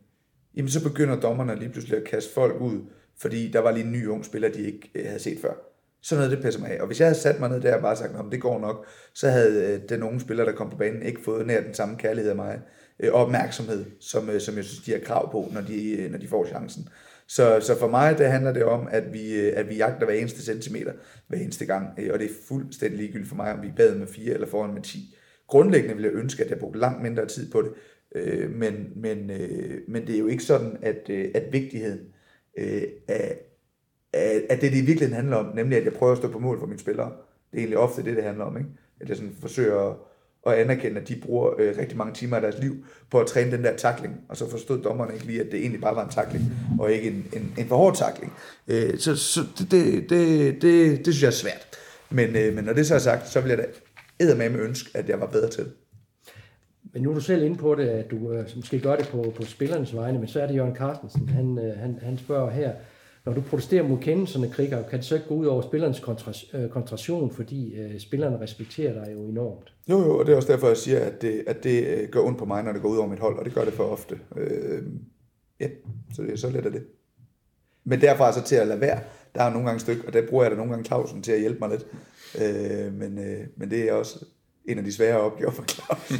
jamen 0.57 0.69
så 0.69 0.83
begynder 0.83 1.21
dommerne 1.21 1.59
lige 1.59 1.71
pludselig 1.71 1.99
at 1.99 2.05
kaste 2.05 2.35
folk 2.35 2.61
ud, 2.61 2.81
fordi 3.19 3.51
der 3.51 3.61
var 3.61 3.71
lige 3.71 3.85
en 3.85 3.93
ny 3.93 4.07
ung 4.07 4.25
spiller, 4.25 4.49
de 4.49 4.63
ikke 4.63 4.91
øh, 4.95 5.07
havde 5.07 5.19
set 5.19 5.39
før. 5.41 5.55
Sådan 6.03 6.25
noget, 6.25 6.37
det 6.37 6.45
pisser 6.45 6.61
mig 6.61 6.71
af. 6.71 6.81
Og 6.81 6.87
hvis 6.87 7.01
jeg 7.01 7.09
havde 7.09 7.19
sat 7.19 7.41
mig 7.41 7.49
ned 7.49 7.61
der 7.61 7.75
og 7.75 7.83
bare 7.83 7.97
sagt, 7.97 8.11
at 8.11 8.25
det 8.33 8.41
går 8.41 8.61
nok, 8.61 8.87
så 9.15 9.31
havde 9.31 9.75
øh, 9.75 9.89
den 9.89 10.03
unge 10.03 10.21
spiller, 10.21 10.45
der 10.45 10.53
kom 10.53 10.71
på 10.71 10.77
banen, 10.77 11.03
ikke 11.03 11.21
fået 11.25 11.47
nær 11.47 11.61
den 11.61 11.75
samme 11.75 11.97
kærlighed 11.97 12.31
af 12.31 12.37
mig, 12.37 12.61
øh, 13.01 13.13
og 13.13 13.21
opmærksomhed, 13.21 13.85
som, 14.01 14.31
øh, 14.31 14.41
som 14.41 14.57
jeg 14.57 14.65
synes, 14.65 14.85
de 14.85 14.93
har 14.93 14.99
krav 14.99 15.33
på, 15.33 15.49
når 15.53 15.61
de, 15.61 15.91
øh, 15.91 16.11
når 16.11 16.19
de 16.19 16.29
får 16.29 16.47
chancen. 16.47 16.89
Så, 17.29 17.61
så 17.61 17.79
for 17.79 17.89
mig, 17.89 18.19
der 18.19 18.29
handler 18.29 18.53
det 18.53 18.65
om, 18.65 18.89
at 18.91 19.13
vi, 19.13 19.41
øh, 19.41 19.53
at 19.57 19.69
vi 19.69 19.77
jagter 19.77 20.07
hver 20.07 20.15
eneste 20.15 20.43
centimeter, 20.43 20.93
hver 21.29 21.39
eneste 21.39 21.67
gang, 21.67 21.89
øh, 21.99 22.11
og 22.13 22.19
det 22.19 22.25
er 22.25 22.35
fuldstændig 22.49 22.99
ligegyldigt 22.99 23.29
for 23.29 23.37
mig, 23.37 23.53
om 23.53 23.63
vi 23.63 23.69
er 23.69 23.75
bagud 23.77 23.99
med 23.99 24.07
4 24.07 24.35
eller 24.35 24.47
foran 24.47 24.75
med 24.75 24.83
10. 24.83 25.17
Grundlæggende 25.47 25.95
vil 25.95 26.05
jeg 26.05 26.13
ønske, 26.13 26.45
at 26.45 26.51
jeg 26.51 26.59
brugte 26.59 26.81
langt 26.81 27.03
mindre 27.03 27.27
tid 27.27 27.51
på 27.51 27.63
det, 27.63 27.73
øh, 28.15 28.51
men, 28.51 28.93
men, 28.97 29.31
men 29.89 30.07
det 30.07 30.15
er 30.15 30.19
jo 30.19 30.27
ikke 30.27 30.45
sådan, 30.45 30.77
at, 30.83 31.11
at 31.11 31.53
vigtigheden 31.53 32.01
øh, 32.59 32.83
af, 33.09 33.39
af, 34.13 34.59
det, 34.61 34.73
det 34.73 34.79
i 34.79 34.87
virkeligheden 34.87 35.15
handler 35.15 35.37
om, 35.37 35.55
nemlig 35.55 35.79
at 35.79 35.85
jeg 35.85 35.93
prøver 35.93 36.13
at 36.13 36.19
stå 36.19 36.29
på 36.29 36.39
mål 36.39 36.59
for 36.59 36.67
mine 36.67 36.79
spillere. 36.79 37.13
Det 37.51 37.57
er 37.57 37.59
egentlig 37.59 37.79
ofte 37.79 38.05
det, 38.05 38.17
det 38.17 38.25
handler 38.25 38.45
om. 38.45 38.57
Ikke? 38.57 38.69
At 39.01 39.09
jeg 39.09 39.17
sådan 39.17 39.37
forsøger 39.41 39.91
at, 39.91 39.97
og 40.43 40.61
anerkende, 40.61 41.01
at 41.01 41.09
de 41.09 41.17
bruger 41.17 41.51
øh, 41.59 41.79
rigtig 41.79 41.99
mange 41.99 42.15
timer 42.15 42.37
af 42.37 42.43
deres 42.43 42.59
liv 42.59 42.85
på 43.11 43.21
at 43.21 43.27
træne 43.27 43.51
den 43.51 43.65
der 43.65 43.77
takling, 43.77 44.21
og 44.29 44.37
så 44.37 44.51
forstod 44.51 44.83
dommerne 44.83 45.15
ikke 45.15 45.27
lige, 45.27 45.41
at 45.41 45.47
det 45.53 45.61
egentlig 45.61 45.81
bare 45.81 45.97
var 45.97 46.05
en 46.05 46.11
takling, 46.11 46.45
og 46.81 46.93
ikke 46.93 47.09
en, 47.09 47.27
en, 47.33 47.55
en 47.59 47.69
for 47.69 47.77
hård 47.77 47.97
takling. 47.97 48.33
Øh, 48.69 48.99
så 48.99 49.17
så 49.17 49.41
det, 49.59 49.71
det, 49.71 50.11
det, 50.11 50.63
det, 50.63 51.07
det 51.07 51.15
synes 51.15 51.23
jeg 51.23 51.29
er 51.29 51.33
svært. 51.33 51.67
Men, 52.11 52.37
øh, 52.37 52.55
men 52.55 52.65
når 52.65 52.73
det 52.73 52.87
så 52.87 52.95
er 52.95 52.99
sagt, 52.99 53.29
så 53.29 53.41
vil 53.41 53.49
jeg 53.49 53.59
da 53.59 53.65
eddermame 54.21 54.59
ønske, 54.59 54.91
at 54.95 55.09
jeg 55.09 55.21
var 55.21 55.27
bedre 55.27 55.51
til 55.51 55.65
det. 55.65 55.73
Men 56.93 57.03
nu 57.03 57.11
er 57.11 57.15
du 57.15 57.21
selv 57.21 57.43
inde 57.43 57.57
på 57.57 57.75
det, 57.75 57.89
at 57.89 58.11
du 58.11 58.33
øh, 58.33 58.47
måske 58.57 58.81
gør 58.81 58.97
det 58.97 59.09
på, 59.09 59.33
på 59.37 59.45
spillernes 59.45 59.97
vegne, 59.97 60.19
men 60.19 60.29
så 60.29 60.41
er 60.41 60.47
det 60.47 60.55
Jørgen 60.55 60.77
Carstensen. 60.77 61.29
Han, 61.29 61.59
øh, 61.59 61.79
han, 61.79 61.99
han 62.03 62.19
spørger 62.19 62.51
her, 62.51 62.73
når 63.25 63.33
du 63.33 63.41
protesterer 63.41 63.89
mod 63.89 63.99
kendelserne, 63.99 64.51
Kriger, 64.51 64.89
kan 64.89 64.99
det 64.99 65.07
så 65.07 65.15
ikke 65.15 65.29
gå 65.29 65.35
ud 65.35 65.47
over 65.47 65.63
spillernes 65.63 66.01
kontra- 66.01 66.57
øh, 66.57 66.71
koncentration, 66.71 67.31
fordi 67.31 67.75
øh, 67.75 68.01
spillerne 68.01 68.41
respekterer 68.41 69.05
dig 69.05 69.13
jo 69.13 69.19
enormt? 69.19 69.73
Jo, 69.89 69.99
jo, 69.99 70.19
og 70.19 70.27
det 70.27 70.33
er 70.33 70.37
også 70.37 70.53
derfor, 70.53 70.69
jeg 70.69 70.77
siger, 70.77 71.01
at 71.01 71.23
det, 71.23 71.45
at 71.47 71.65
det 71.65 71.87
øh, 71.87 72.09
gør 72.09 72.21
ondt 72.21 72.39
på 72.39 72.45
mig, 72.45 72.63
når 72.63 72.73
det 72.73 72.83
går 72.83 72.89
ud 72.89 72.97
over 72.97 73.09
mit 73.09 73.19
hold, 73.19 73.39
og 73.39 73.45
det 73.45 73.55
gør 73.55 73.65
det 73.65 73.73
for 73.73 73.85
ofte. 73.85 74.19
Øh, 74.37 74.83
ja, 75.61 75.69
så 76.15 76.23
det 76.23 76.33
er 76.33 76.37
så 76.37 76.51
let 76.51 76.67
af 76.67 76.73
det. 76.73 76.87
Men 77.85 78.01
derfra 78.01 78.33
så 78.33 78.43
til 78.43 78.57
at 78.57 78.67
lade 78.67 78.81
være, 78.81 79.01
der 79.35 79.43
er 79.43 79.51
nogle 79.51 79.67
gange 79.67 79.81
stykke, 79.81 80.03
og 80.07 80.13
der 80.13 80.29
bruger 80.29 80.45
jeg 80.45 80.51
da 80.51 80.57
nogle 80.57 80.73
gange 80.73 80.85
Clausen 80.85 81.23
til 81.23 81.33
at 81.33 81.41
hjælpe 81.41 81.59
mig 81.61 81.71
lidt. 81.71 81.87
Øh, 82.39 82.95
men, 82.95 83.19
øh, 83.19 83.47
men 83.57 83.71
det 83.71 83.89
er 83.89 83.93
også 83.93 84.25
en 84.65 84.79
af 84.79 84.85
de 84.85 84.93
svære 84.93 85.21
opgaver 85.21 85.51
for 85.51 85.65
Clausen. 85.69 86.17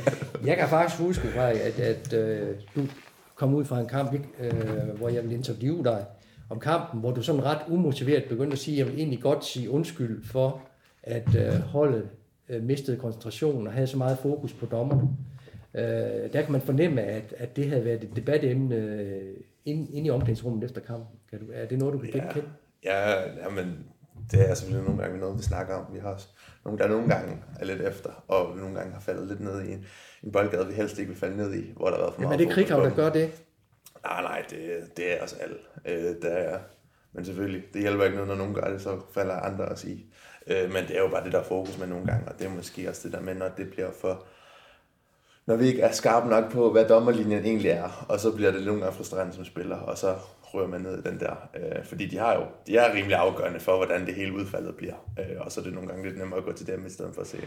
Jeg 0.48 0.56
kan 0.56 0.68
faktisk 0.68 1.00
huske, 1.00 1.28
Frederik, 1.28 1.60
at, 1.60 1.80
at 1.80 2.12
øh, 2.12 2.56
du 2.76 2.86
kom 3.34 3.54
ud 3.54 3.64
fra 3.64 3.80
en 3.80 3.86
kamp, 3.86 4.14
øh, 4.40 4.98
hvor 4.98 5.08
jeg 5.08 5.22
ville 5.22 5.36
interviewe 5.36 5.84
dig 5.84 6.04
om 6.50 6.60
kampen, 6.60 7.00
hvor 7.00 7.10
du 7.10 7.22
sådan 7.22 7.44
ret 7.44 7.58
umotiveret 7.68 8.24
begyndte 8.28 8.52
at 8.52 8.58
sige, 8.58 8.74
at 8.74 8.78
jeg 8.78 8.86
vil 8.86 8.98
egentlig 8.98 9.20
godt 9.22 9.44
sige 9.44 9.70
undskyld 9.70 10.24
for, 10.24 10.62
at 11.02 11.36
øh, 11.36 11.52
holdet 11.52 12.08
øh, 12.48 12.62
mistede 12.62 12.96
koncentrationen 12.96 13.66
og 13.66 13.72
havde 13.72 13.86
så 13.86 13.96
meget 13.98 14.18
fokus 14.18 14.52
på 14.52 14.66
dommerne. 14.66 15.08
Øh, 15.74 16.32
der 16.32 16.42
kan 16.42 16.52
man 16.52 16.60
fornemme, 16.60 17.02
at, 17.02 17.34
at 17.36 17.56
det 17.56 17.68
havde 17.68 17.84
været 17.84 18.04
et 18.04 18.16
debatemne 18.16 18.74
øh, 18.74 19.36
inde, 19.64 19.92
inde 19.92 20.06
i 20.06 20.10
omklædningsrummet 20.10 20.64
efter 20.64 20.80
kampen. 20.80 21.18
Kan 21.30 21.38
du, 21.38 21.46
er 21.54 21.66
det 21.66 21.78
noget, 21.78 21.94
du 21.94 21.98
kan 21.98 22.10
Ja, 22.14 22.18
genkende? 22.20 22.48
ja, 22.84 23.20
ja, 23.20 23.48
men 23.48 23.86
det 24.30 24.50
er 24.50 24.54
selvfølgelig 24.54 24.86
nogle 24.88 25.02
gange 25.02 25.20
noget, 25.20 25.38
vi 25.38 25.42
snakker 25.42 25.74
om. 25.74 25.84
Vi 25.94 25.98
har 25.98 26.08
også 26.08 26.28
nogle, 26.64 26.78
der 26.78 26.88
nogle 26.88 27.08
gange 27.08 27.36
er 27.60 27.64
lidt 27.64 27.80
efter, 27.80 28.24
og 28.28 28.56
nogle 28.56 28.74
gange 28.74 28.92
har 28.92 29.00
faldet 29.00 29.28
lidt 29.28 29.40
ned 29.40 29.62
i 29.62 29.72
en, 29.72 29.84
en 30.22 30.32
boldgade, 30.32 30.66
vi 30.66 30.72
helst 30.72 30.98
ikke 30.98 31.08
vil 31.08 31.18
falde 31.18 31.36
ned 31.36 31.54
i, 31.54 31.72
hvor 31.76 31.86
der 31.86 31.92
har 31.94 32.02
været 32.02 32.14
for 32.14 32.22
Jamen, 32.22 32.28
meget 32.28 32.40
er 32.40 32.44
det 32.46 32.54
Krighav, 32.54 32.80
der 32.80 32.94
gør 32.94 33.10
det? 33.10 33.30
Nej, 34.04 34.22
nej, 34.22 34.42
det, 34.50 34.58
det 34.96 35.12
er 35.12 35.24
os 35.24 35.32
alle. 35.32 35.56
Øh, 35.84 36.02
det 36.02 36.38
er, 36.38 36.58
men 37.12 37.24
selvfølgelig, 37.24 37.62
det 37.72 37.80
hjælper 37.80 38.04
ikke 38.04 38.16
noget, 38.16 38.28
når 38.28 38.36
nogen 38.36 38.54
gør 38.54 38.72
det, 38.72 38.82
så 38.82 39.00
falder 39.14 39.34
andre 39.34 39.64
også 39.64 39.88
i. 39.88 40.06
Øh, 40.46 40.72
men 40.72 40.84
det 40.88 40.96
er 40.96 41.00
jo 41.00 41.08
bare 41.08 41.24
det, 41.24 41.32
der 41.32 41.38
er 41.38 41.44
fokus 41.44 41.78
med 41.78 41.86
nogle 41.86 42.06
gange, 42.06 42.28
og 42.28 42.38
det 42.38 42.46
er 42.46 42.50
måske 42.50 42.88
også 42.88 43.00
det 43.04 43.12
der 43.12 43.20
med, 43.20 43.34
når 43.34 43.48
det 43.48 43.70
bliver 43.70 43.90
for... 44.00 44.26
Når 45.46 45.56
vi 45.56 45.66
ikke 45.66 45.82
er 45.82 45.92
skarpe 45.92 46.28
nok 46.28 46.52
på, 46.52 46.72
hvad 46.72 46.88
dommerlinjen 46.88 47.44
egentlig 47.44 47.70
er, 47.70 48.06
og 48.08 48.20
så 48.20 48.36
bliver 48.36 48.50
det 48.50 48.66
nogle 48.66 48.80
gange 48.80 48.96
frustrerende 48.96 49.34
som 49.34 49.44
spiller, 49.44 49.76
og 49.76 49.98
så 49.98 50.16
rører 50.40 50.66
man 50.66 50.80
ned 50.80 50.98
i 50.98 51.02
den 51.02 51.20
der. 51.20 51.48
Øh, 51.56 51.84
fordi 51.84 52.06
de 52.06 52.18
har 52.18 52.34
jo, 52.34 52.46
de 52.66 52.76
er 52.76 52.94
rimelig 52.94 53.16
afgørende 53.16 53.60
for, 53.60 53.76
hvordan 53.76 54.06
det 54.06 54.14
hele 54.14 54.34
udfaldet 54.34 54.76
bliver. 54.76 54.94
Øh, 55.18 55.40
og 55.40 55.52
så 55.52 55.60
er 55.60 55.64
det 55.64 55.72
nogle 55.72 55.88
gange 55.88 56.04
lidt 56.04 56.18
nemmere 56.18 56.38
at 56.38 56.44
gå 56.44 56.52
til 56.52 56.66
dem, 56.66 56.86
i 56.86 56.90
stedet 56.90 57.14
for 57.14 57.20
at 57.20 57.26
se 57.26 57.38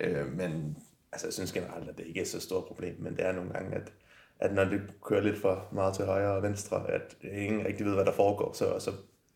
øh, 0.00 0.32
Men 0.36 0.76
altså, 1.12 1.26
jeg 1.26 1.34
synes 1.34 1.52
generelt, 1.52 1.88
at 1.88 1.98
det 1.98 2.06
ikke 2.06 2.20
er 2.20 2.24
så 2.24 2.40
stort 2.40 2.64
problem, 2.64 2.94
men 2.98 3.16
det 3.16 3.26
er 3.26 3.32
nogle 3.32 3.50
gange, 3.50 3.76
at, 3.76 3.92
at 4.40 4.54
når 4.54 4.64
det 4.64 4.80
kører 5.04 5.20
lidt 5.22 5.38
for 5.38 5.68
meget 5.72 5.94
til 5.94 6.04
højre 6.04 6.36
og 6.36 6.42
venstre, 6.42 6.90
at 6.90 7.16
ingen 7.22 7.66
rigtig 7.66 7.86
ved, 7.86 7.94
hvad 7.94 8.04
der 8.04 8.12
foregår, 8.12 8.52
så, 8.52 8.78
så, 8.78 8.90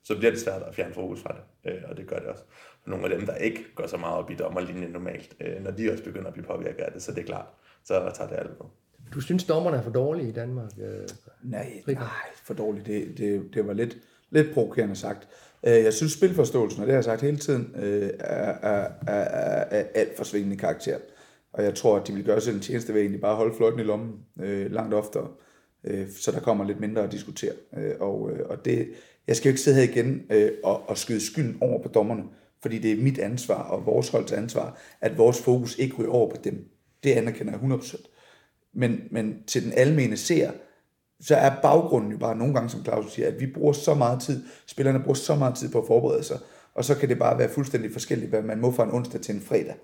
så 0.05 0.17
bliver 0.19 0.31
det 0.31 0.41
svært 0.41 0.63
at 0.63 0.75
fjerne 0.75 0.95
fokus 0.95 1.23
fra 1.23 1.37
det. 1.65 1.73
Øh, 1.73 1.83
og 1.91 1.97
det 1.97 2.07
gør 2.07 2.17
det 2.19 2.27
også. 2.27 2.45
For 2.83 2.91
nogle 2.91 3.05
af 3.05 3.19
dem, 3.19 3.27
der 3.27 3.35
ikke 3.35 3.65
går 3.75 3.87
så 3.87 3.97
meget 3.97 4.17
op 4.17 4.31
i 4.31 4.35
dommerlinjen 4.35 4.91
normalt, 4.91 5.37
øh, 5.41 5.65
når 5.65 5.71
de 5.71 5.91
også 5.93 6.05
begynder 6.05 6.27
at 6.27 6.33
blive 6.33 6.47
påvirket 6.47 6.81
af 6.81 6.93
det, 6.93 7.03
så 7.03 7.13
det 7.13 7.21
er 7.21 7.25
klart, 7.27 7.47
så 7.85 8.11
tager 8.15 8.31
det 8.31 8.39
alt 8.39 8.59
på. 8.59 8.71
Du 9.15 9.21
synes, 9.21 9.45
dommerne 9.45 9.77
er 9.77 9.83
for 9.83 9.91
dårlige 9.91 10.29
i 10.29 10.33
Danmark? 10.33 10.71
Øh, 10.83 11.09
Nej, 11.43 11.83
nej, 11.87 12.05
for 12.45 12.55
dårligt. 12.55 12.87
Det, 12.87 13.19
det, 13.19 13.43
det 13.55 13.67
var 13.67 13.73
lidt, 13.73 13.97
lidt 14.31 14.55
provokerende 14.55 14.97
sagt. 14.97 15.29
Øh, 15.67 15.73
Jeg 15.73 15.93
synes, 15.93 16.13
spilforståelsen, 16.13 16.81
og 16.81 16.87
det 16.87 16.93
har 16.93 16.97
jeg 16.97 17.05
sagt 17.05 17.21
hele 17.21 17.37
tiden, 17.37 17.75
øh, 17.77 18.11
er, 18.21 18.53
er, 18.63 18.89
er, 19.07 19.13
er, 19.13 19.65
er 19.71 19.85
alt 19.95 20.17
for 20.17 20.25
svingende 20.25 20.57
karakter. 20.57 20.99
Og 21.53 21.65
jeg 21.65 21.75
tror, 21.75 21.97
at 21.97 22.07
de 22.07 22.13
vil 22.13 22.25
gøre 22.25 22.41
sig 22.41 22.55
en 22.55 22.61
tjeneste 22.61 22.95
ved 22.95 23.01
egentlig 23.01 23.21
bare 23.21 23.31
at 23.31 23.37
holde 23.37 23.57
fløjten 23.57 23.81
i 23.81 23.83
lommen 23.83 24.13
øh, 24.41 24.73
langt 24.73 24.95
oftere, 24.95 25.29
øh, 25.85 26.11
så 26.11 26.33
der 26.33 26.41
kommer 26.41 26.65
lidt 26.65 26.81
mindre 26.81 27.03
at 27.03 27.13
diskutere. 27.13 27.53
Øh, 27.77 27.95
og, 28.01 28.31
øh, 28.33 28.41
og 28.49 28.65
det, 28.65 28.89
jeg 29.27 29.37
skal 29.37 29.49
jo 29.49 29.51
ikke 29.51 29.61
sidde 29.61 29.77
her 29.77 29.93
igen 29.93 30.23
øh, 30.31 30.53
og, 30.65 30.89
og 30.89 30.99
skyde 30.99 31.27
skylden 31.27 31.59
over 31.61 31.83
på 31.83 31.89
dommerne, 31.89 32.23
fordi 32.63 32.79
det 32.79 32.93
er 32.93 33.03
mit 33.03 33.19
ansvar 33.19 33.63
og 33.63 33.87
vores 33.87 34.09
holds 34.09 34.33
ansvar, 34.33 34.79
at 35.01 35.19
vores 35.19 35.43
fokus 35.43 35.79
ikke 35.79 35.97
ryger 35.97 36.11
over 36.11 36.31
på 36.31 36.37
dem. 36.45 36.69
Det 37.03 37.13
anerkender 37.13 37.53
jeg 37.53 37.61
100%. 37.61 38.09
Men, 38.75 39.01
men 39.11 39.43
til 39.47 39.65
den 39.65 39.73
almene 39.73 40.17
ser, 40.17 40.51
så 41.21 41.37
er 41.37 41.61
baggrunden 41.63 42.13
jo 42.13 42.19
bare 42.19 42.37
nogle 42.37 42.55
gange, 42.55 42.71
som 42.71 42.85
Claus 42.85 43.13
siger, 43.13 43.29
at 43.29 43.41
vi 43.41 43.47
bruger 43.47 43.73
så 43.73 43.95
meget 43.95 44.21
tid, 44.23 44.45
spillerne 44.67 45.01
bruger 45.01 45.15
så 45.15 45.35
meget 45.35 45.55
tid 45.55 45.71
på 45.71 45.81
at 45.81 45.87
forberede 45.87 46.23
sig, 46.23 46.39
og 46.75 46.85
så 46.85 46.95
kan 46.95 47.09
det 47.09 47.19
bare 47.19 47.39
være 47.39 47.49
fuldstændig 47.49 47.93
forskelligt, 47.93 48.31
hvad 48.31 48.43
man 48.43 48.61
må 48.61 48.73
fra 48.73 48.85
en 48.85 48.91
onsdag 48.91 49.21
til 49.21 49.35
en 49.35 49.41
fredag. 49.41 49.75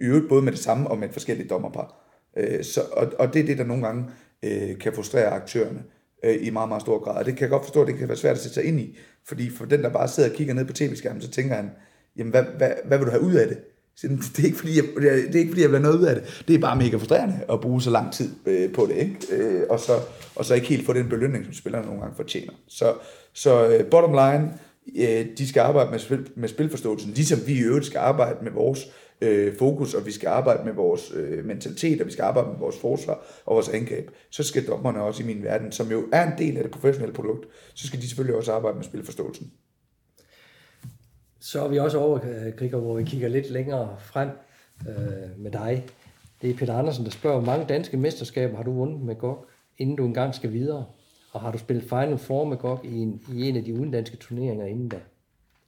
I 0.00 0.04
øvrigt 0.04 0.28
både 0.28 0.42
med 0.42 0.52
det 0.52 0.60
samme 0.60 0.90
og 0.90 0.98
med 0.98 1.08
et 1.08 1.12
forskelligt 1.12 1.50
dommerpar. 1.50 1.94
Øh, 2.36 2.64
så, 2.64 2.80
og, 2.92 3.12
og 3.18 3.34
det 3.34 3.42
er 3.42 3.46
det, 3.46 3.58
der 3.58 3.64
nogle 3.64 3.86
gange 3.86 4.04
øh, 4.42 4.78
kan 4.78 4.92
frustrere 4.92 5.26
aktørerne 5.26 5.82
øh, 6.24 6.36
i 6.40 6.50
meget, 6.50 6.68
meget 6.68 6.82
stor 6.82 7.04
grad. 7.04 7.16
Og 7.16 7.24
det 7.24 7.34
kan 7.34 7.42
jeg 7.42 7.50
godt 7.50 7.64
forstå, 7.64 7.82
at 7.82 7.88
det 7.88 7.98
kan 7.98 8.08
være 8.08 8.16
svært 8.16 8.36
at 8.36 8.42
sætte 8.42 8.54
sig 8.54 8.64
ind 8.64 8.80
i, 8.80 8.98
fordi 9.24 9.50
for 9.50 9.64
den, 9.64 9.82
der 9.82 9.88
bare 9.88 10.08
sidder 10.08 10.28
og 10.30 10.34
kigger 10.36 10.54
ned 10.54 10.64
på 10.64 10.72
tv-skærmen, 10.72 11.22
så 11.22 11.30
tænker 11.30 11.54
han, 11.54 11.70
jamen 12.16 12.30
hvad, 12.30 12.44
hvad, 12.56 12.70
hvad 12.84 12.98
vil 12.98 13.06
du 13.06 13.10
have 13.10 13.22
ud 13.22 13.34
af 13.34 13.48
det? 13.48 13.58
Så 13.96 14.08
det 14.08 14.38
er, 14.38 14.44
ikke 14.44 14.58
fordi, 14.58 14.76
jeg, 14.76 14.84
det 14.96 15.34
er 15.34 15.38
ikke 15.38 15.50
fordi, 15.50 15.62
jeg 15.62 15.70
vil 15.70 15.78
have 15.78 15.82
noget 15.82 15.98
ud 15.98 16.04
af 16.04 16.14
det. 16.14 16.44
Det 16.48 16.54
er 16.54 16.58
bare 16.58 16.76
mega 16.76 16.96
frustrerende 16.96 17.40
at 17.52 17.60
bruge 17.60 17.82
så 17.82 17.90
lang 17.90 18.12
tid 18.12 18.30
øh, 18.46 18.72
på 18.72 18.86
det, 18.86 18.96
ikke? 18.96 19.16
Øh, 19.30 19.62
og, 19.70 19.80
så, 19.80 19.92
og 20.34 20.44
så 20.44 20.54
ikke 20.54 20.66
helt 20.66 20.86
få 20.86 20.92
den 20.92 21.08
belønning, 21.08 21.44
som 21.44 21.54
spillerne 21.54 21.86
nogle 21.86 22.00
gange 22.00 22.16
fortjener. 22.16 22.52
Så, 22.68 22.94
så 23.32 23.68
øh, 23.68 23.90
bottom 23.90 24.12
line, 24.12 24.52
øh, 24.96 25.26
de 25.38 25.48
skal 25.48 25.60
arbejde 25.60 25.90
med, 25.90 25.98
spil, 25.98 26.28
med 26.36 26.48
spilforståelsen, 26.48 27.10
ligesom 27.10 27.38
vi 27.46 27.52
i 27.52 27.62
øvrigt 27.62 27.86
skal 27.86 27.98
arbejde 27.98 28.36
med 28.42 28.52
vores 28.52 28.84
øh, 28.84 28.90
Øh, 29.20 29.56
fokus, 29.56 29.94
og 29.94 30.06
vi 30.06 30.10
skal 30.10 30.28
arbejde 30.28 30.64
med 30.64 30.72
vores 30.72 31.12
øh, 31.14 31.44
mentalitet, 31.44 32.00
og 32.00 32.06
vi 32.06 32.12
skal 32.12 32.22
arbejde 32.22 32.48
med 32.48 32.58
vores 32.58 32.78
forsvar 32.78 33.26
og 33.46 33.54
vores 33.54 33.68
angreb. 33.68 34.10
Så 34.30 34.42
skal 34.42 34.66
dommerne 34.66 35.02
også 35.02 35.22
i 35.22 35.26
min 35.26 35.42
verden, 35.42 35.72
som 35.72 35.90
jo 35.90 36.04
er 36.12 36.26
en 36.26 36.38
del 36.38 36.56
af 36.56 36.62
det 36.62 36.72
professionelle 36.72 37.14
produkt, 37.14 37.46
så 37.74 37.86
skal 37.86 38.00
de 38.00 38.08
selvfølgelig 38.08 38.36
også 38.36 38.52
arbejde 38.52 38.76
med 38.76 38.84
spilforståelsen. 38.84 39.52
Så 41.40 41.64
er 41.64 41.68
vi 41.68 41.78
også 41.78 41.98
over, 41.98 42.20
øh, 42.24 42.56
Kriger, 42.56 42.78
hvor 42.78 42.94
vi 42.94 43.04
kigger 43.04 43.28
lidt 43.28 43.50
længere 43.50 43.96
frem 43.98 44.28
øh, 44.88 45.40
med 45.42 45.50
dig. 45.50 45.86
Det 46.42 46.50
er 46.50 46.54
Peter 46.54 46.74
Andersen, 46.74 47.04
der 47.04 47.10
spørger, 47.10 47.38
hvor 47.38 47.46
mange 47.46 47.66
danske 47.68 47.96
mesterskaber 47.96 48.56
har 48.56 48.62
du 48.62 48.72
vundet 48.72 49.00
med 49.00 49.14
GOG, 49.14 49.46
inden 49.78 49.96
du 49.96 50.06
engang 50.06 50.34
skal 50.34 50.52
videre? 50.52 50.84
Og 51.32 51.40
har 51.40 51.52
du 51.52 51.58
spillet 51.58 51.84
Final 51.84 52.18
Four 52.18 52.44
med 52.44 52.56
GOG 52.56 52.80
i 52.84 52.98
en, 52.98 53.22
i 53.34 53.48
en 53.48 53.56
af 53.56 53.64
de 53.64 53.74
udenlandske 53.74 54.16
turneringer 54.16 54.66
inden 54.66 54.88
da? 54.88 54.98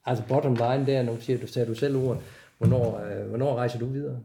Altså 0.06 0.24
bottom 0.28 0.54
line 0.54 0.86
der, 0.86 1.02
nu 1.02 1.16
siger 1.20 1.38
du, 1.38 1.46
sagde 1.46 1.68
du 1.68 1.74
selv 1.74 1.96
ordet. 1.96 2.22
Hvornår, 2.58 3.00
øh, 3.00 3.28
hvornår 3.28 3.56
rejser 3.56 3.78
du 3.78 3.86
videre? 3.86 4.20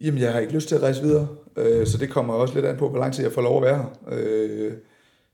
Jamen, 0.00 0.20
jeg 0.20 0.32
har 0.32 0.40
ikke 0.40 0.52
lyst 0.52 0.68
til 0.68 0.74
at 0.74 0.82
rejse 0.82 1.02
videre, 1.02 1.28
øh, 1.56 1.86
så 1.86 1.98
det 1.98 2.10
kommer 2.10 2.34
også 2.34 2.54
lidt 2.54 2.66
an 2.66 2.76
på, 2.76 2.88
hvor 2.88 2.98
lang 2.98 3.12
tid 3.14 3.24
jeg 3.24 3.32
får 3.32 3.42
lov 3.42 3.56
at 3.56 3.62
være 3.62 3.76
her. 3.76 3.94
Øh, 4.12 4.72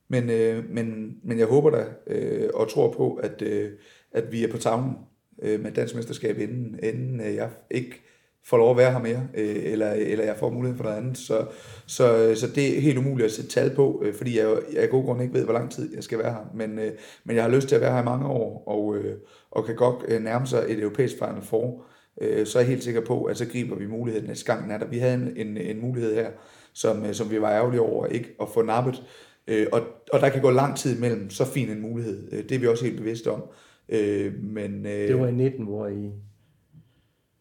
men, 0.08 0.30
øh, 0.30 0.70
men, 0.70 1.16
men 1.22 1.38
jeg 1.38 1.46
håber 1.46 1.70
da 1.70 1.84
øh, 2.06 2.50
og 2.54 2.70
tror 2.70 2.92
på, 2.92 3.14
at, 3.14 3.42
øh, 3.42 3.70
at 4.12 4.32
vi 4.32 4.44
er 4.44 4.50
på 4.50 4.58
tavlen 4.58 4.96
øh, 5.42 5.60
med 5.60 5.72
dansk 5.72 5.94
mesterskab, 5.94 6.38
inden, 6.38 6.78
inden 6.82 7.20
øh, 7.20 7.34
jeg 7.34 7.50
ikke 7.70 8.02
får 8.44 8.56
lov 8.56 8.70
at 8.70 8.76
være 8.76 8.92
her 8.92 8.98
mere, 8.98 9.28
øh, 9.34 9.72
eller, 9.72 9.90
eller 9.92 10.24
jeg 10.24 10.36
får 10.36 10.50
mulighed 10.50 10.76
for 10.76 10.84
noget 10.84 10.96
andet. 10.96 11.18
Så, 11.18 11.46
så, 11.86 12.16
øh, 12.16 12.36
så 12.36 12.46
det 12.46 12.76
er 12.76 12.80
helt 12.80 12.98
umuligt 12.98 13.26
at 13.26 13.32
sætte 13.32 13.50
tal 13.50 13.74
på, 13.74 14.02
øh, 14.04 14.14
fordi 14.14 14.38
jeg, 14.38 14.56
jeg 14.72 14.82
af 14.82 14.88
god 14.88 15.04
grund 15.04 15.22
ikke 15.22 15.34
ved, 15.34 15.44
hvor 15.44 15.52
lang 15.52 15.70
tid 15.70 15.94
jeg 15.94 16.04
skal 16.04 16.18
være 16.18 16.32
her. 16.32 16.50
Men, 16.54 16.78
øh, 16.78 16.92
men 17.24 17.36
jeg 17.36 17.44
har 17.44 17.50
lyst 17.50 17.68
til 17.68 17.74
at 17.74 17.80
være 17.80 17.92
her 17.92 18.02
i 18.02 18.04
mange 18.04 18.26
år, 18.26 18.64
og, 18.66 18.96
øh, 18.96 19.16
og 19.50 19.64
kan 19.64 19.76
godt 19.76 20.04
øh, 20.08 20.22
nærme 20.22 20.46
sig 20.46 20.64
et 20.68 20.78
europæisk 20.78 21.14
Final 21.18 21.42
Four. 21.42 21.84
Øh, 22.20 22.46
så 22.46 22.58
er 22.58 22.62
jeg 22.62 22.70
helt 22.70 22.84
sikker 22.84 23.00
på, 23.00 23.24
at 23.24 23.36
så 23.36 23.46
griber 23.46 23.76
vi 23.76 23.86
muligheden 23.86 24.28
næste 24.28 24.54
gang. 24.54 24.72
Er 24.72 24.78
der. 24.78 24.86
Vi 24.86 24.98
havde 24.98 25.14
en, 25.14 25.32
en, 25.36 25.56
en 25.56 25.80
mulighed 25.80 26.14
her, 26.14 26.30
som, 26.72 27.04
øh, 27.04 27.14
som 27.14 27.30
vi 27.30 27.40
var 27.40 27.50
ærgerlige 27.50 27.80
over 27.80 28.06
ikke 28.06 28.28
at 28.40 28.48
få 28.48 28.62
nappet. 28.62 29.02
Øh, 29.46 29.66
og, 29.72 29.80
og 30.12 30.20
der 30.20 30.28
kan 30.28 30.42
gå 30.42 30.50
lang 30.50 30.76
tid 30.76 30.96
imellem 30.96 31.30
så 31.30 31.44
fin 31.44 31.70
en 31.70 31.80
mulighed. 31.80 32.32
Øh, 32.32 32.42
det 32.42 32.52
er 32.52 32.58
vi 32.58 32.66
også 32.66 32.84
helt 32.84 32.98
bevidste 32.98 33.30
om. 33.30 33.42
Øh, 33.88 34.34
men, 34.42 34.86
øh, 34.86 35.08
det 35.08 35.20
var 35.20 35.26
i 35.26 35.32
19, 35.32 35.64
hvor 35.64 35.86
I 35.86 36.10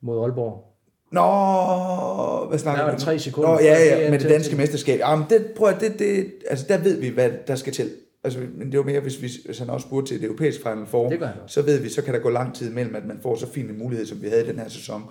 mod 0.01 0.23
Aalborg. 0.23 0.70
Nå, 1.11 2.45
hvad 2.49 2.59
snakker 2.59 2.85
vi 2.85 2.91
om? 2.91 2.97
tre 2.97 3.19
sekunder. 3.19 3.49
Nå, 3.49 3.59
ja, 3.59 3.83
ja, 3.83 4.11
med 4.11 4.19
det 4.19 4.29
danske 4.29 4.55
mesterskab. 4.55 4.99
Jamen, 4.99 5.25
det, 5.29 5.45
prøv 5.55 5.69
at, 5.69 5.81
det, 5.81 5.99
det, 5.99 6.33
altså, 6.49 6.65
der 6.69 6.77
ved 6.77 6.99
vi, 6.99 7.09
hvad 7.09 7.31
der 7.47 7.55
skal 7.55 7.73
til. 7.73 7.91
Altså, 8.23 8.39
men 8.57 8.71
det 8.71 8.79
var 8.79 8.85
mere, 8.85 8.99
hvis, 8.99 9.21
vi, 9.21 9.29
hvis 9.45 9.59
han 9.59 9.69
også 9.69 9.87
spurgte 9.87 10.11
til 10.11 10.21
det 10.21 10.25
europæiske 10.25 10.63
Final 10.63 10.85
Four, 10.85 11.09
så 11.47 11.61
ved 11.61 11.79
vi, 11.79 11.89
så 11.89 12.01
kan 12.01 12.13
der 12.13 12.19
gå 12.19 12.29
lang 12.29 12.55
tid 12.55 12.69
imellem, 12.69 12.95
at 12.95 13.05
man 13.05 13.19
får 13.23 13.35
så 13.35 13.51
fin 13.51 13.69
en 13.69 13.77
mulighed, 13.77 14.05
som 14.05 14.21
vi 14.21 14.27
havde 14.27 14.43
i 14.43 14.47
den 14.47 14.59
her 14.59 14.69
sæson. 14.69 15.03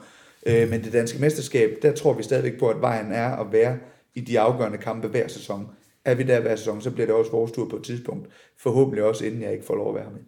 Øh, 0.47 0.71
men 0.71 0.85
det 0.85 0.93
danske 0.93 1.21
mesterskab, 1.21 1.71
der 1.83 1.93
tror 1.93 2.13
vi 2.13 2.23
stadigvæk 2.23 2.59
på, 2.59 2.69
at 2.69 2.81
vejen 2.81 3.13
er 3.13 3.29
at 3.37 3.53
være 3.53 3.79
i 4.15 4.21
de 4.21 4.41
afgørende 4.41 4.79
kampe 4.79 5.09
hver 5.09 5.29
sæson. 5.29 5.67
Er 6.05 6.15
vi 6.15 6.23
der 6.23 6.41
hver 6.41 6.57
sæson, 6.57 6.81
så 6.81 6.91
bliver 6.91 7.07
det 7.07 7.15
også 7.15 7.31
vores 7.31 7.53
tur 7.53 7.69
på 7.69 7.77
et 7.77 7.85
tidspunkt. 7.85 8.29
Forhåbentlig 8.59 9.05
også, 9.05 9.25
inden 9.25 9.43
jeg 9.43 9.53
ikke 9.53 9.65
får 9.65 9.75
lov 9.75 9.89
at 9.89 9.95
være 9.95 10.11
med. 10.13 10.21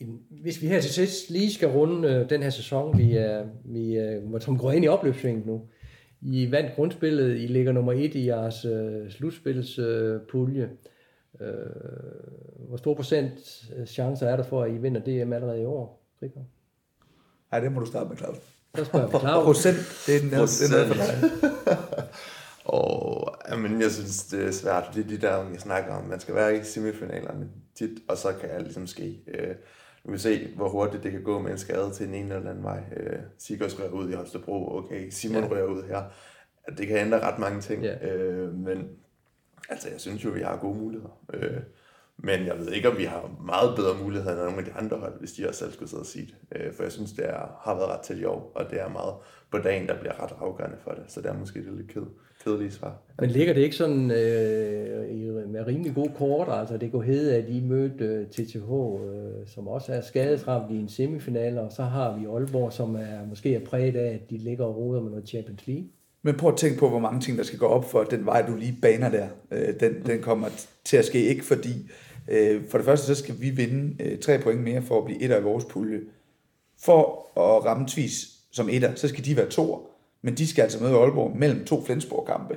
Øh, 0.00 0.08
hvis 0.30 0.62
vi 0.62 0.66
her 0.66 0.80
til 0.80 0.90
sidst 0.90 1.30
lige 1.30 1.52
skal 1.52 1.68
runde 1.68 2.08
øh, 2.08 2.30
den 2.30 2.42
her 2.42 2.50
sæson, 2.50 2.98
vi 2.98 3.16
er, 3.16 3.46
vi 3.64 3.96
er, 3.96 4.38
som 4.38 4.58
går 4.58 4.72
ind 4.72 4.84
i 4.84 4.88
opløbssvinget 4.88 5.46
nu. 5.46 5.62
I 6.20 6.50
vandt 6.50 6.74
grundspillet, 6.74 7.36
I 7.36 7.46
ligger 7.46 7.72
nummer 7.72 7.92
et 7.92 8.14
i 8.14 8.26
jeres 8.26 8.64
øh, 8.64 9.10
slutspilspulje. 9.10 10.70
Øh, 11.40 11.48
hvor 12.68 12.76
stor 12.76 12.94
procent 12.94 13.64
øh, 13.76 13.86
chancer 13.86 14.26
er 14.26 14.36
der 14.36 14.42
for, 14.42 14.62
at 14.62 14.70
I 14.70 14.76
vinder 14.76 15.00
DM 15.00 15.32
allerede 15.32 15.62
i 15.62 15.64
år, 15.64 16.04
Rikker? 16.22 16.40
Nej, 17.50 17.60
det 17.60 17.72
må 17.72 17.80
du 17.80 17.86
starte 17.86 18.08
med, 18.08 18.16
Claus. 18.16 18.36
Der 18.76 18.84
spørger 18.84 19.08
jeg 19.12 19.20
Claus. 19.20 19.44
procent, 19.50 19.76
det 20.06 20.16
er 20.16 20.20
den 20.20 20.30
her, 20.30 20.86
for 20.86 20.94
dig. 20.94 21.30
og, 22.74 23.36
jamen, 23.50 23.82
jeg 23.82 23.90
synes, 23.90 24.22
det 24.22 24.46
er 24.46 24.50
svært. 24.50 24.90
Det 24.94 25.04
er 25.04 25.08
de 25.08 25.18
der, 25.18 25.50
jeg 25.50 25.60
snakker 25.60 25.92
om. 25.94 26.04
Man 26.04 26.20
skal 26.20 26.34
være 26.34 26.56
i 26.56 26.62
semifinalerne 26.62 27.48
tit, 27.74 27.98
og 28.08 28.16
så 28.16 28.32
kan 28.40 28.48
alt 28.50 28.64
ligesom 28.64 28.86
ske. 28.86 29.18
Øh, 29.28 29.54
vi 30.04 30.10
vil 30.10 30.20
se, 30.20 30.48
hvor 30.56 30.68
hurtigt 30.68 31.02
det 31.02 31.12
kan 31.12 31.22
gå 31.22 31.38
med 31.38 31.50
en 31.50 31.58
skade 31.58 31.90
til 31.92 32.06
den 32.06 32.14
ene 32.14 32.34
eller 32.34 32.50
anden 32.50 32.64
vej. 32.64 32.82
Øh, 32.96 33.18
Sigurds 33.38 33.80
rører 33.80 33.90
ud 33.90 34.10
i 34.10 34.14
Holstebro, 34.14 34.76
okay, 34.78 35.10
Simon 35.10 35.42
ja. 35.42 35.50
rører 35.50 35.66
ud 35.66 35.82
her. 35.82 36.02
Det 36.78 36.86
kan 36.86 36.98
ændre 36.98 37.20
ret 37.20 37.38
mange 37.38 37.60
ting, 37.60 37.82
ja. 37.82 38.08
øh, 38.08 38.54
men 38.54 38.88
altså, 39.68 39.88
jeg 39.90 40.00
synes 40.00 40.24
jo, 40.24 40.30
vi 40.30 40.40
har 40.40 40.56
gode 40.56 40.78
muligheder. 40.78 41.20
Øh, 41.34 41.60
men 42.16 42.46
jeg 42.46 42.58
ved 42.58 42.72
ikke, 42.72 42.90
om 42.90 42.98
vi 42.98 43.04
har 43.04 43.30
meget 43.46 43.76
bedre 43.76 44.02
muligheder 44.02 44.32
end 44.32 44.40
nogle 44.40 44.58
af 44.58 44.64
de 44.64 44.72
andre 44.72 44.96
hold, 44.96 45.18
hvis 45.18 45.32
de 45.32 45.48
også 45.48 45.58
selv 45.58 45.72
skulle 45.72 45.88
sidde 45.88 46.02
og 46.02 46.06
sige 46.06 46.26
det. 46.26 46.60
Øh, 46.60 46.72
for 46.72 46.82
jeg 46.82 46.92
synes, 46.92 47.12
det 47.12 47.28
er, 47.28 47.60
har 47.60 47.74
været 47.74 47.88
ret 47.88 48.00
til 48.00 48.20
i 48.20 48.24
år, 48.24 48.52
og 48.54 48.70
det 48.70 48.80
er 48.80 48.88
meget 48.88 49.14
på 49.50 49.58
dagen, 49.58 49.88
der 49.88 50.00
bliver 50.00 50.22
ret 50.22 50.34
afgørende 50.40 50.76
for 50.80 50.90
det. 50.90 51.04
Så 51.08 51.20
det 51.20 51.30
er 51.30 51.38
måske 51.38 51.64
det 51.64 51.72
lidt 51.72 51.88
ked, 51.88 52.06
kedelige 52.44 52.70
svar. 52.70 53.02
Men 53.20 53.30
ligger 53.30 53.54
det 53.54 53.60
ikke 53.60 53.76
sådan 53.76 54.10
øh, 54.10 55.48
med 55.48 55.66
rimelig 55.66 55.94
god 55.94 56.08
kort? 56.16 56.48
Altså 56.50 56.76
det 56.76 56.92
går 56.92 57.02
hedde, 57.02 57.36
at 57.36 57.44
I 57.48 57.60
mødte 57.60 58.04
øh, 58.04 58.26
TTH, 58.26 58.70
øh, 58.70 59.46
som 59.46 59.68
også 59.68 59.92
er 59.92 60.00
skadesramt 60.00 60.70
i 60.70 60.76
en 60.76 60.88
semifinal, 60.88 61.58
og 61.58 61.72
så 61.72 61.82
har 61.82 62.18
vi 62.18 62.26
Aalborg, 62.26 62.72
som 62.72 62.94
er 62.94 63.26
måske 63.28 63.54
er 63.54 63.64
præget 63.64 63.96
af, 63.96 64.14
at 64.14 64.30
de 64.30 64.36
ligger 64.36 64.64
og 64.64 64.76
roder 64.76 65.00
med 65.00 65.10
noget 65.10 65.28
Champions 65.28 65.66
League. 65.66 65.84
Men 66.22 66.34
prøv 66.34 66.52
at 66.52 66.56
tænke 66.56 66.78
på, 66.78 66.88
hvor 66.88 66.98
mange 66.98 67.20
ting, 67.20 67.38
der 67.38 67.44
skal 67.44 67.58
gå 67.58 67.66
op 67.66 67.90
for 67.90 68.04
den 68.04 68.26
vej, 68.26 68.46
du 68.46 68.56
lige 68.56 68.78
baner 68.82 69.10
der. 69.10 69.28
Øh, 69.50 69.80
den, 69.80 70.06
den 70.06 70.22
kommer 70.22 70.48
til 70.84 70.96
at 70.96 71.04
ske, 71.04 71.22
ikke 71.22 71.44
fordi... 71.44 71.90
Øh, 72.30 72.62
for 72.68 72.78
det 72.78 72.84
første, 72.84 73.06
så 73.06 73.14
skal 73.14 73.34
vi 73.40 73.50
vinde 73.50 74.04
øh, 74.04 74.18
tre 74.18 74.38
point 74.38 74.60
mere 74.60 74.82
for 74.82 74.98
at 74.98 75.04
blive 75.04 75.22
et 75.22 75.30
af 75.30 75.44
vores 75.44 75.64
pulje. 75.64 76.00
For 76.80 77.26
at 77.36 77.64
ramme 77.64 77.86
tvis 77.88 78.28
som 78.52 78.68
etter, 78.68 78.94
så 78.94 79.08
skal 79.08 79.24
de 79.24 79.36
være 79.36 79.48
to. 79.48 79.87
Men 80.22 80.34
de 80.34 80.46
skal 80.46 80.62
altså 80.62 80.82
møde 80.82 80.94
Aalborg 80.94 81.36
mellem 81.36 81.64
to 81.64 81.84
Flensborg-kampe. 81.84 82.56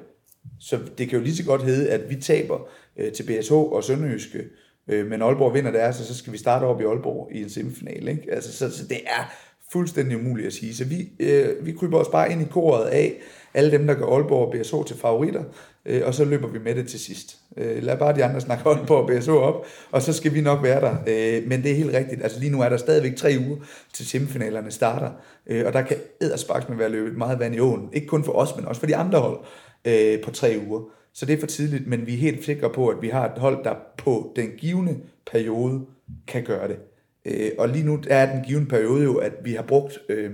Så 0.59 0.79
det 0.97 1.09
kan 1.09 1.17
jo 1.19 1.23
lige 1.23 1.35
så 1.35 1.45
godt 1.45 1.63
hedde, 1.63 1.89
at 1.89 2.09
vi 2.09 2.15
taber 2.15 2.67
øh, 2.97 3.11
til 3.11 3.23
BSH 3.23 3.53
og 3.53 3.83
Sønderjyske, 3.83 4.43
øh, 4.87 5.07
men 5.07 5.21
Aalborg 5.21 5.53
vinder 5.53 5.71
deres, 5.71 5.99
og 5.99 6.05
så 6.05 6.15
skal 6.15 6.33
vi 6.33 6.37
starte 6.37 6.63
op 6.63 6.81
i 6.81 6.83
Aalborg 6.83 7.29
i 7.31 7.41
en 7.43 7.49
semifinal. 7.49 8.07
Ikke? 8.07 8.31
Altså, 8.31 8.53
så, 8.53 8.77
så 8.77 8.87
det 8.87 8.99
er 9.05 9.33
fuldstændig 9.71 10.17
umuligt 10.17 10.47
at 10.47 10.53
sige. 10.53 10.75
Så 10.75 10.85
vi, 10.85 11.09
øh, 11.19 11.65
vi 11.65 11.71
kryber 11.71 11.97
os 11.97 12.07
bare 12.07 12.31
ind 12.31 12.41
i 12.41 12.45
koret 12.51 12.85
af 12.85 13.13
alle 13.53 13.71
dem, 13.71 13.87
der 13.87 13.93
gør 13.93 14.05
Aalborg 14.05 14.47
og 14.47 14.53
BSH 14.53 14.75
til 14.87 14.97
favoritter, 14.97 15.43
øh, 15.85 16.01
og 16.05 16.13
så 16.13 16.25
løber 16.25 16.47
vi 16.47 16.59
med 16.59 16.75
det 16.75 16.87
til 16.87 16.99
sidst. 16.99 17.37
Øh, 17.57 17.83
lad 17.83 17.97
bare 17.97 18.15
de 18.15 18.23
andre 18.23 18.41
snakke 18.41 18.63
Aalborg 18.69 18.97
og 18.97 19.09
BSH 19.09 19.29
op, 19.29 19.65
og 19.91 20.01
så 20.01 20.13
skal 20.13 20.33
vi 20.33 20.41
nok 20.41 20.63
være 20.63 20.81
der. 20.81 20.95
Øh, 21.07 21.47
men 21.47 21.63
det 21.63 21.71
er 21.71 21.75
helt 21.75 21.93
rigtigt. 21.93 22.23
Altså 22.23 22.39
lige 22.39 22.51
nu 22.51 22.61
er 22.61 22.69
der 22.69 22.77
stadigvæk 22.77 23.15
tre 23.15 23.35
uger 23.47 23.57
til 23.93 24.05
semifinalerne 24.05 24.71
starter, 24.71 25.11
øh, 25.47 25.65
og 25.65 25.73
der 25.73 25.81
kan 25.81 25.97
ædersparks 26.21 26.69
med 26.69 26.77
være 26.77 26.89
løbet 26.89 27.17
meget 27.17 27.39
vand 27.39 27.55
i 27.55 27.59
åen. 27.59 27.89
Ikke 27.93 28.07
kun 28.07 28.23
for 28.23 28.31
os, 28.31 28.55
men 28.55 28.65
også 28.65 28.79
for 28.79 28.87
de 28.87 28.95
andre 28.95 29.19
hold 29.19 29.39
øh, 29.85 30.21
på 30.23 30.31
tre 30.31 30.61
uger. 30.67 30.81
Så 31.13 31.25
det 31.25 31.35
er 31.35 31.39
for 31.39 31.47
tidligt, 31.47 31.87
men 31.87 32.07
vi 32.07 32.13
er 32.13 32.17
helt 32.17 32.45
sikre 32.45 32.69
på, 32.69 32.87
at 32.87 33.01
vi 33.01 33.09
har 33.09 33.25
et 33.25 33.37
hold, 33.37 33.63
der 33.63 33.75
på 33.97 34.33
den 34.35 34.49
givende 34.57 34.97
periode 35.31 35.85
kan 36.27 36.43
gøre 36.43 36.67
det. 36.67 36.77
Øh, 37.25 37.51
og 37.57 37.69
lige 37.69 37.85
nu 37.85 37.99
er 38.07 38.33
den 38.33 38.43
given 38.43 38.65
periode 38.65 39.03
jo, 39.03 39.17
at 39.17 39.33
vi 39.43 39.53
har 39.53 39.63
brugt, 39.63 39.99
øh, 40.09 40.31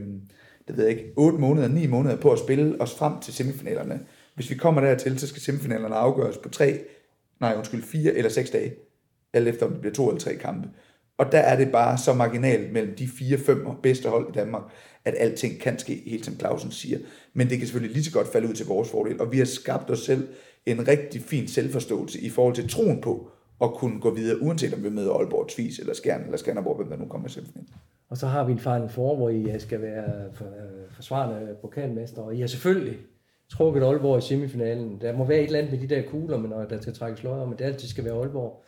det 0.67 0.77
ved 0.77 0.85
jeg 0.87 0.97
ikke, 0.97 1.13
8 1.15 1.37
måneder, 1.37 1.67
9 1.67 1.87
måneder 1.87 2.17
på 2.17 2.31
at 2.31 2.39
spille 2.39 2.81
os 2.81 2.95
frem 2.95 3.19
til 3.19 3.33
semifinalerne. 3.33 3.99
Hvis 4.35 4.49
vi 4.49 4.55
kommer 4.55 4.81
dertil, 4.81 5.19
så 5.19 5.27
skal 5.27 5.41
semifinalerne 5.41 5.95
afgøres 5.95 6.37
på 6.37 6.49
3, 6.49 6.79
nej 7.39 7.53
undskyld, 7.57 7.83
4 7.83 8.13
eller 8.13 8.29
6 8.29 8.49
dage, 8.49 8.73
alt 9.33 9.47
efter 9.47 9.65
om 9.65 9.71
det 9.71 9.81
bliver 9.81 9.93
to 9.93 10.07
eller 10.07 10.19
tre 10.19 10.35
kampe. 10.35 10.69
Og 11.17 11.31
der 11.31 11.39
er 11.39 11.57
det 11.57 11.71
bare 11.71 11.97
så 11.97 12.13
marginalt 12.13 12.73
mellem 12.73 12.95
de 12.95 13.03
4-5 13.03 13.81
bedste 13.81 14.09
hold 14.09 14.29
i 14.29 14.31
Danmark, 14.31 14.63
at 15.05 15.15
alting 15.17 15.59
kan 15.59 15.79
ske, 15.79 16.03
helt 16.05 16.25
som 16.25 16.39
Clausen 16.39 16.71
siger. 16.71 16.99
Men 17.33 17.49
det 17.49 17.57
kan 17.57 17.67
selvfølgelig 17.67 17.93
lige 17.93 18.05
så 18.05 18.11
godt 18.11 18.27
falde 18.27 18.49
ud 18.49 18.53
til 18.53 18.65
vores 18.65 18.89
fordel. 18.89 19.21
Og 19.21 19.31
vi 19.31 19.37
har 19.37 19.45
skabt 19.45 19.89
os 19.89 19.99
selv 19.99 20.27
en 20.65 20.87
rigtig 20.87 21.21
fin 21.21 21.47
selvforståelse 21.47 22.19
i 22.21 22.29
forhold 22.29 22.55
til 22.55 22.69
troen 22.69 23.01
på, 23.01 23.31
at 23.61 23.73
kunne 23.73 24.01
gå 24.01 24.13
videre, 24.13 24.41
uanset 24.41 24.73
om 24.73 24.83
vi 24.83 24.89
møder 24.89 25.13
Aalborg, 25.13 25.47
Tvis 25.47 25.79
eller 25.79 25.93
Skjern 25.93 26.23
eller 26.23 26.37
Skanderborg, 26.37 26.75
hvem 26.75 26.89
der 26.89 26.97
nu 26.97 27.05
kommer 27.05 27.27
til 27.27 27.43
Og 28.09 28.17
så 28.17 28.27
har 28.27 28.43
vi 28.43 28.51
en 28.51 28.59
Final 28.59 28.89
Four, 28.89 29.15
hvor 29.15 29.29
I 29.29 29.59
skal 29.59 29.81
være 29.81 30.25
øh, 30.25 30.91
forsvarende 30.91 31.55
pokalmester, 31.61 32.21
og 32.21 32.35
I 32.35 32.41
er 32.41 32.47
selvfølgelig 32.47 32.97
trukket 33.49 33.83
Aalborg 33.83 34.17
i 34.17 34.21
semifinalen. 34.21 35.01
Der 35.01 35.17
må 35.17 35.25
være 35.25 35.39
et 35.39 35.45
eller 35.45 35.59
andet 35.59 35.73
med 35.73 35.87
de 35.87 35.95
der 35.95 36.01
kugler, 36.01 36.37
men 36.37 36.49
når 36.49 36.65
der 36.65 36.81
skal 36.81 36.93
trækkes 36.93 37.23
løg 37.23 37.33
om, 37.33 37.53
at 37.53 37.59
det 37.59 37.65
altid 37.65 37.87
skal 37.87 38.05
være 38.05 38.13
Aalborg. 38.13 38.63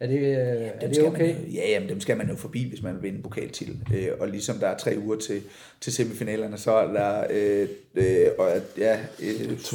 Er 0.00 0.06
det, 0.06 0.22
ja, 0.22 0.36
er 0.80 0.88
det 0.88 1.06
okay? 1.06 1.34
Man, 1.34 1.50
ja, 1.52 1.70
jamen, 1.70 1.88
dem 1.88 2.00
skal 2.00 2.16
man 2.16 2.28
jo 2.28 2.36
forbi, 2.36 2.68
hvis 2.68 2.82
man 2.82 2.94
vil 2.94 3.02
vinde 3.02 3.22
pokaltitel. 3.22 3.82
Øh, 3.94 4.08
og 4.20 4.28
ligesom 4.28 4.56
der 4.58 4.66
er 4.66 4.76
tre 4.76 4.96
uger 5.04 5.16
til, 5.16 5.42
til 5.80 5.92
semifinalerne, 5.92 6.58
så 6.58 6.72
er 6.72 6.92
der 6.92 7.24
øh, 7.30 7.68
øh, 7.94 8.26
og, 8.38 8.48
ja, 8.78 8.98
øh, 9.22 9.52
7-8 9.58 9.72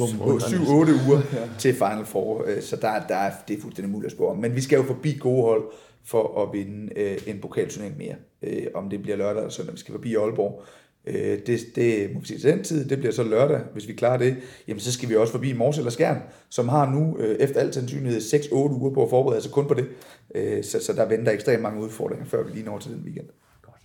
uger 1.08 1.20
ja. 1.32 1.48
til 1.58 1.74
Final 1.74 2.04
Four. 2.06 2.44
Øh, 2.46 2.62
så 2.62 2.76
der, 2.76 3.06
der 3.08 3.16
er, 3.16 3.32
det 3.48 3.56
er 3.56 3.60
fuldstændig 3.60 3.92
muligt 3.92 4.06
at 4.06 4.12
spore. 4.12 4.36
Men 4.36 4.56
vi 4.56 4.60
skal 4.60 4.76
jo 4.76 4.82
forbi 4.82 5.16
gode 5.20 5.42
hold 5.42 5.64
for 6.04 6.42
at 6.42 6.52
vinde 6.52 6.92
øh, 6.96 7.18
en 7.26 7.40
pokalturnering 7.40 7.98
mere. 7.98 8.14
Øh, 8.42 8.66
om 8.74 8.90
det 8.90 9.02
bliver 9.02 9.16
lørdag 9.16 9.36
eller 9.36 9.50
søndag, 9.50 9.74
vi 9.74 9.80
skal 9.80 9.92
forbi 9.92 10.14
Aalborg. 10.14 10.64
Øh, 11.06 11.38
det, 11.46 11.60
det 11.74 12.14
må 12.14 12.20
vi 12.20 12.26
sige 12.26 12.38
til 12.38 12.50
den 12.50 12.64
tid, 12.64 12.88
det 12.88 12.98
bliver 12.98 13.12
så 13.12 13.22
lørdag, 13.22 13.60
hvis 13.72 13.88
vi 13.88 13.92
klarer 13.92 14.16
det, 14.16 14.36
jamen 14.68 14.80
så 14.80 14.92
skal 14.92 15.08
vi 15.08 15.16
også 15.16 15.32
forbi 15.32 15.52
Mors 15.52 15.78
eller 15.78 15.90
Skjern, 15.90 16.22
som 16.48 16.68
har 16.68 16.90
nu 16.90 17.16
øh, 17.18 17.36
efter 17.36 17.60
alt 17.60 17.74
sandsynlighed 17.74 18.20
6-8 18.20 18.54
uger 18.54 18.94
på 18.94 19.02
at 19.02 19.10
forberede 19.10 19.42
sig 19.42 19.52
kun 19.52 19.68
på 19.68 19.74
det. 19.74 19.86
Øh, 20.34 20.64
så, 20.64 20.84
så 20.84 20.92
der 20.92 21.08
venter 21.08 21.32
ekstremt 21.32 21.62
mange 21.62 21.82
udfordringer, 21.82 22.26
før 22.26 22.42
vi 22.42 22.52
lige 22.52 22.64
når 22.64 22.78
til 22.78 22.92
den 22.92 23.02
weekend. 23.04 23.26
Godt. 23.62 23.82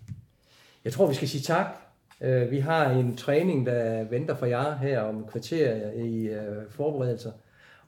Jeg 0.85 0.93
tror, 0.93 1.07
vi 1.07 1.15
skal 1.15 1.27
sige 1.27 1.41
tak. 1.41 1.65
Øh, 2.21 2.51
vi 2.51 2.59
har 2.59 2.89
en 2.91 3.15
træning, 3.15 3.65
der 3.65 4.03
venter 4.03 4.35
for 4.35 4.45
jer 4.45 4.77
her 4.77 4.99
om 5.01 5.25
kvarter 5.31 5.91
i 5.91 6.27
øh, 6.27 6.69
forberedelser. 6.69 7.31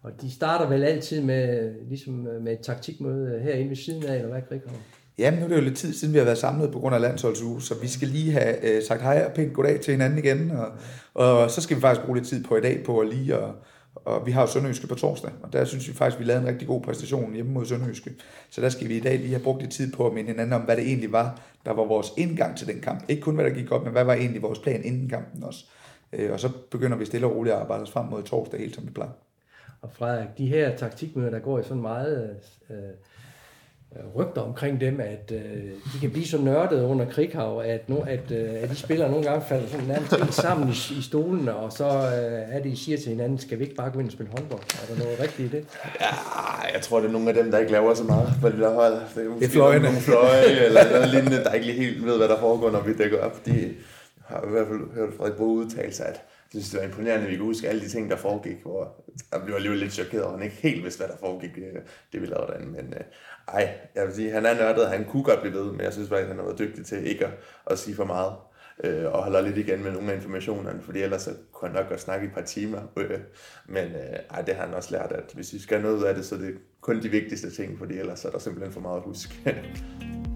Og 0.02 0.12
de 0.22 0.32
starter 0.32 0.70
vel 0.70 0.84
altid 0.84 1.22
med, 1.22 1.74
ligesom 1.90 2.28
øh, 2.28 2.42
med 2.42 2.54
et 2.54 2.60
taktikmøde 2.60 3.40
herinde 3.40 3.70
ved 3.70 3.76
siden 3.76 4.06
af, 4.06 4.16
eller 4.16 4.30
hvad, 4.30 4.42
Krighavn? 4.42 4.82
Jamen, 5.18 5.40
nu 5.40 5.46
er 5.46 5.50
det 5.50 5.56
jo 5.56 5.62
lidt 5.62 5.78
tid 5.78 5.94
siden, 5.94 6.14
vi 6.14 6.18
har 6.18 6.26
været 6.26 6.38
samlet 6.38 6.72
på 6.72 6.80
grund 6.80 6.96
af 6.96 7.02
landsholdsuge, 7.02 7.62
så 7.62 7.76
vi 7.82 7.88
skal 7.88 8.08
lige 8.08 8.32
have 8.32 8.76
øh, 8.76 8.84
sagt 8.84 9.02
hej 9.02 9.26
og 9.28 9.34
pænt 9.34 9.54
goddag 9.54 9.80
til 9.80 9.92
hinanden 9.92 10.20
igen, 10.20 10.52
og, 10.52 10.68
og 11.14 11.52
så 11.52 11.62
skal 11.62 11.78
vi 11.78 11.82
faktisk 11.82 12.06
bruge 12.06 12.18
lidt 12.18 12.28
tid 12.28 12.44
på 12.44 12.56
i 12.56 12.62
dag 12.62 12.84
på 12.86 13.00
at 13.00 13.08
lige, 13.08 13.38
og, 13.40 13.56
og 13.96 14.26
vi 14.26 14.32
har 14.32 14.42
jo 14.42 14.48
Sønderjyske 14.48 14.88
på 14.88 14.96
torsdag, 14.96 15.32
og 15.44 15.54
der 15.54 15.66
synes 15.66 15.88
vi 15.88 15.94
faktisk, 15.94 16.20
vi 16.20 16.26
lavede 16.26 16.42
en 16.42 16.48
rigtig 16.48 16.68
god 16.68 16.82
præstation 16.82 17.34
hjemme 17.34 17.52
mod 17.52 17.66
Sønderjyske. 17.66 18.12
Så 18.50 18.62
der 18.62 18.70
skal 18.70 18.90
vi 18.90 18.98
i 18.98 19.00
dag 19.00 19.18
lige 19.18 19.30
have 19.30 19.44
brugt 19.44 19.62
lidt 19.62 19.72
tid 19.72 19.92
på 19.92 20.08
at 20.08 20.14
minde 20.14 20.30
hinanden 20.30 20.54
om, 20.54 20.62
hvad 20.62 20.76
det 20.76 20.86
egentlig 20.86 21.12
var, 21.12 21.42
der 21.66 21.74
var 21.74 21.84
vores 21.84 22.08
indgang 22.18 22.58
til 22.58 22.68
den 22.68 22.82
kamp. 22.82 23.04
Ikke 23.08 23.22
kun 23.22 23.36
hvad 23.36 23.46
der 23.46 23.52
gik 23.52 23.72
op, 23.72 23.84
men 23.84 23.92
hvad 23.92 24.04
var 24.04 24.14
egentlig 24.14 24.42
vores 24.42 24.60
plan 24.60 24.84
inden 24.84 25.10
kampen 25.10 25.44
også. 25.44 25.66
Øh, 26.14 26.32
og 26.32 26.40
så 26.40 26.50
begynder 26.72 26.98
vi 26.98 27.06
stille 27.06 27.28
og 27.28 27.36
roligt 27.36 27.56
at 27.56 27.62
arbejde 27.62 27.84
os 27.84 27.92
frem 27.92 28.06
mod 28.06 28.24
torsdag, 28.24 28.60
helt 28.60 28.76
som 28.76 28.86
vi 28.86 28.92
plejer. 28.92 29.12
Og 29.82 29.90
Frederik, 29.92 30.38
de 30.38 30.48
her 30.48 30.76
taktikmøder, 30.76 31.30
der 31.30 31.40
går 31.40 31.60
i 31.60 31.64
sådan 31.64 31.82
meget... 31.82 32.36
Øh, 32.70 32.76
rygter 34.16 34.42
omkring 34.42 34.82
dem, 34.82 35.00
at 35.00 35.32
øh, 35.32 35.64
de 35.94 36.00
kan 36.02 36.12
blive 36.12 36.26
så 36.26 36.38
nørdede 36.38 36.86
under 36.86 37.06
krighav, 37.06 37.62
at, 37.66 37.90
no, 37.90 37.96
at, 38.08 38.32
øh, 38.32 38.64
at 38.64 38.70
de 38.70 38.76
spiller 38.76 39.10
nogle 39.10 39.26
gange 39.26 39.46
falder 39.48 39.68
sådan 39.68 39.88
nærmest 39.88 40.34
sammen 40.34 40.70
i, 40.70 41.00
i 41.00 41.02
stolene, 41.02 41.56
og 41.56 41.72
så 41.72 41.86
øh, 41.86 42.56
er 42.56 42.64
det, 42.64 42.70
I 42.70 42.76
siger 42.76 42.98
til 42.98 43.10
hinanden, 43.10 43.38
skal 43.38 43.60
vi 43.60 43.64
ikke 43.64 43.76
bare 43.76 43.92
gå 43.92 44.00
ind 44.00 44.08
og 44.08 44.14
spille 44.14 44.32
håndbold? 44.38 44.62
Er 44.62 44.94
der 44.94 45.04
noget 45.04 45.20
rigtigt 45.20 45.54
i 45.54 45.58
det? 45.58 45.66
Ja, 46.00 46.08
jeg 46.74 46.82
tror, 46.82 47.00
det 47.00 47.08
er 47.08 47.12
nogle 47.12 47.30
af 47.30 47.36
dem, 47.36 47.52
der 47.52 47.58
ikke 47.58 47.72
laver 47.72 47.94
så 47.94 48.04
meget 48.04 48.34
på 48.42 48.50
det 48.50 48.60
der 48.60 48.74
hold. 48.74 48.94
Det 48.94 49.26
er, 49.26 49.38
det 49.40 49.46
er 49.46 49.50
fløjene. 49.50 49.84
Nogle 49.84 50.00
fløje, 50.00 50.46
eller 50.46 50.90
noget 50.92 51.10
lignende, 51.10 51.44
der 51.44 51.52
ikke 51.54 51.66
lige 51.66 51.78
helt 51.78 52.06
ved, 52.06 52.18
hvad 52.18 52.28
der 52.28 52.40
foregår, 52.40 52.72
når 52.72 52.82
vi 52.82 52.94
dækker 52.94 53.20
op. 53.20 53.46
De 53.46 53.74
har 54.26 54.48
i 54.48 54.50
hvert 54.50 54.68
fald 54.68 54.94
hørt 54.94 55.14
Frederik 55.18 55.38
Bro 55.38 55.46
udtale 55.46 55.94
sig, 55.94 56.06
at 56.06 56.22
jeg 56.54 56.62
synes, 56.62 56.70
det 56.70 56.80
var 56.80 56.86
imponerende, 56.86 57.26
at 57.26 57.32
vi 57.32 57.38
kunne 57.38 57.46
huske 57.46 57.70
alle 57.70 57.82
de 57.82 57.90
ting, 57.90 58.10
der 58.10 58.16
foregik, 58.16 58.58
hvor 58.62 59.04
jeg 59.32 59.42
blev 59.46 59.56
alligevel 59.56 59.80
lidt 59.80 59.94
chokeret, 59.94 60.24
og 60.24 60.32
han 60.32 60.44
ikke 60.44 60.56
helt 60.56 60.84
vidste, 60.84 61.00
hvad 61.00 61.08
der 61.08 61.18
foregik, 61.20 61.58
øh, 61.58 61.82
det 62.12 62.22
vi 62.22 62.26
lavede 62.26 62.48
derinde. 62.48 62.72
Men 62.72 62.94
øh, 62.94 63.04
ej, 63.48 63.80
jeg 63.96 64.06
vil 64.06 64.16
sige, 64.16 64.32
han 64.32 64.46
er 64.46 64.54
nørdet, 64.54 64.88
han 64.88 65.06
kunne 65.06 65.24
godt 65.24 65.42
blive 65.42 65.54
ved, 65.54 65.72
men 65.72 65.82
jeg 65.82 65.94
synes 65.94 66.10
faktisk, 66.10 66.28
han 66.28 66.38
har 66.38 66.46
været 66.46 66.60
dygtig 66.60 66.86
til 66.86 67.08
ikke 67.08 67.26
at, 67.26 67.34
at 67.68 67.80
sige 67.80 67.96
for 67.96 68.06
meget 68.06 68.34
øh, 68.84 69.06
og 69.06 69.24
holder 69.24 69.42
lidt 69.42 69.58
igen 69.58 69.84
med 69.84 69.92
nogle 69.92 70.12
af 70.12 70.16
informationerne, 70.16 70.82
fordi 70.82 71.02
ellers 71.02 71.22
så 71.22 71.34
kunne 71.52 71.70
han 71.70 71.78
nok 71.80 71.90
godt 71.90 72.02
snakke 72.02 72.26
i 72.26 72.28
et 72.28 72.34
par 72.34 72.42
timer. 72.42 72.82
Øh, 72.98 73.20
men 73.66 73.86
øh, 73.86 74.20
ej, 74.30 74.42
det 74.42 74.56
har 74.56 74.66
han 74.66 74.74
også 74.74 74.92
lært, 74.92 75.12
at 75.12 75.32
hvis 75.34 75.54
vi 75.54 75.60
skal 75.60 75.78
have 75.78 75.90
noget 75.90 76.04
ud 76.04 76.08
af 76.08 76.16
det, 76.16 76.26
så 76.26 76.36
er 76.36 76.40
det 76.40 76.58
kun 76.82 77.04
de 77.04 77.10
vigtigste 77.10 77.52
ting, 77.52 77.80
fordi 77.80 77.98
ellers 77.98 78.26
er 78.26 78.30
der 78.30 78.40
simpelthen 78.40 78.74
for 78.74 78.82
meget 78.82 78.98
at 78.98 79.04
huske. 79.04 79.34